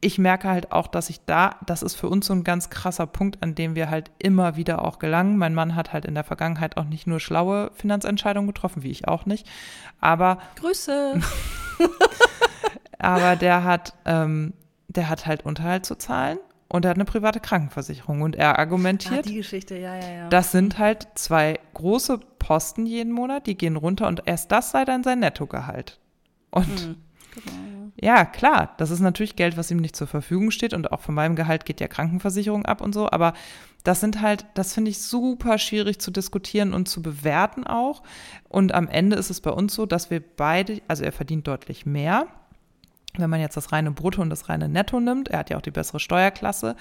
ich 0.00 0.18
merke 0.18 0.48
halt 0.48 0.70
auch, 0.70 0.86
dass 0.86 1.10
ich 1.10 1.24
da, 1.24 1.56
das 1.66 1.82
ist 1.82 1.96
für 1.96 2.08
uns 2.08 2.26
so 2.26 2.32
ein 2.32 2.44
ganz 2.44 2.70
krasser 2.70 3.06
Punkt, 3.06 3.42
an 3.42 3.56
dem 3.56 3.74
wir 3.74 3.90
halt 3.90 4.12
immer 4.18 4.56
wieder 4.56 4.84
auch 4.84 5.00
gelangen. 5.00 5.38
Mein 5.38 5.54
Mann 5.54 5.74
hat 5.74 5.92
halt 5.92 6.04
in 6.04 6.14
der 6.14 6.24
Vergangenheit 6.24 6.76
auch 6.76 6.84
nicht 6.84 7.06
nur 7.06 7.18
schlaue 7.18 7.72
Finanzentscheidungen 7.74 8.46
getroffen, 8.46 8.82
wie 8.84 8.90
ich 8.90 9.08
auch 9.08 9.26
nicht. 9.26 9.46
Aber. 10.00 10.38
Grüße! 10.56 11.20
aber 12.98 13.36
der 13.36 13.64
hat, 13.64 13.94
ähm, 14.04 14.52
der 14.86 15.08
hat 15.08 15.26
halt 15.26 15.44
Unterhalt 15.44 15.84
zu 15.84 15.96
zahlen 15.96 16.38
und 16.68 16.84
er 16.84 16.90
hat 16.90 16.96
eine 16.96 17.04
private 17.04 17.40
Krankenversicherung. 17.40 18.22
Und 18.22 18.36
er 18.36 18.58
argumentiert, 18.58 19.20
ah, 19.20 19.22
die 19.22 19.36
Geschichte, 19.36 19.76
ja, 19.76 19.96
ja, 19.96 20.10
ja. 20.10 20.28
das 20.28 20.52
sind 20.52 20.78
halt 20.78 21.08
zwei 21.14 21.58
große 21.74 22.18
Posten 22.38 22.86
jeden 22.86 23.12
Monat, 23.12 23.46
die 23.46 23.56
gehen 23.56 23.76
runter 23.76 24.06
und 24.06 24.22
erst 24.26 24.52
das 24.52 24.70
sei 24.70 24.84
dann 24.84 25.02
sein 25.02 25.20
Nettogehalt. 25.20 25.98
Und 26.50 26.88
mhm, 26.88 26.96
Genau. 27.44 27.92
Ja, 28.00 28.24
klar, 28.24 28.74
das 28.78 28.90
ist 28.90 29.00
natürlich 29.00 29.36
Geld, 29.36 29.56
was 29.56 29.70
ihm 29.70 29.78
nicht 29.78 29.96
zur 29.96 30.06
Verfügung 30.06 30.50
steht 30.50 30.72
und 30.72 30.92
auch 30.92 31.00
von 31.00 31.14
meinem 31.14 31.36
Gehalt 31.36 31.64
geht 31.64 31.80
ja 31.80 31.88
Krankenversicherung 31.88 32.64
ab 32.64 32.80
und 32.80 32.92
so, 32.92 33.10
aber 33.10 33.34
das 33.84 34.00
sind 34.00 34.20
halt, 34.20 34.46
das 34.54 34.74
finde 34.74 34.90
ich 34.90 35.02
super 35.02 35.58
schwierig 35.58 36.00
zu 36.00 36.10
diskutieren 36.10 36.74
und 36.74 36.88
zu 36.88 37.02
bewerten 37.02 37.66
auch. 37.66 38.02
Und 38.48 38.72
am 38.72 38.88
Ende 38.88 39.16
ist 39.16 39.30
es 39.30 39.40
bei 39.40 39.50
uns 39.50 39.74
so, 39.74 39.86
dass 39.86 40.10
wir 40.10 40.20
beide, 40.20 40.80
also 40.88 41.04
er 41.04 41.12
verdient 41.12 41.46
deutlich 41.46 41.86
mehr, 41.86 42.26
wenn 43.18 43.30
man 43.30 43.40
jetzt 43.40 43.56
das 43.56 43.72
reine 43.72 43.90
Brutto 43.90 44.22
und 44.22 44.30
das 44.30 44.48
reine 44.48 44.68
Netto 44.68 45.00
nimmt. 45.00 45.28
Er 45.28 45.40
hat 45.40 45.50
ja 45.50 45.56
auch 45.56 45.62
die 45.62 45.70
bessere 45.70 46.00
Steuerklasse. 46.00 46.76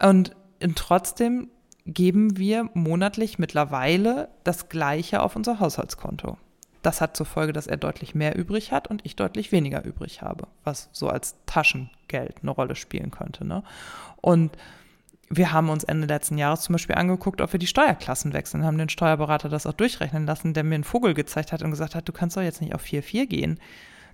Und, 0.00 0.34
trotzdem 0.74 1.48
geben 1.86 2.36
wir 2.36 2.70
monatlich 2.74 3.38
mittlerweile 3.38 4.28
das 4.44 4.68
Gleiche 4.68 5.22
auf 5.22 5.34
unser 5.34 5.58
Haushaltskonto. 5.58 6.38
Das 6.82 7.00
hat 7.00 7.16
zur 7.16 7.26
Folge, 7.26 7.52
dass 7.52 7.66
er 7.66 7.76
deutlich 7.76 8.14
mehr 8.14 8.36
übrig 8.36 8.72
hat 8.72 8.88
und 8.88 9.04
ich 9.04 9.16
deutlich 9.16 9.52
weniger 9.52 9.84
übrig 9.84 10.22
habe, 10.22 10.48
was 10.64 10.88
so 10.92 11.08
als 11.08 11.36
Taschengeld 11.46 12.38
eine 12.42 12.50
Rolle 12.50 12.74
spielen 12.74 13.10
könnte. 13.10 13.44
Ne? 13.44 13.62
Und 14.20 14.56
wir 15.34 15.52
haben 15.52 15.70
uns 15.70 15.84
Ende 15.84 16.06
letzten 16.06 16.36
Jahres 16.36 16.60
zum 16.62 16.74
Beispiel 16.74 16.96
angeguckt, 16.96 17.40
ob 17.40 17.52
wir 17.52 17.58
die 17.58 17.66
Steuerklassen 17.66 18.34
wechseln, 18.34 18.64
haben 18.64 18.76
den 18.76 18.90
Steuerberater 18.90 19.48
das 19.48 19.66
auch 19.66 19.72
durchrechnen 19.72 20.26
lassen, 20.26 20.52
der 20.52 20.62
mir 20.62 20.74
einen 20.74 20.84
Vogel 20.84 21.14
gezeigt 21.14 21.52
hat 21.52 21.62
und 21.62 21.70
gesagt 21.70 21.94
hat, 21.94 22.06
du 22.06 22.12
kannst 22.12 22.36
doch 22.36 22.42
jetzt 22.42 22.60
nicht 22.60 22.74
auf 22.74 22.84
4,4 22.84 23.26
gehen. 23.26 23.60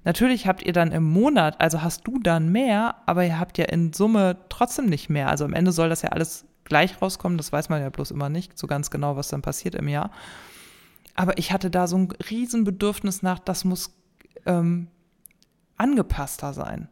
Natürlich 0.05 0.47
habt 0.47 0.63
ihr 0.63 0.73
dann 0.73 0.93
im 0.93 1.05
Monat, 1.05 1.61
also 1.61 1.83
hast 1.83 2.07
du 2.07 2.19
dann 2.21 2.51
mehr, 2.51 2.97
aber 3.07 3.25
ihr 3.25 3.39
habt 3.39 3.59
ja 3.59 3.65
in 3.67 3.93
Summe 3.93 4.37
trotzdem 4.49 4.87
nicht 4.87 5.09
mehr. 5.11 5.29
Also 5.29 5.45
am 5.45 5.55
Ende 5.55 5.73
soll 5.73 5.89
das 5.89 6.03
ja 6.03 6.11
alles 6.11 6.47
gleich 6.65 7.01
rauskommen, 7.01 7.39
das 7.39 7.53
weiß 7.53 7.69
man 7.69 7.81
ja 7.81 7.91
bloß 7.91 8.11
immer 8.11 8.29
nicht 8.29 8.59
so 8.59 8.67
ganz 8.67 8.91
genau, 8.91 9.17
was 9.17 9.29
dann 9.29 9.43
passiert 9.43 9.75
im 9.75 9.89
Jahr. 9.89 10.11
Aber 11.15 11.37
ich 11.39 11.53
hatte 11.53 11.71
da 11.71 11.87
so 11.87 11.97
ein 11.97 12.13
Riesenbedürfnis 12.31 13.23
nach, 13.23 13.39
das 13.39 13.65
muss 13.65 13.93
ähm, 14.47 14.89
angepasster 15.77 16.53
sein. 16.53 16.89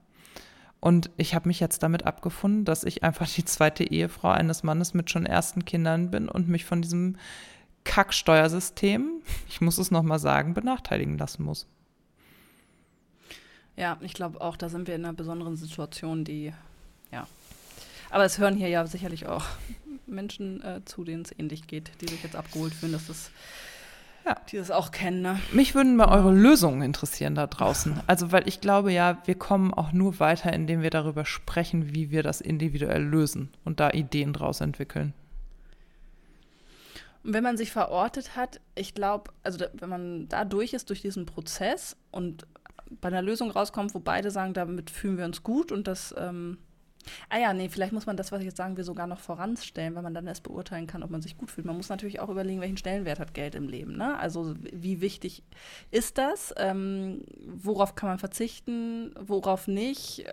Und 0.80 1.10
ich 1.16 1.34
habe 1.34 1.48
mich 1.48 1.60
jetzt 1.60 1.82
damit 1.82 2.06
abgefunden, 2.06 2.64
dass 2.64 2.84
ich 2.84 3.02
einfach 3.02 3.28
die 3.28 3.44
zweite 3.44 3.84
Ehefrau 3.84 4.30
eines 4.30 4.62
Mannes 4.62 4.94
mit 4.94 5.10
schon 5.10 5.26
ersten 5.26 5.64
Kindern 5.64 6.10
bin 6.10 6.28
und 6.28 6.48
mich 6.48 6.64
von 6.64 6.82
diesem 6.82 7.16
Kacksteuersystem, 7.84 9.22
ich 9.48 9.60
muss 9.60 9.78
es 9.78 9.90
nochmal 9.90 10.18
sagen, 10.18 10.54
benachteiligen 10.54 11.18
lassen 11.18 11.44
muss. 11.44 11.66
Ja, 13.76 13.98
ich 14.00 14.14
glaube 14.14 14.40
auch, 14.40 14.56
da 14.56 14.68
sind 14.68 14.88
wir 14.88 14.94
in 14.94 15.04
einer 15.04 15.14
besonderen 15.14 15.56
Situation, 15.56 16.24
die, 16.24 16.52
ja. 17.12 17.26
Aber 18.10 18.24
es 18.24 18.38
hören 18.38 18.56
hier 18.56 18.68
ja 18.68 18.86
sicherlich 18.86 19.26
auch 19.26 19.44
Menschen 20.06 20.62
äh, 20.62 20.84
zu, 20.84 21.04
denen 21.04 21.22
es 21.22 21.38
ähnlich 21.38 21.66
geht, 21.66 21.90
die 22.00 22.08
sich 22.08 22.22
jetzt 22.22 22.36
abgeholt 22.36 22.72
fühlen, 22.72 22.92
dass 22.92 23.08
das 23.08 23.30
ja. 24.26 24.36
die 24.50 24.56
das 24.56 24.70
auch 24.70 24.90
kennen. 24.90 25.22
Ne? 25.22 25.38
Mich 25.52 25.74
würden 25.74 25.96
mal 25.96 26.08
eure 26.08 26.32
Lösungen 26.32 26.82
interessieren 26.82 27.34
da 27.34 27.46
draußen. 27.46 28.00
Also, 28.06 28.32
weil 28.32 28.46
ich 28.48 28.60
glaube 28.60 28.92
ja, 28.92 29.18
wir 29.24 29.36
kommen 29.36 29.72
auch 29.72 29.92
nur 29.92 30.18
weiter, 30.20 30.52
indem 30.52 30.82
wir 30.82 30.90
darüber 30.90 31.24
sprechen, 31.24 31.94
wie 31.94 32.10
wir 32.10 32.22
das 32.22 32.40
individuell 32.40 33.02
lösen 33.02 33.50
und 33.64 33.80
da 33.80 33.90
Ideen 33.90 34.32
draus 34.32 34.60
entwickeln. 34.60 35.14
Und 37.22 37.34
wenn 37.34 37.44
man 37.44 37.56
sich 37.56 37.72
verortet 37.72 38.36
hat, 38.36 38.60
ich 38.74 38.94
glaube, 38.94 39.32
also 39.42 39.64
wenn 39.72 39.88
man 39.88 40.28
da 40.28 40.44
durch 40.44 40.72
ist, 40.72 40.90
durch 40.90 41.02
diesen 41.02 41.26
Prozess 41.26 41.96
und 42.10 42.46
bei 43.00 43.08
einer 43.08 43.22
Lösung 43.22 43.50
rauskommt, 43.50 43.94
wo 43.94 44.00
beide 44.00 44.30
sagen, 44.30 44.54
damit 44.54 44.90
fühlen 44.90 45.18
wir 45.18 45.24
uns 45.24 45.42
gut 45.42 45.72
und 45.72 45.86
das 45.86 46.14
ähm, 46.18 46.58
Ah 47.28 47.38
ja, 47.38 47.52
nee, 47.52 47.68
vielleicht 47.68 47.92
muss 47.92 48.06
man 48.06 48.16
das, 48.16 48.32
was 48.32 48.40
ich 48.40 48.46
jetzt 48.46 48.56
sagen 48.56 48.76
will, 48.76 48.84
sogar 48.84 49.06
noch 49.06 49.20
voranstellen, 49.20 49.94
weil 49.94 50.02
man 50.02 50.14
dann 50.14 50.26
erst 50.26 50.42
beurteilen 50.42 50.86
kann, 50.86 51.02
ob 51.02 51.10
man 51.10 51.22
sich 51.22 51.36
gut 51.36 51.50
fühlt. 51.50 51.66
Man 51.66 51.76
muss 51.76 51.88
natürlich 51.88 52.20
auch 52.20 52.28
überlegen, 52.28 52.60
welchen 52.60 52.76
Stellenwert 52.76 53.18
hat 53.18 53.34
Geld 53.34 53.54
im 53.54 53.68
Leben. 53.68 53.96
Ne? 53.96 54.18
Also 54.18 54.54
wie 54.60 55.00
wichtig 55.00 55.42
ist 55.90 56.18
das? 56.18 56.54
Ähm, 56.56 57.22
worauf 57.46 57.94
kann 57.94 58.08
man 58.08 58.18
verzichten? 58.18 59.14
Worauf 59.20 59.68
nicht? 59.68 60.24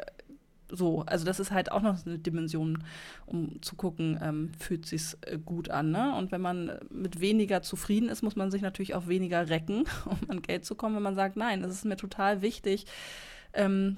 So, 0.75 1.03
also 1.05 1.23
das 1.23 1.39
ist 1.39 1.51
halt 1.51 1.71
auch 1.71 1.81
noch 1.81 2.03
eine 2.05 2.17
Dimension, 2.17 2.83
um 3.27 3.61
zu 3.61 3.75
gucken, 3.75 4.19
ähm, 4.21 4.51
fühlt 4.57 4.87
sich 4.87 5.15
äh, 5.21 5.37
gut 5.37 5.69
an. 5.69 5.91
Ne? 5.91 6.15
Und 6.15 6.31
wenn 6.31 6.41
man 6.41 6.79
mit 6.89 7.19
weniger 7.19 7.61
zufrieden 7.61 8.09
ist, 8.09 8.23
muss 8.23 8.35
man 8.35 8.49
sich 8.49 8.63
natürlich 8.63 8.95
auch 8.95 9.07
weniger 9.07 9.49
recken, 9.49 9.85
um 10.05 10.17
an 10.29 10.41
Geld 10.41 10.65
zu 10.65 10.75
kommen. 10.75 10.95
Wenn 10.95 11.03
man 11.03 11.15
sagt, 11.15 11.37
nein, 11.37 11.63
es 11.63 11.75
ist 11.75 11.85
mir 11.85 11.97
total 11.97 12.41
wichtig, 12.41 12.85
ähm, 13.53 13.97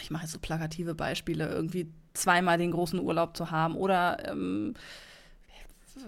ich 0.00 0.10
mache 0.10 0.22
jetzt 0.22 0.32
so 0.32 0.38
plakative 0.38 0.94
Beispiele, 0.94 1.48
irgendwie 1.48 1.88
zweimal 2.14 2.56
den 2.56 2.70
großen 2.70 3.00
Urlaub 3.00 3.36
zu 3.36 3.50
haben 3.50 3.74
oder 3.76 4.28
ähm, 4.30 4.74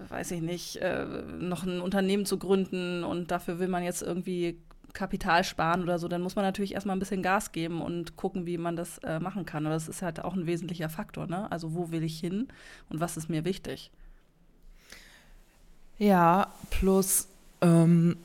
weiß 0.08 0.30
ich 0.30 0.40
nicht, 0.40 0.76
äh, 0.76 1.04
noch 1.38 1.64
ein 1.64 1.80
Unternehmen 1.80 2.24
zu 2.24 2.38
gründen 2.38 3.04
und 3.04 3.30
dafür 3.30 3.58
will 3.58 3.68
man 3.68 3.82
jetzt 3.82 4.02
irgendwie 4.02 4.58
Kapital 4.94 5.44
sparen 5.44 5.82
oder 5.82 5.98
so, 5.98 6.08
dann 6.08 6.22
muss 6.22 6.36
man 6.36 6.44
natürlich 6.44 6.72
erstmal 6.72 6.96
ein 6.96 7.00
bisschen 7.00 7.22
Gas 7.22 7.52
geben 7.52 7.82
und 7.82 8.16
gucken, 8.16 8.46
wie 8.46 8.56
man 8.56 8.76
das 8.76 8.98
äh, 8.98 9.20
machen 9.20 9.44
kann. 9.44 9.66
Aber 9.66 9.74
das 9.74 9.88
ist 9.88 10.02
halt 10.02 10.24
auch 10.24 10.34
ein 10.34 10.46
wesentlicher 10.46 10.88
Faktor, 10.88 11.26
ne? 11.26 11.50
Also 11.52 11.74
wo 11.74 11.90
will 11.90 12.02
ich 12.02 12.18
hin 12.18 12.48
und 12.88 13.00
was 13.00 13.16
ist 13.16 13.28
mir 13.28 13.44
wichtig? 13.44 13.90
Ja, 15.98 16.52
plus 16.70 17.28
ähm, 17.60 18.16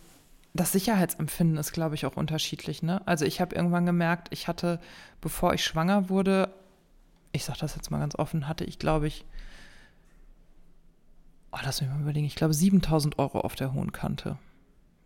das 0.54 0.72
Sicherheitsempfinden 0.72 1.58
ist, 1.58 1.72
glaube 1.72 1.96
ich, 1.96 2.06
auch 2.06 2.16
unterschiedlich. 2.16 2.82
Ne? 2.82 3.06
Also 3.08 3.26
ich 3.26 3.42
habe 3.42 3.56
irgendwann 3.56 3.86
gemerkt, 3.86 4.28
ich 4.32 4.48
hatte, 4.48 4.80
bevor 5.22 5.54
ich 5.54 5.64
schwanger 5.64 6.10
wurde, 6.10 6.50
ich 7.32 7.46
sage 7.46 7.60
das 7.60 7.76
jetzt 7.76 7.92
mal 7.92 8.00
ganz 8.00 8.16
offen, 8.16 8.48
hatte 8.48 8.66
ich, 8.66 8.80
glaube 8.80 9.08
ich, 9.08 9.26
oh, 11.52 11.60
lass 11.64 11.82
mich 11.82 11.90
mal 11.90 12.02
überlegen, 12.02 12.26
ich 12.26 12.36
glaube 12.36 12.54
7000 12.54 13.20
Euro 13.20 13.42
auf 13.42 13.56
der 13.56 13.74
hohen 13.74 13.92
Kante. 13.92 14.38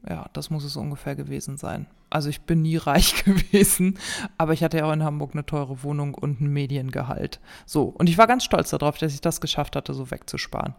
Ja, 0.08 0.26
das 0.34 0.50
muss 0.50 0.64
es 0.64 0.76
ungefähr 0.76 1.16
gewesen 1.16 1.58
sein. 1.58 1.86
Also 2.10 2.30
ich 2.30 2.42
bin 2.42 2.62
nie 2.62 2.78
reich 2.78 3.24
gewesen, 3.24 3.98
aber 4.38 4.54
ich 4.54 4.64
hatte 4.64 4.78
ja 4.78 4.86
auch 4.86 4.94
in 4.94 5.04
Hamburg 5.04 5.32
eine 5.34 5.46
teure 5.46 5.84
Wohnung 5.84 6.14
und 6.14 6.42
ein 6.42 6.48
Mediengehalt. 6.48 7.40
So, 7.66 7.84
und 7.84 8.10
ich 8.10 8.18
war 8.18 8.28
ganz 8.28 8.44
stolz 8.44 8.70
darauf, 8.70 8.98
dass 8.98 9.14
ich 9.14 9.22
das 9.22 9.42
geschafft 9.42 9.76
hatte, 9.76 9.94
so 9.94 10.12
wegzusparen. 10.12 10.76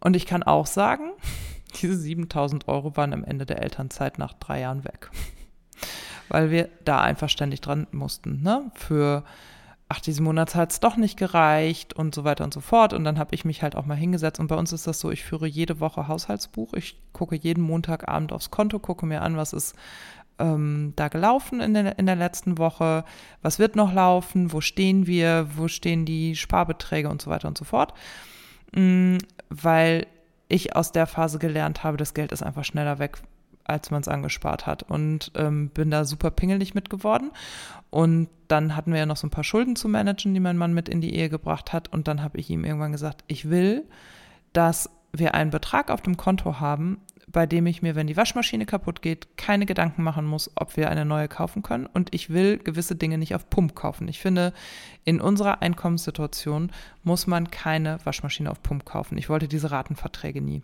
Und 0.00 0.16
ich 0.16 0.26
kann 0.26 0.42
auch 0.42 0.66
sagen, 0.66 1.12
diese 1.80 1.96
7000 1.96 2.68
Euro 2.68 2.96
waren 2.96 3.12
am 3.12 3.24
Ende 3.24 3.46
der 3.46 3.62
Elternzeit 3.62 4.18
nach 4.18 4.32
drei 4.34 4.60
Jahren 4.60 4.84
weg. 4.84 5.10
Weil 6.28 6.50
wir 6.50 6.68
da 6.84 7.00
einfach 7.00 7.28
ständig 7.28 7.60
dran 7.60 7.86
mussten. 7.90 8.42
Ne? 8.42 8.70
Für, 8.74 9.24
ach, 9.92 10.00
diesen 10.00 10.24
Monat 10.24 10.54
hat 10.54 10.70
es 10.70 10.78
doch 10.78 10.96
nicht 10.96 11.18
gereicht 11.18 11.94
und 11.94 12.14
so 12.14 12.22
weiter 12.22 12.44
und 12.44 12.54
so 12.54 12.60
fort. 12.60 12.92
Und 12.92 13.02
dann 13.02 13.18
habe 13.18 13.34
ich 13.34 13.44
mich 13.44 13.60
halt 13.62 13.74
auch 13.74 13.86
mal 13.86 13.96
hingesetzt. 13.96 14.38
Und 14.38 14.46
bei 14.46 14.54
uns 14.54 14.72
ist 14.72 14.86
das 14.86 15.00
so, 15.00 15.10
ich 15.10 15.24
führe 15.24 15.48
jede 15.48 15.80
Woche 15.80 16.06
Haushaltsbuch. 16.06 16.74
Ich 16.74 16.96
gucke 17.12 17.34
jeden 17.34 17.62
Montagabend 17.62 18.32
aufs 18.32 18.52
Konto, 18.52 18.78
gucke 18.78 19.04
mir 19.04 19.20
an, 19.20 19.36
was 19.36 19.52
ist 19.52 19.74
ähm, 20.38 20.92
da 20.94 21.08
gelaufen 21.08 21.60
in 21.60 21.74
der, 21.74 21.98
in 21.98 22.06
der 22.06 22.14
letzten 22.14 22.56
Woche, 22.56 23.04
was 23.42 23.58
wird 23.58 23.74
noch 23.74 23.92
laufen, 23.92 24.52
wo 24.52 24.60
stehen 24.60 25.08
wir, 25.08 25.48
wo 25.56 25.66
stehen 25.66 26.04
die 26.04 26.36
Sparbeträge 26.36 27.08
und 27.08 27.20
so 27.20 27.28
weiter 27.28 27.48
und 27.48 27.58
so 27.58 27.64
fort. 27.64 27.92
Mhm, 28.72 29.18
weil 29.48 30.06
ich 30.46 30.76
aus 30.76 30.92
der 30.92 31.08
Phase 31.08 31.40
gelernt 31.40 31.82
habe, 31.82 31.96
das 31.96 32.14
Geld 32.14 32.30
ist 32.30 32.44
einfach 32.44 32.64
schneller 32.64 33.00
weg, 33.00 33.18
als 33.70 33.90
man 33.90 34.00
es 34.00 34.08
angespart 34.08 34.66
hat. 34.66 34.82
Und 34.82 35.32
ähm, 35.36 35.70
bin 35.70 35.90
da 35.90 36.04
super 36.04 36.30
pingelig 36.30 36.74
mit 36.74 36.90
geworden. 36.90 37.30
Und 37.90 38.28
dann 38.48 38.76
hatten 38.76 38.92
wir 38.92 39.00
ja 39.00 39.06
noch 39.06 39.16
so 39.16 39.26
ein 39.26 39.30
paar 39.30 39.44
Schulden 39.44 39.76
zu 39.76 39.88
managen, 39.88 40.34
die 40.34 40.40
mein 40.40 40.56
Mann 40.56 40.74
mit 40.74 40.88
in 40.88 41.00
die 41.00 41.14
Ehe 41.14 41.28
gebracht 41.28 41.72
hat. 41.72 41.92
Und 41.92 42.08
dann 42.08 42.22
habe 42.22 42.38
ich 42.38 42.50
ihm 42.50 42.64
irgendwann 42.64 42.92
gesagt, 42.92 43.24
ich 43.26 43.48
will, 43.50 43.84
dass 44.52 44.90
wir 45.12 45.34
einen 45.34 45.50
Betrag 45.50 45.90
auf 45.90 46.02
dem 46.02 46.16
Konto 46.16 46.60
haben, 46.60 46.98
bei 47.26 47.46
dem 47.46 47.66
ich 47.66 47.82
mir, 47.82 47.94
wenn 47.94 48.06
die 48.06 48.16
Waschmaschine 48.16 48.66
kaputt 48.66 49.02
geht, 49.02 49.36
keine 49.36 49.66
Gedanken 49.66 50.02
machen 50.02 50.26
muss, 50.26 50.50
ob 50.56 50.76
wir 50.76 50.90
eine 50.90 51.04
neue 51.04 51.28
kaufen 51.28 51.62
können. 51.62 51.86
Und 51.86 52.12
ich 52.14 52.30
will 52.30 52.58
gewisse 52.58 52.96
Dinge 52.96 53.18
nicht 53.18 53.34
auf 53.34 53.48
Pump 53.48 53.74
kaufen. 53.74 54.08
Ich 54.08 54.18
finde, 54.18 54.52
in 55.04 55.20
unserer 55.20 55.62
Einkommenssituation 55.62 56.72
muss 57.04 57.26
man 57.26 57.50
keine 57.50 57.98
Waschmaschine 58.04 58.50
auf 58.50 58.62
Pump 58.62 58.84
kaufen. 58.84 59.16
Ich 59.16 59.28
wollte 59.28 59.48
diese 59.48 59.70
Ratenverträge 59.70 60.40
nie. 60.40 60.62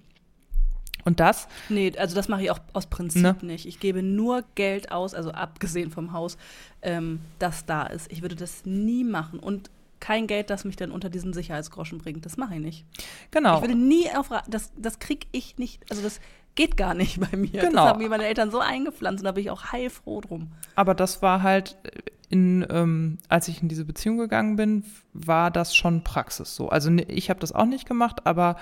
Und 1.07 1.21
das? 1.21 1.47
Nee, 1.69 1.93
also 1.97 2.17
das 2.17 2.27
mache 2.27 2.43
ich 2.43 2.51
auch 2.51 2.59
aus 2.73 2.87
Prinzip 2.87 3.23
ne? 3.23 3.37
nicht. 3.43 3.65
Ich 3.65 3.79
gebe 3.79 4.03
nur 4.03 4.43
Geld 4.57 4.91
aus, 4.91 5.15
also 5.15 5.31
abgesehen 5.31 5.93
vom 5.93 6.13
Haus, 6.13 6.37
ähm, 6.83 7.21
das 7.39 7.65
da 7.65 7.85
ist. 7.85 8.11
Ich 8.11 8.23
würde 8.23 8.35
das 8.35 8.67
nie 8.67 9.05
machen. 9.05 9.39
Und 9.39 9.71
kein 10.01 10.27
Geld, 10.27 10.51
das 10.51 10.65
mich 10.65 10.75
dann 10.75 10.91
unter 10.91 11.09
diesen 11.09 11.33
Sicherheitsgroschen 11.33 11.99
bringt. 11.99 12.27
Das 12.27 12.37
mache 12.37 12.55
ich 12.57 12.61
nicht. 12.61 12.85
Genau. 13.31 13.57
Ich 13.57 13.63
würde 13.63 13.77
nie 13.77 14.11
auf 14.17 14.31
das 14.49 14.73
das 14.77 14.99
krieg 14.99 15.29
ich 15.31 15.59
nicht. 15.59 15.81
Also 15.91 16.03
das 16.03 16.21
geht 16.57 16.77
gar 16.77 16.95
nicht 16.95 17.21
bei 17.31 17.37
mir. 17.37 17.61
Genau. 17.61 17.71
Das 17.71 17.91
haben 17.91 18.03
mir 18.03 18.09
meine 18.09 18.27
Eltern 18.27 18.51
so 18.51 18.59
eingepflanzt 18.59 19.23
und 19.23 19.27
da 19.27 19.33
bin 19.33 19.45
ich 19.45 19.51
auch 19.51 19.71
heilfroh 19.73 20.21
drum. 20.21 20.51
Aber 20.75 20.95
das 20.95 21.23
war 21.23 21.45
halt 21.45 21.79
in, 22.29 22.67
ähm, 22.69 23.19
als 23.29 23.47
ich 23.47 23.63
in 23.63 23.69
diese 23.69 23.85
Beziehung 23.85 24.19
gegangen 24.19 24.57
bin, 24.57 24.83
war 25.13 25.53
das 25.53 25.77
schon 25.77 26.03
Praxis 26.03 26.57
so. 26.57 26.69
Also 26.69 26.91
ich 27.07 27.31
habe 27.31 27.39
das 27.39 27.53
auch 27.53 27.67
nicht 27.67 27.87
gemacht, 27.87 28.27
aber 28.27 28.57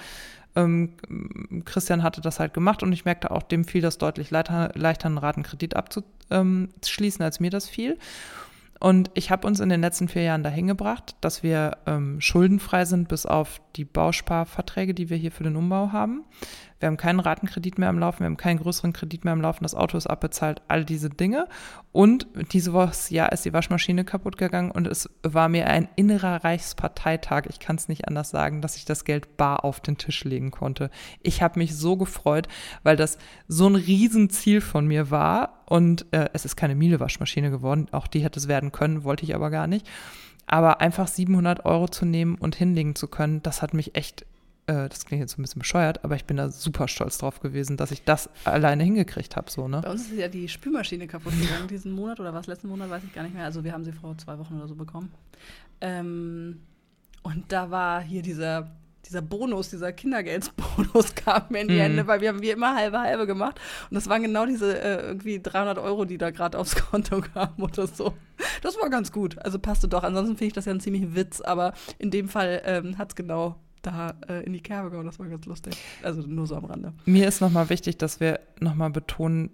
ähm, 0.57 1.63
Christian 1.65 2.03
hatte 2.03 2.21
das 2.21 2.41
halt 2.41 2.55
gemacht 2.55 2.83
und 2.83 2.93
ich 2.93 3.05
merkte 3.05 3.31
auch, 3.31 3.43
dem 3.43 3.65
fiel 3.65 3.83
das 3.83 3.99
deutlich 3.99 4.31
leichter, 4.31 4.71
leichter 4.75 5.07
einen 5.07 5.19
Ratenkredit 5.19 5.75
abzuschließen, 5.77 7.25
als 7.25 7.41
mir 7.41 7.51
das 7.51 7.69
fiel. 7.69 7.99
Und 8.81 9.11
ich 9.15 9.31
habe 9.31 9.47
uns 9.47 9.61
in 9.61 9.69
den 9.69 9.81
letzten 9.81 10.09
vier 10.09 10.23
Jahren 10.23 10.43
dahin 10.43 10.67
gebracht, 10.67 11.17
dass 11.21 11.43
wir 11.43 11.79
ähm, 11.87 12.21
schuldenfrei 12.21 12.85
sind 12.85 13.09
bis 13.09 13.25
auf 13.25 13.61
die 13.77 13.85
Bausparverträge, 13.85 14.95
die 14.95 15.11
wir 15.11 15.17
hier 15.17 15.33
für 15.33 15.45
den 15.45 15.57
Umbau 15.57 15.91
haben. 15.93 16.25
Wir 16.81 16.89
haben 16.89 16.97
keinen 16.97 17.21
Ratenkredit 17.21 17.79
mehr 17.79 17.89
am 17.89 17.99
Laufen, 17.99 18.21
wir 18.21 18.27
haben 18.27 18.37
keinen 18.37 18.59
größeren 18.59 18.93
Kredit 18.93 19.25
mehr 19.25 19.33
am 19.33 19.41
Laufen, 19.41 19.63
das 19.65 19.75
Auto 19.75 19.97
ist 19.97 20.07
abbezahlt, 20.07 20.61
all 20.69 20.85
diese 20.85 21.09
Dinge. 21.09 21.49
Und 21.93 22.27
diese 22.53 22.73
Woche 22.73 22.93
ja, 23.09 23.27
ist 23.27 23.45
die 23.45 23.53
Waschmaschine 23.53 24.05
kaputt 24.05 24.37
gegangen 24.37 24.71
und 24.71 24.87
es 24.87 25.09
war 25.23 25.49
mir 25.49 25.67
ein 25.69 25.89
innerer 25.97 26.45
Reichsparteitag, 26.45 27.47
ich 27.49 27.59
kann 27.59 27.77
es 27.77 27.89
nicht 27.89 28.07
anders 28.07 28.31
sagen, 28.31 28.61
dass 28.61 28.77
ich 28.77 28.85
das 28.85 29.05
Geld 29.05 29.39
bar 29.39 29.65
auf 29.65 29.81
den 29.81 29.97
Tisch 29.97 30.25
legen 30.25 30.51
konnte. 30.51 30.91
Ich 31.23 31.41
habe 31.41 31.59
mich 31.59 31.75
so 31.75 31.97
gefreut, 31.97 32.49
weil 32.83 32.97
das 32.97 33.17
so 33.49 33.67
ein 33.67 33.77
Riesenziel 33.77 34.61
von 34.61 34.87
mir 34.87 35.11
war 35.11 35.65
und 35.67 36.05
äh, 36.11 36.29
es 36.35 36.45
ist 36.45 36.57
keine 36.57 36.75
Miele-Waschmaschine 36.75 37.51
geworden, 37.51 37.87
auch 37.93 38.09
die 38.09 38.21
hätte 38.21 38.39
es 38.39 38.49
werden 38.49 38.73
können, 38.73 39.05
wollte 39.05 39.25
ich 39.25 39.35
aber 39.35 39.51
gar 39.51 39.67
nicht. 39.67 39.87
Aber 40.47 40.81
einfach 40.81 41.09
700 41.09 41.65
Euro 41.65 41.89
zu 41.89 42.05
nehmen 42.05 42.37
und 42.37 42.55
hinlegen 42.55 42.95
zu 42.95 43.09
können, 43.09 43.43
das 43.43 43.63
hat 43.63 43.75
mich 43.75 43.95
echt, 43.95 44.23
äh, 44.67 44.89
das 44.89 45.07
klingt 45.07 45.21
jetzt 45.21 45.33
so 45.33 45.41
ein 45.41 45.43
bisschen 45.43 45.61
bescheuert, 45.61 46.05
aber 46.05 46.17
ich 46.17 46.25
bin 46.25 46.37
da 46.37 46.51
super 46.51 46.89
stolz 46.89 47.19
drauf 47.19 47.41
gewesen, 47.41 47.77
dass 47.77 47.91
ich 47.91 48.05
das 48.05 48.29
alleine 48.45 48.85
hingekriegt 48.85 49.37
habe. 49.37 49.51
So, 49.51 49.69
ne? 49.69 49.81
Bei 49.81 49.91
uns 49.91 50.11
ist 50.11 50.19
ja 50.19 50.29
die 50.29 50.49
Spülmaschine 50.49 51.07
kaputt 51.07 51.33
gegangen 51.41 51.69
diesen 51.69 51.93
Monat 51.93 52.21
oder 52.21 52.35
was, 52.35 52.47
letzten 52.47 52.69
Monat, 52.69 52.91
weiß 52.91 53.05
ich 53.05 53.13
gar 53.15 53.23
nicht 53.23 53.35
mehr. 53.35 53.45
Also 53.45 53.65
wir 53.65 53.73
haben 53.73 53.85
sie 53.85 53.93
vor 53.93 54.17
zwei 54.19 54.39
Wochen 54.39 54.57
oder 54.57 54.69
so 54.69 54.75
bekommen. 54.75 55.13
Ähm, 55.81 56.61
und 57.23 57.51
da 57.51 57.71
war 57.71 58.03
hier 58.03 58.23
dieser 58.23 58.71
dieser 59.07 59.23
Bonus, 59.23 59.71
dieser 59.71 59.93
Kindergeldsbonus 59.93 61.15
kam 61.15 61.45
mir 61.51 61.61
in 61.61 61.69
die 61.69 61.75
mhm. 61.75 61.81
Hände, 61.81 62.07
weil 62.07 62.21
wir 62.21 62.31
haben 62.31 62.43
wie 62.43 62.51
immer 62.51 62.75
halbe 62.75 62.99
halbe 62.99 63.27
gemacht. 63.27 63.61
Und 63.91 63.95
das 63.95 64.09
waren 64.09 64.23
genau 64.23 64.47
diese 64.47 64.79
äh, 64.81 65.07
irgendwie 65.07 65.41
300 65.41 65.79
Euro, 65.79 66.05
die 66.05 66.19
da 66.19 66.31
gerade 66.31 66.59
aufs 66.59 66.75
Konto 66.91 67.21
kamen 67.21 67.61
oder 67.63 67.87
so. 67.87 68.15
Das 68.63 68.77
war 68.81 68.91
ganz 68.91 69.13
gut. 69.13 69.39
Also 69.45 69.59
passte 69.59 69.89
doch. 69.89 70.03
Ansonsten 70.03 70.37
finde 70.37 70.49
ich 70.49 70.53
das 70.53 70.65
ja 70.65 70.73
ein 70.73 70.81
ziemlich 70.81 71.15
Witz, 71.15 71.41
aber 71.41 71.75
in 71.99 72.11
dem 72.11 72.29
Fall 72.29 72.63
ähm, 72.65 72.99
hat 72.99 73.11
es 73.11 73.17
genau 73.17 73.57
da 73.83 74.15
äh, 74.29 74.45
in 74.45 74.53
die 74.53 74.63
Kerbe 74.63 74.91
gehauen. 74.91 75.07
Das 75.07 75.19
war 75.19 75.27
ganz 75.27 75.47
lustig. 75.47 75.77
Also 76.03 76.23
nur 76.23 76.47
so 76.47 76.57
am 76.57 76.65
Rande. 76.65 76.93
Mir 77.05 77.29
ist 77.29 77.41
nochmal 77.41 77.69
wichtig, 77.71 77.99
dass 77.99 78.21
wir 78.21 78.41
nochmal 78.61 78.91
betonen, 78.91 79.51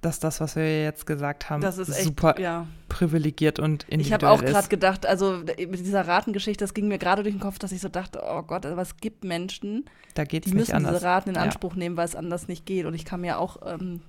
dass 0.00 0.20
das, 0.20 0.40
was 0.40 0.56
wir 0.56 0.82
jetzt 0.84 1.06
gesagt 1.06 1.50
haben, 1.50 1.62
super 1.72 2.30
echt, 2.30 2.38
ja. 2.38 2.66
privilegiert 2.88 3.58
und 3.58 3.84
individuell 3.84 4.06
Ich 4.06 4.12
habe 4.12 4.30
auch 4.30 4.44
gerade 4.44 4.68
gedacht, 4.68 5.06
also 5.06 5.42
mit 5.46 5.78
dieser 5.80 6.06
Ratengeschichte, 6.06 6.64
das 6.64 6.74
ging 6.74 6.88
mir 6.88 6.98
gerade 6.98 7.22
durch 7.22 7.34
den 7.34 7.40
Kopf, 7.40 7.58
dass 7.58 7.72
ich 7.72 7.80
so 7.80 7.88
dachte, 7.88 8.22
oh 8.24 8.42
Gott, 8.42 8.66
aber 8.66 8.82
es 8.82 8.96
gibt 8.96 9.24
Menschen, 9.24 9.84
die 10.16 10.54
müssen 10.54 10.74
anders. 10.74 10.94
diese 10.94 11.06
Raten 11.06 11.30
in 11.30 11.36
Anspruch 11.36 11.72
ja. 11.72 11.78
nehmen, 11.78 11.96
weil 11.96 12.06
es 12.06 12.14
anders 12.14 12.48
nicht 12.48 12.66
geht. 12.66 12.86
Und 12.86 12.94
ich 12.94 13.04
kann 13.04 13.20
mir 13.20 13.38
auch, 13.38 13.58
ähm, 13.66 14.00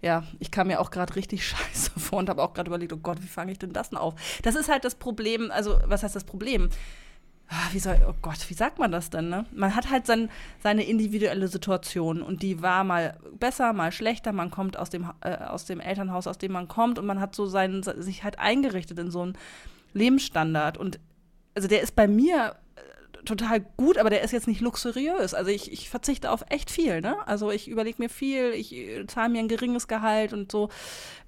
ja, 0.00 0.24
ich 0.38 0.50
kam 0.50 0.68
mir 0.68 0.80
auch 0.80 0.90
gerade 0.90 1.14
richtig 1.16 1.46
scheiße 1.48 1.92
vor 1.98 2.18
und 2.18 2.28
habe 2.28 2.42
auch 2.42 2.54
gerade 2.54 2.68
überlegt, 2.68 2.92
oh 2.92 2.98
Gott, 2.98 3.22
wie 3.22 3.28
fange 3.28 3.52
ich 3.52 3.58
denn 3.58 3.72
das 3.72 3.90
denn 3.90 3.98
auf? 3.98 4.14
Das 4.42 4.54
ist 4.54 4.68
halt 4.68 4.84
das 4.84 4.94
Problem, 4.94 5.50
also 5.50 5.78
was 5.86 6.02
heißt 6.02 6.16
das 6.16 6.24
Problem? 6.24 6.68
Ah, 7.48 7.68
wie 7.72 7.78
soll, 7.78 8.00
oh 8.08 8.14
Gott, 8.22 8.48
wie 8.48 8.54
sagt 8.54 8.78
man 8.78 8.90
das 8.90 9.10
denn, 9.10 9.28
ne? 9.28 9.44
Man 9.52 9.76
hat 9.76 9.90
halt 9.90 10.06
sein, 10.06 10.30
seine 10.62 10.84
individuelle 10.84 11.46
Situation 11.48 12.22
und 12.22 12.42
die 12.42 12.62
war 12.62 12.84
mal 12.84 13.18
besser, 13.38 13.72
mal 13.72 13.92
schlechter. 13.92 14.32
Man 14.32 14.50
kommt 14.50 14.78
aus 14.78 14.88
dem, 14.90 15.10
äh, 15.20 15.36
aus 15.36 15.66
dem 15.66 15.78
Elternhaus, 15.78 16.26
aus 16.26 16.38
dem 16.38 16.52
man 16.52 16.68
kommt 16.68 16.98
und 16.98 17.06
man 17.06 17.20
hat 17.20 17.34
so 17.34 17.46
seinen, 17.46 17.82
sich 17.82 18.24
halt 18.24 18.38
eingerichtet 18.38 18.98
in 18.98 19.10
so 19.10 19.22
einen 19.22 19.36
Lebensstandard. 19.92 20.78
Und 20.78 20.98
also 21.54 21.68
der 21.68 21.82
ist 21.82 21.94
bei 21.94 22.08
mir 22.08 22.56
total 23.24 23.60
gut, 23.76 23.98
aber 23.98 24.10
der 24.10 24.22
ist 24.22 24.32
jetzt 24.32 24.46
nicht 24.46 24.60
luxuriös. 24.60 25.34
Also 25.34 25.50
ich, 25.50 25.72
ich 25.72 25.90
verzichte 25.90 26.30
auf 26.30 26.44
echt 26.48 26.70
viel, 26.70 27.00
ne? 27.00 27.16
Also 27.26 27.50
ich 27.50 27.68
überlege 27.68 28.02
mir 28.02 28.08
viel, 28.08 28.52
ich 28.52 28.72
äh, 28.72 29.06
zahle 29.06 29.30
mir 29.30 29.40
ein 29.40 29.48
geringes 29.48 29.88
Gehalt 29.88 30.32
und 30.32 30.50
so 30.50 30.68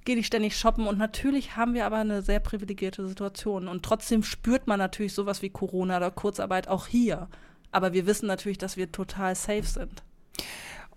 gehe 0.05 0.17
nicht 0.17 0.27
ständig 0.27 0.57
shoppen. 0.57 0.87
Und 0.87 0.97
natürlich 0.99 1.57
haben 1.57 1.75
wir 1.75 1.85
aber 1.85 1.97
eine 1.97 2.23
sehr 2.23 2.41
privilegierte 2.41 3.07
Situation. 3.07 3.69
Und 3.69 3.85
trotzdem 3.85 4.23
spürt 4.23 4.67
man 4.67 4.79
natürlich 4.79 5.13
sowas 5.13 5.43
wie 5.43 5.51
Corona 5.51 5.99
oder 5.99 6.11
Kurzarbeit 6.11 6.69
auch 6.69 6.87
hier. 6.87 7.29
Aber 7.73 7.93
wir 7.93 8.07
wissen 8.07 8.27
natürlich, 8.27 8.59
dass 8.59 8.79
wir 8.79 8.91
total 8.91 9.35
safe 9.35 9.65
sind. 9.65 10.03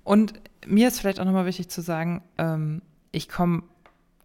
Und 0.04 0.34
mir 0.66 0.88
ist 0.88 1.00
vielleicht 1.00 1.20
auch 1.20 1.26
nochmal 1.26 1.46
wichtig 1.46 1.70
zu 1.70 1.82
sagen, 1.82 2.24
ähm, 2.38 2.82
ich 3.12 3.28
komme 3.28 3.64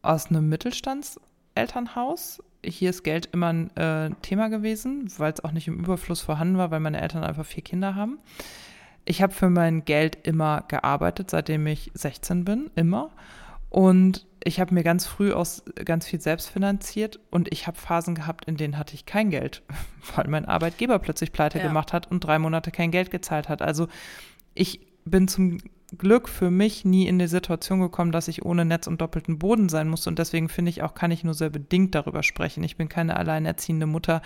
aus 0.03 0.29
einem 0.29 0.49
Mittelstandselternhaus 0.49 2.43
hier 2.65 2.91
ist 2.91 3.03
Geld 3.03 3.29
immer 3.33 3.53
ein 3.53 3.77
äh, 3.77 4.11
Thema 4.23 4.49
gewesen, 4.49 5.07
weil 5.19 5.33
es 5.33 5.45
auch 5.45 5.53
nicht 5.53 5.69
im 5.69 5.79
Überfluss 5.81 6.21
vorhanden 6.21 6.59
war, 6.59 6.71
weil 6.71 6.81
meine 6.81 7.01
Eltern 7.01 7.25
einfach 7.25 7.47
vier 7.47 7.63
Kinder 7.63 7.95
haben. 7.95 8.19
Ich 9.05 9.23
habe 9.23 9.33
für 9.33 9.51
mein 9.51 9.85
Geld 9.85 10.27
immer 10.27 10.65
gearbeitet, 10.69 11.31
seitdem 11.31 11.67
ich 11.67 11.91
16 11.95 12.45
bin, 12.45 12.71
immer. 12.75 13.11
Und 13.69 14.27
ich 14.45 14.61
habe 14.61 14.73
mir 14.73 14.83
ganz 14.83 15.07
früh 15.07 15.33
aus 15.33 15.65
ganz 15.85 16.07
viel 16.07 16.21
selbst 16.21 16.49
finanziert 16.49 17.19
und 17.31 17.53
ich 17.53 17.67
habe 17.67 17.79
Phasen 17.79 18.15
gehabt, 18.15 18.45
in 18.45 18.57
denen 18.57 18.79
hatte 18.79 18.95
ich 18.95 19.07
kein 19.07 19.31
Geld, 19.31 19.63
weil 20.15 20.29
mein 20.29 20.45
Arbeitgeber 20.45 20.99
plötzlich 20.99 21.33
pleite 21.33 21.59
ja. 21.59 21.67
gemacht 21.67 21.93
hat 21.93 22.11
und 22.11 22.21
drei 22.21 22.39
Monate 22.39 22.71
kein 22.71 22.91
Geld 22.91 23.11
gezahlt 23.11 23.49
hat. 23.49 23.63
Also 23.63 23.89
ich 24.55 24.81
bin 25.05 25.29
zum 25.29 25.59
Glück 25.99 26.29
für 26.29 26.51
mich 26.51 26.85
nie 26.85 27.07
in 27.07 27.19
die 27.19 27.27
Situation 27.27 27.81
gekommen, 27.81 28.13
dass 28.13 28.29
ich 28.29 28.45
ohne 28.45 28.65
Netz 28.65 28.87
und 28.87 29.01
doppelten 29.01 29.39
Boden 29.39 29.69
sein 29.69 29.89
musste. 29.89 30.11
Und 30.11 30.19
deswegen 30.19 30.49
finde 30.49 30.71
ich 30.71 30.83
auch, 30.83 30.95
kann 30.95 31.11
ich 31.11 31.25
nur 31.25 31.35
sehr 31.35 31.51
bedingt 31.51 31.95
darüber 31.95 32.23
sprechen. 32.23 32.63
Ich 32.65 32.77
bin 32.77 32.89
keine 32.89 33.17
alleinerziehende 33.17 33.87
Mutter, 33.87 34.23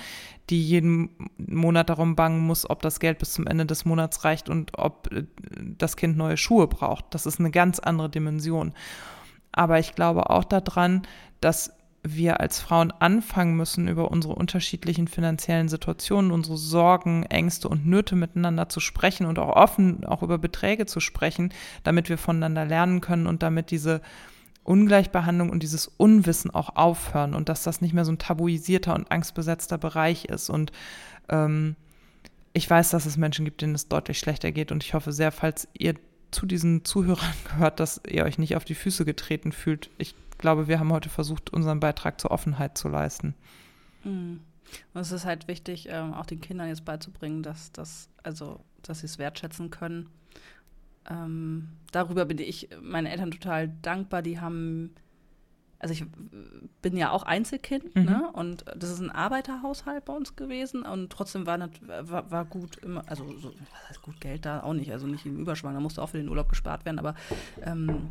die 0.51 0.63
jeden 0.63 1.11
Monat 1.39 1.91
darum 1.91 2.17
bangen 2.17 2.41
muss, 2.41 2.69
ob 2.69 2.83
das 2.83 3.01
Geld 3.01 3.19
bis 3.19 3.33
zum 3.33 3.47
Ende 3.47 3.67
des 3.67 3.85
Monats 3.85 4.25
reicht 4.25 4.49
und 4.49 4.79
ob 4.79 5.13
äh, 5.13 5.25
das 5.79 5.97
Kind 5.97 6.17
neue 6.17 6.37
Schuhe 6.37 6.67
braucht. 6.67 7.07
Das 7.11 7.27
ist 7.27 7.41
eine 7.41 7.51
ganz 7.51 7.79
andere 7.79 8.11
Dimension. 8.11 8.73
Aber 9.53 9.79
ich 9.79 9.95
glaube 9.95 10.31
auch 10.31 10.45
daran, 10.45 11.03
dass 11.41 11.78
wir 12.03 12.41
als 12.41 12.61
Frauen 12.61 12.93
anfangen 12.93 13.57
müssen, 13.57 13.89
über 13.89 14.11
unsere 14.11 14.35
unterschiedlichen 14.35 15.09
finanziellen 15.09 15.69
Situationen, 15.69 16.31
unsere 16.31 16.57
Sorgen, 16.57 17.25
Ängste 17.25 17.69
und 17.69 17.87
Nöte 17.87 18.15
miteinander 18.17 18.69
zu 18.69 18.81
sprechen 18.81 19.27
und 19.27 19.39
auch 19.39 19.57
offen 19.57 20.05
auch 20.05 20.23
über 20.23 20.39
Beträge 20.39 20.87
zu 20.87 21.01
sprechen, 21.01 21.53
damit 21.83 22.09
wir 22.09 22.19
voneinander 22.19 22.65
lernen 22.65 23.01
können 23.01 23.27
und 23.27 23.43
damit 23.43 23.71
diese 23.71 24.01
Ungleichbehandlung 24.63 25.51
und 25.51 25.63
dieses 25.63 25.87
Unwissen 25.87 26.51
auch 26.51 26.77
aufhören 26.77 27.35
und 27.35 27.49
dass 27.49 27.63
das 27.63 27.81
nicht 27.81 27.95
mehr 27.95 28.05
so 28.05 28.13
ein 28.13 28.19
tabuisierter 28.19 28.95
und 28.95 29.11
angstbesetzter 29.11 29.79
Bereich 29.79 30.27
ist. 30.27 30.51
Und 30.51 30.73
ähm, 31.29 31.75
ich 32.53 32.69
weiß, 32.69 32.91
dass 32.91 33.07
es 33.07 33.17
Menschen 33.17 33.45
gibt, 33.45 33.63
denen 33.63 33.75
es 33.75 33.89
deutlich 33.89 34.19
schlechter 34.19 34.53
geht 34.53 34.71
und 34.71 34.85
ich 34.85 34.95
hoffe 34.95 35.13
sehr, 35.13 35.33
falls 35.33 35.69
ihr 35.73 35.95
zu 36.31 36.47
diesen 36.47 36.85
Zuhörern 36.85 37.35
gehört, 37.45 37.81
dass 37.81 38.01
ihr 38.09 38.25
euch 38.25 38.39
nicht 38.39 38.57
auf 38.57 38.65
die 38.65 38.75
Füße 38.75 39.05
getreten 39.05 39.53
fühlt. 39.53 39.91
Ich 39.99 40.15
glaube, 40.39 40.69
wir 40.69 40.79
haben 40.79 40.93
heute 40.93 41.09
versucht, 41.09 41.51
unseren 41.51 41.81
Beitrag 41.81 42.21
zur 42.21 42.31
Offenheit 42.31 42.79
zu 42.79 42.89
leisten. 42.89 43.35
Mhm. 44.05 44.41
Und 44.93 45.01
es 45.01 45.13
ist 45.13 45.25
halt 45.25 45.49
wichtig, 45.49 45.89
ähm, 45.91 46.13
auch 46.15 46.27
den 46.27 46.41
Kindern 46.41 46.69
jetzt 46.69 46.85
beizubringen, 46.85 47.43
dass, 47.43 47.73
dass, 47.73 48.09
also, 48.23 48.61
dass 48.83 49.01
sie 49.01 49.07
es 49.07 49.19
wertschätzen 49.19 49.71
können. 49.71 50.09
Ähm, 51.09 51.69
darüber 51.91 52.27
bin 52.27 52.39
ich 52.39 52.69
meinen 52.83 53.07
Eltern 53.07 53.31
total 53.31 53.69
dankbar. 53.83 54.23
Die 54.23 54.41
haben, 54.41 54.95
also 55.79 55.95
ich 55.95 56.05
bin 56.83 56.97
ja 56.97 57.11
auch 57.11 57.23
Einzelkind, 57.23 57.95
mhm. 57.95 58.05
ne? 58.05 58.31
Und 58.33 58.65
das 58.77 58.91
ist 58.91 59.01
ein 59.01 59.11
Arbeiterhaushalt 59.11 60.05
bei 60.05 60.13
uns 60.13 60.35
gewesen 60.35 60.83
und 60.83 61.11
trotzdem 61.11 61.47
war, 61.47 61.59
nicht, 61.59 61.81
war, 61.87 62.31
war 62.31 62.45
gut 62.45 62.79
immer, 62.79 63.03
also 63.07 63.25
so, 63.39 63.53
was 63.53 63.89
heißt 63.89 64.03
gut 64.03 64.21
Geld 64.21 64.45
da 64.45 64.63
auch 64.63 64.75
nicht, 64.75 64.93
also 64.93 65.07
nicht 65.07 65.25
im 65.25 65.39
Überschwang, 65.39 65.75
da 65.75 65.81
musste 65.81 66.03
auch 66.03 66.09
für 66.09 66.19
den 66.19 66.29
Urlaub 66.29 66.49
gespart 66.49 66.85
werden, 66.85 66.99
aber 66.99 67.15
ähm, 67.63 68.11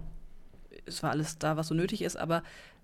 es 0.85 1.03
war 1.03 1.11
alles 1.11 1.37
da, 1.39 1.57
was 1.57 1.67
so 1.67 1.75
nötig 1.75 2.01
ist, 2.01 2.15
aber 2.15 2.41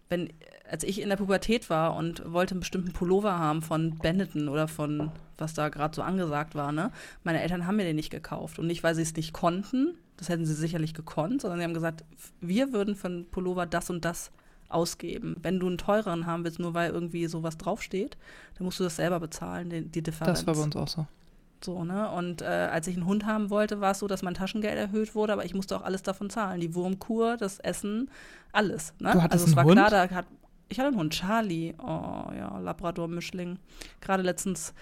wenn, 0.09 0.33
als 0.69 0.83
ich 0.83 1.01
in 1.01 1.09
der 1.09 1.15
Pubertät 1.15 1.69
war 1.69 1.95
und 1.95 2.31
wollte 2.31 2.51
einen 2.51 2.59
bestimmten 2.59 2.91
Pullover 2.91 3.39
haben 3.39 3.61
von 3.61 3.97
Benetton 3.97 4.49
oder 4.49 4.67
von 4.67 5.11
was 5.37 5.53
da 5.53 5.69
gerade 5.69 5.95
so 5.95 6.01
angesagt 6.01 6.55
war, 6.55 6.71
ne, 6.71 6.91
meine 7.23 7.41
Eltern 7.41 7.65
haben 7.65 7.77
mir 7.77 7.83
den 7.83 7.95
nicht 7.95 8.11
gekauft. 8.11 8.59
Und 8.59 8.67
nicht, 8.67 8.83
weil 8.83 8.95
sie 8.95 9.01
es 9.01 9.15
nicht 9.15 9.33
konnten, 9.33 9.97
das 10.17 10.29
hätten 10.29 10.45
sie 10.45 10.53
sicherlich 10.53 10.93
gekonnt, 10.93 11.41
sondern 11.41 11.59
sie 11.59 11.63
haben 11.63 11.73
gesagt, 11.73 12.03
wir 12.41 12.71
würden 12.73 12.95
für 12.95 13.07
einen 13.07 13.29
Pullover 13.29 13.65
das 13.65 13.89
und 13.89 14.05
das 14.05 14.31
ausgeben. 14.69 15.35
Wenn 15.41 15.59
du 15.59 15.67
einen 15.67 15.77
teureren 15.77 16.25
haben 16.25 16.43
willst, 16.43 16.59
nur 16.59 16.73
weil 16.73 16.91
irgendwie 16.91 17.27
sowas 17.27 17.57
draufsteht, 17.57 18.17
dann 18.57 18.65
musst 18.65 18.79
du 18.79 18.83
das 18.83 18.95
selber 18.95 19.19
bezahlen, 19.19 19.69
die, 19.69 19.81
die 19.81 20.01
Differenz. 20.01 20.39
Das 20.39 20.47
war 20.47 20.55
bei 20.55 20.61
uns 20.61 20.75
auch 20.75 20.87
so. 20.87 21.07
So, 21.63 21.85
ne? 21.85 22.11
Und 22.11 22.41
äh, 22.41 22.45
als 22.45 22.87
ich 22.87 22.95
einen 22.97 23.05
Hund 23.05 23.25
haben 23.25 23.49
wollte, 23.49 23.79
war 23.79 23.91
es 23.91 23.99
so, 23.99 24.07
dass 24.07 24.21
mein 24.21 24.33
Taschengeld 24.33 24.77
erhöht 24.77 25.15
wurde, 25.15 25.33
aber 25.33 25.45
ich 25.45 25.53
musste 25.53 25.77
auch 25.77 25.83
alles 25.83 26.03
davon 26.03 26.29
zahlen. 26.29 26.59
Die 26.59 26.75
Wurmkur, 26.75 27.37
das 27.37 27.59
Essen, 27.59 28.09
alles. 28.51 28.93
Ne? 28.99 29.11
Du 29.13 29.21
hattest 29.21 29.45
also 29.45 29.51
es 29.51 29.55
war 29.55 29.63
Hund? 29.63 29.75
klar, 29.75 29.89
da 29.89 30.09
hat, 30.09 30.25
ich 30.67 30.79
hatte 30.79 30.89
einen 30.89 30.97
Hund, 30.97 31.13
Charlie. 31.13 31.73
Oh 31.79 32.31
ja, 32.35 32.59
Labrador-Mischling. 32.59 33.59
Gerade 34.01 34.23
letztens 34.23 34.73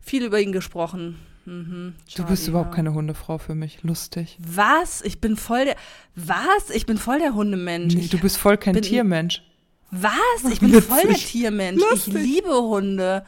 viel 0.00 0.24
über 0.24 0.40
ihn 0.40 0.52
gesprochen. 0.52 1.20
Mhm, 1.46 1.94
Charlie, 2.06 2.16
du 2.16 2.24
bist 2.24 2.48
überhaupt 2.48 2.70
ja. 2.70 2.76
keine 2.76 2.94
Hundefrau 2.94 3.38
für 3.38 3.54
mich. 3.54 3.82
Lustig. 3.82 4.38
Was? 4.40 5.02
Ich 5.02 5.20
bin 5.20 5.36
voll 5.36 5.66
der. 5.66 5.76
Was? 6.14 6.70
Ich 6.72 6.86
bin 6.86 6.96
voll 6.96 7.18
der 7.18 7.34
Hundemensch. 7.34 7.94
Nee, 7.94 8.08
du 8.08 8.18
bist 8.18 8.38
voll 8.38 8.56
kein 8.56 8.80
Tiermensch. 8.80 9.42
Was? 9.90 10.12
Ich 10.50 10.60
bin 10.60 10.72
Witzig. 10.72 10.84
voll 10.84 11.02
der 11.02 11.16
Tiermensch. 11.16 11.82
Lustig. 11.90 12.14
Ich 12.14 12.22
liebe 12.22 12.54
Hunde. 12.54 13.24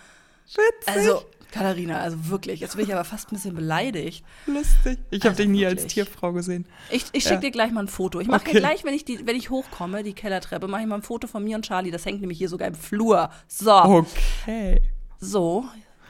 Witzig. 0.47 0.95
Also, 0.95 1.23
Katharina, 1.51 2.01
also 2.01 2.29
wirklich, 2.29 2.61
jetzt 2.61 2.77
bin 2.77 2.85
ich 2.85 2.93
aber 2.93 3.05
fast 3.05 3.31
ein 3.31 3.37
bisschen 3.37 3.55
beleidigt. 3.55 4.25
Lustig. 4.47 4.99
Ich 5.11 5.21
habe 5.21 5.31
also 5.31 5.43
dich 5.43 5.49
nie 5.49 5.61
wirklich. 5.61 5.85
als 5.85 5.93
Tierfrau 5.93 6.33
gesehen. 6.33 6.67
Ich, 6.91 7.07
ich 7.13 7.23
schicke 7.23 7.35
ja. 7.35 7.41
dir 7.41 7.51
gleich 7.51 7.71
mal 7.71 7.81
ein 7.81 7.89
Foto. 7.89 8.21
Ich 8.21 8.29
mache 8.29 8.47
okay. 8.47 8.59
gleich, 8.59 8.85
wenn 8.85 8.95
ich, 8.95 9.05
die, 9.05 9.27
wenn 9.27 9.37
ich 9.37 9.51
hochkomme, 9.51 10.03
die 10.03 10.13
Kellertreppe, 10.13 10.69
mache 10.69 10.83
ich 10.83 10.87
mal 10.87 10.97
ein 10.97 11.03
Foto 11.03 11.27
von 11.27 11.45
mir 11.45 11.57
und 11.57 11.65
Charlie. 11.65 11.91
Das 11.91 12.05
hängt 12.05 12.21
nämlich 12.21 12.39
hier 12.39 12.49
sogar 12.49 12.69
im 12.69 12.75
Flur. 12.75 13.31
So. 13.49 13.73
Okay. 13.73 14.83
So, 15.19 15.65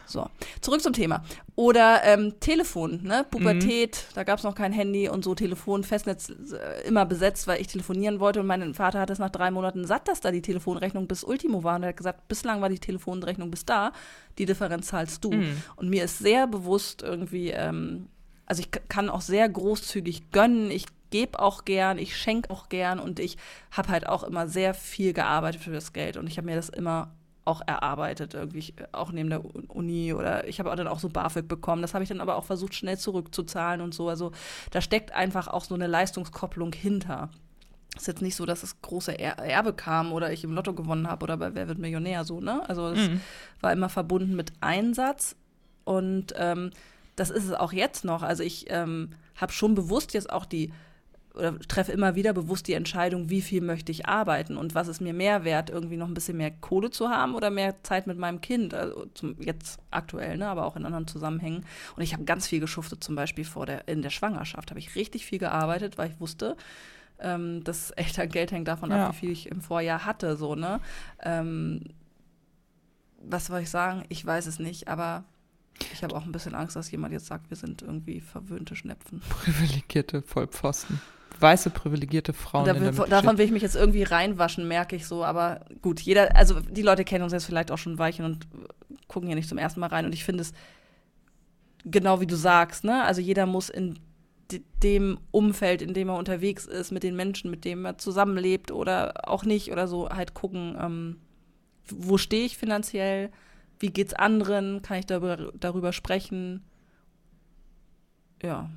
So, 0.07 0.29
zurück 0.61 0.81
zum 0.81 0.93
Thema. 0.93 1.23
Oder 1.57 2.05
ähm, 2.05 2.39
Telefon, 2.39 3.03
ne? 3.03 3.27
Pubertät, 3.29 3.97
mhm. 3.97 4.15
da 4.15 4.25
gab 4.25 4.39
es 4.39 4.45
noch 4.45 4.55
kein 4.55 4.73
Handy 4.73 5.09
und 5.09 5.25
so 5.25 5.35
Telefon, 5.35 5.85
Festnetz 5.85 6.31
äh, 6.31 6.87
immer 6.87 7.05
besetzt, 7.05 7.47
weil 7.47 7.61
ich 7.61 7.67
telefonieren 7.67 8.21
wollte 8.21 8.41
und 8.41 8.47
mein 8.47 8.75
Vater 8.75 9.01
hat 9.01 9.11
es 9.11 9.19
nach 9.19 9.31
drei 9.31 9.51
Monaten 9.51 9.85
satt, 9.85 10.07
dass 10.09 10.21
da 10.21 10.31
die 10.31 10.43
Telefonrechnung 10.43 11.09
bis 11.09 11.25
Ultimo 11.25 11.65
war 11.65 11.77
und 11.77 11.83
er 11.83 11.91
hat 11.91 11.97
gesagt, 11.97 12.29
bislang 12.29 12.61
war 12.61 12.69
die 12.69 12.79
Telefonrechnung 12.79 13.51
bis 13.51 13.65
da, 13.65 13.93
die 14.39 14.47
Differenz 14.47 14.87
zahlst 14.87 15.25
du. 15.25 15.33
Mhm. 15.33 15.63
Und 15.77 15.91
mir 15.91 16.05
ist 16.05 16.19
sehr 16.19 16.47
bewusst 16.47 17.03
irgendwie, 17.03 17.51
ähm, 17.51 18.07
also 18.47 18.61
ich 18.61 18.71
kann 18.89 19.09
auch 19.09 19.23
sehr 19.23 19.49
großzügig 19.49 20.31
gönnen, 20.31 20.71
ich 20.71 20.87
gebe 21.11 21.41
auch 21.41 21.65
gern, 21.65 21.99
ich 21.99 22.17
schenke 22.17 22.51
auch 22.51 22.69
gern 22.69 23.01
und 23.01 23.19
ich 23.19 23.37
habe 23.71 23.89
halt 23.89 24.09
auch 24.09 24.23
immer 24.23 24.47
sehr 24.47 24.75
viel 24.75 25.13
gearbeitet 25.13 25.63
für 25.63 25.73
das 25.73 25.93
Geld 25.93 26.17
und 26.17 26.27
ich 26.27 26.37
habe 26.37 26.47
mir 26.47 26.57
das 26.57 26.69
immer 26.69 27.13
auch 27.47 27.63
erarbeitet, 27.67 28.35
irgendwie 28.35 28.75
auch 28.93 29.13
neben 29.13 29.31
der 29.31 29.43
Uni 29.69 30.13
oder 30.13 30.47
ich 30.49 30.59
habe 30.59 30.75
dann 30.75 30.89
auch 30.89 30.99
so 30.99 31.09
BAföG 31.09 31.47
bekommen. 31.47 31.81
Das 31.81 31.95
habe 31.95 32.03
ich 32.03 32.09
dann 32.09 32.21
aber 32.21 32.37
auch 32.37 32.45
versucht, 32.45 32.75
schnell 32.75 32.99
zurückzuzahlen 32.99 33.81
und 33.81 33.95
so. 33.95 34.09
Also 34.09 34.33
da 34.73 34.81
steckt 34.81 35.13
einfach 35.13 35.47
auch 35.49 35.65
so 35.65 35.75
eine 35.75 35.87
Leistungskopplung 35.87 36.73
hinter. 36.73 37.31
Es 37.95 38.03
ist 38.03 38.09
jetzt 38.09 38.23
nicht 38.23 38.37
so, 38.37 38.45
dass 38.47 38.63
es 38.63 38.83
große 38.83 39.13
er 39.13 39.39
Erbe 39.39 39.73
kam 39.73 40.13
oder 40.13 40.33
ich 40.33 40.45
im 40.45 40.53
Lotto 40.53 40.75
gewonnen 40.75 41.09
habe 41.09 41.25
oder 41.25 41.37
bei 41.37 41.55
Wer 41.55 41.69
wird 41.69 41.79
Millionär 41.79 42.25
so, 42.25 42.41
ne? 42.41 42.69
Also 42.69 42.89
es 42.89 43.09
mhm. 43.09 43.21
war 43.61 43.73
immer 43.73 43.89
verbunden 43.89 44.37
mit 44.37 44.53
Einsatz 44.61 45.37
und 45.85 46.35
ähm, 46.37 46.71
das 47.15 47.31
ist 47.31 47.45
es 47.45 47.53
auch 47.53 47.73
jetzt 47.73 48.05
noch. 48.05 48.23
Also 48.23 48.43
ich 48.43 48.67
ähm, 48.69 49.11
habe 49.37 49.53
schon 49.53 49.75
bewusst 49.75 50.15
jetzt 50.15 50.31
auch 50.31 50.45
die 50.45 50.73
oder 51.37 51.59
treffe 51.61 51.93
immer 51.93 52.15
wieder 52.15 52.33
bewusst 52.33 52.67
die 52.67 52.73
Entscheidung, 52.73 53.29
wie 53.29 53.43
viel 53.43 53.61
möchte 53.61 53.93
ich 53.93 54.07
arbeiten 54.07 54.57
und 54.57 54.75
was 54.75 54.89
ist 54.89 55.01
mir 55.01 55.13
mehr 55.13 55.45
wert, 55.45 55.71
irgendwie 55.71 55.97
noch 55.97 56.09
ein 56.09 56.15
bisschen 56.15 56.39
mehr 56.39 56.51
Kohle 56.51 56.91
zu 56.91 57.09
haben 57.09 57.35
oder 57.35 57.51
mehr 57.51 57.83
Zeit 57.83 58.07
mit 58.07 58.19
meinem 58.19 58.41
Kind, 58.41 58.73
also 58.75 59.07
zum, 59.15 59.41
jetzt 59.41 59.79
aktuell, 59.91 60.39
ne, 60.39 60.49
aber 60.49 60.65
auch 60.65 60.77
in 60.77 60.87
anderen 60.87 61.07
Zusammenhängen. 61.07 61.65
Und 61.95 62.03
ich 62.03 62.15
habe 62.15 62.25
ganz 62.25 62.47
viel 62.47 62.61
geschuftet, 62.61 63.05
zum 63.05 63.15
Beispiel 63.15 63.45
vor 63.45 63.67
der, 63.67 63.87
in 63.87 64.03
der 64.03 64.11
Schwangerschaft 64.11 64.71
habe 64.71 64.81
ich 64.81 64.95
richtig 64.97 65.27
viel 65.27 65.39
gearbeitet, 65.39 65.99
weil 65.99 66.11
ich 66.11 66.21
wusste, 66.21 66.57
ähm, 67.19 67.63
das 67.65 67.91
Elterngeld 67.93 68.51
hängt 68.51 68.69
davon 68.69 68.91
ja. 68.91 69.07
ab, 69.07 69.15
wie 69.15 69.19
viel 69.19 69.31
ich 69.31 69.51
im 69.51 69.61
Vorjahr 69.61 70.05
hatte, 70.05 70.37
so, 70.37 70.55
ne. 70.55 70.81
Ähm, 71.23 71.83
was 73.29 73.47
soll 73.47 73.61
ich 73.61 73.71
sagen? 73.71 74.05
Ich 74.09 74.25
weiß 74.25 74.47
es 74.47 74.59
nicht, 74.59 74.89
aber 74.89 75.25
ich 75.93 76.03
habe 76.03 76.15
auch 76.15 76.25
ein 76.25 76.33
bisschen 76.33 76.55
Angst, 76.55 76.77
dass 76.77 76.91
jemand 76.91 77.13
jetzt 77.13 77.27
sagt, 77.27 77.51
wir 77.51 77.57
sind 77.57 77.83
irgendwie 77.83 78.21
verwöhnte 78.21 78.77
Schnepfen. 78.77 79.21
Privilegierte 79.29 80.23
Vollpfosten 80.23 81.01
weiße 81.41 81.71
privilegierte 81.71 82.33
Frauen. 82.33 82.65
Da 82.65 82.81
will, 82.81 82.93
davon 83.09 83.39
will 83.39 83.45
ich 83.45 83.53
mich 83.53 83.63
jetzt 83.63 83.77
irgendwie 83.77 84.03
reinwaschen, 84.03 84.67
merke 84.67 84.97
ich 84.97 85.07
so. 85.07 85.25
Aber 85.25 85.61
gut, 85.83 86.01
jeder, 86.01 86.37
also 86.37 86.61
die 86.61 86.83
Leute 86.83 87.05
kennen 87.05 87.25
uns 87.25 87.33
jetzt 87.33 87.47
vielleicht 87.47 87.71
auch 87.71 87.79
schon 87.79 87.99
weichen 87.99 88.25
und 88.25 88.47
gucken 89.09 89.29
hier 89.29 89.37
nicht 89.37 89.49
zum 89.49 89.59
ersten 89.59 89.81
Mal 89.81 89.89
rein. 89.89 90.07
Und 90.07 90.15
ich 90.15 90.25
finde 90.25 90.43
es 90.43 90.53
genau 91.85 92.21
wie 92.21 92.27
du 92.27 92.37
sagst, 92.37 92.85
ne? 92.85 93.05
Also 93.05 93.21
jeder 93.21 93.47
muss 93.47 93.69
in 93.69 93.99
dem 94.83 95.19
Umfeld, 95.31 95.83
in 95.83 95.95
dem 95.95 96.09
er 96.09 96.17
unterwegs 96.17 96.67
ist, 96.67 96.93
mit 96.93 97.03
den 97.03 97.17
Menschen, 97.17 97.51
mit 97.51 97.65
denen 97.65 97.85
er 97.85 97.99
zusammenlebt 97.99 98.71
oder 98.71 99.29
auch 99.29 99.45
nicht 99.45 99.73
oder 99.73 99.89
so, 99.89 100.09
halt 100.09 100.35
gucken, 100.35 100.77
ähm, 100.81 101.17
wo 101.89 102.19
stehe 102.19 102.47
ich 102.47 102.57
finanziell, 102.57 103.31
wie 103.79 103.91
geht's 103.91 104.15
anderen, 104.15 104.83
kann 104.83 104.99
ich 104.99 105.07
darüber, 105.07 105.53
darüber 105.59 105.93
sprechen. 105.93 106.65
Ja. 108.43 108.71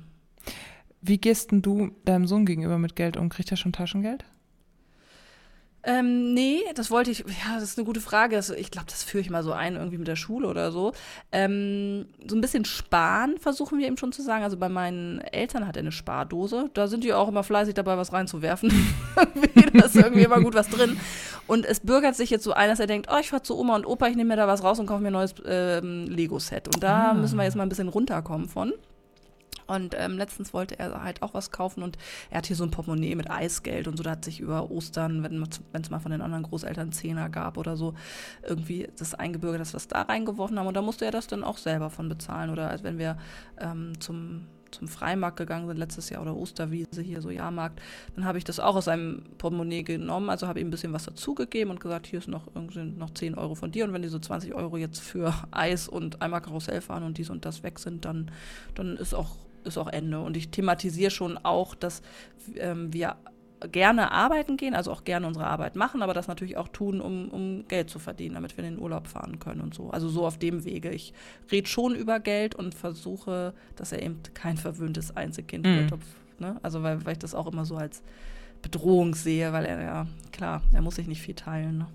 Wie 1.02 1.18
gehst 1.18 1.50
denn 1.50 1.62
du 1.62 1.90
deinem 2.04 2.26
Sohn 2.26 2.46
gegenüber 2.46 2.78
mit 2.78 2.96
Geld 2.96 3.16
um? 3.16 3.28
Kriegt 3.28 3.50
er 3.50 3.56
schon 3.56 3.72
Taschengeld? 3.72 4.24
Ähm, 5.82 6.34
nee, 6.34 6.60
das 6.74 6.90
wollte 6.90 7.10
ich, 7.10 7.20
ja, 7.20 7.54
das 7.54 7.62
ist 7.62 7.78
eine 7.78 7.86
gute 7.86 8.02
Frage. 8.02 8.36
Das, 8.36 8.50
ich 8.50 8.70
glaube, 8.70 8.88
das 8.90 9.02
führe 9.02 9.22
ich 9.22 9.30
mal 9.30 9.42
so 9.42 9.52
ein, 9.52 9.76
irgendwie 9.76 9.96
mit 9.96 10.08
der 10.08 10.16
Schule 10.16 10.46
oder 10.46 10.72
so. 10.72 10.92
Ähm, 11.32 12.06
so 12.26 12.36
ein 12.36 12.42
bisschen 12.42 12.66
sparen 12.66 13.38
versuchen 13.38 13.78
wir 13.78 13.88
ihm 13.88 13.96
schon 13.96 14.12
zu 14.12 14.20
sagen. 14.20 14.44
Also 14.44 14.58
bei 14.58 14.68
meinen 14.68 15.20
Eltern 15.20 15.66
hat 15.66 15.76
er 15.76 15.80
eine 15.80 15.92
Spardose. 15.92 16.68
Da 16.74 16.86
sind 16.86 17.02
die 17.02 17.14
auch 17.14 17.28
immer 17.28 17.44
fleißig 17.44 17.74
dabei, 17.74 17.96
was 17.96 18.12
reinzuwerfen. 18.12 18.70
da 19.72 19.84
ist 19.86 19.96
irgendwie 19.96 20.24
immer 20.24 20.42
gut 20.42 20.54
was 20.54 20.68
drin. 20.68 20.98
Und 21.46 21.64
es 21.64 21.80
bürgert 21.80 22.14
sich 22.14 22.28
jetzt 22.28 22.44
so 22.44 22.52
ein, 22.52 22.68
dass 22.68 22.78
er 22.78 22.86
denkt, 22.86 23.08
oh, 23.10 23.18
ich 23.18 23.30
fahre 23.30 23.42
zu 23.42 23.58
Oma 23.58 23.76
und 23.76 23.86
Opa, 23.86 24.08
ich 24.08 24.16
nehme 24.16 24.28
mir 24.28 24.36
da 24.36 24.46
was 24.46 24.62
raus 24.62 24.78
und 24.78 24.86
kaufe 24.86 25.00
mir 25.00 25.08
ein 25.08 25.14
neues 25.14 25.34
ähm, 25.46 26.08
Lego-Set. 26.08 26.68
Und 26.68 26.82
da 26.82 27.12
ah. 27.12 27.14
müssen 27.14 27.38
wir 27.38 27.44
jetzt 27.44 27.56
mal 27.56 27.62
ein 27.62 27.70
bisschen 27.70 27.88
runterkommen 27.88 28.48
von. 28.50 28.74
Und 29.70 29.94
ähm, 29.98 30.18
letztens 30.18 30.52
wollte 30.52 30.78
er 30.78 31.02
halt 31.02 31.22
auch 31.22 31.34
was 31.34 31.50
kaufen 31.50 31.82
und 31.82 31.96
er 32.30 32.38
hat 32.38 32.46
hier 32.46 32.56
so 32.56 32.64
ein 32.64 32.70
Portemonnaie 32.70 33.14
mit 33.14 33.30
Eisgeld 33.30 33.88
und 33.88 33.96
so. 33.96 34.02
Da 34.02 34.10
hat 34.10 34.24
sich 34.24 34.40
über 34.40 34.70
Ostern, 34.70 35.22
wenn 35.22 35.42
es 35.82 35.90
mal 35.90 36.00
von 36.00 36.12
den 36.12 36.22
anderen 36.22 36.44
Großeltern 36.44 36.92
Zehner 36.92 37.28
gab 37.28 37.56
oder 37.56 37.76
so, 37.76 37.94
irgendwie 38.42 38.88
das 38.98 39.14
eingebürgert, 39.14 39.60
dass 39.60 39.72
wir 39.72 39.78
es 39.78 39.88
da 39.88 40.02
reingeworfen 40.02 40.58
haben. 40.58 40.66
Und 40.66 40.76
da 40.76 40.82
musste 40.82 41.04
er 41.04 41.10
das 41.12 41.26
dann 41.26 41.44
auch 41.44 41.58
selber 41.58 41.90
von 41.90 42.08
bezahlen. 42.08 42.50
Oder 42.50 42.70
als 42.70 42.82
wenn 42.82 42.98
wir 42.98 43.16
ähm, 43.60 43.98
zum 44.00 44.46
zum 44.70 44.88
Freimarkt 44.88 45.36
gegangen 45.36 45.66
sind 45.66 45.78
letztes 45.78 46.10
Jahr 46.10 46.22
oder 46.22 46.36
Osterwiese 46.36 47.02
hier, 47.02 47.20
so 47.20 47.30
Jahrmarkt, 47.30 47.80
dann 48.14 48.24
habe 48.24 48.38
ich 48.38 48.44
das 48.44 48.60
auch 48.60 48.76
aus 48.76 48.86
seinem 48.86 49.24
Portemonnaie 49.38 49.82
genommen, 49.82 50.30
also 50.30 50.46
habe 50.46 50.60
ihm 50.60 50.68
ein 50.68 50.70
bisschen 50.70 50.92
was 50.92 51.04
dazugegeben 51.04 51.70
und 51.70 51.80
gesagt, 51.80 52.06
hier 52.06 52.18
ist 52.18 52.28
noch 52.28 52.46
irgendwie 52.54 52.82
noch 52.82 53.10
10 53.10 53.34
Euro 53.34 53.54
von 53.54 53.70
dir 53.70 53.84
und 53.84 53.92
wenn 53.92 54.02
diese 54.02 54.20
20 54.20 54.54
Euro 54.54 54.76
jetzt 54.76 55.00
für 55.00 55.34
Eis 55.50 55.88
und 55.88 56.22
einmal 56.22 56.40
Karussell 56.40 56.80
fahren 56.80 57.02
und 57.02 57.18
dies 57.18 57.30
und 57.30 57.44
das 57.44 57.62
weg 57.62 57.78
sind, 57.78 58.04
dann, 58.04 58.30
dann 58.74 58.96
ist 58.96 59.14
auch 59.14 59.36
ist 59.64 59.78
auch 59.78 59.88
Ende. 59.88 60.20
Und 60.20 60.36
ich 60.36 60.50
thematisiere 60.50 61.10
schon 61.10 61.38
auch, 61.38 61.74
dass 61.74 62.02
ähm, 62.56 62.92
wir 62.92 63.16
gerne 63.68 64.10
arbeiten 64.12 64.56
gehen, 64.56 64.74
also 64.74 64.90
auch 64.90 65.04
gerne 65.04 65.26
unsere 65.26 65.46
Arbeit 65.46 65.76
machen, 65.76 66.02
aber 66.02 66.14
das 66.14 66.28
natürlich 66.28 66.56
auch 66.56 66.68
tun, 66.68 67.00
um, 67.00 67.28
um 67.28 67.68
Geld 67.68 67.90
zu 67.90 67.98
verdienen, 67.98 68.34
damit 68.34 68.56
wir 68.56 68.64
in 68.64 68.76
den 68.76 68.82
Urlaub 68.82 69.06
fahren 69.06 69.38
können 69.38 69.60
und 69.60 69.74
so. 69.74 69.90
Also 69.90 70.08
so 70.08 70.26
auf 70.26 70.38
dem 70.38 70.64
Wege. 70.64 70.90
Ich 70.90 71.12
rede 71.50 71.68
schon 71.68 71.94
über 71.94 72.20
Geld 72.20 72.54
und 72.54 72.74
versuche, 72.74 73.52
dass 73.76 73.92
er 73.92 74.02
eben 74.02 74.20
kein 74.34 74.56
verwöhntes 74.56 75.16
Einzelkind 75.16 75.66
mhm. 75.66 75.90
wird. 75.90 75.92
Ne? 76.38 76.56
Also 76.62 76.82
weil, 76.82 77.04
weil 77.04 77.12
ich 77.12 77.18
das 77.18 77.34
auch 77.34 77.46
immer 77.46 77.64
so 77.64 77.76
als 77.76 78.02
Bedrohung 78.62 79.14
sehe, 79.14 79.52
weil 79.52 79.66
er 79.66 79.82
ja, 79.82 80.06
klar, 80.32 80.62
er 80.72 80.82
muss 80.82 80.96
sich 80.96 81.06
nicht 81.06 81.22
viel 81.22 81.34
teilen. 81.34 81.78
Ne? 81.78 81.86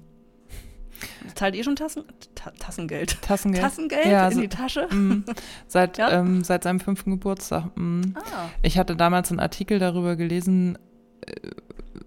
Zahlt 1.36 1.56
ihr 1.56 1.64
schon 1.64 1.76
Tassen, 1.76 2.04
Ta 2.36 2.52
Tassengeld? 2.52 3.22
Tassengeld. 3.22 3.64
Tassengeld 3.64 4.06
ja, 4.06 4.28
in 4.28 4.42
die 4.42 4.48
Tasche? 4.48 4.88
Mm, 4.94 5.26
seit, 5.68 5.98
ja? 5.98 6.12
ähm, 6.12 6.44
seit 6.44 6.64
seinem 6.64 6.80
fünften 6.80 7.12
Geburtstag. 7.12 7.76
Mm. 7.76 8.02
Ah. 8.16 8.50
Ich 8.62 8.78
hatte 8.78 8.96
damals 8.96 9.32
einen 9.32 9.40
Artikel 9.40 9.80
darüber 9.80 10.16
gelesen, 10.16 10.78
äh, 11.26 11.34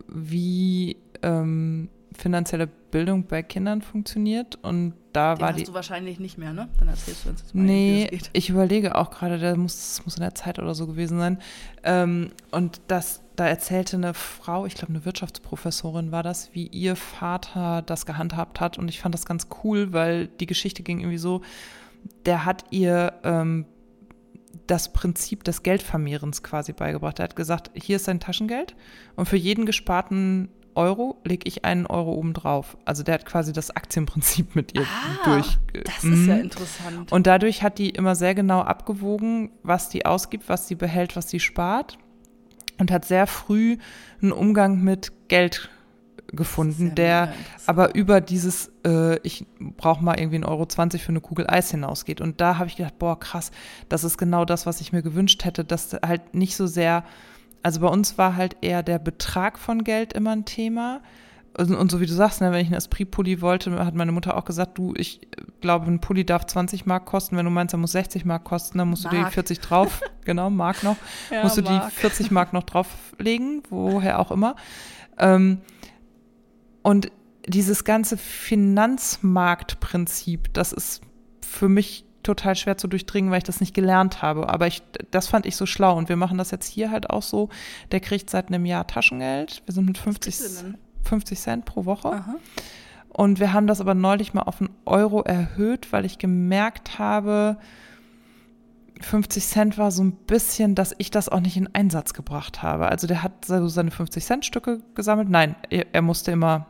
wie 0.09 0.97
ähm, 1.23 1.89
finanzielle 2.17 2.67
Bildung 2.67 3.27
bei 3.27 3.43
Kindern 3.43 3.83
funktioniert. 3.83 4.59
Und 4.63 4.95
da 5.13 5.35
Den 5.35 5.41
war 5.41 5.49
hast 5.51 5.59
die. 5.59 5.65
du 5.65 5.75
wahrscheinlich 5.75 6.19
nicht 6.19 6.39
mehr, 6.39 6.53
ne? 6.53 6.69
Dann 6.79 6.89
erzählst 6.89 7.25
du 7.25 7.31
uns 7.31 7.41
jetzt 7.41 7.55
mal, 7.55 7.63
nee, 7.63 8.09
das. 8.11 8.31
Ich 8.33 8.51
überlege 8.51 8.97
auch 8.97 9.11
gerade, 9.11 9.39
das 9.39 9.57
muss, 9.57 10.03
muss 10.05 10.17
in 10.17 10.23
der 10.23 10.35
Zeit 10.35 10.59
oder 10.59 10.75
so 10.75 10.87
gewesen 10.87 11.19
sein. 11.19 11.39
Ähm, 11.83 12.31
und 12.51 12.81
das 12.89 13.23
da 13.39 13.47
erzählte 13.47 13.97
eine 13.97 14.15
Frau, 14.15 14.67
ich 14.67 14.75
glaube 14.75 14.93
eine 14.93 15.05
Wirtschaftsprofessorin 15.05 16.11
war 16.11 16.25
das, 16.25 16.51
wie 16.55 16.67
ihr 16.67 16.97
Vater 16.97 17.83
das 17.83 18.05
gehandhabt 18.05 18.61
hat. 18.61 18.79
Und 18.79 18.89
ich 18.89 19.01
fand 19.01 19.15
das 19.15 19.27
ganz 19.27 19.47
cool, 19.63 19.93
weil 19.93 20.27
die 20.27 20.47
Geschichte 20.47 20.83
ging 20.83 20.99
irgendwie 20.99 21.19
so, 21.19 21.43
der 22.27 22.45
hat 22.45 22.65
ihr 22.71 23.13
ähm, 23.23 23.67
das 24.67 24.93
Prinzip 24.93 25.45
des 25.45 25.63
Geldvermehrens 25.63 26.43
quasi 26.43 26.73
beigebracht. 26.73 27.21
Er 27.21 27.25
hat 27.25 27.37
gesagt, 27.37 27.71
hier 27.75 27.97
ist 27.97 28.07
sein 28.07 28.19
Taschengeld 28.19 28.75
und 29.15 29.29
für 29.29 29.37
jeden 29.37 29.67
gesparten 29.67 30.49
Euro 30.75 31.21
lege 31.25 31.47
ich 31.47 31.65
einen 31.65 31.87
Euro 31.87 32.15
obendrauf. 32.15 32.77
Also 32.85 33.05
der 33.05 33.15
hat 33.15 33.27
quasi 33.27 33.53
das 33.53 33.71
Aktienprinzip 33.71 34.57
mit 34.57 34.75
ihr 34.77 34.83
ah, 34.83 35.25
durch. 35.25 35.59
Das 35.85 36.03
ist 36.03 36.27
ja 36.27 36.35
mhm. 36.35 36.43
interessant. 36.43 37.13
Und 37.13 37.27
dadurch 37.29 37.63
hat 37.63 37.79
die 37.79 37.91
immer 37.91 38.17
sehr 38.17 38.35
genau 38.35 38.63
abgewogen, 38.63 39.53
was 39.63 39.89
die 39.89 40.07
ausgibt, 40.07 40.49
was 40.49 40.67
sie 40.67 40.75
behält, 40.75 41.15
was 41.15 41.31
sie 41.31 41.41
spart 41.41 41.99
und 42.79 42.91
hat 42.91 43.05
sehr 43.05 43.27
früh 43.27 43.77
einen 44.23 44.33
Umgang 44.33 44.83
mit 44.83 45.13
Geld 45.29 45.69
gefunden, 46.33 46.95
der 46.95 47.33
aber 47.67 47.95
über 47.95 48.21
dieses, 48.21 48.71
äh, 48.85 49.19
ich 49.21 49.47
brauche 49.59 50.05
mal 50.05 50.19
irgendwie 50.19 50.39
1,20 50.39 50.49
Euro 50.49 50.67
20 50.67 51.03
für 51.03 51.09
eine 51.09 51.21
Kugel 51.21 51.47
Eis 51.49 51.71
hinausgeht. 51.71 52.21
Und 52.21 52.41
da 52.41 52.59
habe 52.59 52.69
ich 52.69 52.77
gedacht, 52.77 52.99
boah, 52.99 53.19
krass, 53.19 53.51
das 53.89 54.05
ist 54.05 54.19
genau 54.19 54.45
das, 54.45 54.67
was 54.67 54.81
ich 54.81 54.93
mir 54.93 55.03
gewünscht 55.03 55.45
hätte, 55.45 55.65
dass 55.65 55.95
halt 55.95 56.35
nicht 56.35 56.57
so 56.57 56.67
sehr, 56.67 57.05
also 57.63 57.81
bei 57.81 57.89
uns 57.89 58.19
war 58.19 58.37
halt 58.37 58.57
eher 58.61 58.83
der 58.83 58.99
Betrag 58.99 59.59
von 59.59 59.85
Geld 59.85 60.13
immer 60.13 60.33
ein 60.33 60.45
Thema, 60.45 61.01
und, 61.59 61.75
und 61.75 61.91
so 61.91 62.01
wie 62.01 62.07
du 62.07 62.13
sagst, 62.13 62.41
ne, 62.41 62.53
wenn 62.53 62.61
ich 62.61 62.69
einen 62.69 62.77
Esprit-Pulli 62.77 63.41
wollte, 63.41 63.85
hat 63.85 63.95
meine 63.95 64.13
Mutter 64.13 64.37
auch 64.37 64.45
gesagt, 64.45 64.79
du, 64.79 64.95
ich 64.97 65.21
glaube, 65.61 65.87
ein 65.87 66.01
Pulli 66.01 66.25
darf 66.25 66.47
20 66.47 66.87
Mark 66.87 67.05
kosten. 67.07 67.37
Wenn 67.37 67.45
du 67.45 67.51
meinst, 67.51 67.75
er 67.75 67.79
muss 67.79 67.91
60 67.93 68.25
Mark 68.25 68.45
kosten, 68.45 68.79
dann 68.79 68.89
musst 68.89 69.03
Mark. 69.05 69.17
du 69.17 69.25
die 69.25 69.31
40 69.31 69.61
drauf, 69.61 70.01
genau, 70.25 70.49
Mark 70.51 70.85
noch, 70.85 70.97
ja, 71.31 71.43
musst 71.43 71.57
du 71.57 71.63
Mark. 71.63 71.91
die 71.91 71.97
40 71.97 72.31
Mark 72.31 72.53
noch 72.53 72.63
drauflegen, 72.65 73.65
woher 73.71 74.21
auch 74.21 74.31
immer. 74.31 74.55
Ähm, 75.19 75.63
und 76.83 77.11
dieses 77.47 77.85
ganze 77.85 78.17
Finanzmarktprinzip, 78.17 80.55
das 80.55 80.73
ist 80.73 81.03
für 81.45 81.69
mich 81.69 82.05
total 82.23 82.57
schwer 82.57 82.77
zu 82.77 82.89
durchdringen, 82.89 83.31
weil 83.31 83.39
ich 83.39 83.45
das 83.45 83.61
nicht 83.61 83.75
gelernt 83.75 84.23
habe. 84.23 84.49
Aber 84.49 84.67
ich, 84.67 84.83
das 85.11 85.29
fand 85.29 85.47
ich 85.47 85.57
so 85.57 85.67
schlau. 85.67 85.97
Und 85.97 86.09
wir 86.09 86.17
machen 86.17 86.39
das 86.39 86.51
jetzt 86.51 86.69
hier 86.69 86.91
halt 86.91 87.11
auch 87.11 87.23
so. 87.23 87.49
Der 87.91 88.01
kriegt 88.01 88.29
seit 88.29 88.49
einem 88.49 88.67
Jahr 88.67 88.87
Taschengeld. 88.87 89.63
Wir 89.65 89.75
sind 89.75 89.87
mit 89.87 89.99
50, 89.99 90.37
50 91.09 91.39
Cent 91.39 91.65
pro 91.65 91.85
Woche. 91.85 92.09
Aha. 92.09 92.37
Und 93.09 93.41
wir 93.41 93.53
haben 93.53 93.67
das 93.67 93.81
aber 93.81 93.95
neulich 93.95 94.35
mal 94.35 94.43
auf 94.43 94.61
einen 94.61 94.71
Euro 94.85 95.23
erhöht, 95.23 95.93
weil 95.93 96.05
ich 96.05 96.19
gemerkt 96.19 96.99
habe, 96.99 97.59
50 99.01 99.45
Cent 99.45 99.79
war 99.79 99.91
so 99.91 100.03
ein 100.03 100.13
bisschen, 100.13 100.75
dass 100.75 100.95
ich 100.99 101.11
das 101.11 101.29
auch 101.29 101.41
nicht 101.41 101.57
in 101.57 101.73
Einsatz 101.75 102.15
gebracht 102.15 102.63
habe. 102.63 102.89
Also 102.89 103.07
der 103.07 103.23
hat 103.23 103.45
so 103.45 103.69
seine 103.69 103.91
50 103.91 104.25
Cent 104.25 104.45
Stücke 104.45 104.81
gesammelt. 104.95 105.29
Nein, 105.29 105.57
er, 105.71 105.87
er 105.93 106.03
musste 106.03 106.33
immer, 106.33 106.67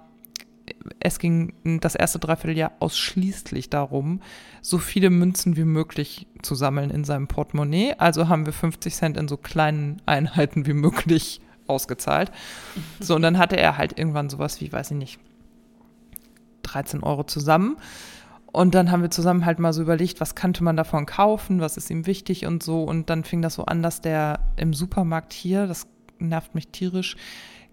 es 1.00 1.18
ging 1.18 1.52
das 1.80 1.94
erste 1.94 2.18
Dreivierteljahr 2.18 2.72
ausschließlich 2.80 3.70
darum, 3.70 4.20
so 4.62 4.78
viele 4.78 5.10
Münzen 5.10 5.56
wie 5.56 5.64
möglich 5.64 6.26
zu 6.42 6.54
sammeln 6.54 6.90
in 6.90 7.04
seinem 7.04 7.28
Portemonnaie. 7.28 7.94
Also 7.98 8.28
haben 8.28 8.46
wir 8.46 8.52
50 8.52 8.94
Cent 8.94 9.16
in 9.16 9.28
so 9.28 9.36
kleinen 9.36 10.00
Einheiten 10.06 10.66
wie 10.66 10.74
möglich 10.74 11.40
ausgezahlt. 11.68 12.32
So, 13.00 13.14
und 13.14 13.22
dann 13.22 13.38
hatte 13.38 13.56
er 13.56 13.76
halt 13.76 13.98
irgendwann 13.98 14.28
sowas 14.28 14.60
wie, 14.60 14.72
weiß 14.72 14.90
ich 14.90 14.96
nicht, 14.96 15.20
13 16.62 17.02
Euro 17.02 17.24
zusammen. 17.24 17.76
Und 18.50 18.74
dann 18.74 18.90
haben 18.90 19.02
wir 19.02 19.10
zusammen 19.10 19.44
halt 19.44 19.58
mal 19.58 19.72
so 19.72 19.82
überlegt, 19.82 20.20
was 20.20 20.34
könnte 20.34 20.64
man 20.64 20.76
davon 20.76 21.06
kaufen, 21.06 21.60
was 21.60 21.76
ist 21.76 21.90
ihm 21.90 22.06
wichtig 22.06 22.46
und 22.46 22.62
so. 22.62 22.82
Und 22.82 23.10
dann 23.10 23.24
fing 23.24 23.42
das 23.42 23.54
so 23.54 23.66
an, 23.66 23.82
dass 23.82 24.00
der 24.00 24.40
im 24.56 24.72
Supermarkt 24.72 25.32
hier, 25.32 25.66
das 25.66 25.86
nervt 26.18 26.54
mich 26.54 26.68
tierisch, 26.68 27.16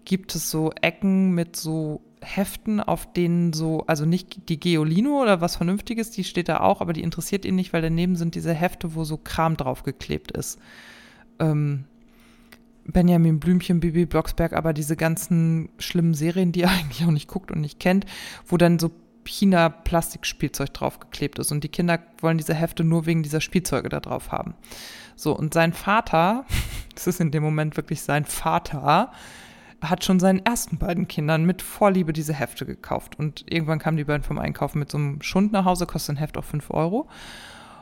gibt 0.04 0.34
es 0.34 0.50
so 0.50 0.72
Ecken 0.82 1.32
mit 1.32 1.56
so 1.56 2.02
Heften, 2.22 2.80
auf 2.80 3.12
denen 3.12 3.52
so, 3.52 3.84
also 3.86 4.04
nicht 4.04 4.48
die 4.48 4.60
Geolino 4.60 5.22
oder 5.22 5.40
was 5.40 5.56
Vernünftiges, 5.56 6.10
die 6.10 6.24
steht 6.24 6.48
da 6.48 6.60
auch, 6.60 6.80
aber 6.80 6.92
die 6.92 7.02
interessiert 7.02 7.44
ihn 7.44 7.54
nicht, 7.54 7.72
weil 7.72 7.82
daneben 7.82 8.16
sind 8.16 8.34
diese 8.34 8.54
Hefte, 8.54 8.94
wo 8.94 9.04
so 9.04 9.16
Kram 9.16 9.56
draufgeklebt 9.56 10.32
ist. 10.32 10.58
Ähm, 11.38 11.84
Benjamin 12.92 13.40
Blümchen, 13.40 13.80
Bibi 13.80 14.06
Blocksberg, 14.06 14.52
aber 14.52 14.72
diese 14.72 14.96
ganzen 14.96 15.68
schlimmen 15.78 16.14
Serien, 16.14 16.52
die 16.52 16.62
er 16.62 16.70
eigentlich 16.78 17.04
auch 17.04 17.12
nicht 17.12 17.28
guckt 17.28 17.50
und 17.50 17.60
nicht 17.60 17.80
kennt, 17.80 18.06
wo 18.46 18.56
dann 18.56 18.78
so 18.78 18.90
China-Plastikspielzeug 19.24 20.72
draufgeklebt 20.72 21.38
ist. 21.38 21.50
Und 21.50 21.64
die 21.64 21.68
Kinder 21.68 21.98
wollen 22.20 22.38
diese 22.38 22.54
Hefte 22.54 22.84
nur 22.84 23.06
wegen 23.06 23.22
dieser 23.22 23.40
Spielzeuge 23.40 23.88
da 23.88 24.00
drauf 24.00 24.30
haben. 24.32 24.54
So, 25.16 25.36
und 25.36 25.54
sein 25.54 25.72
Vater, 25.72 26.44
das 26.94 27.06
ist 27.06 27.20
in 27.20 27.30
dem 27.30 27.42
Moment 27.42 27.76
wirklich 27.76 28.02
sein 28.02 28.24
Vater, 28.24 29.10
hat 29.82 30.04
schon 30.04 30.20
seinen 30.20 30.44
ersten 30.44 30.78
beiden 30.78 31.06
Kindern 31.06 31.44
mit 31.44 31.62
Vorliebe 31.62 32.12
diese 32.12 32.34
Hefte 32.34 32.66
gekauft. 32.66 33.18
Und 33.18 33.44
irgendwann 33.52 33.78
kamen 33.78 33.96
die 33.96 34.04
beiden 34.04 34.22
vom 34.22 34.38
Einkaufen 34.38 34.78
mit 34.78 34.90
so 34.90 34.98
einem 34.98 35.20
Schund 35.22 35.52
nach 35.52 35.64
Hause, 35.64 35.86
kostet 35.86 36.16
ein 36.16 36.18
Heft 36.18 36.38
auch 36.38 36.44
5 36.44 36.70
Euro. 36.70 37.08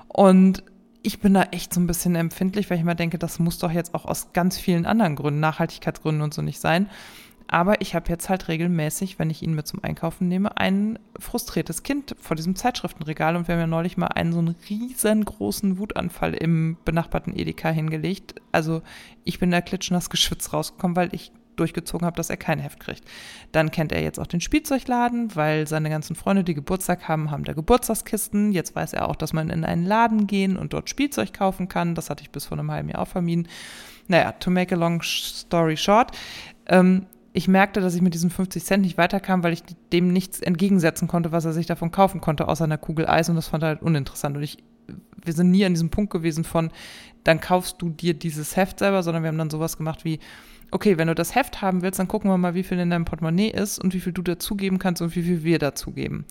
Und 0.09 0.62
ich 1.05 1.20
bin 1.20 1.35
da 1.35 1.43
echt 1.52 1.72
so 1.72 1.81
ein 1.81 1.86
bisschen 1.86 2.16
empfindlich, 2.16 2.68
weil 2.68 2.78
ich 2.78 2.82
immer 2.82 2.94
denke, 2.94 3.18
das 3.18 3.39
muss 3.39 3.59
doch 3.59 3.70
jetzt 3.70 3.94
auch 3.94 4.06
aus 4.06 4.32
ganz 4.32 4.59
vielen 4.59 4.86
anderen 4.86 5.16
Gründen, 5.16 5.39
Nachhaltigkeitsgründen 5.39 6.22
und 6.22 6.32
so 6.32 6.40
nicht 6.40 6.60
sein. 6.60 6.89
Aber 7.47 7.82
ich 7.82 7.94
habe 7.94 8.09
jetzt 8.09 8.31
halt 8.31 8.48
regelmäßig, 8.48 9.18
wenn 9.18 9.28
ich 9.28 9.43
ihn 9.43 9.55
mit 9.55 9.66
zum 9.66 9.85
Einkaufen 9.85 10.28
nehme, 10.28 10.56
ein 10.56 10.98
frustriertes 11.18 11.82
Kind 11.82 12.16
vor 12.18 12.36
diesem 12.36 12.56
Zeitschriftenregal. 12.56 13.36
Und 13.36 13.47
wir 13.47 13.55
haben 13.55 13.60
ja 13.60 13.66
neulich 13.66 13.98
mal 13.98 14.06
einen 14.06 14.32
so 14.32 14.39
einen 14.39 14.56
riesengroßen 14.70 15.76
Wutanfall 15.76 16.32
im 16.32 16.78
benachbarten 16.86 17.39
Edeka 17.39 17.68
hingelegt. 17.68 18.36
Also 18.51 18.81
ich 19.24 19.39
bin 19.39 19.51
da 19.51 19.60
klitschnass 19.60 20.09
geschwitzt 20.09 20.55
rausgekommen, 20.55 20.97
weil 20.97 21.14
ich 21.14 21.32
durchgezogen 21.56 22.06
habe, 22.06 22.16
dass 22.16 22.31
er 22.31 22.36
kein 22.36 22.59
Heft 22.59 22.81
kriegt. 22.81 23.05
Dann 23.52 23.70
kennt 23.70 23.93
er 23.93 24.02
jetzt 24.02 24.18
auch 24.18 24.26
den 24.26 24.40
Spielzeugladen, 24.40 25.35
weil 25.36 25.66
seine 25.66 25.90
ganzen 25.90 26.16
Freunde, 26.16 26.44
die 26.44 26.55
Geburtstag 26.55 27.09
haben, 27.09 27.31
haben 27.31 27.44
da 27.44 27.52
Geburtstagskisten. 27.52 28.52
Jetzt 28.52 28.74
weiß 28.74 28.93
er 28.93 29.09
auch, 29.09 29.16
dass 29.16 29.32
man 29.32 29.51
in 29.51 29.64
einen 29.64 29.85
Laden 29.85 30.26
gehen 30.26 30.56
und 30.56 30.72
dort 30.72 30.90
Spielzeug 30.90 31.32
kaufen 31.32 31.68
kann. 31.68 31.94
Das 31.94 32.10
hatte 32.10 32.22
ich 32.22 32.31
bis 32.31 32.47
vor 32.47 32.59
einem 32.59 32.70
halben 32.70 32.89
Jahr 32.89 33.01
auch 33.01 33.09
vermieden. 33.09 33.48
Naja, 34.09 34.32
to 34.32 34.51
make 34.51 34.74
a 34.74 34.78
long 34.78 35.02
story 35.02 35.76
short. 35.76 36.12
Ähm, 36.66 37.06
ich 37.32 37.48
merkte, 37.48 37.81
dass 37.81 37.97
ich 37.97 38.02
mit 38.02 38.14
diesen 38.14 38.31
50 38.31 38.64
Cent 38.64 38.82
nicht 38.85 38.97
weiterkam, 38.97 39.43
weil 39.43 39.52
ich 39.52 39.64
dem 39.93 40.12
nichts 40.12 40.40
entgegensetzen 40.40 41.09
konnte, 41.09 41.32
was 41.32 41.44
er 41.44 41.52
sich 41.52 41.66
davon 41.66 41.90
kaufen 41.90 42.20
konnte, 42.20 42.47
außer 42.47 42.64
einer 42.64 42.78
Kugel 42.78 43.09
Eis. 43.09 43.28
Und 43.28 43.35
das 43.35 43.48
fand 43.48 43.64
er 43.64 43.70
halt 43.70 43.82
uninteressant. 43.82 44.36
Und 44.36 44.44
ich, 44.44 44.59
wir 45.24 45.32
sind 45.32 45.51
nie 45.51 45.64
an 45.64 45.74
diesem 45.74 45.90
Punkt 45.90 46.12
gewesen 46.12 46.44
von, 46.44 46.70
dann 47.24 47.40
kaufst 47.40 47.82
du 47.82 47.89
dir 47.89 48.14
dieses 48.14 48.56
Heft 48.56 48.78
selber, 48.78 49.02
sondern 49.02 49.24
wir 49.24 49.28
haben 49.28 49.39
dann 49.39 49.51
sowas 49.51 49.76
gemacht 49.76 50.05
wie, 50.05 50.20
okay, 50.74 50.98
wenn 50.98 51.06
du 51.06 51.14
das 51.14 51.34
Heft 51.36 51.62
haben 51.62 51.82
willst, 51.82 52.01
dann 52.01 52.09
gucken 52.09 52.28
wir 52.30 52.36
mal, 52.36 52.55
wie 52.55 52.64
viel 52.64 52.78
in 52.80 52.90
deinem 52.90 53.05
Portemonnaie 53.05 53.51
ist 53.51 53.78
und 53.78 53.94
wie 53.94 54.01
viel 54.01 54.12
du 54.12 54.22
dazugeben 54.22 54.78
kannst 54.78 55.01
und 55.01 55.14
wie 55.14 55.22
viel 55.22 55.44
wir 55.44 55.60
dazugeben. 55.60 56.26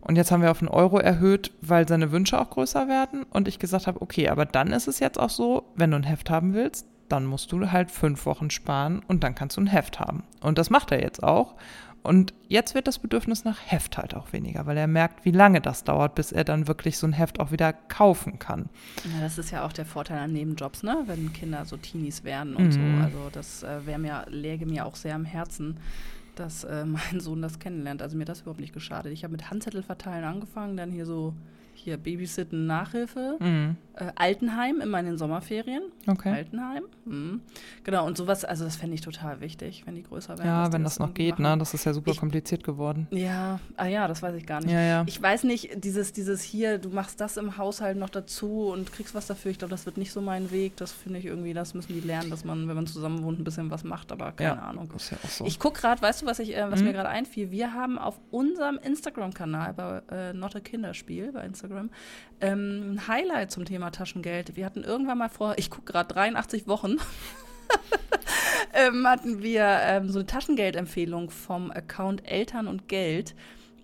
Und 0.00 0.16
jetzt 0.16 0.32
haben 0.32 0.42
wir 0.42 0.50
auf 0.50 0.62
einen 0.62 0.68
Euro 0.68 0.98
erhöht, 0.98 1.52
weil 1.60 1.86
seine 1.86 2.10
Wünsche 2.10 2.40
auch 2.40 2.48
größer 2.48 2.88
werden. 2.88 3.24
Und 3.24 3.48
ich 3.48 3.58
gesagt 3.58 3.86
habe, 3.86 4.00
okay, 4.00 4.30
aber 4.30 4.46
dann 4.46 4.72
ist 4.72 4.88
es 4.88 4.98
jetzt 4.98 5.20
auch 5.20 5.28
so, 5.28 5.64
wenn 5.76 5.90
du 5.90 5.98
ein 5.98 6.04
Heft 6.04 6.30
haben 6.30 6.54
willst, 6.54 6.86
dann 7.10 7.26
musst 7.26 7.52
du 7.52 7.70
halt 7.70 7.90
fünf 7.90 8.24
Wochen 8.24 8.48
sparen 8.48 9.02
und 9.06 9.24
dann 9.24 9.34
kannst 9.34 9.58
du 9.58 9.60
ein 9.60 9.66
Heft 9.66 10.00
haben. 10.00 10.22
Und 10.40 10.56
das 10.56 10.70
macht 10.70 10.90
er 10.90 11.02
jetzt 11.02 11.22
auch. 11.22 11.54
Und 12.02 12.32
jetzt 12.48 12.74
wird 12.74 12.86
das 12.86 12.98
Bedürfnis 12.98 13.44
nach 13.44 13.58
Heft 13.66 13.98
halt 13.98 14.14
auch 14.14 14.32
weniger, 14.32 14.64
weil 14.64 14.76
er 14.76 14.86
merkt, 14.86 15.24
wie 15.24 15.32
lange 15.32 15.60
das 15.60 15.84
dauert, 15.84 16.14
bis 16.14 16.32
er 16.32 16.44
dann 16.44 16.66
wirklich 16.66 16.96
so 16.96 17.06
ein 17.06 17.12
Heft 17.12 17.40
auch 17.40 17.52
wieder 17.52 17.72
kaufen 17.72 18.38
kann. 18.38 18.70
Ja, 19.12 19.20
das 19.20 19.36
ist 19.36 19.50
ja 19.50 19.66
auch 19.66 19.72
der 19.72 19.84
Vorteil 19.84 20.18
an 20.18 20.32
Nebenjobs, 20.32 20.82
ne? 20.82 21.02
wenn 21.06 21.32
Kinder 21.32 21.64
so 21.66 21.76
Teenies 21.76 22.24
werden 22.24 22.56
und 22.56 22.68
mhm. 22.68 22.72
so. 22.72 23.04
Also 23.04 23.30
das 23.32 23.62
äh, 23.62 23.84
wäre 23.84 23.98
mir, 23.98 24.24
läge 24.28 24.64
mir 24.64 24.86
auch 24.86 24.96
sehr 24.96 25.14
am 25.14 25.26
Herzen, 25.26 25.76
dass 26.36 26.64
äh, 26.64 26.84
mein 26.86 27.20
Sohn 27.20 27.42
das 27.42 27.58
kennenlernt. 27.58 28.00
Also 28.00 28.16
mir 28.16 28.24
das 28.24 28.40
überhaupt 28.40 28.60
nicht 28.60 28.72
geschadet. 28.72 29.12
Ich 29.12 29.22
habe 29.22 29.32
mit 29.32 29.50
Handzettel 29.50 29.82
verteilen 29.82 30.24
angefangen, 30.24 30.78
dann 30.78 30.90
hier 30.90 31.04
so 31.04 31.34
hier 31.80 31.96
Babysitten 31.96 32.66
Nachhilfe, 32.66 33.36
mhm. 33.40 33.76
äh, 33.94 34.12
Altenheim 34.14 34.80
immer 34.80 35.00
in 35.00 35.06
den 35.06 35.18
Sommerferien. 35.18 35.82
Okay. 36.06 36.30
Altenheim. 36.30 36.84
Mhm. 37.04 37.40
Genau, 37.84 38.06
und 38.06 38.16
sowas, 38.16 38.44
also 38.44 38.64
das 38.64 38.76
fände 38.76 38.94
ich 38.94 39.00
total 39.00 39.40
wichtig, 39.40 39.82
wenn 39.86 39.96
die 39.96 40.02
größer 40.02 40.38
werden. 40.38 40.46
Ja, 40.46 40.72
wenn 40.72 40.84
das, 40.84 40.94
das 40.94 41.06
noch 41.06 41.14
geht, 41.14 41.38
ne? 41.38 41.44
machen. 41.44 41.52
ne? 41.54 41.58
Das 41.58 41.74
ist 41.74 41.84
ja 41.84 41.92
super 41.92 42.12
ich, 42.12 42.18
kompliziert 42.18 42.62
geworden. 42.64 43.08
Ja, 43.10 43.58
ah 43.76 43.86
ja, 43.86 44.06
das 44.06 44.22
weiß 44.22 44.34
ich 44.34 44.46
gar 44.46 44.60
nicht. 44.60 44.70
Ja, 44.70 44.80
ja. 44.80 45.04
Ich 45.06 45.20
weiß 45.20 45.44
nicht, 45.44 45.84
dieses, 45.84 46.12
dieses 46.12 46.42
hier, 46.42 46.78
du 46.78 46.90
machst 46.90 47.20
das 47.20 47.36
im 47.36 47.56
Haushalt 47.56 47.96
noch 47.96 48.10
dazu 48.10 48.68
und 48.68 48.92
kriegst 48.92 49.14
was 49.14 49.26
dafür. 49.26 49.50
Ich 49.50 49.58
glaube, 49.58 49.70
das 49.70 49.86
wird 49.86 49.96
nicht 49.96 50.12
so 50.12 50.20
mein 50.20 50.50
Weg. 50.50 50.76
Das 50.76 50.92
finde 50.92 51.18
ich 51.18 51.26
irgendwie, 51.26 51.54
das 51.54 51.74
müssen 51.74 51.94
die 51.94 52.00
lernen, 52.00 52.30
dass 52.30 52.44
man, 52.44 52.68
wenn 52.68 52.76
man 52.76 52.86
zusammen 52.86 53.22
wohnt, 53.22 53.40
ein 53.40 53.44
bisschen 53.44 53.70
was 53.70 53.84
macht, 53.84 54.12
aber 54.12 54.32
keine 54.32 54.56
ja, 54.56 54.62
Ahnung. 54.62 54.92
Ist 54.94 55.10
ja 55.10 55.18
auch 55.24 55.28
so. 55.28 55.44
Ich 55.46 55.58
gucke 55.58 55.80
gerade, 55.80 56.02
weißt 56.02 56.22
du, 56.22 56.26
was, 56.26 56.38
ich, 56.38 56.56
äh, 56.56 56.70
was 56.70 56.80
mhm. 56.80 56.86
mir 56.86 56.92
gerade 56.92 57.08
einfiel? 57.08 57.50
Wir 57.50 57.72
haben 57.72 57.98
auf 57.98 58.20
unserem 58.30 58.78
Instagram-Kanal 58.78 59.74
bei 59.74 60.02
äh, 60.10 60.32
Not 60.32 60.56
a 60.56 60.60
Kinderspiel 60.60 61.32
bei 61.32 61.44
Instagram 61.44 61.69
ähm, 62.40 62.92
ein 62.92 63.08
Highlight 63.08 63.50
zum 63.50 63.64
Thema 63.64 63.90
Taschengeld. 63.90 64.56
Wir 64.56 64.66
hatten 64.66 64.84
irgendwann 64.84 65.18
mal 65.18 65.28
vor, 65.28 65.54
ich 65.58 65.70
gucke 65.70 65.92
gerade 65.92 66.12
83 66.14 66.66
Wochen, 66.66 66.96
ähm, 68.74 69.06
hatten 69.06 69.42
wir 69.42 69.64
ähm, 69.82 70.10
so 70.10 70.18
eine 70.18 70.26
Taschengeldempfehlung 70.26 71.30
vom 71.30 71.70
Account 71.70 72.26
Eltern 72.26 72.66
und 72.68 72.88
Geld 72.88 73.34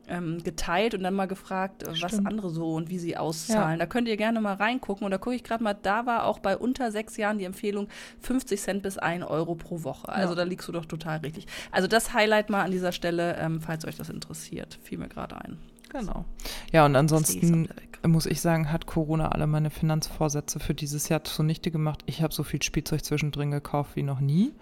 ähm, 0.08 0.42
geteilt 0.42 0.94
und 0.94 1.02
dann 1.02 1.14
mal 1.14 1.26
gefragt, 1.26 1.82
Stimmt. 1.82 2.02
was 2.02 2.24
andere 2.24 2.50
so 2.50 2.74
und 2.74 2.90
wie 2.90 2.98
sie 2.98 3.16
auszahlen. 3.16 3.78
Ja. 3.78 3.78
Da 3.78 3.86
könnt 3.86 4.08
ihr 4.08 4.16
gerne 4.16 4.40
mal 4.40 4.54
reingucken. 4.54 5.04
Und 5.04 5.10
da 5.10 5.18
gucke 5.18 5.36
ich 5.36 5.44
gerade 5.44 5.62
mal, 5.62 5.74
da 5.74 6.06
war 6.06 6.24
auch 6.24 6.38
bei 6.38 6.56
unter 6.56 6.90
sechs 6.90 7.16
Jahren 7.16 7.38
die 7.38 7.44
Empfehlung 7.44 7.88
50 8.20 8.60
Cent 8.60 8.82
bis 8.82 8.98
1 8.98 9.24
Euro 9.24 9.54
pro 9.54 9.82
Woche. 9.82 10.08
Also 10.08 10.30
ja. 10.30 10.36
da 10.36 10.42
liegst 10.44 10.68
du 10.68 10.72
doch 10.72 10.86
total 10.86 11.18
richtig. 11.18 11.46
Also 11.70 11.88
das 11.88 12.12
Highlight 12.12 12.50
mal 12.50 12.62
an 12.62 12.70
dieser 12.70 12.92
Stelle, 12.92 13.36
ähm, 13.36 13.60
falls 13.60 13.84
euch 13.84 13.96
das 13.96 14.08
interessiert, 14.08 14.78
fiel 14.82 14.98
mir 14.98 15.08
gerade 15.08 15.36
ein. 15.36 15.58
Genau. 15.98 16.24
Ja, 16.72 16.84
und 16.84 16.94
ansonsten 16.94 17.68
muss 18.06 18.26
ich 18.26 18.40
sagen, 18.40 18.70
hat 18.70 18.86
Corona 18.86 19.28
alle 19.28 19.46
meine 19.46 19.70
Finanzvorsätze 19.70 20.60
für 20.60 20.74
dieses 20.74 21.08
Jahr 21.08 21.24
zunichte 21.24 21.70
gemacht. 21.70 22.02
Ich 22.06 22.22
habe 22.22 22.34
so 22.34 22.42
viel 22.42 22.62
Spielzeug 22.62 23.04
zwischendrin 23.04 23.50
gekauft 23.50 23.96
wie 23.96 24.02
noch 24.02 24.20
nie. 24.20 24.52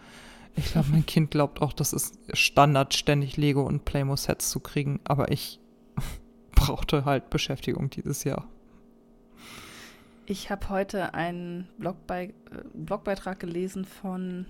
Ich 0.55 0.67
glaube, 0.67 0.89
mein 0.93 1.07
Kind 1.07 1.33
glaubt 1.33 1.61
auch, 1.61 1.73
das 1.73 1.93
ist 1.93 2.19
Standard, 2.33 2.95
ständig 2.95 3.37
Lego 3.37 3.63
und 3.63 3.85
Playmo-Sets 3.85 4.51
zu 4.51 4.61
kriegen, 4.61 5.01
aber 5.05 5.33
ich 5.33 5.61
brauchte 6.55 7.05
halt 7.05 7.31
Beschäftigung 7.31 7.91
dieses 7.91 8.23
Jahr. 8.25 8.47
Ich 10.27 10.51
habe 10.51 10.71
heute 10.71 11.15
einen 11.15 11.69
Blogbei 11.79 12.27
äh, 12.27 12.33
Blogbeitrag 12.73 13.41
gelesen 13.41 13.85
von, 13.85 14.47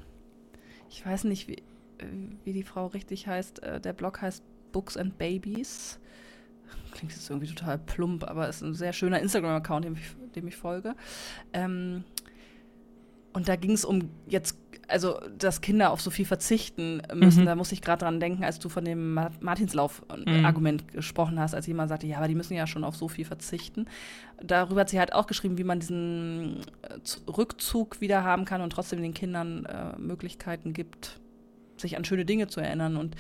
ich 0.88 1.04
weiß 1.04 1.24
nicht, 1.24 1.48
wie, 1.48 1.56
äh, 1.98 2.06
wie 2.44 2.52
die 2.52 2.62
Frau 2.62 2.86
richtig 2.88 3.26
heißt. 3.26 3.62
Äh, 3.62 3.80
der 3.80 3.94
Blog 3.94 4.20
heißt 4.20 4.44
Books 4.70 4.96
and 4.96 5.16
Babies 5.18 5.98
klingt 6.92 7.12
jetzt 7.12 7.28
irgendwie 7.28 7.52
total 7.52 7.78
plump, 7.78 8.24
aber 8.24 8.48
ist 8.48 8.62
ein 8.62 8.74
sehr 8.74 8.92
schöner 8.92 9.20
Instagram-Account, 9.20 9.84
dem, 9.84 9.96
dem 10.34 10.48
ich, 10.48 10.56
folge. 10.56 10.94
Ähm, 11.52 12.04
und 13.32 13.48
da 13.48 13.56
ging 13.56 13.72
es 13.72 13.84
um 13.84 14.10
jetzt, 14.28 14.56
also 14.86 15.20
dass 15.36 15.60
Kinder 15.60 15.90
auf 15.90 16.00
so 16.00 16.10
viel 16.10 16.24
verzichten 16.24 17.02
müssen. 17.12 17.42
Mhm. 17.42 17.46
Da 17.46 17.56
muss 17.56 17.72
ich 17.72 17.82
gerade 17.82 18.04
dran 18.04 18.20
denken, 18.20 18.44
als 18.44 18.60
du 18.60 18.68
von 18.68 18.84
dem 18.84 19.14
Martinslauf-Argument 19.40 20.86
mhm. 20.86 20.96
gesprochen 20.96 21.40
hast, 21.40 21.52
als 21.52 21.66
jemand 21.66 21.88
sagte, 21.88 22.06
ja, 22.06 22.18
aber 22.18 22.28
die 22.28 22.36
müssen 22.36 22.54
ja 22.54 22.68
schon 22.68 22.84
auf 22.84 22.94
so 22.94 23.08
viel 23.08 23.24
verzichten. 23.24 23.86
Darüber 24.40 24.82
hat 24.82 24.88
sie 24.88 25.00
halt 25.00 25.12
auch 25.12 25.26
geschrieben, 25.26 25.58
wie 25.58 25.64
man 25.64 25.80
diesen 25.80 26.60
äh, 26.82 27.30
Rückzug 27.30 28.00
wieder 28.00 28.22
haben 28.22 28.44
kann 28.44 28.60
und 28.60 28.70
trotzdem 28.70 29.02
den 29.02 29.14
Kindern 29.14 29.66
äh, 29.66 29.98
Möglichkeiten 29.98 30.72
gibt, 30.72 31.18
sich 31.76 31.96
an 31.96 32.04
schöne 32.04 32.24
Dinge 32.24 32.46
zu 32.46 32.60
erinnern. 32.60 32.96
Und 32.96 33.16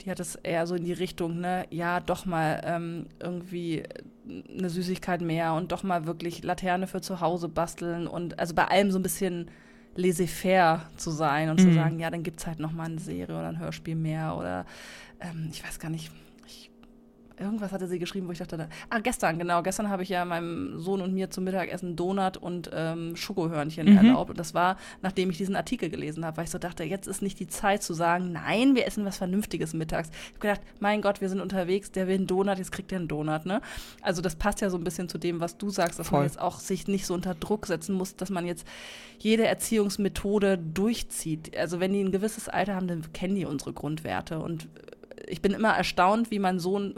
die 0.00 0.10
hat 0.10 0.20
es 0.20 0.34
eher 0.36 0.66
so 0.66 0.74
in 0.74 0.84
die 0.84 0.92
Richtung, 0.92 1.40
ne, 1.40 1.66
ja, 1.70 2.00
doch 2.00 2.26
mal 2.26 2.60
ähm, 2.64 3.06
irgendwie 3.20 3.84
eine 4.26 4.70
Süßigkeit 4.70 5.20
mehr 5.20 5.54
und 5.54 5.72
doch 5.72 5.82
mal 5.82 6.06
wirklich 6.06 6.42
Laterne 6.42 6.86
für 6.86 7.00
zu 7.00 7.20
Hause 7.20 7.48
basteln 7.48 8.06
und 8.06 8.38
also 8.38 8.54
bei 8.54 8.66
allem 8.66 8.90
so 8.90 8.98
ein 8.98 9.02
bisschen 9.02 9.50
laissez-faire 9.94 10.88
zu 10.96 11.10
sein 11.10 11.50
und 11.50 11.60
mhm. 11.60 11.68
zu 11.68 11.74
sagen, 11.74 11.98
ja, 11.98 12.10
dann 12.10 12.22
gibt 12.22 12.40
es 12.40 12.46
halt 12.46 12.58
noch 12.58 12.72
mal 12.72 12.84
eine 12.84 12.98
Serie 12.98 13.36
oder 13.36 13.48
ein 13.48 13.58
Hörspiel 13.58 13.94
mehr 13.94 14.36
oder 14.36 14.64
ähm, 15.20 15.48
ich 15.52 15.62
weiß 15.62 15.78
gar 15.78 15.90
nicht, 15.90 16.10
ich 16.10 16.31
irgendwas 17.42 17.72
hatte 17.72 17.86
sie 17.86 17.98
geschrieben, 17.98 18.28
wo 18.28 18.32
ich 18.32 18.38
dachte, 18.38 18.68
ah, 18.90 18.98
gestern, 19.00 19.38
genau, 19.38 19.62
gestern 19.62 19.88
habe 19.88 20.02
ich 20.02 20.08
ja 20.08 20.24
meinem 20.24 20.78
Sohn 20.78 21.00
und 21.00 21.12
mir 21.12 21.30
zum 21.30 21.44
Mittagessen 21.44 21.96
Donut 21.96 22.36
und 22.36 22.70
ähm, 22.72 23.16
Schokohörnchen 23.16 23.90
mhm. 23.90 23.96
erlaubt. 23.96 24.30
Und 24.30 24.38
das 24.38 24.54
war, 24.54 24.76
nachdem 25.02 25.30
ich 25.30 25.38
diesen 25.38 25.56
Artikel 25.56 25.90
gelesen 25.90 26.24
habe, 26.24 26.36
weil 26.38 26.44
ich 26.44 26.50
so 26.50 26.58
dachte, 26.58 26.84
jetzt 26.84 27.06
ist 27.06 27.22
nicht 27.22 27.38
die 27.40 27.46
Zeit 27.46 27.82
zu 27.82 27.94
sagen, 27.94 28.32
nein, 28.32 28.74
wir 28.74 28.86
essen 28.86 29.04
was 29.04 29.18
Vernünftiges 29.18 29.74
mittags. 29.74 30.08
Ich 30.10 30.28
habe 30.30 30.38
gedacht, 30.40 30.60
mein 30.80 31.02
Gott, 31.02 31.20
wir 31.20 31.28
sind 31.28 31.40
unterwegs, 31.40 31.90
der 31.90 32.06
will 32.08 32.16
einen 32.16 32.26
Donut, 32.26 32.58
jetzt 32.58 32.72
kriegt 32.72 32.92
er 32.92 32.98
einen 32.98 33.08
Donut, 33.08 33.46
ne? 33.46 33.60
Also 34.00 34.22
das 34.22 34.36
passt 34.36 34.60
ja 34.60 34.70
so 34.70 34.76
ein 34.76 34.84
bisschen 34.84 35.08
zu 35.08 35.18
dem, 35.18 35.40
was 35.40 35.58
du 35.58 35.70
sagst, 35.70 35.98
dass 35.98 36.08
Voll. 36.08 36.20
man 36.20 36.26
jetzt 36.26 36.40
auch 36.40 36.58
sich 36.58 36.88
nicht 36.88 37.06
so 37.06 37.14
unter 37.14 37.34
Druck 37.34 37.66
setzen 37.66 37.94
muss, 37.94 38.16
dass 38.16 38.30
man 38.30 38.46
jetzt 38.46 38.66
jede 39.18 39.46
Erziehungsmethode 39.46 40.58
durchzieht. 40.58 41.56
Also 41.56 41.80
wenn 41.80 41.92
die 41.92 42.02
ein 42.02 42.12
gewisses 42.12 42.48
Alter 42.48 42.74
haben, 42.74 42.88
dann 42.88 43.12
kennen 43.12 43.34
die 43.34 43.44
unsere 43.44 43.72
Grundwerte. 43.72 44.38
Und 44.38 44.68
ich 45.26 45.40
bin 45.40 45.52
immer 45.52 45.70
erstaunt, 45.70 46.30
wie 46.30 46.38
mein 46.38 46.58
Sohn 46.58 46.94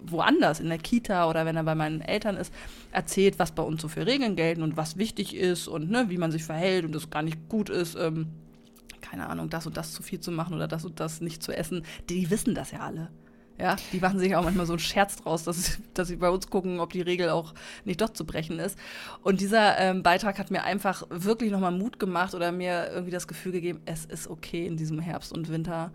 woanders, 0.00 0.60
in 0.60 0.68
der 0.68 0.78
Kita 0.78 1.28
oder 1.28 1.44
wenn 1.46 1.56
er 1.56 1.64
bei 1.64 1.74
meinen 1.74 2.00
Eltern 2.00 2.36
ist, 2.36 2.52
erzählt, 2.92 3.38
was 3.38 3.52
bei 3.52 3.62
uns 3.62 3.82
so 3.82 3.88
für 3.88 4.06
Regeln 4.06 4.36
gelten 4.36 4.62
und 4.62 4.76
was 4.76 4.96
wichtig 4.96 5.34
ist 5.34 5.68
und 5.68 5.90
ne, 5.90 6.06
wie 6.08 6.18
man 6.18 6.30
sich 6.30 6.44
verhält 6.44 6.84
und 6.84 6.94
das 6.94 7.10
gar 7.10 7.22
nicht 7.22 7.48
gut 7.48 7.70
ist, 7.70 7.96
ähm, 7.96 8.28
keine 9.00 9.28
Ahnung, 9.28 9.48
das 9.50 9.66
und 9.66 9.76
das 9.76 9.92
zu 9.92 10.02
viel 10.02 10.20
zu 10.20 10.30
machen 10.30 10.54
oder 10.54 10.68
das 10.68 10.84
und 10.84 11.00
das 11.00 11.20
nicht 11.20 11.42
zu 11.42 11.56
essen. 11.56 11.84
Die, 12.08 12.20
die 12.20 12.30
wissen 12.30 12.54
das 12.54 12.70
ja 12.70 12.80
alle. 12.80 13.10
Ja, 13.60 13.74
die 13.92 13.98
machen 13.98 14.20
sich 14.20 14.36
auch 14.36 14.44
manchmal 14.44 14.66
so 14.66 14.74
einen 14.74 14.78
Scherz 14.78 15.16
draus, 15.16 15.42
dass, 15.42 15.78
dass 15.94 16.06
sie 16.06 16.16
bei 16.16 16.30
uns 16.30 16.48
gucken, 16.48 16.78
ob 16.78 16.92
die 16.92 17.00
Regel 17.00 17.30
auch 17.30 17.54
nicht 17.84 18.00
doch 18.00 18.10
zu 18.10 18.24
brechen 18.24 18.60
ist. 18.60 18.78
Und 19.22 19.40
dieser 19.40 19.78
ähm, 19.78 20.04
Beitrag 20.04 20.38
hat 20.38 20.52
mir 20.52 20.62
einfach 20.62 21.04
wirklich 21.10 21.50
nochmal 21.50 21.72
Mut 21.72 21.98
gemacht 21.98 22.34
oder 22.34 22.52
mir 22.52 22.88
irgendwie 22.92 23.10
das 23.10 23.26
Gefühl 23.26 23.50
gegeben, 23.50 23.80
es 23.84 24.04
ist 24.04 24.28
okay 24.28 24.64
in 24.64 24.76
diesem 24.76 25.00
Herbst 25.00 25.32
und 25.32 25.48
Winter 25.48 25.90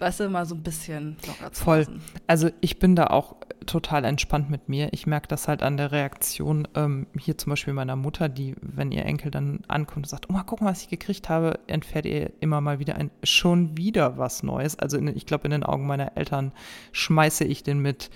weißt 0.00 0.20
du, 0.20 0.28
mal 0.28 0.46
so 0.46 0.54
ein 0.54 0.62
bisschen 0.62 1.16
locker 1.26 1.52
zu 1.52 1.64
Voll. 1.64 1.78
Lassen. 1.78 2.02
Also 2.26 2.50
ich 2.60 2.78
bin 2.78 2.96
da 2.96 3.08
auch 3.08 3.36
total 3.66 4.04
entspannt 4.04 4.50
mit 4.50 4.68
mir. 4.68 4.88
Ich 4.92 5.06
merke 5.06 5.28
das 5.28 5.46
halt 5.46 5.62
an 5.62 5.76
der 5.76 5.92
Reaktion 5.92 6.66
ähm, 6.74 7.06
hier 7.18 7.36
zum 7.38 7.50
Beispiel 7.50 7.74
meiner 7.74 7.96
Mutter, 7.96 8.28
die, 8.28 8.56
wenn 8.60 8.92
ihr 8.92 9.04
Enkel 9.04 9.30
dann 9.30 9.60
ankommt 9.68 10.06
und 10.06 10.08
sagt, 10.08 10.28
oh 10.28 10.32
mal 10.32 10.42
gucken, 10.42 10.66
was 10.66 10.82
ich 10.82 10.88
gekriegt 10.88 11.28
habe, 11.28 11.58
entfährt 11.66 12.06
ihr 12.06 12.32
immer 12.40 12.60
mal 12.60 12.78
wieder 12.78 12.96
ein, 12.96 13.10
schon 13.22 13.76
wieder 13.76 14.18
was 14.18 14.42
Neues. 14.42 14.78
Also 14.78 14.96
in, 14.96 15.08
ich 15.08 15.26
glaube, 15.26 15.44
in 15.44 15.50
den 15.50 15.62
Augen 15.62 15.86
meiner 15.86 16.16
Eltern 16.16 16.52
schmeiße 16.92 17.44
ich 17.44 17.62
den 17.62 17.80
mit 17.80 18.10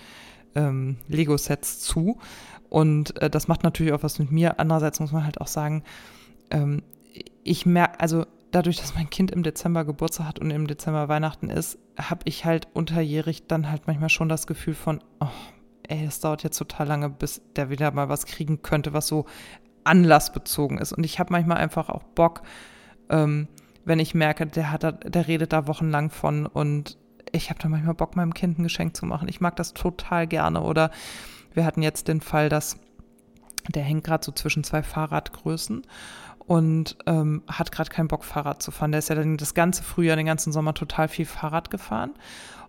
ähm, 0.54 0.96
Lego-Sets 1.08 1.80
zu. 1.80 2.18
Und 2.68 3.20
äh, 3.20 3.30
das 3.30 3.46
macht 3.46 3.62
natürlich 3.62 3.92
auch 3.92 4.02
was 4.02 4.18
mit 4.18 4.32
mir. 4.32 4.58
Andererseits 4.58 4.98
muss 5.00 5.12
man 5.12 5.24
halt 5.24 5.40
auch 5.40 5.46
sagen, 5.46 5.84
ähm, 6.50 6.82
ich 7.44 7.66
merke, 7.66 8.00
also 8.00 8.26
dadurch, 8.54 8.76
dass 8.76 8.94
mein 8.94 9.10
Kind 9.10 9.30
im 9.30 9.42
Dezember 9.42 9.84
Geburtstag 9.84 10.26
hat 10.26 10.38
und 10.38 10.50
im 10.50 10.66
Dezember 10.66 11.08
Weihnachten 11.08 11.50
ist, 11.50 11.78
habe 11.98 12.22
ich 12.24 12.44
halt 12.44 12.68
unterjährig 12.72 13.46
dann 13.46 13.70
halt 13.70 13.86
manchmal 13.86 14.10
schon 14.10 14.28
das 14.28 14.46
Gefühl 14.46 14.74
von, 14.74 15.02
oh, 15.20 15.26
ey, 15.88 16.04
es 16.04 16.20
dauert 16.20 16.44
jetzt 16.44 16.58
total 16.58 16.86
lange, 16.86 17.10
bis 17.10 17.42
der 17.56 17.68
wieder 17.68 17.90
mal 17.90 18.08
was 18.08 18.26
kriegen 18.26 18.62
könnte, 18.62 18.92
was 18.92 19.08
so 19.08 19.26
anlassbezogen 19.82 20.78
ist. 20.78 20.92
Und 20.92 21.04
ich 21.04 21.18
habe 21.18 21.32
manchmal 21.32 21.58
einfach 21.58 21.88
auch 21.88 22.04
Bock, 22.04 22.42
ähm, 23.10 23.48
wenn 23.84 23.98
ich 23.98 24.14
merke, 24.14 24.46
der 24.46 24.70
hat 24.70 24.84
da, 24.84 24.92
der 24.92 25.26
redet 25.26 25.52
da 25.52 25.66
wochenlang 25.66 26.10
von 26.10 26.46
und 26.46 26.96
ich 27.32 27.50
habe 27.50 27.60
da 27.60 27.68
manchmal 27.68 27.94
Bock, 27.94 28.14
meinem 28.14 28.32
Kind 28.32 28.58
ein 28.58 28.62
Geschenk 28.62 28.96
zu 28.96 29.04
machen. 29.04 29.28
Ich 29.28 29.40
mag 29.40 29.56
das 29.56 29.74
total 29.74 30.26
gerne. 30.28 30.62
Oder 30.62 30.90
wir 31.52 31.64
hatten 31.64 31.82
jetzt 31.82 32.06
den 32.06 32.20
Fall, 32.20 32.48
dass 32.48 32.78
der 33.68 33.82
hängt 33.82 34.04
gerade 34.04 34.24
so 34.24 34.32
zwischen 34.32 34.62
zwei 34.62 34.82
Fahrradgrößen 34.82 35.82
und 36.46 36.96
ähm, 37.06 37.42
hat 37.48 37.72
gerade 37.72 37.90
keinen 37.90 38.08
Bock, 38.08 38.24
Fahrrad 38.24 38.62
zu 38.62 38.70
fahren. 38.70 38.92
Der 38.92 38.98
ist 38.98 39.08
ja 39.08 39.14
dann 39.14 39.36
das 39.36 39.54
ganze 39.54 39.82
Frühjahr, 39.82 40.16
den 40.16 40.26
ganzen 40.26 40.52
Sommer 40.52 40.74
total 40.74 41.08
viel 41.08 41.26
Fahrrad 41.26 41.70
gefahren 41.70 42.12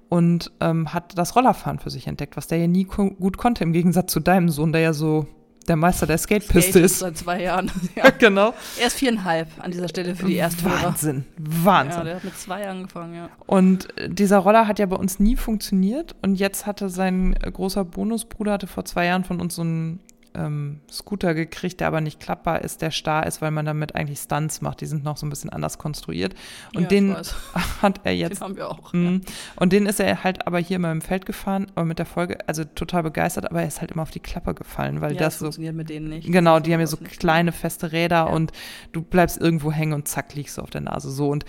und 0.10 0.52
ähm, 0.60 0.94
hat 0.94 1.18
das 1.18 1.36
Rollerfahren 1.36 1.80
für 1.80 1.90
sich 1.90 2.08
entdeckt, 2.08 2.38
was 2.38 2.48
der 2.48 2.60
ja 2.60 2.68
nie 2.68 2.86
ko 2.86 3.10
gut 3.10 3.38
konnte, 3.38 3.64
im 3.64 3.74
Gegensatz 3.74 4.12
zu 4.12 4.20
deinem 4.20 4.50
Sohn, 4.50 4.72
der 4.72 4.82
ja 4.82 4.94
so 4.94 5.28
der 5.68 5.76
Meister 5.76 6.06
der 6.06 6.20
Skatepiste 6.20 6.80
ist. 6.80 7.00
Seit 7.00 7.18
zwei 7.18 7.42
Jahren. 7.42 7.72
ja. 7.96 8.10
genau. 8.12 8.54
Er 8.80 8.88
ist 8.88 8.98
viereinhalb 8.98 9.48
an 9.60 9.72
dieser 9.72 9.88
Stelle 9.88 10.16
für 10.16 10.28
die 10.28 10.36
erste 10.36 10.64
Wahnsinn, 10.66 11.26
Wahnsinn. 11.38 11.98
Ja, 11.98 12.04
der 12.04 12.16
hat 12.18 12.24
mit 12.24 12.38
zwei 12.38 12.70
angefangen, 12.70 13.16
ja. 13.16 13.30
Und 13.48 13.98
äh, 13.98 14.10
dieser 14.10 14.38
Roller 14.40 14.68
hat 14.68 14.80
ja 14.80 14.86
bei 14.86 14.96
uns 14.96 15.20
nie 15.20 15.36
funktioniert 15.36 16.16
und 16.22 16.36
jetzt 16.36 16.68
hatte 16.68 16.90
sein 16.90 17.36
äh, 17.42 17.52
großer 17.52 17.84
Bonusbruder 17.84 18.54
hatte 18.54 18.68
vor 18.68 18.86
zwei 18.86 19.06
Jahren 19.06 19.24
von 19.24 19.42
uns 19.42 19.56
so 19.56 19.64
einen 19.64 20.00
ähm, 20.36 20.82
Scooter 20.92 21.34
gekriegt, 21.34 21.80
der 21.80 21.88
aber 21.88 22.02
nicht 22.02 22.20
klappbar 22.20 22.62
ist, 22.62 22.82
der 22.82 22.92
starr 22.92 23.26
ist, 23.26 23.42
weil 23.42 23.52
man 23.52 23.66
damit 23.66 23.96
eigentlich 23.96 24.20
Stunts 24.20 24.62
macht. 24.62 24.82
Die 24.82 24.86
sind 24.86 25.04
noch 25.04 25.18
so 25.18 25.26
ein 25.26 25.30
bisschen 25.30 25.50
anders 25.50 25.78
konstruiert. 25.78 26.36
Und 26.76 26.84
ja, 26.84 26.88
den 26.88 27.16
hat 27.82 28.02
er 28.04 28.16
jetzt. 28.16 28.42
Den 28.42 28.42
haben 28.42 28.56
wir 28.58 28.70
auch. 28.70 28.94
Mh, 28.94 29.12
ja. 29.12 29.20
Und 29.56 29.74
den 29.74 29.86
ist 29.86 30.00
er 30.00 30.24
halt 30.24 30.46
aber 30.46 30.60
hier 30.60 30.80
mal 30.80 30.92
im 30.92 31.02
Feld 31.02 31.26
gefahren, 31.26 31.68
aber 31.76 31.86
mit 31.86 32.00
der 32.00 32.06
Folge, 32.06 32.38
also 32.48 32.64
total 32.64 33.04
begeistert, 33.04 33.50
aber 33.50 33.62
er 33.62 33.68
ist 33.68 33.82
halt 33.82 33.92
immer 33.92 34.04
auf 34.04 34.12
die 34.12 34.20
Klappe 34.20 34.54
gefallen, 34.54 35.02
weil 35.02 35.14
ja, 35.14 35.20
das, 35.20 35.36
das 35.36 35.40
so. 35.40 35.46
funktioniert 35.46 35.76
mit 35.76 35.90
denen 35.90 36.10
nicht. 36.10 36.32
Genau, 36.32 36.60
die 36.60 36.74
haben 36.74 36.82
ja 36.82 36.88
so 36.88 36.98
kleine, 36.98 37.52
feste 37.52 37.92
Räder 37.92 38.30
und 38.30 38.52
du 38.92 39.02
bleibst 39.02 39.40
irgendwo 39.40 39.72
hängen 39.72 39.94
und 39.94 40.08
zack, 40.08 40.36
liegst 40.36 40.58
du 40.58 40.62
auf 40.62 40.70
der 40.70 40.82
Nase. 40.82 41.12
So 41.12 41.30
und 41.30 41.46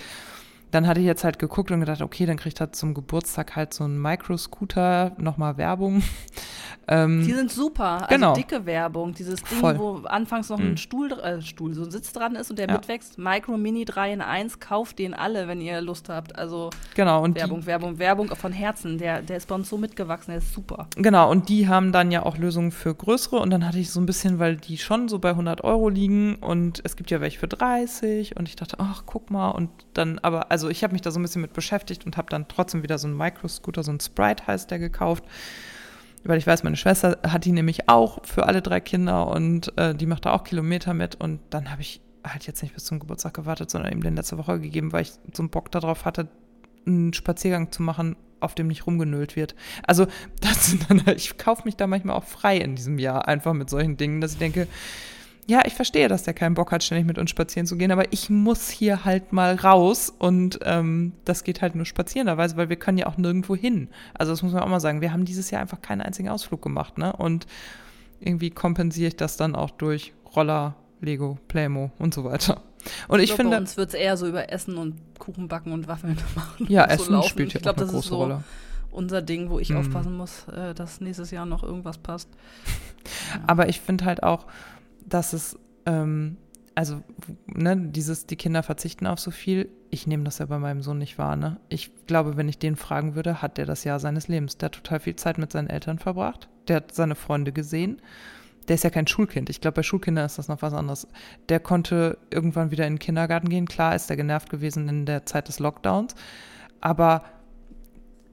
dann 0.70 0.86
hatte 0.86 1.00
ich 1.00 1.06
jetzt 1.06 1.24
halt 1.24 1.38
geguckt 1.38 1.70
und 1.70 1.80
gedacht, 1.80 2.02
okay, 2.02 2.26
dann 2.26 2.36
kriegt 2.36 2.60
er 2.60 2.72
zum 2.72 2.94
Geburtstag 2.94 3.56
halt 3.56 3.72
so 3.72 3.84
einen 3.84 4.00
Micro-Scooter, 4.00 5.12
nochmal 5.18 5.56
Werbung. 5.56 6.02
Ähm, 6.88 7.24
die 7.24 7.32
sind 7.32 7.50
super, 7.50 8.02
also 8.02 8.14
genau. 8.14 8.34
dicke 8.34 8.64
Werbung. 8.64 9.12
Dieses 9.12 9.42
Ding, 9.42 9.58
Voll. 9.58 9.78
wo 9.78 9.96
anfangs 10.04 10.48
noch 10.50 10.60
ein 10.60 10.70
mhm. 10.70 10.76
Stuhl, 10.76 11.10
äh, 11.12 11.42
Stuhl, 11.42 11.74
so 11.74 11.82
ein 11.82 11.90
Sitz 11.90 12.12
dran 12.12 12.36
ist 12.36 12.50
und 12.50 12.58
der 12.58 12.68
ja. 12.68 12.74
mitwächst. 12.74 13.18
Micro 13.18 13.56
Mini 13.56 13.84
3 13.84 14.12
in 14.12 14.20
1, 14.20 14.60
kauft 14.60 15.00
den 15.00 15.12
alle, 15.12 15.48
wenn 15.48 15.60
ihr 15.60 15.80
Lust 15.80 16.08
habt. 16.08 16.38
Also 16.38 16.70
genau, 16.94 17.24
und 17.24 17.34
Werbung, 17.34 17.60
die, 17.62 17.66
Werbung, 17.66 17.98
Werbung 17.98 18.28
von 18.36 18.52
Herzen. 18.52 18.98
Der, 18.98 19.20
der 19.22 19.38
ist 19.38 19.48
bei 19.48 19.56
uns 19.56 19.68
so 19.68 19.78
mitgewachsen, 19.78 20.30
der 20.30 20.38
ist 20.38 20.52
super. 20.52 20.86
Genau, 20.94 21.28
und 21.28 21.48
die 21.48 21.66
haben 21.66 21.90
dann 21.90 22.12
ja 22.12 22.24
auch 22.24 22.38
Lösungen 22.38 22.70
für 22.70 22.94
größere 22.94 23.36
und 23.36 23.50
dann 23.50 23.66
hatte 23.66 23.78
ich 23.78 23.90
so 23.90 24.00
ein 24.00 24.06
bisschen, 24.06 24.38
weil 24.38 24.56
die 24.56 24.78
schon 24.78 25.08
so 25.08 25.18
bei 25.18 25.30
100 25.30 25.64
Euro 25.64 25.88
liegen 25.88 26.36
und 26.36 26.80
es 26.84 26.94
gibt 26.94 27.10
ja 27.10 27.20
welche 27.20 27.40
für 27.40 27.48
30 27.48 28.36
und 28.36 28.48
ich 28.48 28.54
dachte, 28.54 28.76
ach, 28.78 29.02
guck 29.06 29.30
mal 29.30 29.50
und 29.50 29.70
dann, 29.94 30.20
aber, 30.20 30.52
also 30.52 30.55
ich 30.68 30.82
habe 30.82 30.92
mich 30.92 31.02
da 31.02 31.10
so 31.10 31.18
ein 31.18 31.22
bisschen 31.22 31.42
mit 31.42 31.52
beschäftigt 31.52 32.06
und 32.06 32.16
habe 32.16 32.28
dann 32.30 32.48
trotzdem 32.48 32.82
wieder 32.82 32.98
so 32.98 33.06
einen 33.06 33.16
Micro-Scooter, 33.16 33.82
so 33.82 33.92
ein 33.92 34.00
Sprite 34.00 34.46
heißt 34.46 34.70
der 34.70 34.78
gekauft 34.78 35.24
weil 36.28 36.38
ich 36.38 36.46
weiß, 36.46 36.62
meine 36.62 36.76
Schwester 36.76 37.18
hat 37.26 37.44
die 37.44 37.52
nämlich 37.52 37.88
auch 37.88 38.24
für 38.24 38.46
alle 38.46 38.62
drei 38.62 38.80
Kinder 38.80 39.28
und 39.28 39.76
äh, 39.78 39.94
die 39.94 40.06
macht 40.06 40.26
da 40.26 40.32
auch 40.32 40.44
Kilometer 40.44 40.94
mit 40.94 41.14
und 41.14 41.40
dann 41.50 41.70
habe 41.70 41.82
ich 41.82 42.00
halt 42.24 42.46
jetzt 42.46 42.62
nicht 42.62 42.74
bis 42.74 42.84
zum 42.84 42.98
Geburtstag 42.98 43.34
gewartet, 43.34 43.70
sondern 43.70 43.92
ihm 43.92 44.02
den 44.02 44.16
letzte 44.16 44.38
Woche 44.38 44.60
gegeben, 44.60 44.92
weil 44.92 45.02
ich 45.02 45.12
so 45.32 45.42
einen 45.42 45.50
Bock 45.50 45.70
darauf 45.70 46.04
hatte, 46.04 46.28
einen 46.86 47.12
Spaziergang 47.12 47.70
zu 47.70 47.82
machen, 47.82 48.16
auf 48.40 48.54
dem 48.54 48.66
nicht 48.66 48.86
rumgenölt 48.86 49.36
wird. 49.36 49.54
Also 49.86 50.06
das, 50.40 50.76
ich 51.16 51.38
kaufe 51.38 51.62
mich 51.64 51.76
da 51.76 51.86
manchmal 51.86 52.16
auch 52.16 52.24
frei 52.24 52.58
in 52.58 52.76
diesem 52.76 52.98
Jahr 52.98 53.28
einfach 53.28 53.52
mit 53.52 53.70
solchen 53.70 53.96
Dingen, 53.96 54.20
dass 54.20 54.32
ich 54.32 54.38
denke, 54.38 54.66
ja, 55.48 55.62
ich 55.64 55.74
verstehe, 55.74 56.08
dass 56.08 56.24
der 56.24 56.34
keinen 56.34 56.54
Bock 56.54 56.72
hat, 56.72 56.82
ständig 56.82 57.06
mit 57.06 57.18
uns 57.18 57.30
spazieren 57.30 57.66
zu 57.66 57.76
gehen, 57.76 57.92
aber 57.92 58.12
ich 58.12 58.30
muss 58.30 58.68
hier 58.68 59.04
halt 59.04 59.32
mal 59.32 59.54
raus 59.54 60.12
und 60.16 60.58
ähm, 60.64 61.12
das 61.24 61.44
geht 61.44 61.62
halt 61.62 61.76
nur 61.76 61.86
spazierenderweise, 61.86 62.56
weil 62.56 62.68
wir 62.68 62.76
können 62.76 62.98
ja 62.98 63.06
auch 63.06 63.16
nirgendwo 63.16 63.54
hin. 63.54 63.88
Also 64.14 64.32
das 64.32 64.42
muss 64.42 64.52
man 64.52 64.62
auch 64.62 64.68
mal 64.68 64.80
sagen. 64.80 65.00
Wir 65.00 65.12
haben 65.12 65.24
dieses 65.24 65.50
Jahr 65.52 65.62
einfach 65.62 65.80
keinen 65.80 66.00
einzigen 66.00 66.28
Ausflug 66.28 66.62
gemacht, 66.62 66.98
ne? 66.98 67.12
Und 67.12 67.46
irgendwie 68.18 68.50
kompensiere 68.50 69.08
ich 69.08 69.16
das 69.16 69.36
dann 69.36 69.54
auch 69.54 69.70
durch 69.70 70.12
Roller, 70.34 70.74
Lego, 71.00 71.38
Playmo 71.46 71.92
und 71.98 72.12
so 72.12 72.24
weiter. 72.24 72.62
Und 73.06 73.20
ich, 73.20 73.24
ich 73.24 73.28
glaub, 73.30 73.36
finde, 73.36 73.56
bei 73.56 73.60
uns 73.60 73.76
wird 73.76 73.90
es 73.90 73.94
eher 73.94 74.16
so 74.16 74.26
über 74.26 74.52
Essen 74.52 74.76
und 74.76 74.96
Kuchen 75.18 75.46
backen 75.46 75.72
und 75.72 75.86
Waffeln 75.86 76.16
machen. 76.34 76.66
Ja, 76.68 76.86
Essen 76.86 77.14
so 77.14 77.22
spielt 77.22 77.54
ja 77.54 77.60
glaub, 77.60 77.76
auch 77.76 77.82
eine 77.82 77.90
große 77.90 78.08
so 78.08 78.16
Rolle. 78.16 78.44
Unser 78.90 79.22
Ding, 79.22 79.50
wo 79.50 79.58
ich 79.58 79.70
mm. 79.70 79.76
aufpassen 79.76 80.16
muss, 80.16 80.48
äh, 80.48 80.74
dass 80.74 81.00
nächstes 81.00 81.30
Jahr 81.30 81.46
noch 81.46 81.62
irgendwas 81.62 81.98
passt. 81.98 82.28
Ja. 83.32 83.40
Aber 83.46 83.68
ich 83.68 83.80
finde 83.80 84.04
halt 84.04 84.24
auch, 84.24 84.46
dass 85.06 85.32
es, 85.32 85.58
ähm, 85.86 86.36
also, 86.74 87.02
ne, 87.46 87.76
dieses, 87.76 88.26
die 88.26 88.36
Kinder 88.36 88.62
verzichten 88.62 89.06
auf 89.06 89.18
so 89.18 89.30
viel. 89.30 89.70
Ich 89.90 90.06
nehme 90.06 90.24
das 90.24 90.38
ja 90.38 90.46
bei 90.46 90.58
meinem 90.58 90.82
Sohn 90.82 90.98
nicht 90.98 91.16
wahr, 91.16 91.36
ne? 91.36 91.58
Ich 91.68 91.90
glaube, 92.06 92.36
wenn 92.36 92.48
ich 92.48 92.58
den 92.58 92.76
fragen 92.76 93.14
würde, 93.14 93.40
hat 93.40 93.56
der 93.56 93.66
das 93.66 93.84
Jahr 93.84 94.00
seines 94.00 94.28
Lebens. 94.28 94.58
Der 94.58 94.66
hat 94.66 94.74
total 94.74 95.00
viel 95.00 95.16
Zeit 95.16 95.38
mit 95.38 95.52
seinen 95.52 95.70
Eltern 95.70 95.98
verbracht. 95.98 96.48
Der 96.68 96.76
hat 96.76 96.92
seine 96.92 97.14
Freunde 97.14 97.52
gesehen. 97.52 98.02
Der 98.68 98.74
ist 98.74 98.84
ja 98.84 98.90
kein 98.90 99.06
Schulkind. 99.06 99.48
Ich 99.48 99.60
glaube, 99.60 99.76
bei 99.76 99.82
Schulkindern 99.84 100.26
ist 100.26 100.38
das 100.38 100.48
noch 100.48 100.60
was 100.60 100.74
anderes. 100.74 101.06
Der 101.48 101.60
konnte 101.60 102.18
irgendwann 102.30 102.72
wieder 102.72 102.86
in 102.86 102.94
den 102.94 102.98
Kindergarten 102.98 103.48
gehen. 103.48 103.66
Klar 103.66 103.94
ist 103.94 104.10
er 104.10 104.16
genervt 104.16 104.50
gewesen 104.50 104.88
in 104.88 105.06
der 105.06 105.24
Zeit 105.24 105.48
des 105.48 105.60
Lockdowns. 105.60 106.14
Aber 106.80 107.22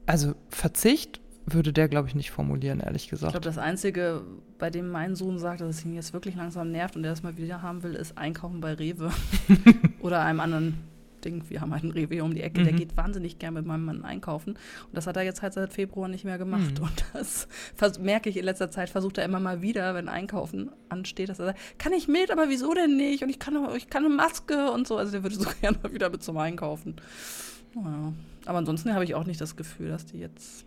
also 0.06 0.34
Verzicht 0.48 1.20
würde 1.46 1.72
der, 1.72 1.88
glaube 1.88 2.08
ich, 2.08 2.14
nicht 2.14 2.30
formulieren, 2.30 2.80
ehrlich 2.80 3.08
gesagt. 3.08 3.34
Ich 3.34 3.40
glaube, 3.40 3.44
das 3.44 3.58
Einzige, 3.58 4.22
bei 4.58 4.70
dem 4.70 4.88
mein 4.88 5.14
Sohn 5.14 5.38
sagt, 5.38 5.60
dass 5.60 5.76
es 5.76 5.84
ihn 5.84 5.94
jetzt 5.94 6.12
wirklich 6.12 6.36
langsam 6.36 6.70
nervt 6.70 6.96
und 6.96 7.04
er 7.04 7.10
das 7.10 7.22
mal 7.22 7.36
wieder 7.36 7.62
haben 7.62 7.82
will, 7.82 7.94
ist 7.94 8.16
Einkaufen 8.16 8.60
bei 8.60 8.74
Rewe. 8.74 9.10
Oder 10.00 10.22
einem 10.22 10.40
anderen 10.40 10.74
Ding. 11.24 11.42
Wir 11.48 11.60
haben 11.60 11.72
halt 11.72 11.82
einen 11.82 11.92
Rewe 11.92 12.22
um 12.22 12.34
die 12.34 12.42
Ecke, 12.42 12.60
mhm. 12.60 12.64
der 12.64 12.72
geht 12.74 12.96
wahnsinnig 12.96 13.38
gern 13.38 13.54
mit 13.54 13.66
meinem 13.66 13.84
Mann 13.84 14.04
einkaufen. 14.04 14.52
Und 14.52 14.92
das 14.92 15.06
hat 15.06 15.16
er 15.16 15.22
jetzt 15.22 15.42
halt 15.42 15.54
seit 15.54 15.72
Februar 15.72 16.08
nicht 16.08 16.24
mehr 16.24 16.38
gemacht. 16.38 16.78
Mhm. 16.78 16.84
Und 16.84 17.04
das 17.12 17.48
merke 17.98 18.28
ich 18.28 18.36
in 18.36 18.44
letzter 18.44 18.70
Zeit, 18.70 18.90
versucht 18.90 19.18
er 19.18 19.24
immer 19.24 19.40
mal 19.40 19.62
wieder, 19.62 19.94
wenn 19.94 20.08
Einkaufen 20.08 20.70
ansteht, 20.88 21.28
dass 21.28 21.38
er 21.38 21.46
sagt, 21.46 21.78
kann 21.78 21.92
ich 21.92 22.08
mit, 22.08 22.30
aber 22.30 22.48
wieso 22.48 22.72
denn 22.74 22.96
nicht? 22.96 23.22
Und 23.22 23.30
ich 23.30 23.38
kann, 23.38 23.56
ich 23.76 23.88
kann 23.88 24.04
eine 24.04 24.14
Maske 24.14 24.70
und 24.70 24.86
so. 24.86 24.96
Also 24.96 25.12
der 25.12 25.22
würde 25.22 25.36
so 25.36 25.48
gerne 25.60 25.78
mal 25.82 25.92
wieder 25.92 26.10
mit 26.10 26.22
zum 26.22 26.36
Einkaufen. 26.36 26.96
Naja. 27.74 28.12
Aber 28.46 28.58
ansonsten 28.58 28.92
habe 28.92 29.04
ich 29.04 29.14
auch 29.14 29.24
nicht 29.24 29.40
das 29.40 29.56
Gefühl, 29.56 29.88
dass 29.88 30.06
die 30.06 30.18
jetzt 30.18 30.66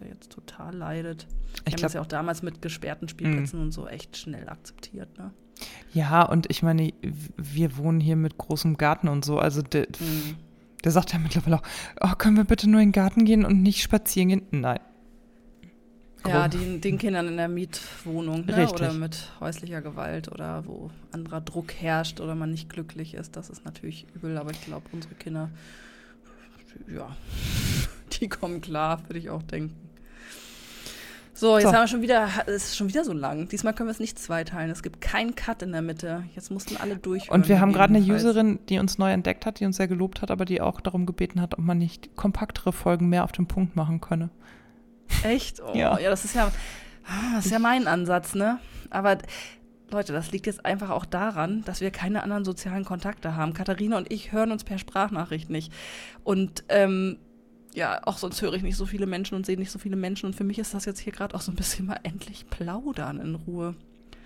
der 0.00 0.08
jetzt 0.08 0.30
total 0.30 0.74
leidet. 0.74 1.26
Ich 1.66 1.74
glaub- 1.76 1.80
das 1.82 1.92
ja 1.94 2.00
auch 2.00 2.06
damals 2.06 2.42
mit 2.42 2.62
gesperrten 2.62 3.08
Spielplätzen 3.08 3.60
und 3.60 3.72
so 3.72 3.86
echt 3.88 4.16
schnell 4.16 4.48
akzeptiert, 4.48 5.16
ne? 5.18 5.32
Ja, 5.94 6.22
und 6.22 6.50
ich 6.50 6.62
meine, 6.62 6.92
wir 7.36 7.76
wohnen 7.78 8.00
hier 8.00 8.16
mit 8.16 8.36
großem 8.36 8.76
Garten 8.76 9.08
und 9.08 9.24
so. 9.24 9.38
Also 9.38 9.62
der, 9.62 9.86
Mhm. 9.98 10.36
der 10.84 10.92
sagt 10.92 11.12
ja 11.14 11.18
mittlerweile 11.18 11.56
auch, 11.56 11.62
oh, 12.02 12.14
können 12.16 12.36
wir 12.36 12.44
bitte 12.44 12.68
nur 12.68 12.80
in 12.80 12.88
den 12.88 12.92
Garten 12.92 13.24
gehen 13.24 13.44
und 13.44 13.62
nicht 13.62 13.80
spazieren 13.82 14.28
gehen? 14.28 14.42
Nein. 14.50 14.80
Ja, 16.26 16.48
den, 16.48 16.80
den 16.80 16.98
Kindern 16.98 17.28
in 17.28 17.36
der 17.36 17.46
Mietwohnung 17.48 18.46
ne? 18.46 18.68
Oder 18.68 18.92
mit 18.92 19.30
häuslicher 19.38 19.80
Gewalt 19.80 20.28
oder 20.30 20.66
wo 20.66 20.90
anderer 21.12 21.40
Druck 21.40 21.72
herrscht 21.74 22.20
oder 22.20 22.34
man 22.34 22.50
nicht 22.50 22.68
glücklich 22.68 23.14
ist, 23.14 23.36
das 23.36 23.48
ist 23.48 23.64
natürlich 23.64 24.06
übel, 24.14 24.36
aber 24.36 24.50
ich 24.50 24.60
glaube, 24.64 24.86
unsere 24.90 25.14
Kinder, 25.14 25.50
ja, 26.92 27.16
die 28.20 28.28
kommen 28.28 28.60
klar, 28.60 29.02
würde 29.08 29.18
ich 29.20 29.30
auch 29.30 29.42
denken. 29.44 29.76
So, 31.36 31.58
jetzt 31.58 31.68
So. 31.68 31.72
haben 31.74 31.82
wir 31.82 31.86
schon 31.88 32.00
wieder, 32.00 32.28
es 32.46 32.68
ist 32.68 32.76
schon 32.78 32.88
wieder 32.88 33.04
so 33.04 33.12
lang. 33.12 33.46
Diesmal 33.48 33.74
können 33.74 33.88
wir 33.88 33.92
es 33.92 34.00
nicht 34.00 34.18
zweiteilen. 34.18 34.70
Es 34.70 34.82
gibt 34.82 35.02
keinen 35.02 35.34
Cut 35.34 35.60
in 35.60 35.72
der 35.72 35.82
Mitte. 35.82 36.24
Jetzt 36.34 36.50
mussten 36.50 36.78
alle 36.78 36.96
durch. 36.96 37.30
Und 37.30 37.50
wir 37.50 37.60
haben 37.60 37.74
gerade 37.74 37.94
eine 37.94 38.02
Userin, 38.04 38.58
die 38.70 38.78
uns 38.78 38.96
neu 38.96 39.12
entdeckt 39.12 39.44
hat, 39.44 39.60
die 39.60 39.66
uns 39.66 39.76
sehr 39.76 39.86
gelobt 39.86 40.22
hat, 40.22 40.30
aber 40.30 40.46
die 40.46 40.62
auch 40.62 40.80
darum 40.80 41.04
gebeten 41.04 41.42
hat, 41.42 41.58
ob 41.58 41.62
man 41.62 41.76
nicht 41.76 42.16
kompaktere 42.16 42.72
Folgen 42.72 43.10
mehr 43.10 43.22
auf 43.22 43.32
den 43.32 43.46
Punkt 43.46 43.76
machen 43.76 44.00
könne. 44.00 44.30
Echt? 45.24 45.60
Oh, 45.60 45.76
Ja. 45.76 45.98
ja. 45.98 46.08
das 46.08 46.24
ist 46.24 46.34
ja, 46.34 46.50
ah, 47.04 47.34
das 47.36 47.44
ist 47.44 47.52
ja 47.52 47.58
mein 47.58 47.86
Ansatz, 47.86 48.34
ne? 48.34 48.58
Aber 48.88 49.18
Leute, 49.90 50.14
das 50.14 50.32
liegt 50.32 50.46
jetzt 50.46 50.64
einfach 50.64 50.88
auch 50.88 51.04
daran, 51.04 51.62
dass 51.66 51.82
wir 51.82 51.90
keine 51.90 52.22
anderen 52.22 52.46
sozialen 52.46 52.86
Kontakte 52.86 53.36
haben. 53.36 53.52
Katharina 53.52 53.98
und 53.98 54.10
ich 54.10 54.32
hören 54.32 54.52
uns 54.52 54.64
per 54.64 54.78
Sprachnachricht 54.78 55.50
nicht. 55.50 55.70
Und 56.24 56.64
ähm, 56.70 57.18
ja, 57.76 58.00
auch 58.06 58.16
sonst 58.18 58.40
höre 58.42 58.54
ich 58.54 58.62
nicht 58.62 58.76
so 58.76 58.86
viele 58.86 59.06
Menschen 59.06 59.34
und 59.34 59.44
sehe 59.46 59.56
nicht 59.58 59.70
so 59.70 59.78
viele 59.78 59.96
Menschen. 59.96 60.26
Und 60.26 60.34
für 60.34 60.44
mich 60.44 60.58
ist 60.58 60.72
das 60.74 60.86
jetzt 60.86 60.98
hier 60.98 61.12
gerade 61.12 61.34
auch 61.34 61.42
so 61.42 61.52
ein 61.52 61.56
bisschen 61.56 61.86
mal 61.86 62.00
endlich 62.02 62.48
plaudern 62.48 63.20
in 63.20 63.34
Ruhe. 63.34 63.74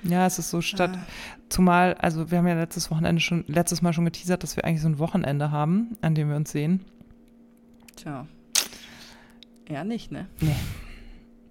Ja, 0.04 0.24
es 0.24 0.38
ist 0.38 0.48
so 0.50 0.60
statt, 0.62 0.92
Ah. 0.94 1.06
zumal, 1.50 1.94
also 1.94 2.30
wir 2.30 2.38
haben 2.38 2.46
ja 2.46 2.54
letztes 2.54 2.90
Wochenende 2.90 3.20
schon, 3.20 3.44
letztes 3.48 3.82
Mal 3.82 3.92
schon 3.92 4.04
geteasert, 4.06 4.42
dass 4.42 4.56
wir 4.56 4.64
eigentlich 4.64 4.80
so 4.82 4.88
ein 4.88 4.98
Wochenende 4.98 5.50
haben, 5.50 5.96
an 6.00 6.14
dem 6.14 6.28
wir 6.30 6.36
uns 6.36 6.52
sehen. 6.52 6.84
Tja. 7.96 8.26
Eher 9.66 9.84
nicht, 9.84 10.10
ne? 10.10 10.26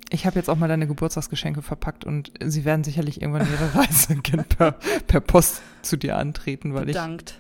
Ich 0.10 0.26
habe 0.26 0.38
jetzt 0.38 0.50
auch 0.50 0.56
mal 0.58 0.68
deine 0.68 0.88
Geburtstagsgeschenke 0.88 1.62
verpackt 1.62 2.06
und 2.06 2.32
sie 2.44 2.66
werden 2.66 2.84
sicherlich 2.84 3.22
irgendwann 3.22 3.48
ihre 3.52 3.76
Reise 3.76 4.16
per, 4.16 4.72
per 5.06 5.20
Post 5.22 5.62
zu 5.84 5.98
dir 5.98 6.18
antreten, 6.18 6.74
weil 6.74 6.90
ich, 6.90 6.96
Bedankt. 6.96 7.40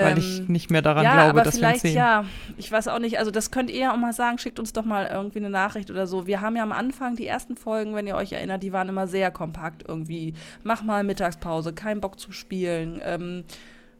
Weil 0.00 0.12
Ähm, 0.12 0.18
ich 0.18 0.48
nicht 0.48 0.70
mehr 0.70 0.82
daran 0.82 1.04
ja, 1.04 1.12
glaube, 1.14 1.30
aber 1.30 1.42
dass 1.42 1.54
wir 1.54 1.58
vielleicht 1.60 1.80
sehen. 1.82 1.96
ja. 1.96 2.24
Ich 2.56 2.70
weiß 2.70 2.88
auch 2.88 2.98
nicht. 2.98 3.18
Also 3.18 3.30
das 3.30 3.50
könnt 3.50 3.70
ihr 3.70 3.78
ja 3.80 3.92
auch 3.92 3.96
mal 3.98 4.12
sagen. 4.12 4.38
Schickt 4.38 4.58
uns 4.58 4.72
doch 4.72 4.84
mal 4.84 5.06
irgendwie 5.12 5.38
eine 5.38 5.50
Nachricht 5.50 5.90
oder 5.90 6.06
so. 6.06 6.26
Wir 6.26 6.40
haben 6.40 6.56
ja 6.56 6.62
am 6.62 6.72
Anfang 6.72 7.16
die 7.16 7.26
ersten 7.26 7.56
Folgen, 7.56 7.94
wenn 7.94 8.06
ihr 8.06 8.16
euch 8.16 8.32
erinnert, 8.32 8.62
die 8.62 8.72
waren 8.72 8.88
immer 8.88 9.06
sehr 9.06 9.30
kompakt 9.30 9.84
irgendwie. 9.86 10.34
Mach 10.62 10.82
mal 10.82 11.04
Mittagspause, 11.04 11.72
kein 11.72 12.00
Bock 12.00 12.18
zu 12.18 12.32
spielen. 12.32 13.00
Ähm, 13.04 13.44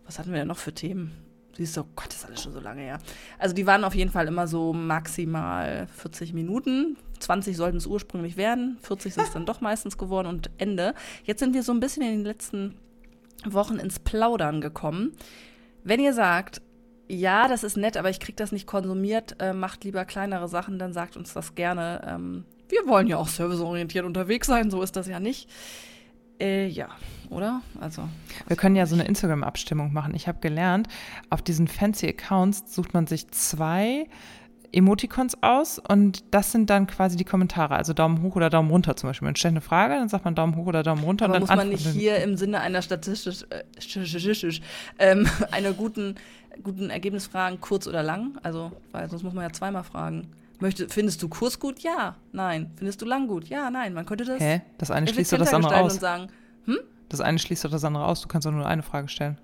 was 0.07 0.19
hatten 0.19 0.33
wir 0.33 0.39
denn 0.41 0.49
noch 0.49 0.59
für 0.59 0.73
Themen? 0.75 1.13
Siehst 1.57 1.77
du, 1.77 1.83
oh 1.83 1.87
Gott, 1.97 2.07
das 2.09 2.17
ist 2.17 2.27
alles 2.27 2.43
schon 2.43 2.53
so 2.53 2.61
lange 2.61 2.81
her. 2.83 2.99
Also 3.39 3.55
die 3.55 3.67
waren 3.67 3.85
auf 3.85 3.95
jeden 3.95 4.11
Fall 4.11 4.27
immer 4.29 4.47
so 4.47 4.73
maximal 4.73 5.89
40 5.97 6.33
Minuten. 6.33 6.97
20 7.19 7.57
sollten 7.57 7.77
es 7.77 7.87
ursprünglich 7.87 8.37
werden, 8.39 8.79
40 8.81 9.13
sind 9.13 9.25
es 9.25 9.33
dann 9.33 9.45
doch 9.45 9.61
meistens 9.61 9.99
geworden 9.99 10.27
und 10.27 10.49
Ende. 10.57 10.95
Jetzt 11.25 11.41
sind 11.41 11.53
wir 11.53 11.63
so 11.63 11.73
ein 11.73 11.81
bisschen 11.81 12.03
in 12.03 12.11
den 12.11 12.25
letzten 12.25 12.77
Wochen 13.45 13.77
ins 13.77 13.99
Plaudern 13.99 14.61
gekommen. 14.63 15.13
Wenn 15.85 16.01
ihr 16.01 16.12
sagt, 16.12 16.62
ja, 17.09 17.48
das 17.48 17.65
ist 17.65 17.77
nett, 17.77 17.97
aber 17.97 18.11
ich 18.11 18.20
kriege 18.20 18.36
das 18.36 18.52
nicht 18.52 18.66
konsumiert, 18.66 19.36
äh, 19.40 19.52
macht 19.52 19.85
lieber 19.85 20.05
kleinere 20.05 20.48
Sachen, 20.48 20.78
dann 20.78 20.93
sagt 20.93 21.16
uns 21.16 21.32
das 21.32 21.55
gerne. 21.55 22.02
Ähm, 22.07 22.44
wir 22.69 22.86
wollen 22.86 23.09
ja 23.09 23.16
auch 23.16 23.28
serviceorientiert 23.28 24.05
unterwegs 24.05 24.47
sein, 24.47 24.70
so 24.70 24.82
ist 24.82 24.97
das 24.97 25.09
ja 25.09 25.19
nicht. 25.19 25.51
Äh, 26.40 26.69
ja, 26.69 26.89
oder? 27.28 27.62
Also. 27.81 28.09
Wir 28.47 28.57
können 28.57 28.77
ja 28.77 28.86
so 28.86 28.94
eine 28.94 29.05
Instagram-Abstimmung 29.05 29.93
machen. 29.93 30.15
Ich 30.15 30.28
habe 30.28 30.39
gelernt, 30.40 30.89
auf 31.28 31.43
diesen 31.43 31.69
fancy 31.69 32.09
Accounts 32.09 32.74
sucht 32.74 32.94
man 32.94 33.07
sich 33.07 33.28
zwei 33.31 34.07
Emoticons 34.73 35.43
aus 35.43 35.79
und 35.79 36.23
das 36.33 36.53
sind 36.53 36.71
dann 36.71 36.87
quasi 36.87 37.17
die 37.17 37.25
Kommentare. 37.25 37.75
Also 37.75 37.93
Daumen 37.93 38.23
hoch 38.23 38.37
oder 38.37 38.51
Daumen 38.51 38.71
runter 38.71 38.97
zum 38.97 39.09
Beispiel. 39.09 39.27
Man 39.27 39.37
stellt 39.37 39.53
eine 39.53 39.61
Frage, 39.61 39.95
dann 39.95 40.09
sagt 40.09 40.25
man 40.25 40.35
Daumen 40.35 40.57
hoch 40.57 40.67
oder 40.67 40.83
Daumen 40.83 41.03
runter 41.03 41.25
Aber 41.25 41.35
und 41.35 41.41
muss 41.41 41.49
dann 41.49 41.59
man 41.59 41.69
nicht 41.71 41.87
hier 41.87 42.19
im 42.19 42.37
Sinne 42.37 42.61
einer 42.61 42.83
statistisch, 42.83 43.45
äh, 43.51 43.65
ähm, 44.99 45.29
einer 45.51 45.73
guten, 45.73 46.15
guten 46.63 46.91
Ergebnisfragen 46.91 47.61
kurz 47.61 47.87
oder 47.87 48.03
lang? 48.03 48.39
Also, 48.43 48.73
weil 48.93 49.09
sonst 49.11 49.23
muss 49.23 49.35
man 49.35 49.45
ja 49.45 49.53
zweimal 49.53 49.83
fragen. 49.85 50.29
Möchte, 50.61 50.89
findest 50.89 51.23
du 51.23 51.29
kurz 51.29 51.59
gut? 51.59 51.81
Ja, 51.81 52.17
nein. 52.33 52.71
Findest 52.77 53.01
du 53.01 53.07
lang 53.07 53.27
gut? 53.27 53.49
Ja, 53.49 53.71
nein. 53.71 53.95
Man 53.95 54.05
könnte 54.05 54.25
das 54.25 54.41
Hä? 54.41 54.61
Das 54.79 54.91
eine 54.91 55.09
schließt 55.09 55.33
doch 55.33 55.39
das 55.39 55.55
andere 55.55 55.77
aus. 55.77 55.95
und 55.95 56.01
sagen, 56.01 56.29
Das 57.09 57.21
eine 57.21 57.39
schließt 57.39 57.65
doch 57.65 57.71
das 57.71 57.85
andere 57.85 58.05
aus. 58.05 58.21
Du 58.21 58.29
kannst 58.29 58.47
doch 58.47 58.53
nur 58.53 58.67
eine 58.67 58.83
Frage 58.83 59.09
stellen. 59.09 59.39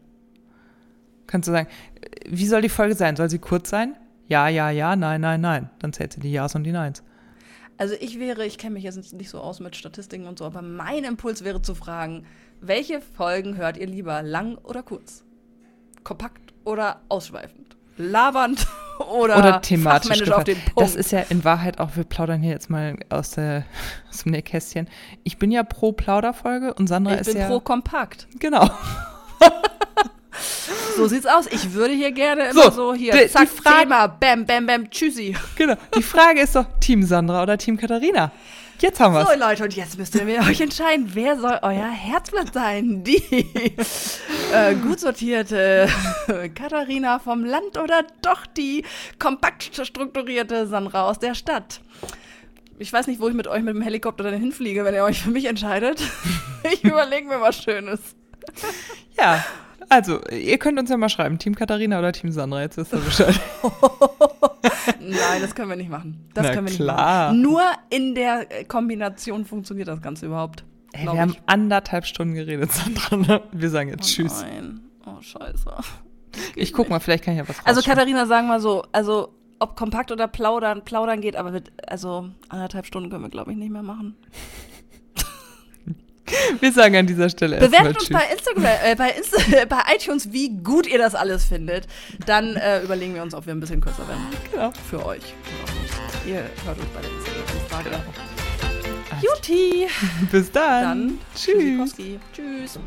Kannst 1.26 1.48
du 1.48 1.52
sagen, 1.52 1.68
äh, 2.00 2.20
wie 2.28 2.46
soll 2.46 2.62
die 2.62 2.68
Folge 2.68 2.94
sein? 2.94 3.16
Soll 3.16 3.30
sie 3.30 3.38
kurz 3.38 3.70
sein? 3.70 3.96
Ja, 4.28 4.48
ja, 4.48 4.70
ja, 4.70 4.96
nein, 4.96 5.20
nein, 5.20 5.40
nein. 5.40 5.70
Dann 5.78 5.92
zählt 5.92 6.12
sie 6.12 6.20
die 6.20 6.32
Ja's 6.32 6.54
und 6.54 6.64
die 6.64 6.72
Neins. 6.72 7.02
Also 7.78 7.94
ich 8.00 8.18
wäre, 8.18 8.44
ich 8.46 8.58
kenne 8.58 8.74
mich 8.74 8.84
jetzt 8.84 9.12
nicht 9.12 9.28
so 9.28 9.40
aus 9.40 9.60
mit 9.60 9.76
Statistiken 9.76 10.26
und 10.26 10.38
so, 10.38 10.46
aber 10.46 10.62
mein 10.62 11.04
Impuls 11.04 11.44
wäre 11.44 11.60
zu 11.60 11.74
fragen, 11.74 12.26
welche 12.60 13.00
Folgen 13.00 13.56
hört 13.56 13.76
ihr 13.76 13.86
lieber, 13.86 14.22
lang 14.22 14.56
oder 14.56 14.82
kurz? 14.82 15.24
Kompakt 16.02 16.54
oder 16.64 17.00
ausschweifend? 17.08 17.76
Labernd 17.98 18.66
oder, 18.98 19.38
Oder 19.38 19.60
thematisch. 19.60 20.30
auf 20.30 20.44
den. 20.44 20.56
Punkt? 20.56 20.80
Das 20.80 20.94
ist 20.94 21.12
ja 21.12 21.20
in 21.28 21.44
Wahrheit 21.44 21.78
auch, 21.78 21.96
wir 21.96 22.04
plaudern 22.04 22.40
hier 22.40 22.52
jetzt 22.52 22.70
mal 22.70 22.96
aus, 23.08 23.32
der, 23.32 23.64
aus 24.10 24.22
dem 24.22 24.32
Nähkästchen. 24.32 24.88
Ich 25.24 25.38
bin 25.38 25.50
ja 25.50 25.62
pro 25.62 25.92
Plauderfolge 25.92 26.74
und 26.74 26.86
Sandra 26.86 27.14
ich 27.14 27.20
ist 27.20 27.32
bin 27.32 27.38
ja. 27.38 27.48
pro 27.48 27.60
kompakt. 27.60 28.26
Genau. 28.38 28.70
So 30.96 31.06
sieht's 31.08 31.26
aus. 31.26 31.46
Ich 31.50 31.72
würde 31.72 31.94
hier 31.94 32.12
gerne 32.12 32.52
So, 32.52 32.62
immer 32.62 32.70
so, 32.72 32.94
hier, 32.94 33.12
die- 33.12 33.20
die 33.24 33.28
zack, 33.28 33.48
Frage- 33.48 33.82
Thema, 33.82 34.06
bam, 34.06 34.46
bam, 34.46 34.66
bam, 34.66 34.90
tschüssi. 34.90 35.36
genau. 35.56 35.74
Die 35.96 36.02
Frage 36.02 36.40
ist 36.40 36.56
doch, 36.56 36.66
Team 36.80 37.02
Sandra 37.02 37.42
oder 37.42 37.58
Team 37.58 37.76
Katharina? 37.76 38.32
Jetzt 38.78 39.00
haben 39.00 39.14
wir's. 39.14 39.26
So 39.30 39.38
Leute, 39.38 39.64
und 39.64 39.74
jetzt 39.74 39.96
müsst 39.98 40.14
ihr 40.14 40.26
euch 40.46 40.60
entscheiden, 40.60 41.10
wer 41.14 41.38
soll 41.38 41.58
euer 41.62 41.88
Herzblatt 41.88 42.52
sein? 42.52 43.02
Die 43.04 43.22
äh, 44.52 44.74
gut 44.74 45.00
sortierte 45.00 45.88
Katharina 46.54 47.18
vom 47.18 47.44
Land 47.44 47.78
oder 47.78 48.04
doch 48.20 48.44
die 48.46 48.84
kompakt 49.18 49.70
strukturierte 49.82 50.66
Sandra 50.66 51.08
aus 51.08 51.18
der 51.18 51.34
Stadt? 51.34 51.80
Ich 52.78 52.92
weiß 52.92 53.06
nicht, 53.06 53.18
wo 53.18 53.28
ich 53.28 53.34
mit 53.34 53.48
euch 53.48 53.62
mit 53.62 53.74
dem 53.74 53.80
Helikopter 53.80 54.24
dann 54.24 54.38
hinfliege, 54.38 54.84
wenn 54.84 54.94
ihr 54.94 55.04
euch 55.04 55.22
für 55.22 55.30
mich 55.30 55.46
entscheidet. 55.46 56.02
Ich 56.72 56.82
überlege 56.82 57.28
mir 57.28 57.40
was 57.40 57.62
Schönes. 57.62 58.00
Ja. 59.16 59.44
Also, 59.88 60.20
ihr 60.28 60.58
könnt 60.58 60.78
uns 60.78 60.90
ja 60.90 60.96
mal 60.96 61.08
schreiben, 61.08 61.38
Team 61.38 61.54
Katharina 61.54 61.98
oder 61.98 62.12
Team 62.12 62.32
Sandra, 62.32 62.62
jetzt 62.62 62.76
wisst 62.76 62.92
ihr 62.92 62.98
Bescheid. 62.98 63.40
Nein, 65.00 65.40
das 65.40 65.54
können 65.54 65.68
wir 65.68 65.76
nicht 65.76 65.90
machen. 65.90 66.28
Das 66.34 66.44
Na 66.46 66.52
können 66.52 66.66
wir 66.66 66.70
nicht 66.72 66.82
klar. 66.82 67.28
machen. 67.28 67.42
Nur 67.42 67.62
in 67.90 68.14
der 68.14 68.46
äh, 68.50 68.64
Kombination 68.64 69.44
funktioniert 69.44 69.88
das 69.88 70.02
Ganze 70.02 70.26
überhaupt. 70.26 70.64
Ey, 70.92 71.02
glaub 71.02 71.14
wir 71.14 71.22
haben 71.22 71.30
ich. 71.32 71.42
anderthalb 71.46 72.04
Stunden 72.06 72.34
geredet, 72.34 72.72
Sandra. 72.72 73.16
Ne? 73.16 73.42
Wir 73.52 73.70
sagen 73.70 73.90
jetzt 73.90 74.02
Oh 74.02 74.06
Tschüss. 74.06 74.42
Nein. 74.42 74.80
Oh, 75.06 75.20
scheiße. 75.20 75.70
Ich 76.54 76.72
guck 76.72 76.90
mal, 76.90 76.98
vielleicht 77.00 77.24
kann 77.24 77.34
ich 77.34 77.38
ja 77.38 77.48
was 77.48 77.64
Also. 77.64 77.80
Katharina, 77.82 78.26
sagen 78.26 78.48
wir 78.48 78.60
so, 78.60 78.84
also 78.92 79.32
ob 79.58 79.76
kompakt 79.76 80.10
oder 80.12 80.28
plaudern, 80.28 80.84
plaudern 80.84 81.20
geht, 81.20 81.36
aber 81.36 81.50
mit, 81.50 81.72
also 81.86 82.28
anderthalb 82.48 82.86
Stunden 82.86 83.08
können 83.08 83.22
wir, 83.22 83.30
glaube 83.30 83.52
ich, 83.52 83.56
nicht 83.56 83.70
mehr 83.70 83.82
machen. 83.82 84.16
Wir 86.60 86.72
sagen 86.72 86.96
an 86.96 87.06
dieser 87.06 87.28
Stelle 87.28 87.58
Bewertet 87.58 88.00
uns 88.00 88.08
bei 88.08 88.24
Instagram, 88.32 88.64
äh, 88.64 88.94
bei, 88.96 89.10
Insta 89.10 89.38
bei 89.68 89.94
iTunes, 89.94 90.32
wie 90.32 90.50
gut 90.50 90.86
ihr 90.86 90.98
das 90.98 91.14
alles 91.14 91.44
findet. 91.44 91.86
Dann 92.26 92.56
äh, 92.56 92.82
überlegen 92.82 93.14
wir 93.14 93.22
uns, 93.22 93.34
ob 93.34 93.46
wir 93.46 93.54
ein 93.54 93.60
bisschen 93.60 93.80
kürzer 93.80 94.06
werden. 94.08 94.26
Genau. 94.50 94.72
Für 94.90 95.04
euch. 95.04 95.22
Ihr 96.26 96.42
hört 96.64 96.78
uns 96.78 96.88
bei 96.88 97.00
der 97.02 97.10
Instagram-Frage. 97.10 97.90
Alles 99.10 99.22
Juti! 99.22 99.86
Bis 100.30 100.50
dann. 100.50 100.82
Dann 100.82 101.18
Tschüss. 101.34 101.94
Tschüss. 102.34 102.78